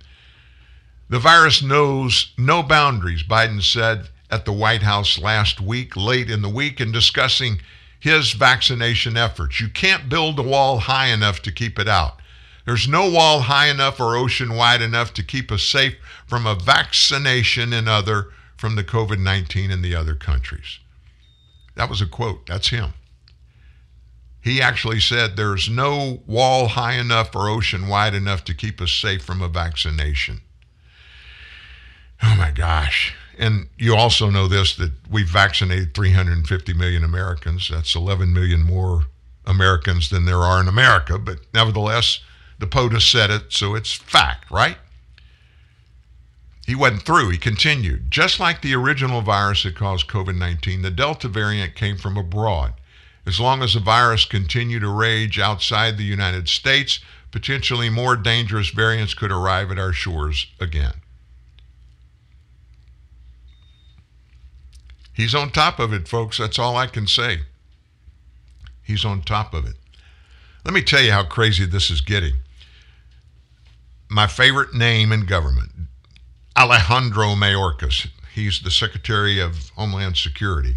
The 1.09 1.19
virus 1.19 1.63
knows 1.63 2.35
no 2.37 2.63
boundaries, 2.63 3.23
Biden 3.23 3.63
said 3.63 4.11
at 4.31 4.45
the 4.45 4.53
White 4.53 4.83
House 4.83 5.19
last 5.19 5.61
week, 5.61 5.97
late 5.97 6.31
in 6.31 6.43
the 6.43 6.49
week, 6.49 6.81
and 6.81 6.93
discussing 6.93 7.61
his 8.01 8.33
vaccination 8.33 9.17
efforts. 9.17 9.61
You 9.61 9.69
can't 9.69 10.09
build 10.09 10.39
a 10.39 10.43
wall 10.43 10.79
high 10.79 11.09
enough 11.09 11.43
to 11.43 11.53
keep 11.53 11.79
it 11.79 11.89
out. 11.89 12.21
There's 12.65 12.87
no 12.87 13.11
wall 13.11 13.41
high 13.41 13.69
enough 13.69 13.99
or 13.99 14.17
ocean 14.17 14.55
wide 14.55 14.83
enough 14.83 15.15
to 15.15 15.23
keep 15.23 15.51
us 15.51 15.63
safe 15.63 15.97
from 16.27 16.47
a 16.47 16.55
vaccination 16.55 17.73
and 17.73 17.89
other 17.89 18.29
from 18.57 18.77
the 18.77 18.85
COVID 18.85 19.19
19 19.19 19.71
in 19.71 19.83
the 19.83 19.95
other 19.95 20.15
countries. 20.15 20.79
That 21.77 21.89
was 21.89 22.03
a 22.03 22.07
quote. 22.07 22.47
That's 22.47 22.69
him. 22.69 22.93
He 24.41 24.61
actually 24.61 25.01
said 25.01 25.37
there's 25.37 25.69
no 25.69 26.23
wall 26.27 26.69
high 26.69 26.95
enough 26.95 27.35
or 27.35 27.49
ocean 27.49 27.89
wide 27.89 28.15
enough 28.15 28.45
to 28.45 28.55
keep 28.55 28.81
us 28.81 28.93
safe 28.93 29.25
from 29.25 29.43
a 29.43 29.49
vaccination. 29.49 30.41
Oh 32.23 32.35
my 32.37 32.51
gosh. 32.51 33.15
And 33.39 33.69
you 33.79 33.95
also 33.95 34.31
know 34.31 34.49
this 34.49 34.75
that 34.77 34.91
we've 35.09 35.29
vaccinated 35.29 35.95
350 35.95 36.75
million 36.75 37.05
Americans. 37.05 37.69
That's 37.71 37.95
11 37.95 38.33
million 38.33 38.63
more 38.63 39.05
Americans 39.47 40.11
than 40.11 40.25
there 40.25 40.43
are 40.43 40.61
in 40.61 40.67
America. 40.69 41.19
But 41.19 41.39
nevertheless, 41.55 42.21
the 42.59 42.67
POTUS 42.67 43.11
said 43.11 43.31
it, 43.31 43.53
so 43.53 43.77
it's 43.77 43.93
fact, 43.93 44.51
right? 44.51 44.77
He 46.67 46.75
went 46.75 47.03
through, 47.03 47.31
he 47.31 47.39
continued. 47.39 48.11
Just 48.11 48.41
like 48.41 48.61
the 48.61 48.75
original 48.75 49.23
virus 49.23 49.63
that 49.63 49.77
caused 49.77 50.09
COVID 50.09 50.37
19, 50.37 50.83
the 50.83 50.91
Delta 50.91 51.29
variant 51.29 51.75
came 51.75 51.97
from 51.97 52.17
abroad. 52.17 52.75
As 53.25 53.41
long 53.41 53.63
as 53.63 53.75
the 53.75 53.81
virus 53.81 54.25
continued 54.25 54.81
to 54.81 54.89
rage 54.89 55.39
outside 55.39 55.97
the 55.97 56.05
United 56.05 56.49
States, 56.49 57.01
potentially 57.31 57.89
more 57.89 58.17
dangerous 58.17 58.71
variants 58.71 59.15
could 59.15 59.31
arrive 59.31 59.71
at 59.71 59.79
our 59.79 59.93
shores 59.93 60.47
again. 60.61 60.95
He's 65.19 65.35
on 65.35 65.51
top 65.51 65.81
of 65.81 65.93
it, 65.93 66.07
folks. 66.07 66.39
That's 66.39 66.61
all 66.61 66.77
I 66.77 66.87
can 66.87 67.09
say. 67.09 67.41
He's 68.85 69.05
on 69.05 69.21
top 69.21 69.53
of 69.53 69.67
it. 69.67 69.75
Let 70.65 70.73
me 70.73 70.81
tell 70.81 71.03
you 71.03 71.11
how 71.11 71.25
crazy 71.25 71.67
this 71.67 71.91
is 71.91 72.01
getting. 72.01 72.35
My 74.09 74.29
favorite 74.29 74.75
name 74.75 75.11
in 75.11 75.27
government, 75.27 75.73
Alejandro 76.57 77.35
Mayorkas. 77.35 78.07
He's 78.33 78.61
the 78.61 78.71
Secretary 78.71 79.41
of 79.41 79.71
Homeland 79.71 80.17
Security. 80.17 80.77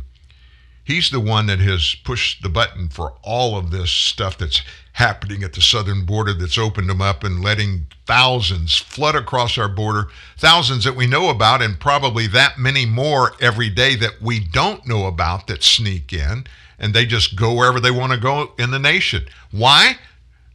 He's 0.92 1.10
the 1.10 1.22
one 1.22 1.46
that 1.46 1.60
has 1.60 1.96
pushed 2.04 2.44
the 2.44 2.50
button 2.50 2.90
for 2.90 3.14
all 3.24 3.58
of 3.58 3.72
this 3.72 3.90
stuff 3.90 4.38
that's 4.38 4.62
happening 4.92 5.42
at 5.42 5.54
the 5.54 5.62
southern 5.62 6.04
border 6.04 6.34
that's 6.34 6.58
opened 6.58 6.90
them 6.90 7.02
up 7.02 7.24
and 7.24 7.42
letting 7.42 7.88
thousands 8.06 8.76
flood 8.76 9.16
across 9.16 9.58
our 9.58 9.70
border, 9.70 10.10
thousands 10.38 10.84
that 10.84 10.98
we 10.98 11.08
know 11.08 11.30
about, 11.30 11.62
and 11.62 11.80
probably 11.80 12.28
that 12.28 12.60
many 12.60 12.86
more 12.86 13.32
every 13.40 13.70
day 13.70 13.96
that 13.96 14.22
we 14.22 14.42
don't 14.42 14.86
know 14.86 15.06
about 15.06 15.48
that 15.48 15.64
sneak 15.64 16.12
in 16.12 16.46
and 16.78 16.94
they 16.94 17.06
just 17.06 17.38
go 17.38 17.54
wherever 17.54 17.80
they 17.80 17.90
want 17.90 18.12
to 18.12 18.18
go 18.20 18.52
in 18.60 18.72
the 18.72 18.78
nation. 18.78 19.26
Why? 19.50 19.98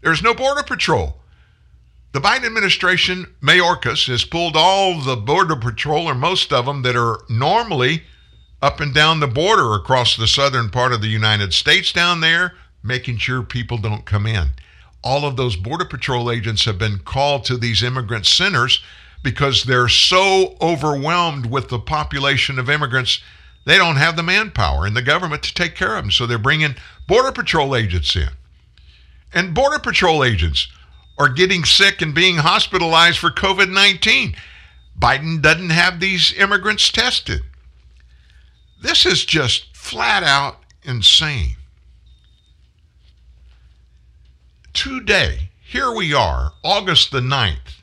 There's 0.02 0.22
no 0.22 0.34
border 0.34 0.62
patrol. 0.62 1.16
The 2.12 2.20
Biden 2.20 2.44
administration, 2.44 3.34
Mayorkas, 3.40 4.06
has 4.08 4.24
pulled 4.24 4.54
all 4.54 5.00
the 5.00 5.16
border 5.16 5.56
patrol, 5.56 6.06
or 6.06 6.14
most 6.14 6.52
of 6.52 6.66
them, 6.66 6.82
that 6.82 6.94
are 6.94 7.20
normally 7.30 8.02
up 8.62 8.80
and 8.80 8.94
down 8.94 9.20
the 9.20 9.26
border 9.26 9.74
across 9.74 10.16
the 10.16 10.26
southern 10.26 10.70
part 10.70 10.92
of 10.92 11.00
the 11.00 11.08
United 11.08 11.52
States 11.52 11.92
down 11.92 12.20
there, 12.20 12.54
making 12.82 13.18
sure 13.18 13.42
people 13.42 13.78
don't 13.78 14.06
come 14.06 14.26
in. 14.26 14.48
All 15.04 15.24
of 15.24 15.36
those 15.36 15.56
border 15.56 15.84
patrol 15.84 16.30
agents 16.30 16.64
have 16.64 16.78
been 16.78 16.98
called 16.98 17.44
to 17.44 17.56
these 17.56 17.82
immigrant 17.82 18.26
centers 18.26 18.82
because 19.22 19.64
they're 19.64 19.88
so 19.88 20.56
overwhelmed 20.60 21.46
with 21.46 21.68
the 21.68 21.78
population 21.78 22.58
of 22.58 22.70
immigrants, 22.70 23.20
they 23.64 23.76
don't 23.76 23.96
have 23.96 24.16
the 24.16 24.22
manpower 24.22 24.86
in 24.86 24.94
the 24.94 25.02
government 25.02 25.42
to 25.42 25.54
take 25.54 25.74
care 25.74 25.96
of 25.96 26.04
them. 26.04 26.10
So 26.10 26.26
they're 26.26 26.38
bringing 26.38 26.76
border 27.08 27.32
patrol 27.32 27.74
agents 27.74 28.14
in. 28.14 28.28
And 29.32 29.54
border 29.54 29.78
patrol 29.78 30.22
agents 30.22 30.68
are 31.18 31.28
getting 31.28 31.64
sick 31.64 32.00
and 32.00 32.14
being 32.14 32.36
hospitalized 32.36 33.18
for 33.18 33.30
COVID 33.30 33.70
19. 33.72 34.36
Biden 34.98 35.42
doesn't 35.42 35.70
have 35.70 36.00
these 36.00 36.32
immigrants 36.34 36.90
tested. 36.90 37.42
This 38.86 39.04
is 39.04 39.24
just 39.24 39.76
flat 39.76 40.22
out 40.22 40.58
insane. 40.84 41.56
Today, 44.72 45.50
here 45.60 45.90
we 45.90 46.14
are, 46.14 46.52
August 46.62 47.10
the 47.10 47.18
9th. 47.18 47.82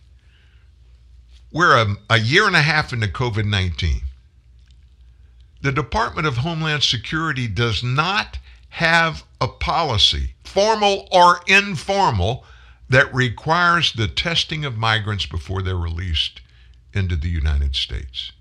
We're 1.51 1.75
a, 1.75 1.97
a 2.09 2.19
year 2.19 2.47
and 2.47 2.55
a 2.55 2.61
half 2.61 2.93
into 2.93 3.07
COVID 3.07 3.45
19. 3.45 3.99
The 5.61 5.73
Department 5.73 6.25
of 6.25 6.37
Homeland 6.37 6.83
Security 6.83 7.49
does 7.49 7.83
not 7.83 8.39
have 8.69 9.25
a 9.41 9.49
policy, 9.49 10.35
formal 10.45 11.09
or 11.11 11.41
informal, 11.47 12.45
that 12.87 13.13
requires 13.13 13.91
the 13.91 14.07
testing 14.07 14.63
of 14.63 14.77
migrants 14.77 15.25
before 15.25 15.61
they're 15.61 15.75
released 15.75 16.39
into 16.93 17.17
the 17.17 17.29
United 17.29 17.75
States. 17.75 18.31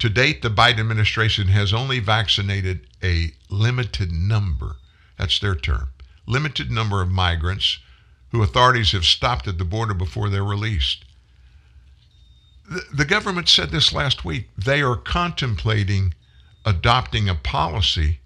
To 0.00 0.08
date, 0.10 0.42
the 0.42 0.50
Biden 0.50 0.80
administration 0.80 1.48
has 1.48 1.72
only 1.72 2.00
vaccinated 2.00 2.86
a 3.02 3.32
limited 3.48 4.12
number, 4.12 4.76
that's 5.18 5.38
their 5.38 5.54
term, 5.54 5.90
limited 6.26 6.70
number 6.70 7.00
of 7.00 7.10
migrants 7.10 7.78
who 8.30 8.42
authorities 8.42 8.92
have 8.92 9.04
stopped 9.04 9.48
at 9.48 9.56
the 9.56 9.64
border 9.64 9.94
before 9.94 10.28
they're 10.28 10.44
released. 10.44 11.04
The, 12.68 12.82
the 12.92 13.04
government 13.04 13.48
said 13.48 13.70
this 13.70 13.92
last 13.92 14.24
week. 14.24 14.50
They 14.58 14.82
are 14.82 14.96
contemplating 14.96 16.14
adopting 16.66 17.28
a 17.28 17.34
policy 17.34 18.18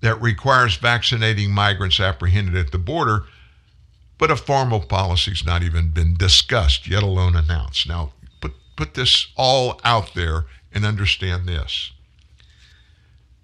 that 0.00 0.20
requires 0.20 0.76
vaccinating 0.76 1.52
migrants 1.52 2.00
apprehended 2.00 2.56
at 2.56 2.72
the 2.72 2.78
border, 2.78 3.26
but 4.18 4.30
a 4.30 4.36
formal 4.36 4.80
policy's 4.80 5.44
not 5.44 5.62
even 5.62 5.90
been 5.90 6.16
discussed, 6.16 6.88
yet 6.88 7.02
alone 7.02 7.36
announced. 7.36 7.86
Now, 7.86 8.14
put, 8.40 8.54
put 8.76 8.94
this 8.94 9.28
all 9.36 9.78
out 9.84 10.14
there 10.14 10.46
and 10.72 10.84
understand 10.84 11.46
this. 11.46 11.92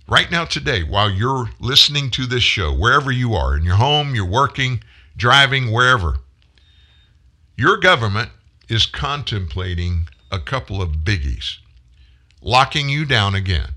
Right 0.08 0.30
now, 0.30 0.44
today, 0.44 0.82
while 0.82 1.10
you're 1.10 1.50
listening 1.58 2.10
to 2.12 2.26
this 2.26 2.42
show, 2.42 2.72
wherever 2.72 3.10
you 3.10 3.34
are, 3.34 3.56
in 3.56 3.64
your 3.64 3.76
home, 3.76 4.14
you're 4.14 4.24
working, 4.24 4.82
driving, 5.16 5.72
wherever, 5.72 6.18
your 7.56 7.76
government 7.78 8.30
is 8.68 8.86
contemplating 8.86 10.08
a 10.30 10.38
couple 10.38 10.80
of 10.80 11.04
biggies. 11.04 11.56
Locking 12.40 12.88
you 12.88 13.04
down 13.04 13.34
again, 13.34 13.70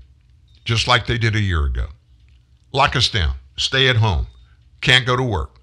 just 0.64 0.86
like 0.86 1.06
they 1.06 1.18
did 1.18 1.34
a 1.34 1.40
year 1.40 1.64
ago. 1.64 1.86
Lock 2.72 2.94
us 2.94 3.08
down. 3.08 3.34
Stay 3.56 3.88
at 3.88 3.96
home. 3.96 4.26
Can't 4.80 5.06
go 5.06 5.16
to 5.16 5.22
work. 5.22 5.59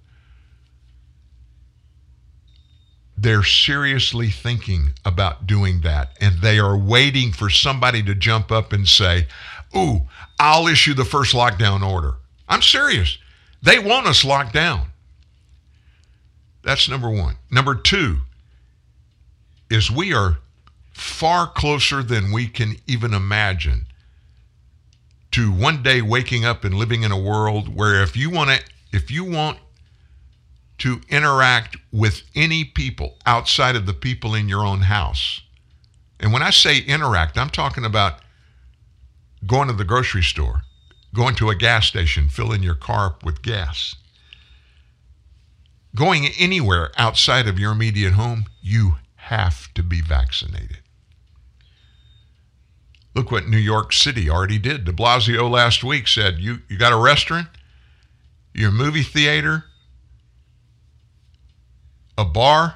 They're 3.18 3.44
seriously 3.44 4.30
thinking 4.30 4.94
about 5.03 5.48
doing 5.48 5.81
that, 5.81 6.15
and 6.22 6.39
they 6.39 6.60
are 6.60 6.77
waiting 6.77 7.31
for 7.31 7.49
somebody 7.49 8.03
to 8.03 8.14
jump 8.14 8.52
up 8.52 8.72
and 8.72 8.88
say, 8.88 9.27
Ooh, 9.76 10.02
I'll 10.39 10.68
issue 10.68 10.94
the 10.94 11.06
first 11.06 11.34
lockdown 11.34 11.81
order. 11.81 12.14
I'm 12.48 12.61
serious. 12.61 13.18
They 13.61 13.80
want 13.80 14.07
us 14.07 14.23
locked 14.23 14.53
down. 14.53 14.91
That's 16.64 16.88
number 16.88 17.10
one. 17.10 17.38
Number 17.49 17.76
two 17.76 18.19
is 19.69 19.89
we 19.89 20.14
are 20.14 20.38
far 20.91 21.48
closer 21.48 22.03
than 22.03 22.31
we 22.31 22.48
can 22.48 22.76
even 22.88 23.14
imagine 23.14 23.85
to 25.31 25.52
one 25.52 25.84
day 25.84 26.02
waking 26.02 26.45
up 26.45 26.64
and 26.64 26.73
living 26.76 27.03
in 27.03 27.11
a 27.11 27.19
world 27.19 27.76
where 27.76 28.02
if 28.02 28.15
you 28.15 28.30
want 28.30 28.49
to 28.49 28.64
if 28.91 29.11
you 29.11 29.23
want 29.23 29.60
to 30.80 31.02
interact 31.10 31.78
with 31.91 32.22
any 32.36 32.64
people 32.64 33.18
outside 33.26 33.76
of 33.76 33.86
the 33.86 33.94
people 33.94 34.36
in 34.36 34.48
your 34.48 34.64
own 34.64 34.82
house. 34.82 35.41
And 36.20 36.34
when 36.34 36.41
i 36.41 36.49
say 36.49 36.80
interact 36.80 37.38
i'm 37.38 37.49
talking 37.49 37.86
about 37.86 38.20
going 39.45 39.68
to 39.68 39.74
the 39.74 39.84
grocery 39.84 40.24
store 40.24 40.64
going 41.14 41.36
to 41.36 41.49
a 41.49 41.56
gas 41.56 41.88
station 41.88 42.30
filling 42.30 42.64
your 42.64 42.76
car 42.76 43.08
up 43.08 43.26
with 43.26 43.41
gas. 43.41 43.95
Going 45.95 46.28
anywhere 46.38 46.91
outside 46.98 47.48
of 47.48 47.58
your 47.58 47.72
immediate 47.72 48.14
home 48.14 48.45
you 48.62 48.98
have 49.16 49.74
to 49.74 49.84
be 49.84 50.02
vaccinated. 50.02 50.80
Look 53.16 53.32
what 53.32 53.48
New 53.48 53.58
York 53.58 53.94
City 53.94 54.30
already 54.30 54.60
did. 54.60 54.86
De 54.86 54.91
Blasio 54.91 55.49
last 55.49 55.84
week 55.84 56.08
said, 56.08 56.38
you, 56.38 56.60
you 56.70 56.78
got 56.78 56.94
a 56.94 56.98
restaurant, 56.98 57.48
your 58.54 58.70
movie 58.70 59.02
theater, 59.02 59.66
a 62.18 62.26
bar. 62.26 62.76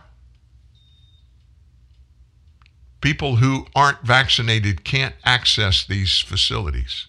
People 3.01 3.37
who 3.37 3.65
aren't 3.75 4.01
vaccinated 4.01 4.83
can't 4.83 5.15
access 5.25 5.85
these 5.85 6.19
facilities. 6.19 7.07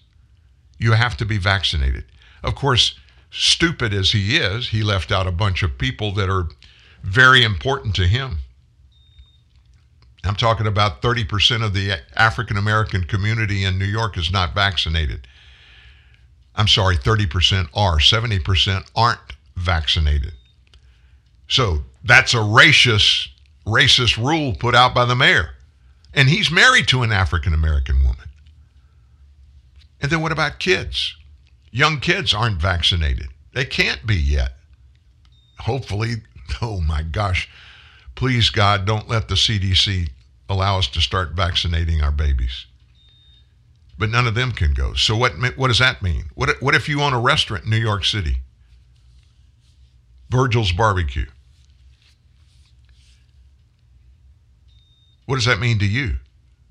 You 0.78 0.92
have 0.92 1.16
to 1.18 1.26
be 1.26 1.36
vaccinated. 1.36 2.04
Of 2.42 2.54
course, 2.54 2.98
stupid 3.30 3.92
as 3.92 4.12
he 4.12 4.36
is, 4.36 4.68
he 4.68 4.82
left 4.82 5.12
out 5.12 5.26
a 5.26 5.32
bunch 5.32 5.62
of 5.62 5.78
people 5.78 6.12
that 6.14 6.30
are 6.30 6.48
very 7.02 7.44
important 7.44 7.94
to 7.96 8.06
him. 8.06 8.38
I'm 10.24 10.36
talking 10.36 10.66
about 10.66 11.02
30% 11.02 11.64
of 11.64 11.74
the 11.74 12.00
African 12.16 12.56
American 12.56 13.04
community 13.04 13.64
in 13.64 13.78
New 13.78 13.84
York 13.84 14.16
is 14.16 14.30
not 14.30 14.54
vaccinated. 14.54 15.26
I'm 16.54 16.68
sorry, 16.68 16.96
30% 16.96 17.68
are, 17.74 17.98
70% 17.98 18.90
aren't 18.94 19.20
vaccinated. 19.56 20.34
So 21.48 21.82
that's 22.04 22.34
a 22.34 22.38
racist, 22.38 23.28
racist 23.66 24.16
rule 24.16 24.54
put 24.54 24.74
out 24.74 24.94
by 24.94 25.04
the 25.04 25.14
mayor. 25.14 25.50
And 26.14 26.28
he's 26.28 26.50
married 26.50 26.88
to 26.88 27.02
an 27.02 27.12
African 27.12 27.54
American 27.54 28.02
woman. 28.02 28.28
And 30.00 30.10
then 30.10 30.20
what 30.20 30.32
about 30.32 30.58
kids? 30.58 31.16
Young 31.70 32.00
kids 32.00 32.34
aren't 32.34 32.60
vaccinated. 32.60 33.28
They 33.54 33.64
can't 33.64 34.06
be 34.06 34.16
yet. 34.16 34.56
Hopefully, 35.60 36.16
oh 36.62 36.80
my 36.80 37.02
gosh, 37.02 37.48
please 38.14 38.50
God, 38.50 38.84
don't 38.84 39.08
let 39.08 39.28
the 39.28 39.36
CDC 39.36 40.10
allow 40.48 40.78
us 40.78 40.88
to 40.88 41.00
start 41.00 41.32
vaccinating 41.32 42.02
our 42.02 42.10
babies. 42.10 42.66
But 43.96 44.10
none 44.10 44.26
of 44.26 44.34
them 44.34 44.52
can 44.52 44.74
go. 44.74 44.94
So 44.94 45.16
what 45.16 45.32
what 45.56 45.68
does 45.68 45.78
that 45.78 46.02
mean? 46.02 46.24
What 46.34 46.60
what 46.60 46.74
if 46.74 46.88
you 46.88 47.00
own 47.00 47.12
a 47.12 47.20
restaurant 47.20 47.64
in 47.64 47.70
New 47.70 47.76
York 47.76 48.04
City? 48.04 48.38
Virgil's 50.28 50.72
Barbecue. 50.72 51.26
What 55.26 55.36
does 55.36 55.44
that 55.44 55.60
mean 55.60 55.78
to 55.78 55.86
you? 55.86 56.16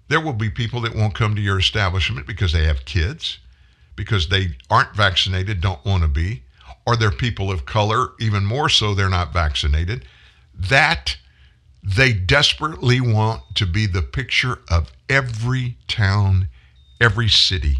There 0.08 0.22
will 0.22 0.34
be 0.34 0.50
people 0.50 0.82
that 0.82 0.96
won't 0.96 1.16
come 1.16 1.36
to 1.36 1.42
your 1.42 1.60
establishment 1.60 2.28
because 2.28 2.52
they 2.52 2.66
have 2.66 2.86
kids, 2.86 3.40
because 3.96 4.28
they 4.28 4.58
aren't 4.70 4.96
vaccinated, 4.96 5.62
don't 5.62 5.84
want 5.86 6.04
to 6.04 6.10
be, 6.10 6.44
or 6.86 6.96
they're 6.96 7.12
people 7.12 7.52
of 7.52 7.66
color, 7.66 8.10
even 8.20 8.46
more 8.46 8.68
so 8.68 8.94
they're 8.94 9.10
not 9.10 9.34
vaccinated. 9.34 10.06
That 10.54 11.18
they 11.84 12.14
desperately 12.14 13.00
want 13.00 13.42
to 13.56 13.66
be 13.66 13.88
the 13.88 14.02
picture 14.02 14.60
of 14.70 14.92
every 15.10 15.78
town, 15.88 16.50
every 17.00 17.30
city, 17.30 17.78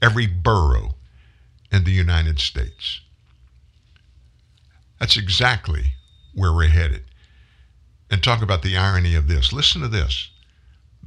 every 0.00 0.26
borough 0.26 0.94
in 1.70 1.84
the 1.84 1.90
United 1.90 2.38
States. 2.38 3.00
That's 4.98 5.16
exactly 5.16 5.92
where 6.34 6.52
we're 6.52 6.68
headed. 6.68 7.04
And 8.10 8.22
talk 8.22 8.42
about 8.42 8.62
the 8.62 8.76
irony 8.76 9.14
of 9.14 9.28
this. 9.28 9.52
Listen 9.52 9.82
to 9.82 9.88
this. 9.88 10.30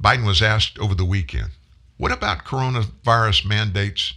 Biden 0.00 0.26
was 0.26 0.40
asked 0.40 0.78
over 0.78 0.94
the 0.94 1.04
weekend, 1.04 1.50
what 1.96 2.12
about 2.12 2.44
coronavirus 2.44 3.44
mandates 3.44 4.14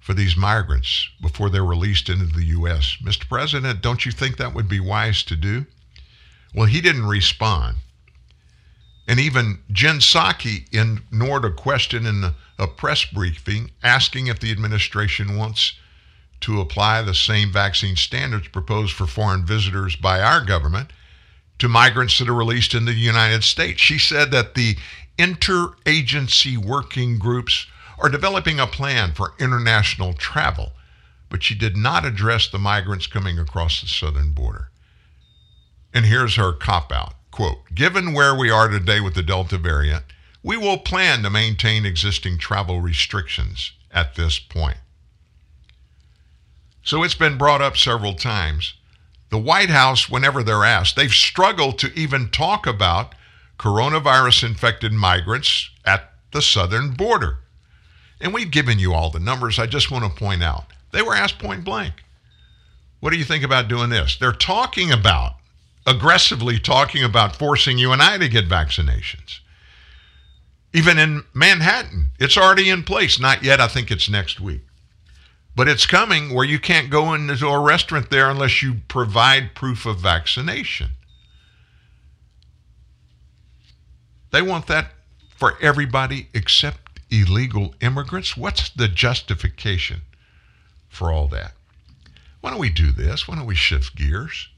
for 0.00 0.14
these 0.14 0.36
migrants 0.36 1.08
before 1.20 1.50
they're 1.50 1.64
released 1.64 2.08
into 2.08 2.26
the 2.26 2.44
U.S.? 2.46 2.96
Mr. 3.02 3.28
President, 3.28 3.82
don't 3.82 4.06
you 4.06 4.12
think 4.12 4.36
that 4.36 4.54
would 4.54 4.68
be 4.68 4.80
wise 4.80 5.22
to 5.24 5.36
do? 5.36 5.66
Well, 6.54 6.66
he 6.66 6.80
didn't 6.80 7.06
respond. 7.06 7.76
And 9.08 9.20
even 9.20 9.60
Jen 9.70 9.98
Psaki 9.98 10.66
ignored 10.72 11.44
a 11.44 11.52
question 11.52 12.06
in 12.06 12.32
a 12.58 12.66
press 12.66 13.04
briefing 13.04 13.70
asking 13.82 14.26
if 14.26 14.40
the 14.40 14.50
administration 14.50 15.36
wants 15.36 15.74
to 16.40 16.60
apply 16.60 17.02
the 17.02 17.14
same 17.14 17.52
vaccine 17.52 17.96
standards 17.96 18.48
proposed 18.48 18.92
for 18.92 19.06
foreign 19.06 19.46
visitors 19.46 19.96
by 19.96 20.20
our 20.20 20.44
government 20.44 20.90
to 21.58 21.68
migrants 21.68 22.18
that 22.18 22.28
are 22.28 22.34
released 22.34 22.74
in 22.74 22.84
the 22.84 22.92
United 22.92 23.44
States. 23.44 23.80
She 23.80 23.98
said 23.98 24.30
that 24.30 24.54
the 24.54 24.76
interagency 25.18 26.56
working 26.56 27.18
groups 27.18 27.66
are 27.98 28.08
developing 28.08 28.60
a 28.60 28.66
plan 28.66 29.12
for 29.12 29.34
international 29.38 30.12
travel, 30.12 30.72
but 31.30 31.42
she 31.42 31.54
did 31.54 31.76
not 31.76 32.04
address 32.04 32.48
the 32.48 32.58
migrants 32.58 33.06
coming 33.06 33.38
across 33.38 33.80
the 33.80 33.88
southern 33.88 34.32
border. 34.32 34.70
And 35.94 36.04
here's 36.04 36.36
her 36.36 36.52
cop 36.52 36.92
out 36.92 37.14
quote 37.30 37.74
Given 37.74 38.12
where 38.12 38.34
we 38.34 38.50
are 38.50 38.68
today 38.68 39.00
with 39.00 39.14
the 39.14 39.22
Delta 39.22 39.58
variant, 39.58 40.04
we 40.42 40.56
will 40.56 40.78
plan 40.78 41.22
to 41.22 41.30
maintain 41.30 41.84
existing 41.84 42.38
travel 42.38 42.80
restrictions 42.80 43.72
at 43.90 44.14
this 44.14 44.38
point. 44.38 44.78
So 46.82 47.02
it's 47.02 47.14
been 47.14 47.36
brought 47.36 47.60
up 47.60 47.76
several 47.76 48.14
times. 48.14 48.74
The 49.30 49.38
White 49.38 49.70
House, 49.70 50.08
whenever 50.08 50.42
they're 50.42 50.64
asked, 50.64 50.96
they've 50.96 51.10
struggled 51.10 51.78
to 51.80 51.92
even 51.98 52.28
talk 52.28 52.66
about 52.66 53.14
coronavirus 53.58 54.44
infected 54.44 54.92
migrants 54.92 55.70
at 55.84 56.12
the 56.32 56.42
southern 56.42 56.92
border. 56.92 57.38
And 58.20 58.32
we've 58.32 58.50
given 58.50 58.78
you 58.78 58.94
all 58.94 59.10
the 59.10 59.18
numbers. 59.18 59.58
I 59.58 59.66
just 59.66 59.90
want 59.90 60.04
to 60.04 60.10
point 60.10 60.42
out 60.42 60.66
they 60.92 61.02
were 61.02 61.14
asked 61.14 61.38
point 61.38 61.64
blank. 61.64 62.04
What 63.00 63.10
do 63.10 63.18
you 63.18 63.24
think 63.24 63.44
about 63.44 63.68
doing 63.68 63.90
this? 63.90 64.16
They're 64.16 64.32
talking 64.32 64.90
about, 64.90 65.34
aggressively 65.86 66.58
talking 66.58 67.04
about 67.04 67.36
forcing 67.36 67.78
you 67.78 67.92
and 67.92 68.02
I 68.02 68.18
to 68.18 68.28
get 68.28 68.48
vaccinations. 68.48 69.40
Even 70.72 70.98
in 70.98 71.24
Manhattan, 71.32 72.10
it's 72.18 72.36
already 72.36 72.68
in 72.68 72.82
place. 72.82 73.20
Not 73.20 73.42
yet. 73.42 73.60
I 73.60 73.68
think 73.68 73.90
it's 73.90 74.08
next 74.08 74.40
week. 74.40 74.62
But 75.56 75.68
it's 75.68 75.86
coming 75.86 76.34
where 76.34 76.44
you 76.44 76.58
can't 76.58 76.90
go 76.90 77.14
into 77.14 77.48
a 77.48 77.58
restaurant 77.58 78.10
there 78.10 78.28
unless 78.28 78.62
you 78.62 78.76
provide 78.88 79.54
proof 79.54 79.86
of 79.86 79.98
vaccination. 79.98 80.90
They 84.32 84.42
want 84.42 84.66
that 84.66 84.92
for 85.34 85.56
everybody 85.62 86.28
except 86.34 87.00
illegal 87.10 87.74
immigrants. 87.80 88.36
What's 88.36 88.68
the 88.68 88.86
justification 88.86 90.02
for 90.88 91.10
all 91.10 91.26
that? 91.28 91.52
Why 92.42 92.50
don't 92.50 92.60
we 92.60 92.68
do 92.68 92.92
this? 92.92 93.26
Why 93.26 93.36
don't 93.36 93.46
we 93.46 93.54
shift 93.54 93.96
gears? 93.96 94.48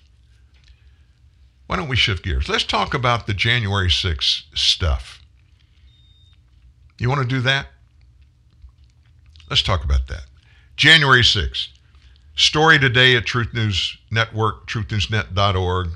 Why 1.68 1.76
don't 1.76 1.88
we 1.88 1.96
shift 1.96 2.24
gears? 2.24 2.48
Let's 2.48 2.64
talk 2.64 2.92
about 2.92 3.28
the 3.28 3.34
January 3.34 3.88
6th 3.88 4.44
stuff. 4.52 5.22
You 6.98 7.08
want 7.08 7.22
to 7.22 7.28
do 7.28 7.40
that? 7.42 7.68
Let's 9.48 9.62
talk 9.62 9.84
about 9.84 10.08
that. 10.08 10.24
January 10.78 11.22
6th. 11.22 11.70
Story 12.36 12.78
today 12.78 13.16
at 13.16 13.26
Truth 13.26 13.52
News 13.52 13.98
Network, 14.12 14.68
truthnewsnet.org. 14.68 15.88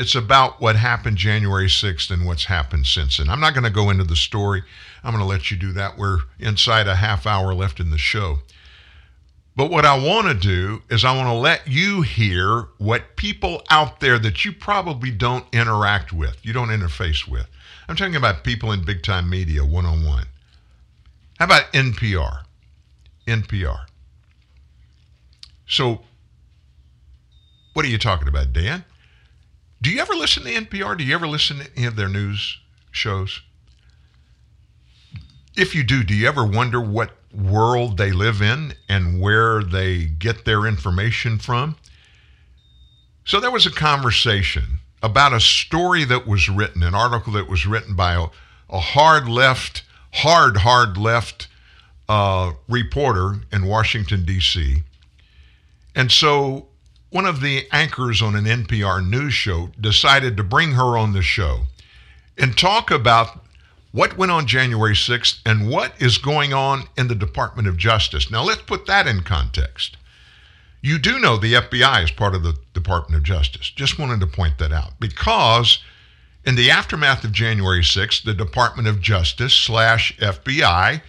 It's 0.00 0.14
about 0.14 0.62
what 0.62 0.76
happened 0.76 1.18
January 1.18 1.66
6th 1.66 2.10
and 2.10 2.24
what's 2.24 2.46
happened 2.46 2.86
since. 2.86 3.18
And 3.18 3.30
I'm 3.30 3.38
not 3.38 3.52
going 3.52 3.64
to 3.64 3.70
go 3.70 3.90
into 3.90 4.04
the 4.04 4.16
story. 4.16 4.62
I'm 5.04 5.12
going 5.12 5.22
to 5.22 5.28
let 5.28 5.50
you 5.50 5.58
do 5.58 5.72
that. 5.72 5.98
We're 5.98 6.20
inside 6.38 6.86
a 6.86 6.94
half 6.94 7.26
hour 7.26 7.52
left 7.52 7.80
in 7.80 7.90
the 7.90 7.98
show. 7.98 8.38
But 9.54 9.70
what 9.70 9.84
I 9.84 10.02
want 10.02 10.26
to 10.28 10.34
do 10.34 10.80
is 10.88 11.04
I 11.04 11.14
want 11.14 11.28
to 11.28 11.34
let 11.34 11.68
you 11.68 12.00
hear 12.00 12.68
what 12.78 13.16
people 13.16 13.62
out 13.68 14.00
there 14.00 14.18
that 14.20 14.42
you 14.42 14.52
probably 14.52 15.10
don't 15.10 15.44
interact 15.52 16.14
with, 16.14 16.38
you 16.46 16.54
don't 16.54 16.68
interface 16.68 17.28
with. 17.28 17.46
I'm 17.86 17.96
talking 17.96 18.16
about 18.16 18.42
people 18.42 18.72
in 18.72 18.86
big 18.86 19.02
time 19.02 19.28
media 19.28 19.66
one 19.66 19.84
on 19.84 20.02
one. 20.06 20.24
How 21.38 21.44
about 21.44 21.70
NPR? 21.74 22.44
NPR. 23.26 23.87
So, 25.68 26.00
what 27.74 27.84
are 27.84 27.88
you 27.88 27.98
talking 27.98 28.26
about, 28.26 28.52
Dan? 28.52 28.84
Do 29.80 29.90
you 29.90 30.00
ever 30.00 30.14
listen 30.14 30.42
to 30.44 30.50
NPR? 30.50 30.96
Do 30.96 31.04
you 31.04 31.14
ever 31.14 31.28
listen 31.28 31.58
to 31.58 31.68
any 31.76 31.86
of 31.86 31.94
their 31.94 32.08
news 32.08 32.58
shows? 32.90 33.42
If 35.56 35.74
you 35.74 35.84
do, 35.84 36.02
do 36.02 36.14
you 36.14 36.26
ever 36.26 36.44
wonder 36.44 36.80
what 36.80 37.16
world 37.32 37.98
they 37.98 38.10
live 38.12 38.40
in 38.40 38.74
and 38.88 39.20
where 39.20 39.62
they 39.62 40.06
get 40.06 40.44
their 40.44 40.66
information 40.66 41.38
from? 41.38 41.76
So, 43.24 43.38
there 43.38 43.50
was 43.50 43.66
a 43.66 43.70
conversation 43.70 44.78
about 45.02 45.34
a 45.34 45.40
story 45.40 46.04
that 46.04 46.26
was 46.26 46.48
written, 46.48 46.82
an 46.82 46.94
article 46.94 47.34
that 47.34 47.48
was 47.48 47.66
written 47.66 47.94
by 47.94 48.14
a, 48.14 48.26
a 48.70 48.80
hard 48.80 49.28
left, 49.28 49.82
hard, 50.14 50.56
hard 50.56 50.96
left 50.96 51.46
uh, 52.08 52.52
reporter 52.68 53.40
in 53.52 53.66
Washington, 53.66 54.24
D.C 54.24 54.82
and 55.94 56.10
so 56.10 56.68
one 57.10 57.26
of 57.26 57.40
the 57.40 57.66
anchors 57.72 58.20
on 58.20 58.36
an 58.36 58.44
NPR 58.44 59.06
news 59.06 59.34
show 59.34 59.70
decided 59.80 60.36
to 60.36 60.44
bring 60.44 60.72
her 60.72 60.98
on 60.98 61.12
the 61.12 61.22
show 61.22 61.62
and 62.36 62.56
talk 62.56 62.90
about 62.90 63.44
what 63.92 64.18
went 64.18 64.30
on 64.30 64.46
January 64.46 64.94
6th 64.94 65.40
and 65.46 65.68
what 65.68 65.92
is 66.00 66.18
going 66.18 66.52
on 66.52 66.84
in 66.96 67.08
the 67.08 67.14
Department 67.14 67.66
of 67.66 67.76
Justice. 67.76 68.30
Now, 68.30 68.42
let's 68.42 68.62
put 68.62 68.86
that 68.86 69.06
in 69.06 69.22
context. 69.22 69.96
You 70.82 70.98
do 70.98 71.18
know 71.18 71.36
the 71.36 71.54
FBI 71.54 72.04
is 72.04 72.10
part 72.10 72.34
of 72.34 72.42
the 72.42 72.56
Department 72.74 73.16
of 73.16 73.24
Justice. 73.24 73.70
Just 73.70 73.98
wanted 73.98 74.20
to 74.20 74.26
point 74.26 74.58
that 74.58 74.72
out 74.72 74.92
because 75.00 75.82
in 76.44 76.54
the 76.54 76.70
aftermath 76.70 77.24
of 77.24 77.32
January 77.32 77.82
6th, 77.82 78.22
the 78.22 78.34
Department 78.34 78.86
of 78.86 79.00
Justice 79.00 79.54
slash 79.54 80.16
FBI 80.18 81.02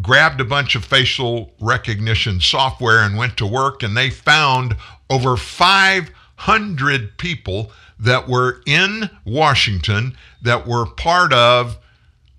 grabbed 0.00 0.40
a 0.40 0.44
bunch 0.44 0.74
of 0.74 0.84
facial 0.84 1.52
recognition 1.60 2.40
software 2.40 3.00
and 3.00 3.16
went 3.16 3.36
to 3.36 3.46
work, 3.46 3.82
and 3.82 3.96
they 3.96 4.10
found 4.10 4.76
over 5.08 5.36
500 5.36 7.18
people 7.18 7.72
that 7.98 8.28
were 8.28 8.62
in 8.66 9.10
Washington 9.24 10.16
that 10.42 10.66
were 10.66 10.86
part 10.86 11.32
of, 11.32 11.76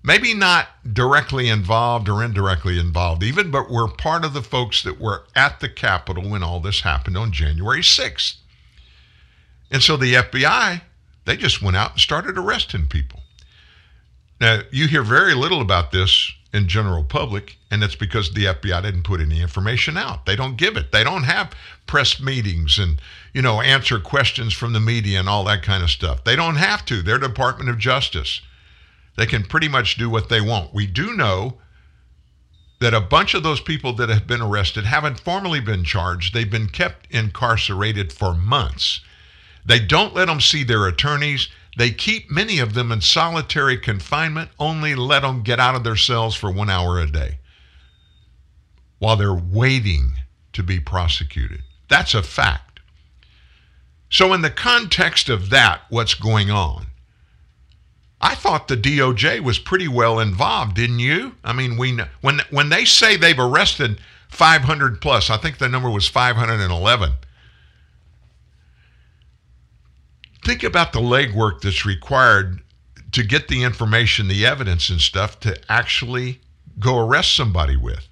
maybe 0.02 0.34
not 0.34 0.68
directly 0.92 1.48
involved 1.48 2.08
or 2.08 2.24
indirectly 2.24 2.78
involved 2.78 3.22
even, 3.22 3.50
but 3.50 3.70
were 3.70 3.86
part 3.86 4.24
of 4.24 4.32
the 4.32 4.42
folks 4.42 4.82
that 4.82 5.00
were 5.00 5.24
at 5.36 5.60
the 5.60 5.68
Capitol 5.68 6.28
when 6.28 6.42
all 6.42 6.58
this 6.58 6.80
happened 6.80 7.16
on 7.16 7.30
January 7.32 7.82
6th. 7.82 8.36
And 9.70 9.82
so 9.82 9.96
the 9.96 10.14
FBI, 10.14 10.82
they 11.24 11.36
just 11.36 11.62
went 11.62 11.76
out 11.76 11.92
and 11.92 12.00
started 12.00 12.36
arresting 12.36 12.88
people. 12.88 13.20
Now, 14.40 14.62
you 14.72 14.88
hear 14.88 15.02
very 15.02 15.34
little 15.34 15.60
about 15.60 15.92
this 15.92 16.32
in 16.52 16.68
general 16.68 17.02
public, 17.02 17.56
and 17.70 17.82
it's 17.82 17.94
because 17.94 18.32
the 18.32 18.44
FBI 18.44 18.82
didn't 18.82 19.04
put 19.04 19.20
any 19.20 19.40
information 19.40 19.96
out. 19.96 20.26
They 20.26 20.36
don't 20.36 20.56
give 20.56 20.76
it. 20.76 20.92
They 20.92 21.02
don't 21.02 21.24
have 21.24 21.54
press 21.86 22.20
meetings 22.20 22.78
and 22.78 23.00
you 23.32 23.42
know 23.42 23.60
answer 23.60 23.98
questions 23.98 24.52
from 24.52 24.72
the 24.72 24.80
media 24.80 25.18
and 25.18 25.28
all 25.28 25.44
that 25.44 25.62
kind 25.62 25.82
of 25.82 25.90
stuff. 25.90 26.24
They 26.24 26.36
don't 26.36 26.56
have 26.56 26.84
to. 26.86 27.02
They're 27.02 27.18
Department 27.18 27.70
of 27.70 27.78
Justice. 27.78 28.42
They 29.16 29.26
can 29.26 29.44
pretty 29.44 29.68
much 29.68 29.96
do 29.96 30.08
what 30.10 30.28
they 30.28 30.40
want. 30.40 30.74
We 30.74 30.86
do 30.86 31.14
know 31.14 31.58
that 32.80 32.94
a 32.94 33.00
bunch 33.00 33.34
of 33.34 33.42
those 33.42 33.60
people 33.60 33.92
that 33.94 34.08
have 34.08 34.26
been 34.26 34.42
arrested 34.42 34.84
haven't 34.84 35.20
formally 35.20 35.60
been 35.60 35.84
charged. 35.84 36.34
They've 36.34 36.50
been 36.50 36.68
kept 36.68 37.06
incarcerated 37.10 38.12
for 38.12 38.34
months. 38.34 39.00
They 39.64 39.78
don't 39.78 40.14
let 40.14 40.26
them 40.26 40.40
see 40.40 40.64
their 40.64 40.86
attorneys. 40.86 41.48
They 41.76 41.90
keep 41.90 42.30
many 42.30 42.58
of 42.58 42.74
them 42.74 42.92
in 42.92 43.00
solitary 43.00 43.78
confinement, 43.78 44.50
only 44.58 44.94
let 44.94 45.20
them 45.20 45.42
get 45.42 45.58
out 45.58 45.74
of 45.74 45.84
their 45.84 45.96
cells 45.96 46.34
for 46.34 46.50
one 46.50 46.68
hour 46.68 47.00
a 47.00 47.06
day 47.06 47.38
while 48.98 49.16
they're 49.16 49.34
waiting 49.34 50.12
to 50.52 50.62
be 50.62 50.78
prosecuted. 50.78 51.62
That's 51.88 52.14
a 52.14 52.22
fact. 52.22 52.80
So, 54.10 54.34
in 54.34 54.42
the 54.42 54.50
context 54.50 55.28
of 55.28 55.50
that, 55.50 55.82
what's 55.88 56.14
going 56.14 56.50
on? 56.50 56.86
I 58.20 58.34
thought 58.34 58.68
the 58.68 58.76
DOJ 58.76 59.40
was 59.40 59.58
pretty 59.58 59.88
well 59.88 60.20
involved, 60.20 60.76
didn't 60.76 61.00
you? 61.00 61.34
I 61.42 61.52
mean, 61.52 61.76
we 61.76 61.98
when 62.20 62.42
when 62.50 62.68
they 62.68 62.84
say 62.84 63.16
they've 63.16 63.38
arrested 63.38 63.98
500 64.28 65.00
plus, 65.00 65.30
I 65.30 65.38
think 65.38 65.58
the 65.58 65.68
number 65.68 65.90
was 65.90 66.08
511 66.08 67.14
think 70.44 70.62
about 70.62 70.92
the 70.92 71.00
legwork 71.00 71.60
that's 71.60 71.86
required 71.86 72.60
to 73.12 73.22
get 73.22 73.48
the 73.48 73.62
information, 73.62 74.28
the 74.28 74.46
evidence, 74.46 74.88
and 74.90 75.00
stuff 75.00 75.38
to 75.40 75.56
actually 75.70 76.40
go 76.78 76.98
arrest 76.98 77.36
somebody 77.36 77.76
with. 77.76 78.08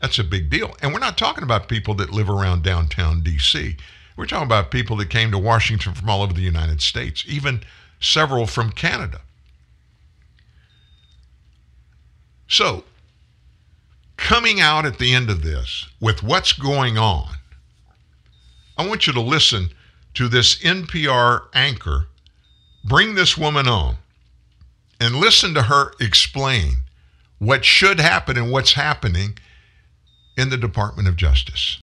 That's 0.00 0.18
a 0.18 0.24
big 0.24 0.50
deal. 0.50 0.76
And 0.82 0.92
we're 0.92 1.00
not 1.00 1.18
talking 1.18 1.42
about 1.42 1.68
people 1.68 1.94
that 1.94 2.12
live 2.12 2.28
around 2.28 2.62
downtown 2.62 3.22
D.C., 3.22 3.76
we're 4.16 4.26
talking 4.26 4.46
about 4.46 4.70
people 4.70 4.96
that 4.96 5.10
came 5.10 5.30
to 5.30 5.38
Washington 5.38 5.92
from 5.92 6.08
all 6.08 6.22
over 6.22 6.32
the 6.32 6.40
United 6.40 6.80
States, 6.80 7.22
even 7.28 7.62
several 8.00 8.46
from 8.46 8.72
Canada. 8.72 9.20
So, 12.48 12.84
coming 14.16 14.58
out 14.58 14.86
at 14.86 14.98
the 14.98 15.12
end 15.12 15.28
of 15.28 15.42
this 15.42 15.88
with 16.00 16.22
what's 16.22 16.52
going 16.54 16.96
on, 16.96 17.34
I 18.78 18.86
want 18.86 19.06
you 19.06 19.12
to 19.12 19.20
listen 19.20 19.70
to 20.16 20.28
this 20.28 20.58
NPR 20.60 21.44
anchor, 21.54 22.06
bring 22.84 23.14
this 23.14 23.36
woman 23.36 23.68
on 23.68 23.96
and 24.98 25.16
listen 25.16 25.52
to 25.54 25.62
her 25.62 25.92
explain 26.00 26.78
what 27.38 27.64
should 27.64 28.00
happen 28.00 28.36
and 28.38 28.50
what's 28.50 28.72
happening 28.72 29.38
in 30.36 30.48
the 30.48 30.56
Department 30.56 31.06
of 31.06 31.16
Justice. 31.16 31.80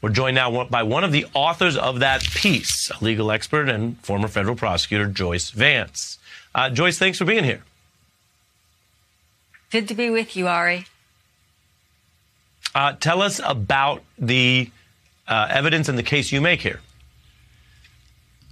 We're 0.00 0.10
joined 0.10 0.36
now 0.36 0.64
by 0.64 0.82
one 0.84 1.04
of 1.04 1.12
the 1.12 1.26
authors 1.34 1.76
of 1.76 2.00
that 2.00 2.22
piece, 2.22 2.90
a 2.90 3.04
legal 3.04 3.30
expert 3.30 3.68
and 3.68 3.98
former 4.00 4.28
federal 4.28 4.56
prosecutor, 4.56 5.06
Joyce 5.06 5.50
Vance. 5.50 6.18
Uh, 6.54 6.70
Joyce, 6.70 6.98
thanks 6.98 7.18
for 7.18 7.24
being 7.26 7.44
here. 7.44 7.62
Good 9.70 9.88
to 9.88 9.94
be 9.94 10.08
with 10.10 10.34
you, 10.36 10.48
Ari. 10.48 10.86
Uh, 12.74 12.92
tell 12.92 13.20
us 13.20 13.40
about 13.44 14.02
the 14.18 14.70
uh, 15.28 15.48
evidence 15.50 15.88
and 15.88 15.98
the 15.98 16.02
case 16.02 16.32
you 16.32 16.40
make 16.40 16.60
here. 16.62 16.80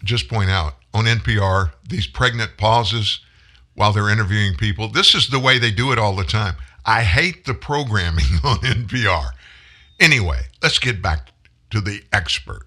Just 0.05 0.29
point 0.29 0.51
out 0.51 0.75
on 0.93 1.05
NPR 1.07 1.73
these 1.89 2.07
pregnant 2.07 2.57
pauses 2.57 3.21
while 3.75 3.93
they're 3.93 4.11
interviewing 4.11 4.55
people. 4.55 4.89
This 4.89 5.15
is 5.15 5.29
the 5.29 5.41
way 5.41 5.59
they 5.59 5.71
do 5.71 5.91
it 5.93 5.99
all 5.99 6.15
the 6.15 6.25
time. 6.25 6.55
I 6.85 7.03
hate 7.03 7.45
the 7.45 7.55
programming 7.55 8.25
on 8.45 8.59
NPR. 8.59 9.31
Anyway, 9.99 10.43
let's 10.63 10.79
get 10.79 11.03
back 11.03 11.31
to 11.71 11.81
the 11.81 12.03
expert. 12.13 12.67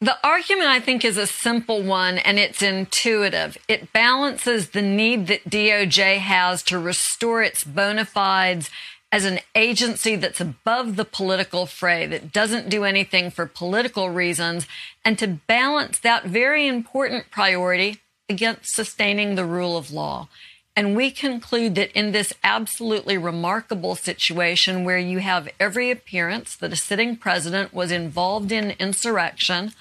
The 0.00 0.18
argument, 0.22 0.68
I 0.68 0.80
think, 0.80 1.04
is 1.04 1.16
a 1.16 1.26
simple 1.26 1.82
one 1.82 2.18
and 2.18 2.38
it's 2.38 2.60
intuitive. 2.60 3.56
It 3.66 3.94
balances 3.94 4.70
the 4.70 4.82
need 4.82 5.26
that 5.28 5.44
DOJ 5.44 6.18
has 6.18 6.62
to 6.64 6.78
restore 6.78 7.42
its 7.42 7.64
bona 7.64 8.04
fides 8.04 8.70
as 9.16 9.24
an 9.24 9.40
agency 9.54 10.14
that's 10.14 10.42
above 10.42 10.96
the 10.96 11.04
political 11.06 11.64
fray, 11.64 12.06
that 12.06 12.34
doesn't 12.34 12.68
do 12.68 12.84
anything 12.84 13.30
for 13.30 13.46
political 13.46 14.10
reasons, 14.10 14.66
and 15.06 15.18
to 15.18 15.26
balance 15.26 15.98
that 15.98 16.26
very 16.26 16.66
important 16.66 17.30
priority 17.30 18.02
against 18.28 18.74
sustaining 18.74 19.34
the 19.34 19.44
rule 19.46 19.74
of 19.74 19.90
law. 19.90 20.28
And 20.76 20.94
we 20.94 21.10
conclude 21.10 21.76
that 21.76 21.92
in 21.92 22.12
this 22.12 22.34
absolutely 22.44 23.16
remarkable 23.16 23.94
situation 23.94 24.84
where 24.84 24.98
you 24.98 25.20
have 25.20 25.48
every 25.58 25.90
appearance 25.90 26.54
that 26.54 26.74
a 26.74 26.76
sitting 26.76 27.16
president 27.16 27.72
was 27.72 27.90
involved 27.90 28.52
in 28.52 28.72
insurrection, 28.72 29.72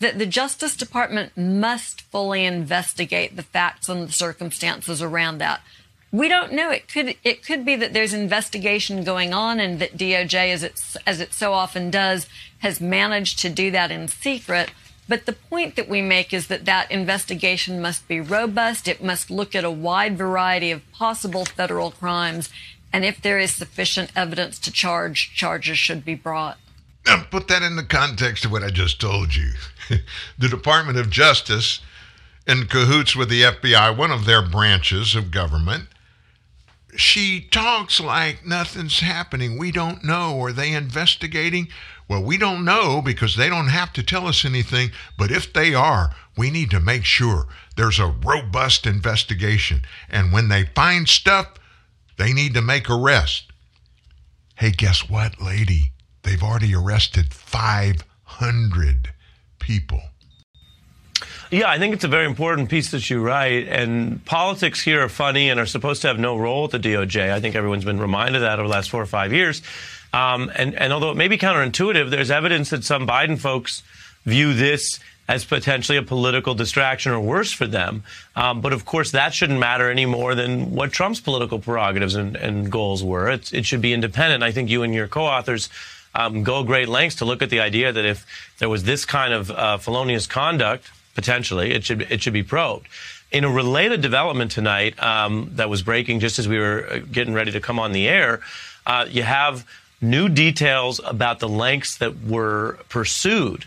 that 0.00 0.18
the 0.18 0.26
Justice 0.26 0.76
Department 0.76 1.34
must 1.34 2.02
fully 2.02 2.44
investigate 2.44 3.36
the 3.36 3.42
facts 3.42 3.88
and 3.88 4.06
the 4.06 4.12
circumstances 4.12 5.00
around 5.00 5.38
that. 5.38 5.62
We 6.12 6.28
don't 6.28 6.52
know. 6.52 6.70
It 6.70 6.88
could 6.88 7.16
it 7.24 7.42
could 7.42 7.64
be 7.64 7.74
that 7.76 7.94
there's 7.94 8.12
investigation 8.12 9.02
going 9.02 9.32
on 9.32 9.58
and 9.58 9.78
that 9.78 9.96
DOJ, 9.96 10.52
as 10.52 10.62
it 10.62 10.80
as 11.06 11.20
it 11.20 11.32
so 11.32 11.54
often 11.54 11.90
does, 11.90 12.26
has 12.58 12.82
managed 12.82 13.38
to 13.40 13.48
do 13.48 13.70
that 13.70 13.90
in 13.90 14.08
secret. 14.08 14.72
But 15.08 15.24
the 15.24 15.32
point 15.32 15.74
that 15.76 15.88
we 15.88 16.02
make 16.02 16.32
is 16.32 16.46
that 16.46 16.66
that 16.66 16.90
investigation 16.90 17.80
must 17.80 18.06
be 18.06 18.20
robust. 18.20 18.86
It 18.86 19.02
must 19.02 19.30
look 19.30 19.54
at 19.54 19.64
a 19.64 19.70
wide 19.70 20.16
variety 20.16 20.70
of 20.70 20.90
possible 20.92 21.46
federal 21.46 21.90
crimes. 21.90 22.50
And 22.92 23.04
if 23.04 23.20
there 23.20 23.38
is 23.38 23.54
sufficient 23.54 24.12
evidence 24.14 24.58
to 24.60 24.70
charge, 24.70 25.32
charges 25.34 25.78
should 25.78 26.04
be 26.04 26.14
brought. 26.14 26.58
Now, 27.06 27.24
put 27.30 27.48
that 27.48 27.62
in 27.62 27.76
the 27.76 27.84
context 27.84 28.44
of 28.44 28.52
what 28.52 28.62
I 28.62 28.68
just 28.68 29.00
told 29.00 29.34
you. 29.34 29.52
the 30.38 30.48
Department 30.48 30.98
of 30.98 31.10
Justice, 31.10 31.80
in 32.46 32.66
cahoots 32.66 33.16
with 33.16 33.28
the 33.28 33.42
FBI, 33.42 33.96
one 33.96 34.12
of 34.12 34.24
their 34.24 34.42
branches 34.42 35.16
of 35.16 35.30
government, 35.30 35.88
she 36.96 37.40
talks 37.40 38.00
like 38.00 38.44
nothing's 38.44 39.00
happening. 39.00 39.58
We 39.58 39.72
don't 39.72 40.04
know. 40.04 40.40
Are 40.42 40.52
they 40.52 40.72
investigating? 40.72 41.68
Well, 42.08 42.22
we 42.22 42.36
don't 42.36 42.64
know 42.64 43.00
because 43.00 43.36
they 43.36 43.48
don't 43.48 43.68
have 43.68 43.92
to 43.94 44.02
tell 44.02 44.26
us 44.26 44.44
anything. 44.44 44.90
But 45.16 45.30
if 45.30 45.52
they 45.52 45.74
are, 45.74 46.14
we 46.36 46.50
need 46.50 46.70
to 46.70 46.80
make 46.80 47.04
sure 47.04 47.46
there's 47.76 47.98
a 47.98 48.14
robust 48.24 48.86
investigation. 48.86 49.82
And 50.10 50.32
when 50.32 50.48
they 50.48 50.64
find 50.74 51.08
stuff, 51.08 51.54
they 52.18 52.32
need 52.32 52.54
to 52.54 52.62
make 52.62 52.90
arrest. 52.90 53.50
Hey, 54.56 54.70
guess 54.70 55.08
what, 55.08 55.40
lady? 55.40 55.92
They've 56.22 56.42
already 56.42 56.74
arrested 56.74 57.32
500 57.32 59.14
people. 59.58 60.02
Yeah, 61.52 61.68
I 61.68 61.78
think 61.78 61.92
it's 61.92 62.04
a 62.04 62.08
very 62.08 62.24
important 62.24 62.70
piece 62.70 62.92
that 62.92 63.10
you 63.10 63.20
write. 63.20 63.68
And 63.68 64.24
politics 64.24 64.80
here 64.80 65.02
are 65.02 65.10
funny 65.10 65.50
and 65.50 65.60
are 65.60 65.66
supposed 65.66 66.00
to 66.00 66.08
have 66.08 66.18
no 66.18 66.38
role 66.38 66.64
at 66.64 66.70
the 66.70 66.78
DOJ. 66.78 67.30
I 67.30 67.40
think 67.40 67.54
everyone's 67.54 67.84
been 67.84 68.00
reminded 68.00 68.36
of 68.36 68.40
that 68.40 68.58
over 68.58 68.66
the 68.66 68.72
last 68.72 68.88
four 68.88 69.02
or 69.02 69.06
five 69.06 69.34
years. 69.34 69.60
Um, 70.14 70.50
and, 70.56 70.74
and 70.74 70.94
although 70.94 71.10
it 71.10 71.18
may 71.18 71.28
be 71.28 71.36
counterintuitive, 71.36 72.08
there's 72.08 72.30
evidence 72.30 72.70
that 72.70 72.84
some 72.84 73.06
Biden 73.06 73.38
folks 73.38 73.82
view 74.24 74.54
this 74.54 74.98
as 75.28 75.44
potentially 75.44 75.98
a 75.98 76.02
political 76.02 76.54
distraction 76.54 77.12
or 77.12 77.20
worse 77.20 77.52
for 77.52 77.66
them. 77.66 78.02
Um, 78.34 78.62
but 78.62 78.72
of 78.72 78.86
course, 78.86 79.10
that 79.10 79.34
shouldn't 79.34 79.60
matter 79.60 79.90
any 79.90 80.06
more 80.06 80.34
than 80.34 80.70
what 80.74 80.90
Trump's 80.90 81.20
political 81.20 81.58
prerogatives 81.58 82.14
and, 82.14 82.34
and 82.34 82.72
goals 82.72 83.04
were. 83.04 83.28
It 83.28 83.66
should 83.66 83.82
be 83.82 83.92
independent. 83.92 84.42
I 84.42 84.52
think 84.52 84.70
you 84.70 84.84
and 84.84 84.94
your 84.94 85.06
co-authors 85.06 85.68
um, 86.14 86.44
go 86.44 86.64
great 86.64 86.88
lengths 86.88 87.16
to 87.16 87.26
look 87.26 87.42
at 87.42 87.50
the 87.50 87.60
idea 87.60 87.92
that 87.92 88.06
if 88.06 88.24
there 88.58 88.70
was 88.70 88.84
this 88.84 89.04
kind 89.04 89.34
of 89.34 89.50
uh, 89.50 89.76
felonious 89.76 90.26
conduct, 90.26 90.90
potentially. 91.14 91.72
It 91.72 91.84
should 91.84 92.02
it 92.02 92.22
should 92.22 92.32
be 92.32 92.42
probed. 92.42 92.86
In 93.30 93.44
a 93.44 93.50
related 93.50 94.02
development 94.02 94.50
tonight 94.50 95.00
um, 95.02 95.50
that 95.54 95.70
was 95.70 95.82
breaking 95.82 96.20
just 96.20 96.38
as 96.38 96.46
we 96.46 96.58
were 96.58 96.86
uh, 96.90 96.98
getting 97.10 97.32
ready 97.32 97.50
to 97.52 97.60
come 97.60 97.78
on 97.78 97.92
the 97.92 98.08
air, 98.08 98.40
uh, 98.86 99.06
you 99.08 99.22
have 99.22 99.66
new 100.00 100.28
details 100.28 101.00
about 101.04 101.38
the 101.38 101.48
lengths 101.48 101.96
that 101.98 102.22
were 102.24 102.78
pursued 102.88 103.64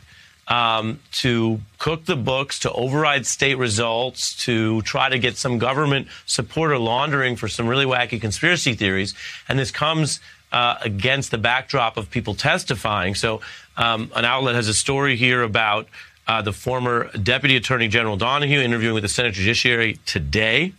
um, 0.48 1.00
to 1.12 1.60
cook 1.80 2.06
the 2.06 2.16
books, 2.16 2.60
to 2.60 2.72
override 2.72 3.26
state 3.26 3.58
results, 3.58 4.36
to 4.46 4.82
try 4.84 5.10
to 5.10 5.18
get 5.18 5.38
some 5.38 5.58
government 5.58 6.08
support 6.26 6.72
or 6.72 6.78
laundering 6.78 7.36
for 7.36 7.48
some 7.48 7.68
really 7.68 7.86
wacky 7.86 8.22
conspiracy 8.22 8.74
theories. 8.74 9.16
And 9.50 9.58
this 9.58 9.72
comes 9.72 10.20
uh, 10.52 10.76
against 10.82 11.32
the 11.32 11.38
backdrop 11.38 11.98
of 11.98 12.12
people 12.12 12.36
testifying. 12.36 13.16
So, 13.16 13.42
um, 13.78 14.12
an 14.16 14.24
outlet 14.24 14.56
has 14.56 14.70
a 14.70 14.74
story 14.74 15.18
here 15.18 15.42
about 15.42 15.88
uh, 16.28 16.42
the 16.42 16.54
former 16.54 17.10
Deputy 17.18 17.56
Attorney 17.56 17.88
General 17.88 18.18
Donoghue 18.18 18.60
interviewing 18.60 18.94
with 18.94 19.04
the 19.04 19.10
Senate 19.10 19.34
Judiciary 19.34 20.00
today, 20.06 20.74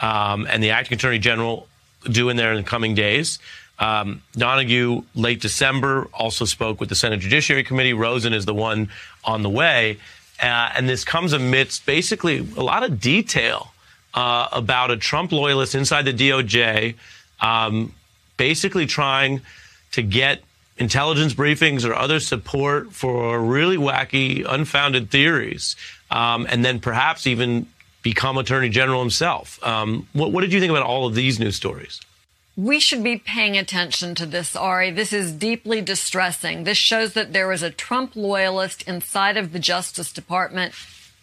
um, 0.00 0.46
and 0.48 0.62
the 0.62 0.70
Acting 0.70 0.96
Attorney 0.96 1.18
General 1.18 1.66
in 2.06 2.36
there 2.36 2.52
in 2.52 2.58
the 2.58 2.68
coming 2.68 2.94
days. 2.94 3.38
Um, 3.78 4.22
Donoghue, 4.32 5.02
late 5.14 5.40
December, 5.40 6.08
also 6.12 6.44
spoke 6.44 6.80
with 6.80 6.88
the 6.88 6.94
Senate 6.94 7.20
Judiciary 7.20 7.64
Committee. 7.64 7.92
Rosen 7.92 8.32
is 8.32 8.44
the 8.44 8.54
one 8.54 8.90
on 9.24 9.42
the 9.42 9.50
way. 9.50 9.98
Uh, 10.40 10.70
and 10.76 10.88
this 10.88 11.04
comes 11.04 11.32
amidst 11.32 11.86
basically 11.86 12.46
a 12.56 12.62
lot 12.62 12.82
of 12.82 13.00
detail 13.00 13.72
uh, 14.14 14.48
about 14.52 14.90
a 14.90 14.96
Trump 14.96 15.32
loyalist 15.32 15.74
inside 15.74 16.04
the 16.04 16.12
DOJ, 16.12 16.94
um, 17.40 17.92
basically 18.36 18.86
trying 18.86 19.40
to 19.92 20.02
get 20.02 20.40
intelligence 20.76 21.34
briefings 21.34 21.88
or 21.88 21.94
other 21.94 22.20
support 22.20 22.92
for 22.92 23.40
really 23.40 23.76
wacky, 23.76 24.44
unfounded 24.48 25.10
theories, 25.10 25.76
um, 26.10 26.46
and 26.48 26.64
then 26.64 26.80
perhaps 26.80 27.26
even 27.26 27.66
become 28.02 28.36
Attorney 28.38 28.68
General 28.68 29.00
himself. 29.00 29.62
Um, 29.64 30.08
what, 30.12 30.32
what 30.32 30.42
did 30.42 30.52
you 30.52 30.60
think 30.60 30.70
about 30.70 30.82
all 30.82 31.06
of 31.06 31.14
these 31.14 31.38
news 31.38 31.56
stories? 31.56 32.00
We 32.56 32.78
should 32.78 33.02
be 33.02 33.16
paying 33.16 33.56
attention 33.56 34.14
to 34.16 34.26
this, 34.26 34.54
Ari. 34.54 34.92
This 34.92 35.12
is 35.12 35.32
deeply 35.32 35.80
distressing. 35.80 36.62
This 36.62 36.78
shows 36.78 37.14
that 37.14 37.32
there 37.32 37.48
was 37.48 37.64
a 37.64 37.70
Trump 37.70 38.14
loyalist 38.14 38.82
inside 38.82 39.36
of 39.36 39.52
the 39.52 39.58
Justice 39.58 40.12
Department 40.12 40.72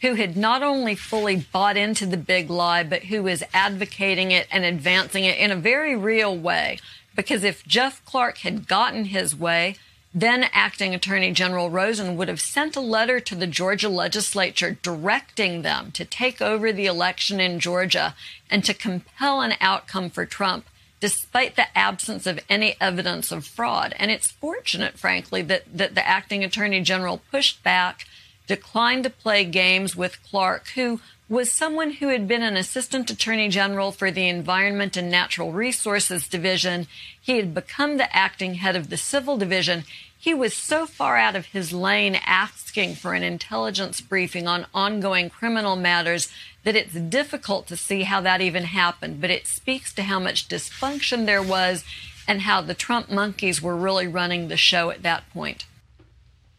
who 0.02 0.16
had 0.16 0.36
not 0.36 0.64
only 0.64 0.96
fully 0.96 1.38
bought 1.38 1.78
into 1.78 2.06
the 2.06 2.18
big 2.18 2.50
lie, 2.50 2.84
but 2.84 3.04
who 3.04 3.28
is 3.28 3.46
advocating 3.54 4.32
it 4.32 4.48
and 4.52 4.66
advancing 4.66 5.24
it 5.24 5.38
in 5.38 5.52
a 5.52 5.56
very 5.56 5.96
real 5.96 6.36
way. 6.36 6.80
Because 7.16 7.44
if 7.44 7.66
Jeff 7.66 8.04
Clark 8.06 8.40
had 8.40 8.68
gotten 8.68 9.06
his 9.06 9.36
way, 9.36 9.76
then 10.14 10.46
acting 10.52 10.94
Attorney 10.94 11.32
General 11.32 11.70
Rosen 11.70 12.18
would 12.18 12.28
have 12.28 12.42
sent 12.42 12.76
a 12.76 12.82
letter 12.82 13.20
to 13.22 13.36
the 13.36 13.48
Georgia 13.48 13.88
legislature 13.88 14.78
directing 14.82 15.62
them 15.62 15.92
to 15.92 16.04
take 16.04 16.42
over 16.42 16.74
the 16.74 16.86
election 16.86 17.40
in 17.40 17.60
Georgia 17.60 18.14
and 18.50 18.64
to 18.66 18.74
compel 18.74 19.42
an 19.42 19.54
outcome 19.62 20.10
for 20.10 20.26
Trump, 20.26 20.66
despite 21.00 21.56
the 21.56 21.78
absence 21.78 22.28
of 22.28 22.42
any 22.50 22.76
evidence 22.82 23.32
of 23.32 23.46
fraud. 23.46 23.94
And 23.98 24.12
it's 24.12 24.32
fortunate, 24.32 25.00
frankly, 25.00 25.42
that, 25.44 25.64
that 25.74 25.96
the 25.96 26.06
acting 26.06 26.44
Attorney 26.44 26.82
General 26.82 27.22
pushed 27.32 27.64
back, 27.64 28.06
declined 28.48 29.06
to 29.06 29.10
play 29.10 29.46
games 29.46 29.96
with 29.96 30.22
Clark, 30.24 30.70
who 30.76 31.00
was 31.32 31.50
someone 31.50 31.92
who 31.92 32.10
had 32.10 32.28
been 32.28 32.44
an 32.44 32.58
assistant 32.58 33.10
attorney 33.10 33.48
general 33.48 33.94
for 33.94 34.12
the 34.12 34.28
Environment 34.28 34.98
and 34.98 35.10
Natural 35.10 35.54
Resources 35.54 36.28
Division. 36.28 36.88
He 37.22 37.38
had 37.38 37.54
become 37.54 37.96
the 37.96 38.14
acting 38.14 38.56
head 38.56 38.76
of 38.76 38.90
the 38.90 38.98
Civil 38.98 39.38
Division. 39.38 39.86
He 40.20 40.34
was 40.34 40.54
so 40.54 40.86
far 40.86 41.16
out 41.16 41.38
of 41.38 41.46
his 41.46 41.72
lane 41.72 42.16
asking 42.26 42.96
for 42.96 43.14
an 43.14 43.24
intelligence 43.24 44.02
briefing 44.02 44.46
on 44.46 44.66
ongoing 44.74 45.30
criminal 45.30 45.78
matters 45.78 46.28
that 46.66 46.76
it's 46.76 46.96
difficult 46.96 47.66
to 47.68 47.78
see 47.78 48.04
how 48.04 48.20
that 48.20 48.42
even 48.42 48.66
happened. 48.66 49.22
But 49.22 49.30
it 49.30 49.48
speaks 49.48 49.94
to 49.94 50.04
how 50.04 50.20
much 50.20 50.50
dysfunction 50.50 51.26
there 51.26 51.42
was 51.42 51.86
and 52.28 52.42
how 52.42 52.60
the 52.60 52.74
Trump 52.74 53.10
monkeys 53.10 53.62
were 53.62 53.78
really 53.78 54.06
running 54.06 54.50
the 54.50 54.58
show 54.58 54.90
at 54.90 55.02
that 55.04 55.24
point. 55.32 55.66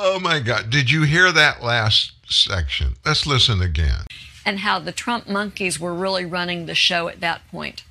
Oh 0.00 0.20
my 0.20 0.38
God. 0.38 0.70
Did 0.70 0.90
you 0.90 1.02
hear 1.02 1.32
that 1.32 1.62
last 1.62 2.12
section. 2.30 2.94
Let's 3.04 3.26
listen 3.26 3.60
again. 3.60 4.04
And 4.44 4.60
how 4.60 4.78
the 4.78 4.92
Trump 4.92 5.28
monkeys 5.28 5.78
were 5.78 5.94
really 5.94 6.24
running 6.24 6.66
the 6.66 6.74
show 6.74 7.08
at 7.08 7.20
that 7.20 7.46
point. 7.50 7.84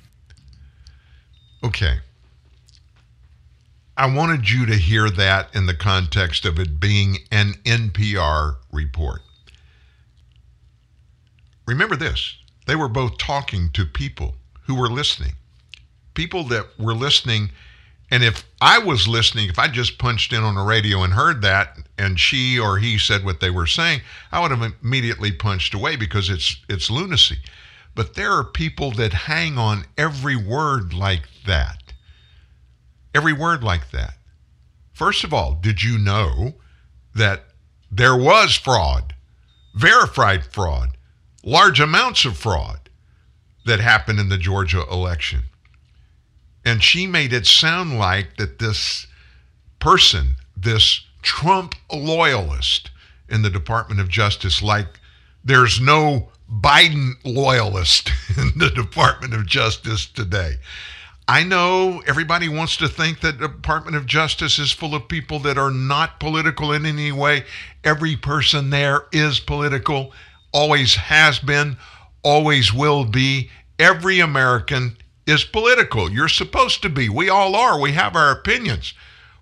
Okay. 1.62 1.98
I 3.96 4.12
wanted 4.14 4.48
you 4.48 4.64
to 4.66 4.76
hear 4.76 5.10
that 5.10 5.54
in 5.54 5.66
the 5.66 5.74
context 5.74 6.44
of 6.44 6.58
it 6.58 6.80
being 6.80 7.18
an 7.30 7.54
NPR 7.64 8.56
report. 8.72 9.22
Remember 11.66 11.96
this 11.96 12.36
they 12.66 12.76
were 12.76 12.88
both 12.88 13.18
talking 13.18 13.70
to 13.72 13.84
people 13.84 14.34
who 14.62 14.74
were 14.74 14.88
listening, 14.88 15.32
people 16.14 16.44
that 16.44 16.66
were 16.78 16.94
listening. 16.94 17.50
And 18.10 18.24
if 18.24 18.44
I 18.60 18.78
was 18.78 19.06
listening, 19.06 19.48
if 19.50 19.58
I 19.58 19.68
just 19.68 19.98
punched 19.98 20.32
in 20.32 20.42
on 20.42 20.54
the 20.54 20.62
radio 20.62 21.02
and 21.02 21.12
heard 21.12 21.42
that, 21.42 21.76
and 21.98 22.18
she 22.18 22.58
or 22.58 22.78
he 22.78 22.98
said 22.98 23.24
what 23.24 23.40
they 23.40 23.50
were 23.50 23.66
saying, 23.66 24.00
I 24.32 24.40
would 24.40 24.50
have 24.50 24.72
immediately 24.82 25.30
punched 25.30 25.74
away 25.74 25.96
because 25.96 26.30
it's 26.30 26.56
it's 26.68 26.90
lunacy. 26.90 27.38
But 27.94 28.14
there 28.14 28.32
are 28.32 28.44
people 28.44 28.92
that 28.92 29.12
hang 29.12 29.58
on 29.58 29.84
every 29.96 30.36
word 30.36 30.94
like 30.94 31.28
that. 31.46 31.92
Every 33.14 33.32
word 33.32 33.62
like 33.62 33.90
that. 33.90 34.14
First 34.92 35.24
of 35.24 35.34
all, 35.34 35.54
did 35.54 35.82
you 35.82 35.98
know 35.98 36.54
that 37.14 37.44
there 37.90 38.16
was 38.16 38.54
fraud, 38.54 39.14
verified 39.74 40.44
fraud, 40.46 40.96
large 41.42 41.80
amounts 41.80 42.24
of 42.24 42.36
fraud 42.36 42.88
that 43.66 43.80
happened 43.80 44.18
in 44.18 44.28
the 44.28 44.38
Georgia 44.38 44.84
election? 44.90 45.44
And 46.68 46.84
she 46.84 47.06
made 47.06 47.32
it 47.32 47.46
sound 47.46 47.98
like 47.98 48.36
that 48.36 48.58
this 48.58 49.06
person, 49.78 50.34
this 50.54 51.00
Trump 51.22 51.74
loyalist 51.90 52.90
in 53.26 53.40
the 53.40 53.48
Department 53.48 54.02
of 54.02 54.10
Justice, 54.10 54.62
like 54.62 55.00
there's 55.42 55.80
no 55.80 56.28
Biden 56.46 57.12
loyalist 57.24 58.10
in 58.36 58.52
the 58.58 58.68
Department 58.68 59.32
of 59.32 59.46
Justice 59.46 60.04
today. 60.04 60.56
I 61.26 61.42
know 61.42 62.02
everybody 62.06 62.50
wants 62.50 62.76
to 62.76 62.88
think 62.88 63.20
that 63.20 63.38
the 63.38 63.48
Department 63.48 63.96
of 63.96 64.04
Justice 64.04 64.58
is 64.58 64.70
full 64.70 64.94
of 64.94 65.08
people 65.08 65.38
that 65.38 65.56
are 65.56 65.70
not 65.70 66.20
political 66.20 66.74
in 66.74 66.84
any 66.84 67.12
way. 67.12 67.46
Every 67.82 68.14
person 68.14 68.68
there 68.68 69.06
is 69.10 69.40
political, 69.40 70.12
always 70.52 70.96
has 70.96 71.38
been, 71.38 71.78
always 72.22 72.74
will 72.74 73.06
be. 73.06 73.48
Every 73.78 74.20
American 74.20 74.98
is 75.28 75.44
political. 75.44 76.10
You're 76.10 76.28
supposed 76.28 76.80
to 76.82 76.88
be. 76.88 77.08
We 77.08 77.28
all 77.28 77.54
are. 77.54 77.78
We 77.78 77.92
have 77.92 78.16
our 78.16 78.30
opinions. 78.30 78.94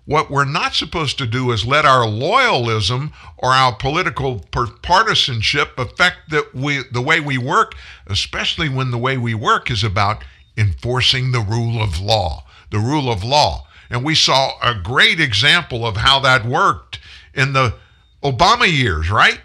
What 0.05 0.29
we're 0.29 0.45
not 0.45 0.73
supposed 0.73 1.17
to 1.17 1.25
do 1.25 1.51
is 1.51 1.65
let 1.65 1.85
our 1.85 2.05
loyalism 2.05 3.11
or 3.37 3.51
our 3.51 3.75
political 3.75 4.39
partisanship 4.81 5.77
affect 5.77 6.33
we 6.53 6.83
the 6.91 7.01
way 7.01 7.19
we 7.19 7.37
work, 7.37 7.75
especially 8.05 8.69
when 8.69 8.91
the 8.91 8.97
way 8.97 9.17
we 9.17 9.33
work 9.33 9.71
is 9.71 9.83
about 9.83 10.23
enforcing 10.57 11.31
the 11.31 11.41
rule 11.41 11.81
of 11.81 11.99
law. 11.99 12.45
The 12.69 12.79
rule 12.79 13.11
of 13.11 13.23
law. 13.23 13.67
And 13.89 14.03
we 14.03 14.15
saw 14.15 14.53
a 14.61 14.75
great 14.75 15.19
example 15.19 15.85
of 15.85 15.97
how 15.97 16.19
that 16.19 16.45
worked 16.45 16.99
in 17.33 17.53
the 17.53 17.75
Obama 18.23 18.69
years, 18.69 19.09
right? 19.09 19.39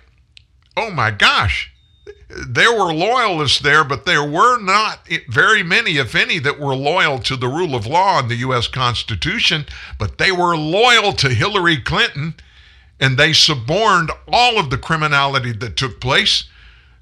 Oh 0.76 0.90
my 0.90 1.10
gosh. 1.12 1.71
There 2.48 2.72
were 2.72 2.94
loyalists 2.94 3.58
there, 3.58 3.84
but 3.84 4.06
there 4.06 4.24
were 4.24 4.58
not 4.58 5.06
very 5.28 5.62
many, 5.62 5.98
if 5.98 6.14
any, 6.14 6.38
that 6.38 6.58
were 6.58 6.74
loyal 6.74 7.18
to 7.20 7.36
the 7.36 7.48
rule 7.48 7.74
of 7.74 7.86
law 7.86 8.18
and 8.18 8.30
the 8.30 8.36
U.S. 8.36 8.68
Constitution, 8.68 9.66
but 9.98 10.18
they 10.18 10.32
were 10.32 10.56
loyal 10.56 11.12
to 11.14 11.28
Hillary 11.28 11.76
Clinton 11.78 12.34
and 12.98 13.18
they 13.18 13.32
suborned 13.32 14.12
all 14.28 14.58
of 14.58 14.70
the 14.70 14.78
criminality 14.78 15.52
that 15.52 15.76
took 15.76 16.00
place. 16.00 16.44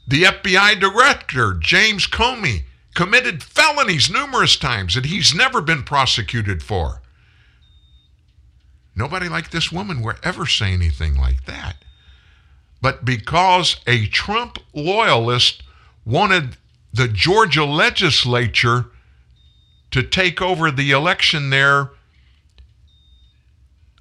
The 0.08 0.24
FBI 0.24 0.80
director, 0.80 1.54
James 1.54 2.06
Comey, 2.06 2.64
committed 2.94 3.42
felonies 3.42 4.10
numerous 4.10 4.56
times 4.56 4.94
that 4.94 5.04
he's 5.04 5.34
never 5.34 5.60
been 5.60 5.82
prosecuted 5.82 6.62
for. 6.62 7.02
Nobody 8.96 9.28
like 9.28 9.50
this 9.50 9.70
woman 9.70 10.02
would 10.02 10.16
ever 10.22 10.46
say 10.46 10.72
anything 10.72 11.16
like 11.16 11.44
that. 11.44 11.76
But 12.80 13.04
because 13.04 13.76
a 13.86 14.06
Trump 14.06 14.58
loyalist 14.72 15.62
wanted 16.04 16.56
the 16.92 17.08
Georgia 17.08 17.64
legislature 17.64 18.86
to 19.90 20.02
take 20.02 20.40
over 20.40 20.70
the 20.70 20.90
election 20.90 21.50
there, 21.50 21.90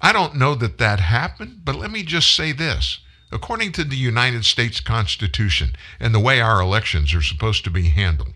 I 0.00 0.12
don't 0.12 0.36
know 0.36 0.54
that 0.54 0.78
that 0.78 1.00
happened, 1.00 1.60
but 1.64 1.76
let 1.76 1.90
me 1.90 2.02
just 2.02 2.34
say 2.34 2.52
this. 2.52 3.00
According 3.32 3.72
to 3.72 3.84
the 3.84 3.96
United 3.96 4.44
States 4.44 4.80
Constitution 4.80 5.76
and 6.00 6.14
the 6.14 6.20
way 6.20 6.40
our 6.40 6.60
elections 6.60 7.14
are 7.14 7.22
supposed 7.22 7.64
to 7.64 7.70
be 7.70 7.90
handled, 7.90 8.34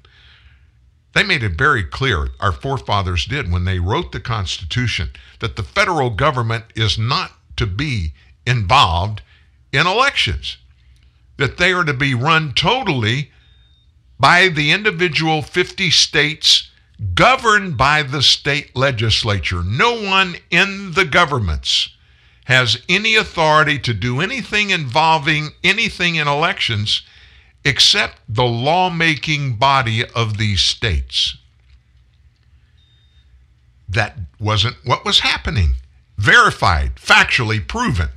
they 1.14 1.22
made 1.22 1.42
it 1.42 1.56
very 1.56 1.84
clear, 1.84 2.28
our 2.38 2.52
forefathers 2.52 3.24
did 3.24 3.50
when 3.50 3.64
they 3.64 3.78
wrote 3.78 4.12
the 4.12 4.20
Constitution, 4.20 5.10
that 5.40 5.56
the 5.56 5.62
federal 5.62 6.10
government 6.10 6.64
is 6.76 6.98
not 6.98 7.32
to 7.56 7.66
be 7.66 8.12
involved 8.46 9.22
in 9.74 9.86
elections, 9.86 10.56
that 11.36 11.56
they 11.56 11.72
are 11.72 11.84
to 11.84 11.92
be 11.92 12.14
run 12.14 12.52
totally 12.52 13.30
by 14.18 14.48
the 14.48 14.70
individual 14.70 15.42
50 15.42 15.90
states 15.90 16.70
governed 17.14 17.76
by 17.76 18.02
the 18.02 18.22
state 18.22 18.74
legislature. 18.76 19.62
No 19.64 20.00
one 20.00 20.36
in 20.50 20.92
the 20.92 21.04
governments 21.04 21.90
has 22.44 22.80
any 22.88 23.16
authority 23.16 23.78
to 23.80 23.92
do 23.92 24.20
anything 24.20 24.70
involving 24.70 25.50
anything 25.64 26.16
in 26.16 26.28
elections 26.28 27.02
except 27.64 28.20
the 28.28 28.44
lawmaking 28.44 29.56
body 29.56 30.04
of 30.04 30.36
these 30.36 30.60
states. 30.60 31.36
That 33.88 34.18
wasn't 34.38 34.76
what 34.84 35.04
was 35.04 35.20
happening. 35.20 35.74
Verified, 36.16 36.96
factually 36.96 37.66
proven 37.66 38.10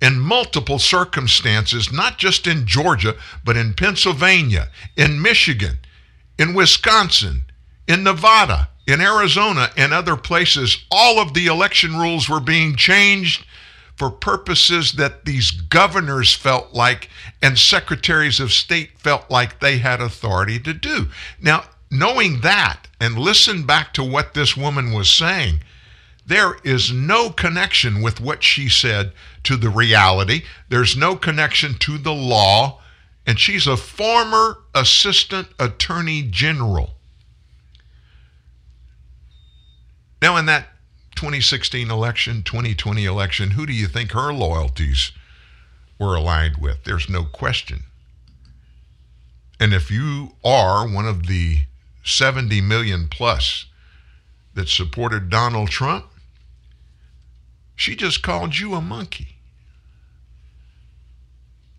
in 0.00 0.18
multiple 0.18 0.78
circumstances, 0.78 1.92
not 1.92 2.18
just 2.18 2.46
in 2.46 2.66
Georgia, 2.66 3.16
but 3.44 3.56
in 3.56 3.74
Pennsylvania, 3.74 4.68
in 4.96 5.20
Michigan, 5.20 5.78
in 6.38 6.54
Wisconsin, 6.54 7.44
in 7.86 8.02
Nevada, 8.02 8.68
in 8.86 9.00
Arizona, 9.00 9.70
and 9.76 9.92
other 9.92 10.16
places. 10.16 10.84
All 10.90 11.18
of 11.18 11.34
the 11.34 11.46
election 11.46 11.98
rules 11.98 12.28
were 12.28 12.40
being 12.40 12.76
changed 12.76 13.44
for 13.96 14.10
purposes 14.10 14.92
that 14.92 15.26
these 15.26 15.50
governors 15.50 16.34
felt 16.34 16.72
like 16.72 17.10
and 17.42 17.58
secretaries 17.58 18.40
of 18.40 18.52
state 18.52 18.98
felt 18.98 19.30
like 19.30 19.60
they 19.60 19.76
had 19.78 20.00
authority 20.00 20.58
to 20.58 20.72
do. 20.72 21.08
Now, 21.38 21.64
knowing 21.90 22.40
that, 22.40 22.86
and 22.98 23.18
listen 23.18 23.64
back 23.64 23.92
to 23.94 24.02
what 24.04 24.32
this 24.32 24.56
woman 24.56 24.92
was 24.92 25.10
saying, 25.10 25.60
there 26.24 26.56
is 26.64 26.92
no 26.92 27.28
connection 27.28 28.00
with 28.00 28.20
what 28.20 28.42
she 28.42 28.68
said 28.68 29.12
to 29.44 29.56
the 29.56 29.70
reality. 29.70 30.42
There's 30.68 30.96
no 30.96 31.16
connection 31.16 31.74
to 31.80 31.98
the 31.98 32.12
law. 32.12 32.80
And 33.26 33.38
she's 33.38 33.66
a 33.66 33.76
former 33.76 34.58
assistant 34.74 35.48
attorney 35.58 36.22
general. 36.22 36.94
Now, 40.22 40.36
in 40.36 40.46
that 40.46 40.68
2016 41.16 41.90
election, 41.90 42.42
2020 42.42 43.04
election, 43.04 43.50
who 43.50 43.66
do 43.66 43.72
you 43.72 43.86
think 43.86 44.12
her 44.12 44.32
loyalties 44.32 45.12
were 45.98 46.14
aligned 46.14 46.56
with? 46.56 46.84
There's 46.84 47.08
no 47.08 47.24
question. 47.24 47.84
And 49.58 49.74
if 49.74 49.90
you 49.90 50.32
are 50.42 50.88
one 50.88 51.06
of 51.06 51.26
the 51.26 51.58
70 52.02 52.60
million 52.62 53.08
plus 53.08 53.66
that 54.54 54.68
supported 54.68 55.28
Donald 55.28 55.68
Trump, 55.68 56.09
she 57.80 57.96
just 57.96 58.22
called 58.22 58.58
you 58.58 58.74
a 58.74 58.80
monkey. 58.82 59.36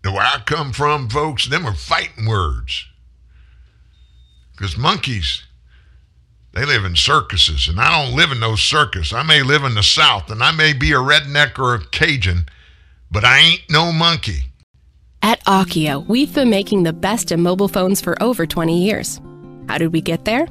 Now, 0.04 0.14
where 0.14 0.26
I 0.26 0.42
come 0.44 0.72
from, 0.72 1.08
folks, 1.08 1.46
them 1.46 1.64
are 1.64 1.74
fighting 1.74 2.26
words. 2.26 2.86
Because 4.50 4.76
monkeys 4.76 5.44
they 6.54 6.66
live 6.66 6.84
in 6.84 6.96
circuses, 6.96 7.68
and 7.68 7.80
I 7.80 8.04
don't 8.04 8.16
live 8.16 8.32
in 8.32 8.40
no 8.40 8.56
circus. 8.56 9.12
I 9.12 9.22
may 9.22 9.42
live 9.42 9.62
in 9.62 9.74
the 9.74 9.82
South, 9.82 10.28
and 10.28 10.42
I 10.42 10.50
may 10.50 10.72
be 10.72 10.90
a 10.90 10.96
redneck 10.96 11.56
or 11.58 11.76
a 11.76 11.84
Cajun, 11.86 12.46
but 13.10 13.24
I 13.24 13.38
ain't 13.38 13.62
no 13.70 13.92
monkey. 13.92 14.46
At 15.22 15.42
Akio, 15.44 16.06
we've 16.08 16.34
been 16.34 16.50
making 16.50 16.82
the 16.82 16.92
best 16.92 17.30
in 17.30 17.40
mobile 17.40 17.68
phones 17.68 18.00
for 18.00 18.20
over 18.20 18.44
20 18.44 18.84
years. 18.84 19.20
How 19.68 19.78
did 19.78 19.92
we 19.92 20.00
get 20.00 20.24
there? 20.24 20.46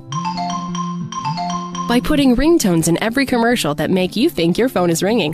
By 1.92 2.00
putting 2.00 2.38
ringtones 2.38 2.88
in 2.88 3.04
every 3.04 3.26
commercial 3.26 3.76
that 3.76 3.92
make 3.92 4.16
you 4.16 4.30
think 4.30 4.58
your 4.58 4.70
phone 4.70 4.90
is 4.90 5.04
ringing. 5.04 5.34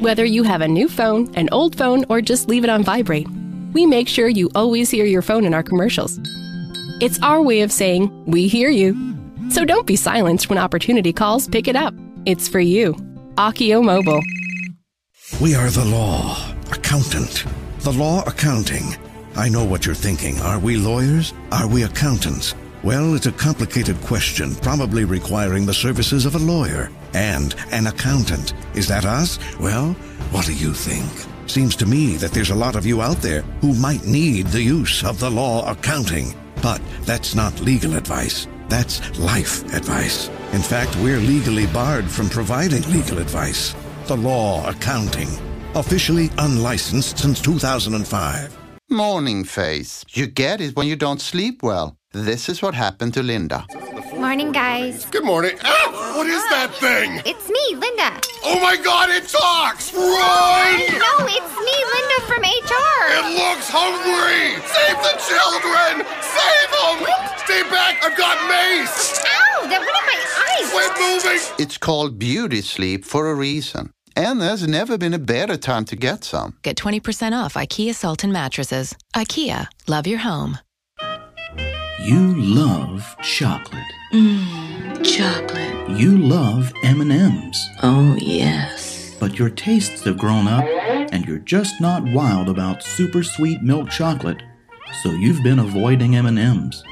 Whether 0.00 0.24
you 0.24 0.42
have 0.42 0.60
a 0.60 0.66
new 0.66 0.88
phone, 0.88 1.32
an 1.36 1.48
old 1.52 1.76
phone, 1.78 2.04
or 2.08 2.20
just 2.20 2.48
leave 2.48 2.64
it 2.64 2.68
on 2.68 2.82
vibrate, 2.82 3.28
we 3.74 3.86
make 3.86 4.08
sure 4.08 4.26
you 4.26 4.50
always 4.56 4.90
hear 4.90 5.04
your 5.04 5.22
phone 5.22 5.44
in 5.44 5.54
our 5.54 5.62
commercials. 5.62 6.18
It's 7.00 7.22
our 7.22 7.40
way 7.40 7.60
of 7.60 7.70
saying, 7.70 8.10
we 8.26 8.48
hear 8.48 8.70
you. 8.70 8.96
So 9.50 9.64
don't 9.64 9.86
be 9.86 9.94
silenced 9.94 10.48
when 10.48 10.58
opportunity 10.58 11.12
calls. 11.12 11.46
Pick 11.46 11.68
it 11.68 11.76
up. 11.76 11.94
It's 12.26 12.48
for 12.48 12.58
you. 12.58 12.94
Akio 13.36 13.80
Mobile. 13.80 14.22
We 15.40 15.54
are 15.54 15.70
the 15.70 15.84
law. 15.84 16.44
Accountant 16.72 17.44
The 17.82 17.92
law 17.92 18.24
accounting. 18.26 18.96
I 19.36 19.48
know 19.48 19.64
what 19.64 19.86
you're 19.86 19.94
thinking. 19.94 20.40
Are 20.40 20.58
we 20.58 20.76
lawyers? 20.76 21.32
Are 21.52 21.68
we 21.68 21.84
accountants? 21.84 22.56
Well, 22.88 23.14
it's 23.14 23.26
a 23.26 23.32
complicated 23.32 24.00
question, 24.00 24.54
probably 24.54 25.04
requiring 25.04 25.66
the 25.66 25.74
services 25.74 26.24
of 26.24 26.36
a 26.36 26.38
lawyer 26.38 26.90
and 27.12 27.54
an 27.70 27.86
accountant. 27.86 28.54
Is 28.74 28.88
that 28.88 29.04
us? 29.04 29.38
Well, 29.60 29.92
what 30.30 30.46
do 30.46 30.54
you 30.54 30.72
think? 30.72 31.12
Seems 31.50 31.76
to 31.76 31.84
me 31.84 32.16
that 32.16 32.30
there's 32.32 32.48
a 32.48 32.54
lot 32.54 32.76
of 32.76 32.86
you 32.86 33.02
out 33.02 33.18
there 33.18 33.42
who 33.60 33.74
might 33.74 34.06
need 34.06 34.46
the 34.46 34.62
use 34.62 35.04
of 35.04 35.20
the 35.20 35.30
law 35.30 35.70
accounting. 35.70 36.34
But 36.62 36.80
that's 37.02 37.34
not 37.34 37.60
legal 37.60 37.94
advice. 37.94 38.46
That's 38.70 39.18
life 39.18 39.62
advice. 39.74 40.28
In 40.54 40.62
fact, 40.62 40.96
we're 40.96 41.20
legally 41.20 41.66
barred 41.66 42.10
from 42.10 42.30
providing 42.30 42.90
legal 42.90 43.18
advice. 43.18 43.74
The 44.06 44.16
law 44.16 44.66
accounting. 44.66 45.28
Officially 45.74 46.30
unlicensed 46.38 47.18
since 47.18 47.42
2005. 47.42 48.56
Morning 48.88 49.44
face. 49.44 50.06
You 50.08 50.26
get 50.26 50.62
it 50.62 50.74
when 50.74 50.86
you 50.86 50.96
don't 50.96 51.20
sleep 51.20 51.62
well. 51.62 51.97
This 52.12 52.48
is 52.48 52.62
what 52.62 52.74
happened 52.74 53.12
to 53.14 53.22
Linda. 53.22 53.66
Morning, 54.16 54.50
guys. 54.50 55.04
Good 55.04 55.24
morning. 55.24 55.58
Ah, 55.62 56.14
what 56.16 56.26
is 56.26 56.42
that 56.48 56.72
thing? 56.72 57.20
It's 57.26 57.50
me, 57.50 57.76
Linda. 57.76 58.18
Oh 58.44 58.58
my 58.60 58.76
god, 58.80 59.10
it 59.10 59.28
talks! 59.28 59.92
Run! 59.92 60.80
No, 60.96 61.12
it's 61.28 61.52
me, 61.52 61.76
Linda 61.92 62.18
from 62.24 62.40
HR. 62.48 63.00
It 63.12 63.28
looks 63.36 63.68
hungry! 63.68 64.56
Save 64.72 64.98
the 65.04 65.14
children! 65.28 66.00
Save 66.24 66.70
them! 66.80 66.96
Stay 67.44 67.62
back, 67.68 68.02
I've 68.02 68.16
got 68.16 68.40
mace! 68.48 69.20
Ow, 69.28 69.66
that 69.68 69.80
went 69.84 69.92
in 70.00 70.06
my 70.08 70.20
eyes. 70.48 70.72
Quit 70.72 70.92
moving! 70.96 71.62
It's 71.62 71.76
called 71.76 72.18
beauty 72.18 72.62
sleep 72.62 73.04
for 73.04 73.30
a 73.30 73.34
reason. 73.34 73.90
And 74.16 74.40
there's 74.40 74.66
never 74.66 74.96
been 74.96 75.12
a 75.12 75.18
better 75.18 75.58
time 75.58 75.84
to 75.84 75.94
get 75.94 76.24
some. 76.24 76.56
Get 76.62 76.76
20% 76.76 77.32
off 77.32 77.52
IKEA 77.52 77.94
Sultan 77.94 78.32
mattresses. 78.32 78.96
IKEA, 79.14 79.66
love 79.86 80.06
your 80.06 80.20
home. 80.20 80.58
You 82.08 82.34
love 82.36 83.14
chocolate. 83.20 83.84
Mmm, 84.14 85.04
chocolate. 85.04 85.90
You 85.90 86.16
love 86.16 86.72
M&Ms. 86.82 87.68
Oh, 87.82 88.16
yes. 88.18 89.14
But 89.20 89.38
your 89.38 89.50
tastes 89.50 90.04
have 90.04 90.16
grown 90.16 90.48
up 90.48 90.64
and 91.12 91.26
you're 91.26 91.36
just 91.40 91.82
not 91.82 92.02
wild 92.14 92.48
about 92.48 92.82
super 92.82 93.22
sweet 93.22 93.60
milk 93.60 93.90
chocolate. 93.90 94.42
So 95.02 95.10
you've 95.10 95.42
been 95.42 95.58
avoiding 95.58 96.16
M&Ms. 96.16 96.82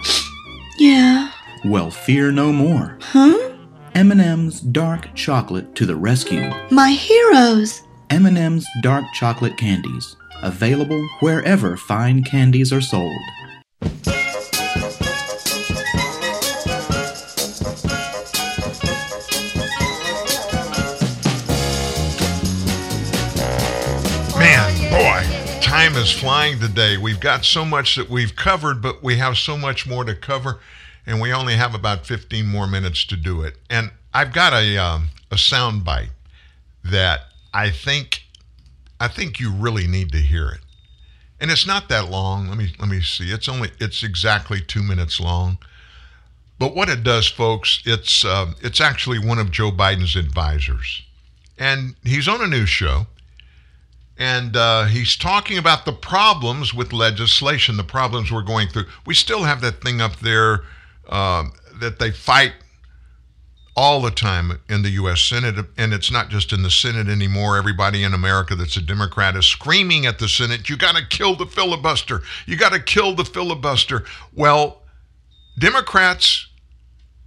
Yeah. 0.78 1.30
Well, 1.64 1.90
fear 1.90 2.30
no 2.30 2.52
more. 2.52 2.98
Huh? 3.00 3.54
M&M's 3.94 4.60
dark 4.60 5.14
chocolate 5.14 5.74
to 5.76 5.86
the 5.86 5.96
rescue. 5.96 6.50
My 6.70 6.90
heroes. 6.90 7.84
M&M's 8.10 8.66
dark 8.82 9.06
chocolate 9.14 9.56
candies, 9.56 10.14
available 10.42 11.08
wherever 11.20 11.78
fine 11.78 12.22
candies 12.22 12.70
are 12.70 12.82
sold. 12.82 13.18
Time 25.96 26.04
is 26.04 26.12
flying 26.12 26.58
today. 26.58 26.98
We've 26.98 27.20
got 27.20 27.44
so 27.44 27.64
much 27.64 27.96
that 27.96 28.10
we've 28.10 28.36
covered, 28.36 28.82
but 28.82 29.02
we 29.02 29.16
have 29.16 29.38
so 29.38 29.56
much 29.56 29.86
more 29.86 30.04
to 30.04 30.14
cover, 30.14 30.60
and 31.06 31.22
we 31.22 31.32
only 31.32 31.54
have 31.54 31.74
about 31.74 32.06
15 32.06 32.46
more 32.46 32.66
minutes 32.66 33.06
to 33.06 33.16
do 33.16 33.42
it. 33.42 33.56
And 33.70 33.90
I've 34.12 34.32
got 34.32 34.52
a 34.52 34.76
um, 34.76 35.08
a 35.30 35.38
sound 35.38 35.84
bite 35.84 36.10
that 36.84 37.20
I 37.54 37.70
think 37.70 38.24
I 39.00 39.08
think 39.08 39.40
you 39.40 39.50
really 39.50 39.86
need 39.86 40.12
to 40.12 40.18
hear 40.18 40.50
it. 40.50 40.60
And 41.40 41.50
it's 41.50 41.66
not 41.66 41.88
that 41.88 42.10
long. 42.10 42.48
Let 42.48 42.58
me 42.58 42.74
let 42.78 42.90
me 42.90 43.00
see. 43.00 43.30
It's 43.30 43.48
only 43.48 43.70
it's 43.80 44.02
exactly 44.02 44.60
two 44.60 44.82
minutes 44.82 45.18
long. 45.18 45.56
But 46.58 46.74
what 46.74 46.90
it 46.90 47.04
does, 47.04 47.26
folks, 47.26 47.82
it's 47.86 48.22
uh, 48.22 48.52
it's 48.60 48.82
actually 48.82 49.18
one 49.18 49.38
of 49.38 49.50
Joe 49.50 49.70
Biden's 49.70 50.16
advisors, 50.16 51.02
and 51.58 51.94
he's 52.04 52.28
on 52.28 52.42
a 52.42 52.46
news 52.46 52.68
show, 52.68 53.06
and 54.18 54.56
uh, 54.56 54.84
he's 54.84 55.16
talking 55.16 55.58
about 55.58 55.84
the 55.84 55.92
problems 55.92 56.72
with 56.72 56.92
legislation, 56.92 57.76
the 57.76 57.84
problems 57.84 58.32
we're 58.32 58.42
going 58.42 58.68
through. 58.68 58.86
We 59.04 59.14
still 59.14 59.44
have 59.44 59.60
that 59.60 59.82
thing 59.82 60.00
up 60.00 60.16
there 60.20 60.62
um, 61.08 61.52
that 61.80 61.98
they 61.98 62.10
fight 62.10 62.52
all 63.76 64.00
the 64.00 64.10
time 64.10 64.58
in 64.70 64.80
the 64.80 64.90
U.S. 64.90 65.20
Senate, 65.20 65.62
and 65.76 65.92
it's 65.92 66.10
not 66.10 66.30
just 66.30 66.52
in 66.52 66.62
the 66.62 66.70
Senate 66.70 67.08
anymore. 67.08 67.58
Everybody 67.58 68.04
in 68.04 68.14
America 68.14 68.54
that's 68.54 68.78
a 68.78 68.80
Democrat 68.80 69.36
is 69.36 69.44
screaming 69.44 70.06
at 70.06 70.18
the 70.18 70.28
Senate, 70.28 70.70
you 70.70 70.78
got 70.78 70.96
to 70.96 71.06
kill 71.06 71.36
the 71.36 71.44
filibuster. 71.44 72.22
You 72.46 72.56
got 72.56 72.72
to 72.72 72.80
kill 72.80 73.14
the 73.14 73.26
filibuster. 73.26 74.04
Well, 74.32 74.82
Democrats 75.58 76.48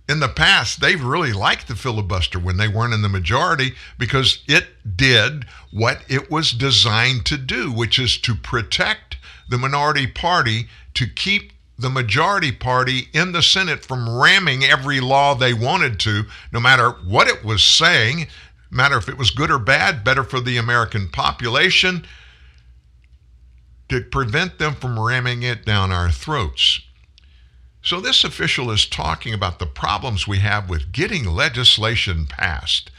in 0.09 0.19
the 0.19 0.27
past, 0.27 0.81
they've 0.81 1.03
really 1.03 1.31
liked 1.31 1.67
the 1.67 1.75
filibuster 1.75 2.39
when 2.39 2.57
they 2.57 2.67
weren't 2.67 2.95
in 2.95 3.03
the 3.03 3.07
majority 3.07 3.73
because 3.99 4.39
it 4.47 4.65
did 4.97 5.45
what 5.71 6.01
it 6.09 6.31
was 6.31 6.51
designed 6.51 7.27
to 7.27 7.37
do, 7.37 7.71
which 7.71 7.99
is 7.99 8.17
to 8.17 8.33
protect 8.33 9.17
the 9.49 9.59
minority 9.59 10.07
party, 10.07 10.67
to 10.95 11.05
keep 11.05 11.53
the 11.77 11.91
majority 11.91 12.51
party 12.51 13.09
in 13.13 13.33
the 13.33 13.43
Senate 13.43 13.85
from 13.85 14.09
ramming 14.09 14.63
every 14.63 14.99
law 14.99 15.35
they 15.35 15.53
wanted 15.53 15.99
to, 15.99 16.23
no 16.51 16.59
matter 16.59 16.89
what 16.89 17.27
it 17.27 17.45
was 17.45 17.63
saying, 17.63 18.27
no 18.71 18.77
matter 18.77 18.97
if 18.97 19.07
it 19.09 19.17
was 19.17 19.29
good 19.29 19.51
or 19.51 19.59
bad, 19.59 20.03
better 20.03 20.23
for 20.23 20.39
the 20.39 20.57
American 20.57 21.07
population, 21.07 22.03
to 23.89 24.01
prevent 24.01 24.57
them 24.57 24.73
from 24.73 24.99
ramming 24.99 25.43
it 25.43 25.65
down 25.65 25.91
our 25.91 26.09
throats. 26.09 26.81
So, 27.89 27.99
this 27.99 28.23
official 28.23 28.69
is 28.69 28.85
talking 28.85 29.33
about 29.33 29.57
the 29.57 29.65
problems 29.65 30.27
we 30.27 30.37
have 30.37 30.69
with 30.69 30.91
getting 30.91 31.25
legislation 31.25 32.27
passed, 32.27 32.91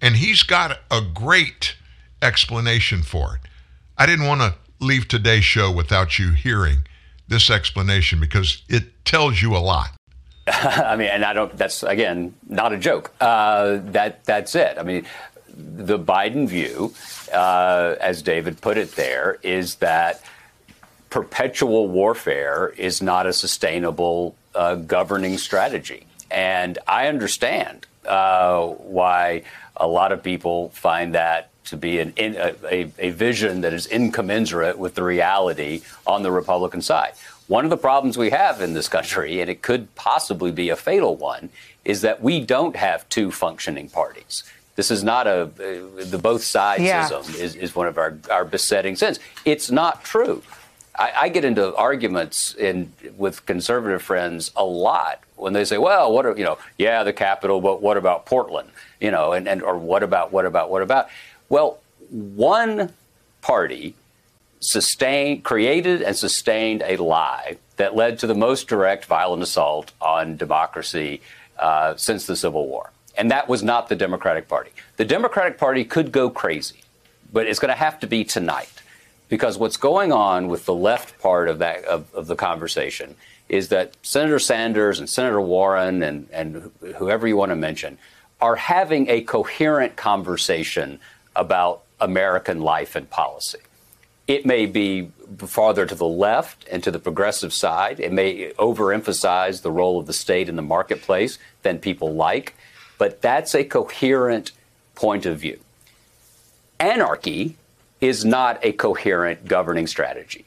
and 0.00 0.14
he's 0.14 0.44
got 0.44 0.78
a 0.92 1.00
great 1.00 1.74
explanation 2.22 3.02
for 3.02 3.34
it. 3.34 3.48
I 3.98 4.06
didn't 4.06 4.28
want 4.28 4.42
to 4.42 4.54
leave 4.78 5.08
today's 5.08 5.42
show 5.42 5.72
without 5.72 6.20
you 6.20 6.34
hearing 6.34 6.84
this 7.26 7.50
explanation 7.50 8.20
because 8.20 8.62
it 8.68 9.04
tells 9.04 9.42
you 9.42 9.56
a 9.56 9.58
lot. 9.58 9.90
I 10.46 10.94
mean, 10.94 11.08
and 11.08 11.24
I 11.24 11.32
don't. 11.32 11.56
That's 11.56 11.82
again 11.82 12.32
not 12.48 12.72
a 12.72 12.78
joke. 12.78 13.12
Uh, 13.20 13.80
that 13.86 14.24
that's 14.24 14.54
it. 14.54 14.78
I 14.78 14.84
mean, 14.84 15.04
the 15.48 15.98
Biden 15.98 16.46
view, 16.46 16.94
uh, 17.34 17.96
as 18.00 18.22
David 18.22 18.60
put 18.60 18.78
it 18.78 18.94
there, 18.94 19.40
is 19.42 19.74
that 19.76 20.22
perpetual 21.10 21.88
warfare 21.88 22.74
is 22.76 23.00
not 23.02 23.26
a 23.26 23.32
sustainable 23.32 24.34
uh, 24.54 24.74
governing 24.76 25.38
strategy, 25.38 26.06
and 26.30 26.78
I 26.86 27.08
understand 27.08 27.86
uh, 28.06 28.66
why 28.66 29.42
a 29.76 29.86
lot 29.86 30.12
of 30.12 30.22
people 30.22 30.70
find 30.70 31.14
that 31.14 31.50
to 31.66 31.76
be 31.76 31.98
an 31.98 32.12
in, 32.16 32.34
a, 32.36 32.90
a 32.98 33.10
vision 33.10 33.60
that 33.60 33.72
is 33.72 33.86
incommensurate 33.86 34.78
with 34.78 34.94
the 34.94 35.02
reality 35.02 35.82
on 36.06 36.22
the 36.22 36.30
Republican 36.30 36.82
side. 36.82 37.12
One 37.46 37.64
of 37.64 37.70
the 37.70 37.76
problems 37.76 38.18
we 38.18 38.30
have 38.30 38.60
in 38.60 38.74
this 38.74 38.88
country, 38.88 39.40
and 39.40 39.48
it 39.50 39.62
could 39.62 39.94
possibly 39.94 40.50
be 40.50 40.68
a 40.68 40.76
fatal 40.76 41.16
one, 41.16 41.48
is 41.84 42.02
that 42.02 42.22
we 42.22 42.40
don't 42.40 42.76
have 42.76 43.08
two 43.08 43.30
functioning 43.30 43.88
parties. 43.88 44.44
This 44.76 44.90
is 44.90 45.02
not 45.02 45.26
a 45.26 45.42
uh, 45.42 46.04
the 46.04 46.18
both 46.18 46.42
sidesism 46.42 47.34
yeah. 47.34 47.44
is, 47.44 47.56
is 47.56 47.74
one 47.74 47.88
of 47.88 47.98
our, 47.98 48.16
our 48.30 48.44
besetting 48.44 48.96
sins. 48.96 49.18
It's 49.44 49.70
not 49.70 50.04
true. 50.04 50.42
I, 50.98 51.12
I 51.16 51.28
get 51.28 51.44
into 51.44 51.74
arguments 51.76 52.54
in 52.54 52.92
with 53.16 53.46
conservative 53.46 54.02
friends 54.02 54.50
a 54.56 54.64
lot 54.64 55.20
when 55.36 55.52
they 55.52 55.64
say, 55.64 55.78
"Well, 55.78 56.12
what 56.12 56.26
are 56.26 56.36
you 56.36 56.44
know? 56.44 56.58
Yeah, 56.76 57.04
the 57.04 57.12
Capitol, 57.12 57.60
but 57.60 57.80
what 57.80 57.96
about 57.96 58.26
Portland? 58.26 58.70
You 59.00 59.10
know, 59.10 59.32
and, 59.32 59.48
and 59.48 59.62
or 59.62 59.78
what 59.78 60.02
about 60.02 60.32
what 60.32 60.44
about 60.44 60.70
what 60.70 60.82
about?" 60.82 61.08
Well, 61.48 61.78
one 62.10 62.92
party 63.40 63.94
sustained, 64.60 65.44
created 65.44 66.02
and 66.02 66.16
sustained 66.16 66.82
a 66.84 66.96
lie 66.96 67.56
that 67.76 67.94
led 67.94 68.18
to 68.18 68.26
the 68.26 68.34
most 68.34 68.66
direct 68.68 69.04
violent 69.04 69.42
assault 69.42 69.92
on 70.00 70.36
democracy 70.36 71.20
uh, 71.58 71.94
since 71.96 72.26
the 72.26 72.36
Civil 72.36 72.66
War. 72.66 72.90
And 73.16 73.30
that 73.30 73.48
was 73.48 73.62
not 73.62 73.88
the 73.88 73.96
Democratic 73.96 74.48
Party. 74.48 74.70
The 74.96 75.04
Democratic 75.04 75.58
Party 75.58 75.84
could 75.84 76.12
go 76.12 76.28
crazy, 76.30 76.82
but 77.32 77.46
it's 77.46 77.58
going 77.58 77.70
to 77.70 77.78
have 77.78 78.00
to 78.00 78.06
be 78.06 78.24
tonight. 78.24 78.77
Because 79.28 79.58
what's 79.58 79.76
going 79.76 80.12
on 80.12 80.48
with 80.48 80.64
the 80.64 80.74
left 80.74 81.20
part 81.20 81.48
of 81.48 81.58
that 81.58 81.84
of, 81.84 82.12
of 82.14 82.26
the 82.26 82.36
conversation 82.36 83.14
is 83.48 83.68
that 83.68 83.94
Senator 84.02 84.38
Sanders 84.38 84.98
and 84.98 85.08
Senator 85.08 85.40
Warren 85.40 86.02
and, 86.02 86.28
and 86.32 86.70
whoever 86.96 87.26
you 87.26 87.36
want 87.36 87.50
to 87.50 87.56
mention 87.56 87.98
are 88.40 88.56
having 88.56 89.08
a 89.08 89.22
coherent 89.22 89.96
conversation 89.96 91.00
about 91.34 91.82
American 92.00 92.60
life 92.60 92.94
and 92.94 93.08
policy. 93.10 93.58
It 94.26 94.44
may 94.44 94.66
be 94.66 95.10
farther 95.38 95.86
to 95.86 95.94
the 95.94 96.06
left 96.06 96.66
and 96.70 96.84
to 96.84 96.90
the 96.90 96.98
progressive 96.98 97.52
side. 97.52 97.98
It 97.98 98.12
may 98.12 98.50
overemphasize 98.52 99.62
the 99.62 99.72
role 99.72 99.98
of 99.98 100.06
the 100.06 100.12
state 100.12 100.48
in 100.48 100.56
the 100.56 100.62
marketplace 100.62 101.38
than 101.62 101.78
people 101.78 102.14
like, 102.14 102.54
but 102.98 103.22
that's 103.22 103.54
a 103.54 103.64
coherent 103.64 104.52
point 104.94 105.24
of 105.24 105.38
view. 105.38 105.58
Anarchy 106.78 107.56
is 108.00 108.24
not 108.24 108.58
a 108.64 108.72
coherent 108.72 109.46
governing 109.46 109.86
strategy. 109.86 110.44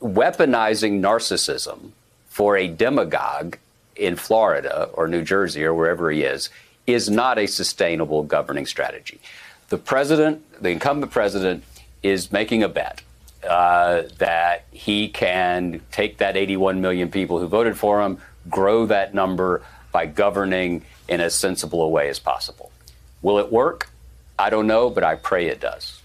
Weaponizing 0.00 1.00
narcissism 1.00 1.90
for 2.28 2.56
a 2.56 2.68
demagogue 2.68 3.56
in 3.96 4.16
Florida 4.16 4.90
or 4.94 5.06
New 5.06 5.22
Jersey 5.22 5.64
or 5.64 5.74
wherever 5.74 6.10
he 6.10 6.22
is 6.22 6.50
is 6.86 7.08
not 7.08 7.38
a 7.38 7.46
sustainable 7.46 8.22
governing 8.22 8.66
strategy. 8.66 9.20
The 9.68 9.78
president, 9.78 10.42
the 10.60 10.70
incumbent 10.70 11.12
president, 11.12 11.64
is 12.02 12.32
making 12.32 12.62
a 12.62 12.68
bet 12.68 13.02
uh, 13.48 14.02
that 14.18 14.64
he 14.72 15.08
can 15.08 15.80
take 15.92 16.18
that 16.18 16.36
81 16.36 16.80
million 16.80 17.10
people 17.10 17.38
who 17.38 17.46
voted 17.46 17.76
for 17.76 18.02
him, 18.02 18.18
grow 18.48 18.86
that 18.86 19.14
number 19.14 19.62
by 19.92 20.06
governing 20.06 20.82
in 21.08 21.20
as 21.20 21.34
sensible 21.34 21.82
a 21.82 21.88
way 21.88 22.08
as 22.08 22.18
possible. 22.18 22.72
Will 23.20 23.38
it 23.38 23.52
work? 23.52 23.90
I 24.38 24.50
don't 24.50 24.66
know, 24.66 24.90
but 24.90 25.04
I 25.04 25.14
pray 25.14 25.46
it 25.46 25.60
does. 25.60 26.01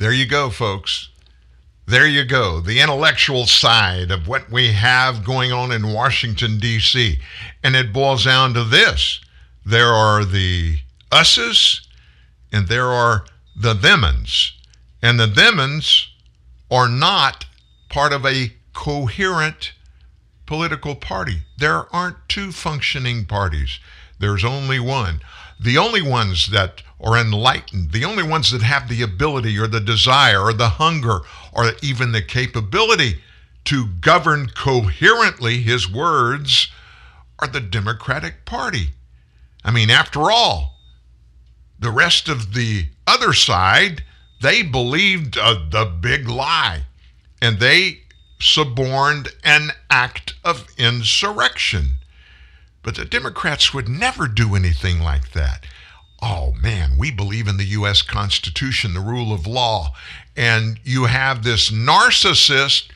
There 0.00 0.14
you 0.14 0.24
go, 0.24 0.48
folks. 0.48 1.10
There 1.86 2.06
you 2.06 2.24
go. 2.24 2.60
The 2.60 2.80
intellectual 2.80 3.44
side 3.44 4.10
of 4.10 4.26
what 4.26 4.50
we 4.50 4.72
have 4.72 5.26
going 5.26 5.52
on 5.52 5.70
in 5.70 5.92
Washington, 5.92 6.58
D.C. 6.58 7.18
And 7.62 7.76
it 7.76 7.92
boils 7.92 8.24
down 8.24 8.54
to 8.54 8.64
this 8.64 9.20
there 9.62 9.92
are 9.92 10.24
the 10.24 10.78
us's 11.12 11.86
and 12.50 12.68
there 12.68 12.86
are 12.86 13.26
the 13.54 13.74
themins. 13.74 14.52
And 15.02 15.20
the 15.20 15.26
themins 15.26 16.06
are 16.70 16.88
not 16.88 17.44
part 17.90 18.14
of 18.14 18.24
a 18.24 18.54
coherent 18.72 19.74
political 20.46 20.94
party. 20.94 21.42
There 21.58 21.94
aren't 21.94 22.26
two 22.26 22.52
functioning 22.52 23.26
parties, 23.26 23.78
there's 24.18 24.46
only 24.46 24.80
one. 24.80 25.20
The 25.62 25.76
only 25.76 26.00
ones 26.00 26.46
that 26.52 26.82
are 27.02 27.16
enlightened, 27.16 27.92
the 27.92 28.04
only 28.04 28.22
ones 28.22 28.50
that 28.50 28.62
have 28.62 28.88
the 28.88 29.02
ability 29.02 29.58
or 29.58 29.66
the 29.66 29.80
desire 29.80 30.42
or 30.42 30.52
the 30.52 30.68
hunger 30.68 31.20
or 31.52 31.72
even 31.82 32.12
the 32.12 32.22
capability 32.22 33.20
to 33.64 33.86
govern 34.00 34.48
coherently 34.48 35.62
his 35.62 35.90
words 35.90 36.70
are 37.38 37.48
the 37.48 37.60
Democratic 37.60 38.44
Party. 38.44 38.90
I 39.64 39.70
mean, 39.70 39.90
after 39.90 40.30
all, 40.30 40.78
the 41.78 41.90
rest 41.90 42.28
of 42.28 42.54
the 42.54 42.86
other 43.06 43.32
side, 43.32 44.02
they 44.42 44.62
believed 44.62 45.38
uh, 45.38 45.54
the 45.70 45.86
big 45.86 46.28
lie 46.28 46.84
and 47.40 47.58
they 47.58 48.00
suborned 48.38 49.28
an 49.44 49.70
act 49.90 50.34
of 50.44 50.66
insurrection. 50.76 51.96
But 52.82 52.96
the 52.96 53.04
Democrats 53.04 53.74
would 53.74 53.88
never 53.88 54.26
do 54.26 54.54
anything 54.54 55.00
like 55.00 55.32
that. 55.32 55.64
Oh 56.22 56.52
man, 56.60 56.96
we 56.98 57.10
believe 57.10 57.48
in 57.48 57.56
the 57.56 57.64
U.S. 57.64 58.02
Constitution, 58.02 58.92
the 58.92 59.00
rule 59.00 59.32
of 59.32 59.46
law. 59.46 59.94
And 60.36 60.78
you 60.84 61.06
have 61.06 61.42
this 61.42 61.70
narcissist 61.70 62.88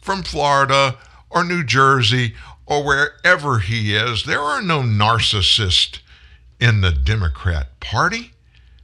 from 0.00 0.22
Florida 0.22 0.96
or 1.28 1.44
New 1.44 1.62
Jersey 1.62 2.34
or 2.66 2.84
wherever 2.84 3.58
he 3.58 3.94
is. 3.94 4.24
There 4.24 4.40
are 4.40 4.62
no 4.62 4.80
narcissists 4.80 6.00
in 6.58 6.80
the 6.80 6.92
Democrat 6.92 7.78
Party. 7.80 8.32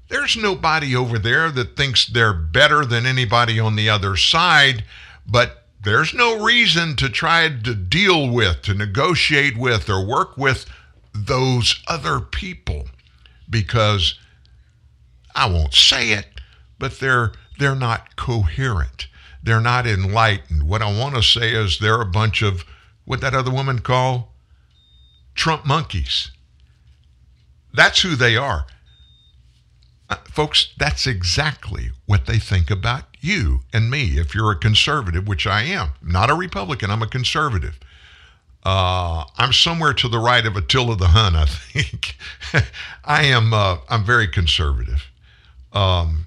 There's 0.08 0.36
nobody 0.36 0.94
over 0.94 1.18
there 1.18 1.50
that 1.50 1.76
thinks 1.76 2.06
they're 2.06 2.32
better 2.32 2.84
than 2.84 3.06
anybody 3.06 3.58
on 3.58 3.74
the 3.74 3.88
other 3.88 4.16
side, 4.16 4.84
but 5.26 5.64
there's 5.82 6.14
no 6.14 6.44
reason 6.44 6.96
to 6.96 7.08
try 7.08 7.48
to 7.48 7.74
deal 7.74 8.30
with, 8.30 8.62
to 8.62 8.74
negotiate 8.74 9.56
with, 9.56 9.88
or 9.88 10.04
work 10.04 10.36
with 10.36 10.66
those 11.12 11.82
other 11.88 12.20
people 12.20 12.86
because 13.48 14.18
I 15.34 15.46
won't 15.46 15.74
say 15.74 16.12
it, 16.12 16.26
but 16.78 16.98
they're 16.98 17.32
they're 17.58 17.74
not 17.74 18.16
coherent. 18.16 19.08
They're 19.42 19.60
not 19.60 19.86
enlightened. 19.86 20.64
What 20.64 20.82
I 20.82 20.92
want 20.98 21.14
to 21.14 21.22
say 21.22 21.52
is 21.52 21.78
they're 21.78 22.00
a 22.00 22.06
bunch 22.06 22.42
of 22.42 22.64
what 23.04 23.20
that 23.20 23.34
other 23.34 23.50
woman 23.50 23.78
call 23.78 24.34
Trump 25.34 25.64
monkeys. 25.64 26.32
That's 27.72 28.00
who 28.00 28.16
they 28.16 28.36
are. 28.36 28.66
Uh, 30.08 30.16
folks, 30.32 30.72
that's 30.78 31.06
exactly 31.06 31.90
what 32.06 32.26
they 32.26 32.38
think 32.38 32.70
about 32.70 33.04
you 33.20 33.60
and 33.72 33.90
me. 33.90 34.18
If 34.18 34.34
you're 34.34 34.52
a 34.52 34.58
conservative, 34.58 35.28
which 35.28 35.46
I 35.46 35.62
am, 35.62 35.90
not 36.02 36.30
a 36.30 36.34
Republican, 36.34 36.90
I'm 36.90 37.02
a 37.02 37.08
conservative. 37.08 37.78
Uh, 38.68 39.24
I'm 39.38 39.52
somewhere 39.52 39.92
to 39.92 40.08
the 40.08 40.18
right 40.18 40.44
of 40.44 40.56
Attila 40.56 40.96
the 40.96 41.06
Hun, 41.06 41.36
I 41.36 41.46
think. 41.46 42.16
I 43.04 43.22
am. 43.26 43.54
Uh, 43.54 43.76
I'm 43.88 44.04
very 44.04 44.26
conservative. 44.26 45.08
Um, 45.72 46.26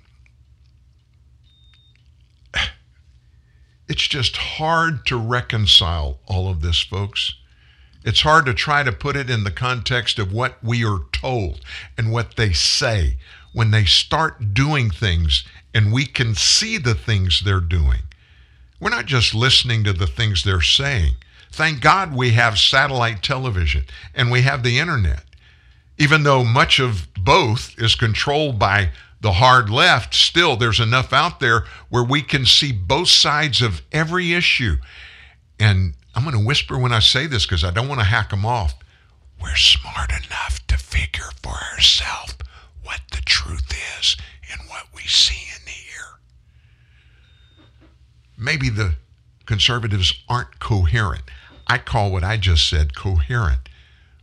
it's 3.89 4.07
just 4.07 4.37
hard 4.37 5.05
to 5.07 5.17
reconcile 5.17 6.19
all 6.27 6.49
of 6.49 6.61
this, 6.61 6.79
folks. 6.79 7.33
It's 8.05 8.21
hard 8.21 8.45
to 8.45 8.53
try 8.53 8.83
to 8.83 8.93
put 8.93 9.17
it 9.17 9.29
in 9.29 9.43
the 9.43 9.51
context 9.51 10.17
of 10.17 10.31
what 10.31 10.63
we 10.63 10.85
are 10.85 11.01
told 11.11 11.59
and 11.97 12.09
what 12.09 12.37
they 12.37 12.53
say 12.53 13.17
when 13.51 13.71
they 13.71 13.83
start 13.83 14.53
doing 14.53 14.91
things 14.91 15.43
and 15.73 15.91
we 15.91 16.05
can 16.05 16.35
see 16.35 16.77
the 16.77 16.95
things 16.95 17.41
they're 17.41 17.59
doing. 17.59 18.03
We're 18.79 18.91
not 18.91 19.07
just 19.07 19.35
listening 19.35 19.83
to 19.83 19.91
the 19.91 20.07
things 20.07 20.45
they're 20.45 20.61
saying. 20.61 21.15
Thank 21.51 21.81
God 21.81 22.15
we 22.15 22.31
have 22.31 22.57
satellite 22.57 23.21
television 23.21 23.85
and 24.13 24.31
we 24.31 24.41
have 24.41 24.63
the 24.63 24.79
internet. 24.79 25.23
Even 25.97 26.23
though 26.23 26.43
much 26.43 26.79
of 26.79 27.07
both 27.15 27.77
is 27.77 27.95
controlled 27.95 28.57
by 28.57 28.91
the 29.21 29.33
hard 29.33 29.69
left, 29.69 30.13
still 30.13 30.55
there's 30.55 30.79
enough 30.79 31.11
out 31.11 31.39
there 31.39 31.65
where 31.89 32.03
we 32.03 32.21
can 32.21 32.45
see 32.45 32.71
both 32.71 33.09
sides 33.09 33.61
of 33.61 33.81
every 33.91 34.33
issue. 34.33 34.77
And 35.59 35.93
I'm 36.15 36.23
going 36.23 36.37
to 36.37 36.45
whisper 36.45 36.77
when 36.77 36.93
I 36.93 36.99
say 36.99 37.27
this 37.27 37.45
because 37.45 37.63
I 37.63 37.71
don't 37.71 37.89
want 37.89 37.99
to 37.99 38.05
hack 38.05 38.29
them 38.29 38.45
off. 38.45 38.75
We're 39.41 39.55
smart 39.55 40.11
enough 40.11 40.65
to 40.67 40.77
figure 40.77 41.29
for 41.41 41.53
ourselves 41.73 42.35
what 42.83 43.01
the 43.11 43.21
truth 43.25 43.71
is 43.99 44.15
and 44.51 44.61
what 44.69 44.83
we 44.95 45.01
see 45.01 45.47
and 45.59 45.67
hear. 45.67 46.05
Maybe 48.37 48.69
the 48.69 48.95
conservatives 49.45 50.13
aren't 50.29 50.59
coherent. 50.59 51.23
I 51.69 51.77
call 51.77 52.11
what 52.11 52.23
I 52.23 52.37
just 52.37 52.67
said 52.67 52.95
coherent. 52.95 53.69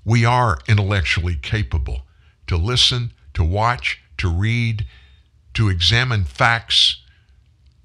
We 0.05 0.24
are 0.24 0.59
intellectually 0.68 1.36
capable 1.36 2.02
to 2.48 2.56
listen, 2.56 3.12
to 3.35 3.44
watch, 3.44 4.02
to 4.18 4.28
read, 4.28 4.85
to 5.55 5.68
examine 5.68 6.24
facts 6.24 7.02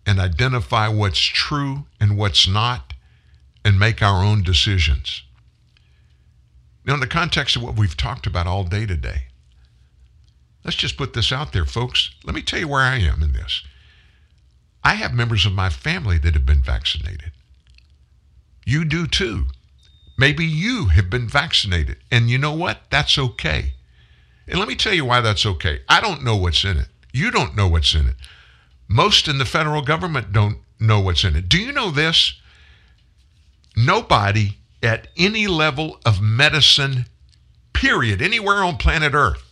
and 0.06 0.20
identify 0.20 0.88
what's 0.88 1.22
true 1.22 1.86
and 2.00 2.18
what's 2.18 2.48
not 2.48 2.94
and 3.64 3.80
make 3.80 4.02
our 4.02 4.24
own 4.24 4.42
decisions. 4.42 5.22
Now, 6.84 6.96
in 6.96 7.00
the 7.00 7.08
context 7.08 7.56
of 7.56 7.62
what 7.62 7.78
we've 7.78 7.96
talked 7.96 8.26
about 8.26 8.48
all 8.48 8.64
day 8.64 8.88
today, 8.88 9.26
let's 10.66 10.78
just 10.78 10.98
put 10.98 11.14
this 11.14 11.32
out 11.32 11.54
there, 11.54 11.66
folks. 11.66 12.10
Let 12.24 12.34
me 12.34 12.42
tell 12.42 12.60
you 12.60 12.68
where 12.68 12.82
I 12.82 12.98
am 12.98 13.22
in 13.22 13.34
this. 13.34 13.64
I 14.84 14.96
have 14.96 15.14
members 15.14 15.46
of 15.46 15.54
my 15.54 15.70
family 15.70 16.18
that 16.18 16.34
have 16.34 16.46
been 16.46 16.64
vaccinated. 16.64 17.32
You 18.66 18.86
do 18.86 19.08
too. 19.08 19.48
Maybe 20.18 20.46
you 20.46 20.88
have 20.88 21.10
been 21.10 21.28
vaccinated. 21.28 21.98
And 22.12 22.30
you 22.30 22.38
know 22.38 22.54
what? 22.54 22.82
That's 22.90 23.18
okay. 23.18 23.74
And 24.48 24.60
let 24.60 24.68
me 24.68 24.76
tell 24.76 24.94
you 24.94 25.06
why 25.06 25.22
that's 25.22 25.46
okay. 25.46 25.82
I 25.88 26.02
don't 26.02 26.24
know 26.24 26.36
what's 26.36 26.64
in 26.64 26.78
it. 26.78 26.88
You 27.14 27.32
don't 27.32 27.56
know 27.56 27.68
what's 27.68 27.94
in 27.96 28.08
it. 28.08 28.16
Most 28.88 29.28
in 29.28 29.38
the 29.38 29.46
federal 29.46 29.82
government 29.82 30.32
don't 30.32 30.58
know 30.80 31.00
what's 31.00 31.24
in 31.24 31.36
it. 31.36 31.48
Do 31.48 31.58
you 31.58 31.72
know 31.72 31.92
this? 31.92 32.34
Nobody 33.76 34.58
at 34.84 35.08
any 35.18 35.48
level 35.48 36.00
of 36.06 36.22
medicine, 36.22 37.06
period, 37.74 38.22
anywhere 38.22 38.64
on 38.64 38.78
planet 38.78 39.14
Earth, 39.14 39.44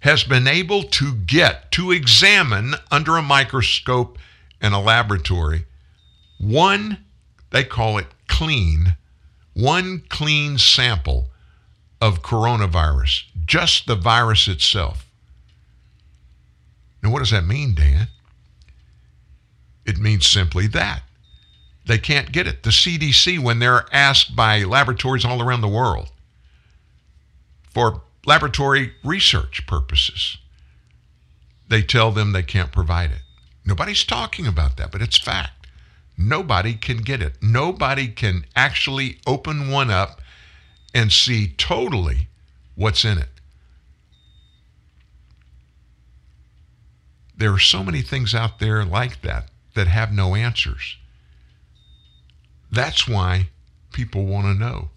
has 0.00 0.24
been 0.24 0.46
able 0.46 0.82
to 0.84 1.14
get, 1.14 1.70
to 1.72 1.90
examine 1.90 2.74
under 2.90 3.16
a 3.16 3.22
microscope 3.22 4.18
in 4.60 4.72
a 4.72 4.80
laboratory, 4.80 5.66
one, 6.38 6.98
they 7.50 7.64
call 7.64 7.98
it 7.98 8.06
clean, 8.40 8.96
one 9.52 10.02
clean 10.08 10.56
sample 10.56 11.28
of 12.00 12.22
coronavirus, 12.22 13.24
just 13.44 13.86
the 13.86 13.94
virus 13.94 14.48
itself. 14.48 15.06
Now, 17.02 17.10
what 17.10 17.18
does 17.18 17.32
that 17.32 17.44
mean, 17.44 17.74
Dan? 17.74 18.08
It 19.84 19.98
means 19.98 20.26
simply 20.26 20.66
that. 20.68 21.02
They 21.84 21.98
can't 21.98 22.32
get 22.32 22.46
it. 22.46 22.62
The 22.62 22.70
CDC, 22.70 23.38
when 23.38 23.58
they're 23.58 23.84
asked 23.92 24.34
by 24.34 24.62
laboratories 24.62 25.26
all 25.26 25.42
around 25.42 25.60
the 25.60 25.68
world 25.68 26.10
for 27.74 28.00
laboratory 28.24 28.94
research 29.04 29.66
purposes, 29.66 30.38
they 31.68 31.82
tell 31.82 32.10
them 32.10 32.32
they 32.32 32.42
can't 32.42 32.72
provide 32.72 33.10
it. 33.10 33.20
Nobody's 33.66 34.02
talking 34.02 34.46
about 34.46 34.78
that, 34.78 34.90
but 34.90 35.02
it's 35.02 35.18
fact. 35.18 35.59
Nobody 36.20 36.74
can 36.74 36.98
get 36.98 37.22
it. 37.22 37.36
Nobody 37.40 38.08
can 38.08 38.44
actually 38.54 39.18
open 39.26 39.70
one 39.70 39.90
up 39.90 40.20
and 40.92 41.10
see 41.10 41.48
totally 41.56 42.28
what's 42.74 43.06
in 43.06 43.16
it. 43.16 43.30
There 47.34 47.54
are 47.54 47.58
so 47.58 47.82
many 47.82 48.02
things 48.02 48.34
out 48.34 48.58
there 48.58 48.84
like 48.84 49.22
that 49.22 49.48
that 49.74 49.86
have 49.86 50.12
no 50.12 50.34
answers. 50.34 50.98
That's 52.70 53.08
why 53.08 53.48
people 53.92 54.26
want 54.26 54.44
to 54.44 54.52
know. 54.52 54.90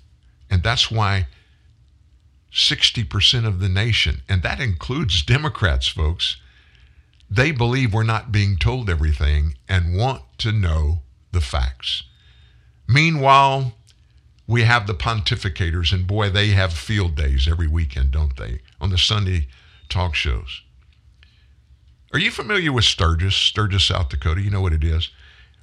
And 0.50 0.62
that's 0.62 0.91
why 0.91 1.28
60% 2.52 3.45
of 3.48 3.62
the 3.62 3.70
nation, 3.70 4.24
and 4.28 4.44
that 4.44 4.60
includes 4.60 5.24
Democrats, 5.24 5.88
folks, 5.88 6.36
they 7.30 7.52
believe 7.52 7.94
we're 7.94 8.04
not 8.04 8.32
being 8.32 8.58
told 8.58 8.90
everything 8.90 9.56
and 9.70 9.98
want 9.98 10.24
to 10.40 10.52
know 10.52 11.02
the 11.34 11.41
facts. 11.41 12.03
Meanwhile, 12.88 13.73
we 14.47 14.64
have 14.64 14.88
the 14.88 14.93
pontificators, 14.93 15.93
and 15.93 16.07
boy, 16.07 16.30
they 16.30 16.49
have 16.49 16.73
field 16.73 17.15
days 17.15 17.47
every 17.47 17.68
weekend, 17.68 18.11
don't 18.11 18.35
they, 18.38 18.60
on 18.80 18.89
the 18.89 18.97
Sunday 18.97 19.47
talk 19.89 20.15
shows. 20.15 20.61
Are 22.14 22.19
you 22.19 22.30
familiar 22.30 22.72
with 22.72 22.85
Sturgis, 22.85 23.35
Sturgis, 23.35 23.85
South 23.85 24.10
Dakota? 24.10 24.41
You 24.41 24.51
know 24.51 24.61
what 24.61 24.73
it 24.73 24.84
is. 24.84 25.10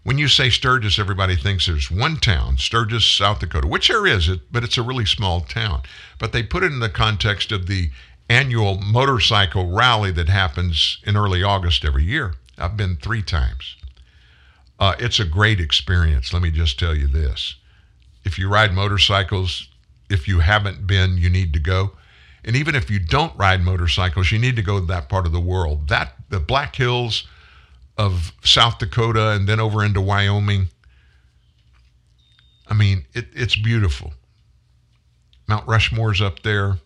When 0.02 0.18
you 0.18 0.28
say 0.28 0.48
Sturgis, 0.48 0.98
everybody 0.98 1.36
thinks 1.36 1.66
there's 1.66 1.90
one 1.90 2.16
town, 2.16 2.56
Sturgis, 2.56 3.05
South 3.05 3.40
Dakota, 3.40 3.66
which 3.66 3.88
there 3.88 4.06
is, 4.06 4.28
but 4.51 4.64
it's 4.64 4.78
a 4.78 4.82
really 4.82 5.05
small 5.05 5.42
town. 5.42 5.82
But 6.18 6.32
they 6.32 6.42
put 6.42 6.62
it 6.62 6.72
in 6.72 6.80
the 6.80 6.88
context 6.88 7.52
of 7.52 7.66
the 7.66 7.90
annual 8.28 8.80
motorcycle 8.80 9.70
rally 9.70 10.10
that 10.12 10.28
happens 10.28 10.98
in 11.05 11.16
early 11.16 11.42
August 11.42 11.84
every 11.84 12.05
year. 12.05 12.34
I've 12.56 12.76
been 12.76 12.97
three 12.97 13.22
times. 13.22 13.76
Uh, 14.81 14.97
it's 14.98 15.20
a 15.20 15.24
great 15.27 15.61
experience. 15.61 16.32
Let 16.32 16.43
me 16.43 16.51
just 16.51 16.78
tell 16.78 16.97
you 16.97 17.07
this. 17.07 17.55
If 18.24 18.39
you 18.39 18.48
ride 18.48 18.73
motorcycles, 18.73 19.69
if 20.09 20.27
you 20.27 20.40
haven't 20.40 20.86
been, 20.86 21.19
you 21.19 21.28
need 21.28 21.52
to 21.52 21.61
go. 21.61 21.93
And 22.44 22.57
even 22.57 22.74
if 22.74 22.90
you 22.90 22.98
don't 22.98 23.36
ride 23.36 23.62
motorcycles, 23.62 24.32
you 24.32 24.39
need 24.39 24.57
to 24.57 24.62
go 24.62 24.81
to 24.81 24.86
that 24.86 25.11
part 25.11 25.27
of 25.27 25.32
the 25.32 25.40
world. 25.40 25.89
That 25.89 26.15
the 26.31 26.40
Black 26.40 26.74
Hills 26.74 27.27
of 27.98 28.32
South 28.43 28.78
Dakota 28.78 29.32
and 29.32 29.47
then 29.47 29.61
over 29.61 29.85
into 29.85 30.01
Wyoming. 30.01 30.69
I 32.66 32.73
mean, 32.73 33.05
it, 33.12 33.27
it's 33.35 33.57
beautiful. 33.57 34.15
Mount 35.47 35.66
Rushmore's 35.66 36.23
up 36.23 36.43
there, 36.43 36.78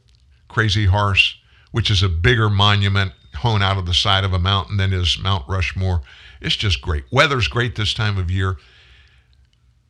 Crazy 0.48 0.86
Horse, 0.86 1.36
which 1.70 1.90
is 1.90 2.02
a 2.02 2.08
bigger 2.08 2.50
monument 2.50 3.12
hewn 3.42 3.62
out 3.62 3.78
of 3.78 3.86
the 3.86 3.94
side 3.94 4.24
of 4.24 4.32
a 4.32 4.38
mountain 4.38 4.78
than 4.78 4.92
is 4.92 5.18
Mount 5.20 5.46
Rushmore. 5.48 6.00
It's 6.44 6.56
just 6.56 6.80
great. 6.80 7.04
Weather's 7.10 7.48
great 7.48 7.74
this 7.74 7.94
time 7.94 8.18
of 8.18 8.30
year, 8.30 8.56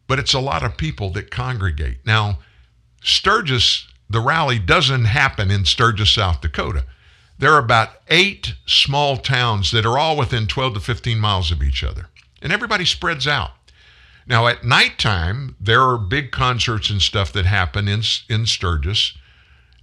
but 0.07 0.19
it's 0.19 0.35
a 0.35 0.41
lot 0.41 0.63
of 0.63 0.77
people 0.77 1.11
that 1.11 1.31
congregate. 1.31 1.99
Now, 2.05 2.39
Sturgis, 3.03 3.87
the 4.09 4.21
rally 4.21 4.59
doesn't 4.59 5.07
happen 5.07 5.51
in 5.51 5.65
Sturgis, 5.65 6.11
South 6.11 6.41
Dakota. 6.41 6.85
There 7.39 7.53
are 7.53 7.59
about 7.59 7.91
eight 8.09 8.55
small 8.67 9.17
towns 9.17 9.73
that 9.73 9.85
are 9.85 9.99
all 9.99 10.17
within 10.17 10.47
12 10.47 10.75
to 10.75 10.81
15 10.81 11.19
miles 11.19 11.51
of 11.51 11.63
each 11.63 11.83
other, 11.83 12.09
and 12.41 12.53
everybody 12.53 12.85
spreads 12.85 13.27
out. 13.27 13.51
Now, 14.27 14.47
at 14.47 14.65
nighttime, 14.65 15.57
there 15.61 15.83
are 15.83 15.99
big 15.99 16.31
concerts 16.31 16.89
and 16.89 17.03
stuff 17.03 17.33
that 17.33 17.45
happen 17.45 17.89
in, 17.89 18.03
in 18.31 18.47
Sturgis 18.47 19.13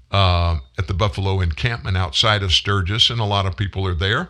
uh, 0.10 0.60
at 0.78 0.88
the 0.88 0.94
Buffalo 0.94 1.42
encampment 1.42 1.98
outside 1.98 2.42
of 2.42 2.52
Sturgis, 2.52 3.10
and 3.10 3.20
a 3.20 3.26
lot 3.26 3.46
of 3.46 3.56
people 3.56 3.86
are 3.86 3.94
there. 3.94 4.30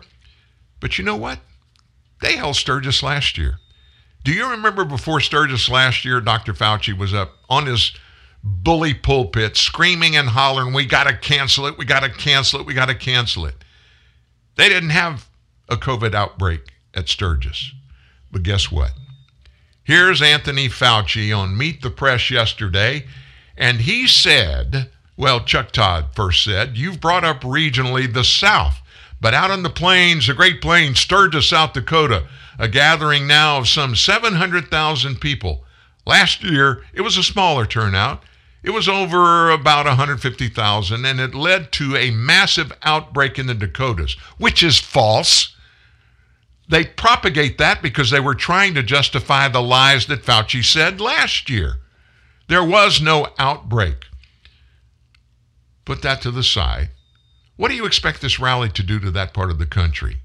But 0.80 0.98
you 0.98 1.04
know 1.04 1.16
what? 1.16 1.38
They 2.22 2.36
held 2.36 2.56
Sturgis 2.56 3.02
last 3.02 3.36
year. 3.36 3.58
Do 4.24 4.32
you 4.32 4.48
remember 4.48 4.84
before 4.84 5.20
Sturgis 5.20 5.68
last 5.68 6.04
year, 6.04 6.20
Dr. 6.20 6.54
Fauci 6.54 6.96
was 6.96 7.12
up 7.12 7.32
on 7.50 7.66
his 7.66 7.92
bully 8.42 8.94
pulpit 8.94 9.56
screaming 9.56 10.16
and 10.16 10.28
hollering, 10.28 10.72
We 10.72 10.86
got 10.86 11.08
to 11.08 11.16
cancel 11.16 11.66
it, 11.66 11.76
we 11.76 11.84
got 11.84 12.04
to 12.04 12.08
cancel 12.08 12.60
it, 12.60 12.66
we 12.66 12.74
got 12.74 12.88
to 12.88 12.94
cancel 12.94 13.46
it. 13.46 13.56
They 14.56 14.68
didn't 14.68 14.90
have 14.90 15.28
a 15.68 15.76
COVID 15.76 16.14
outbreak 16.14 16.72
at 16.94 17.08
Sturgis. 17.08 17.72
But 18.30 18.42
guess 18.42 18.70
what? 18.70 18.92
Here's 19.84 20.22
Anthony 20.22 20.68
Fauci 20.68 21.36
on 21.36 21.56
Meet 21.56 21.82
the 21.82 21.90
Press 21.90 22.30
yesterday, 22.30 23.06
and 23.56 23.80
he 23.80 24.06
said, 24.06 24.90
well, 25.16 25.40
Chuck 25.44 25.72
Todd 25.72 26.14
first 26.14 26.44
said, 26.44 26.76
You've 26.76 27.00
brought 27.00 27.24
up 27.24 27.40
regionally 27.42 28.12
the 28.12 28.24
South, 28.24 28.80
but 29.22 29.34
out 29.34 29.52
on 29.52 29.62
the 29.62 29.70
plains, 29.70 30.26
the 30.26 30.34
Great 30.34 30.60
Plains, 30.60 30.98
Sturgis, 30.98 31.48
South 31.48 31.74
Dakota, 31.74 32.26
a 32.58 32.66
gathering 32.66 33.28
now 33.28 33.56
of 33.56 33.68
some 33.68 33.94
700,000 33.94 35.20
people. 35.20 35.64
Last 36.04 36.42
year, 36.42 36.82
it 36.92 37.02
was 37.02 37.16
a 37.16 37.22
smaller 37.22 37.64
turnout. 37.64 38.24
It 38.64 38.70
was 38.70 38.88
over 38.88 39.48
about 39.50 39.86
150,000, 39.86 41.04
and 41.04 41.20
it 41.20 41.36
led 41.36 41.70
to 41.72 41.96
a 41.96 42.10
massive 42.10 42.72
outbreak 42.82 43.38
in 43.38 43.46
the 43.46 43.54
Dakotas, 43.54 44.14
which 44.38 44.60
is 44.60 44.80
false. 44.80 45.54
They 46.68 46.84
propagate 46.84 47.58
that 47.58 47.80
because 47.80 48.10
they 48.10 48.20
were 48.20 48.34
trying 48.34 48.74
to 48.74 48.82
justify 48.82 49.46
the 49.46 49.62
lies 49.62 50.06
that 50.06 50.24
Fauci 50.24 50.64
said 50.64 51.00
last 51.00 51.48
year. 51.48 51.76
There 52.48 52.64
was 52.64 53.00
no 53.00 53.28
outbreak. 53.38 54.04
Put 55.84 56.02
that 56.02 56.22
to 56.22 56.32
the 56.32 56.42
side. 56.42 56.90
What 57.62 57.70
do 57.70 57.76
you 57.76 57.86
expect 57.86 58.20
this 58.20 58.40
rally 58.40 58.70
to 58.70 58.82
do 58.82 58.98
to 58.98 59.12
that 59.12 59.32
part 59.32 59.52
of 59.52 59.60
the 59.60 59.66
country? 59.66 60.16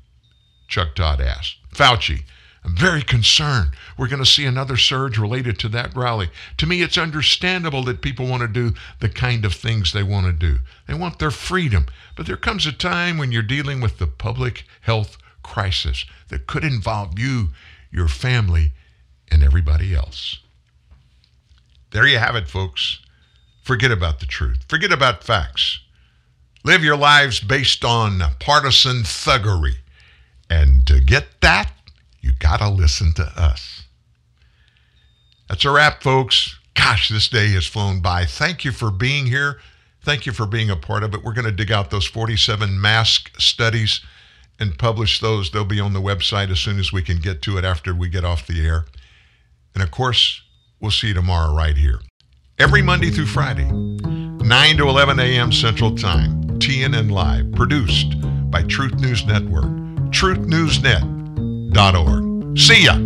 Chuck 0.67 0.95
Todd 0.95 1.21
asked. 1.21 1.57
Fauci, 1.71 2.23
I'm 2.63 2.75
very 2.75 3.03
concerned. 3.03 3.73
We're 3.95 4.07
going 4.07 4.23
to 4.23 4.25
see 4.25 4.45
another 4.45 4.75
surge 4.75 5.19
related 5.19 5.59
to 5.59 5.69
that 5.69 5.95
rally. 5.95 6.31
To 6.57 6.65
me, 6.65 6.81
it's 6.81 6.97
understandable 6.97 7.83
that 7.83 8.01
people 8.01 8.25
want 8.25 8.41
to 8.41 8.47
do 8.47 8.73
the 9.01 9.09
kind 9.09 9.45
of 9.45 9.53
things 9.53 9.93
they 9.93 10.01
want 10.01 10.25
to 10.25 10.33
do. 10.33 10.61
They 10.87 10.95
want 10.95 11.19
their 11.19 11.29
freedom. 11.29 11.85
But 12.15 12.25
there 12.25 12.37
comes 12.37 12.65
a 12.65 12.71
time 12.71 13.19
when 13.19 13.31
you're 13.31 13.43
dealing 13.43 13.81
with 13.81 13.99
the 13.99 14.07
public 14.07 14.63
health 14.81 15.19
crisis 15.43 16.05
that 16.29 16.47
could 16.47 16.63
involve 16.63 17.19
you, 17.19 17.49
your 17.91 18.07
family, 18.07 18.71
and 19.29 19.43
everybody 19.43 19.93
else. 19.93 20.39
There 21.91 22.07
you 22.07 22.17
have 22.17 22.35
it, 22.35 22.47
folks. 22.47 22.97
Forget 23.61 23.91
about 23.91 24.21
the 24.21 24.25
truth. 24.25 24.65
Forget 24.67 24.91
about 24.91 25.23
facts. 25.23 25.81
Live 26.67 26.83
your 26.83 26.97
lives 26.97 27.39
based 27.39 27.85
on 27.85 28.21
partisan 28.41 29.03
thuggery. 29.03 29.75
And 30.49 30.85
to 30.87 30.99
get 30.99 31.39
that, 31.39 31.71
you 32.19 32.33
got 32.37 32.57
to 32.57 32.67
listen 32.67 33.13
to 33.13 33.23
us. 33.23 33.83
That's 35.47 35.63
a 35.63 35.71
wrap, 35.71 36.03
folks. 36.03 36.59
Gosh, 36.73 37.07
this 37.07 37.29
day 37.29 37.51
has 37.51 37.65
flown 37.65 38.01
by. 38.01 38.25
Thank 38.25 38.65
you 38.65 38.73
for 38.73 38.91
being 38.91 39.27
here. 39.27 39.61
Thank 40.03 40.25
you 40.25 40.33
for 40.33 40.45
being 40.45 40.69
a 40.69 40.75
part 40.75 41.03
of 41.03 41.13
it. 41.13 41.23
We're 41.23 41.31
going 41.31 41.45
to 41.45 41.53
dig 41.53 41.71
out 41.71 41.89
those 41.89 42.05
47 42.05 42.81
mask 42.81 43.39
studies 43.39 44.01
and 44.59 44.77
publish 44.77 45.21
those. 45.21 45.49
They'll 45.49 45.63
be 45.63 45.79
on 45.79 45.93
the 45.93 46.01
website 46.01 46.51
as 46.51 46.59
soon 46.59 46.79
as 46.79 46.91
we 46.91 47.01
can 47.01 47.19
get 47.19 47.41
to 47.43 47.57
it 47.57 47.63
after 47.63 47.95
we 47.95 48.09
get 48.09 48.25
off 48.25 48.45
the 48.45 48.67
air. 48.67 48.83
And 49.73 49.81
of 49.81 49.91
course, 49.91 50.41
we'll 50.81 50.91
see 50.91 51.07
you 51.07 51.13
tomorrow 51.13 51.55
right 51.55 51.77
here. 51.77 52.01
Every 52.59 52.81
Monday 52.81 53.09
through 53.09 53.27
Friday, 53.27 53.71
9 53.71 54.77
to 54.77 54.89
11 54.89 55.17
a.m. 55.21 55.53
Central 55.53 55.95
Time, 55.95 56.46
TNN 56.59 57.11
Live, 57.11 57.51
produced 57.53 58.15
by 58.51 58.63
Truth 58.63 58.99
News 58.99 59.25
Network, 59.25 59.71
truthnewsnet.org. 60.11 62.57
See 62.57 62.85
ya. 62.85 62.97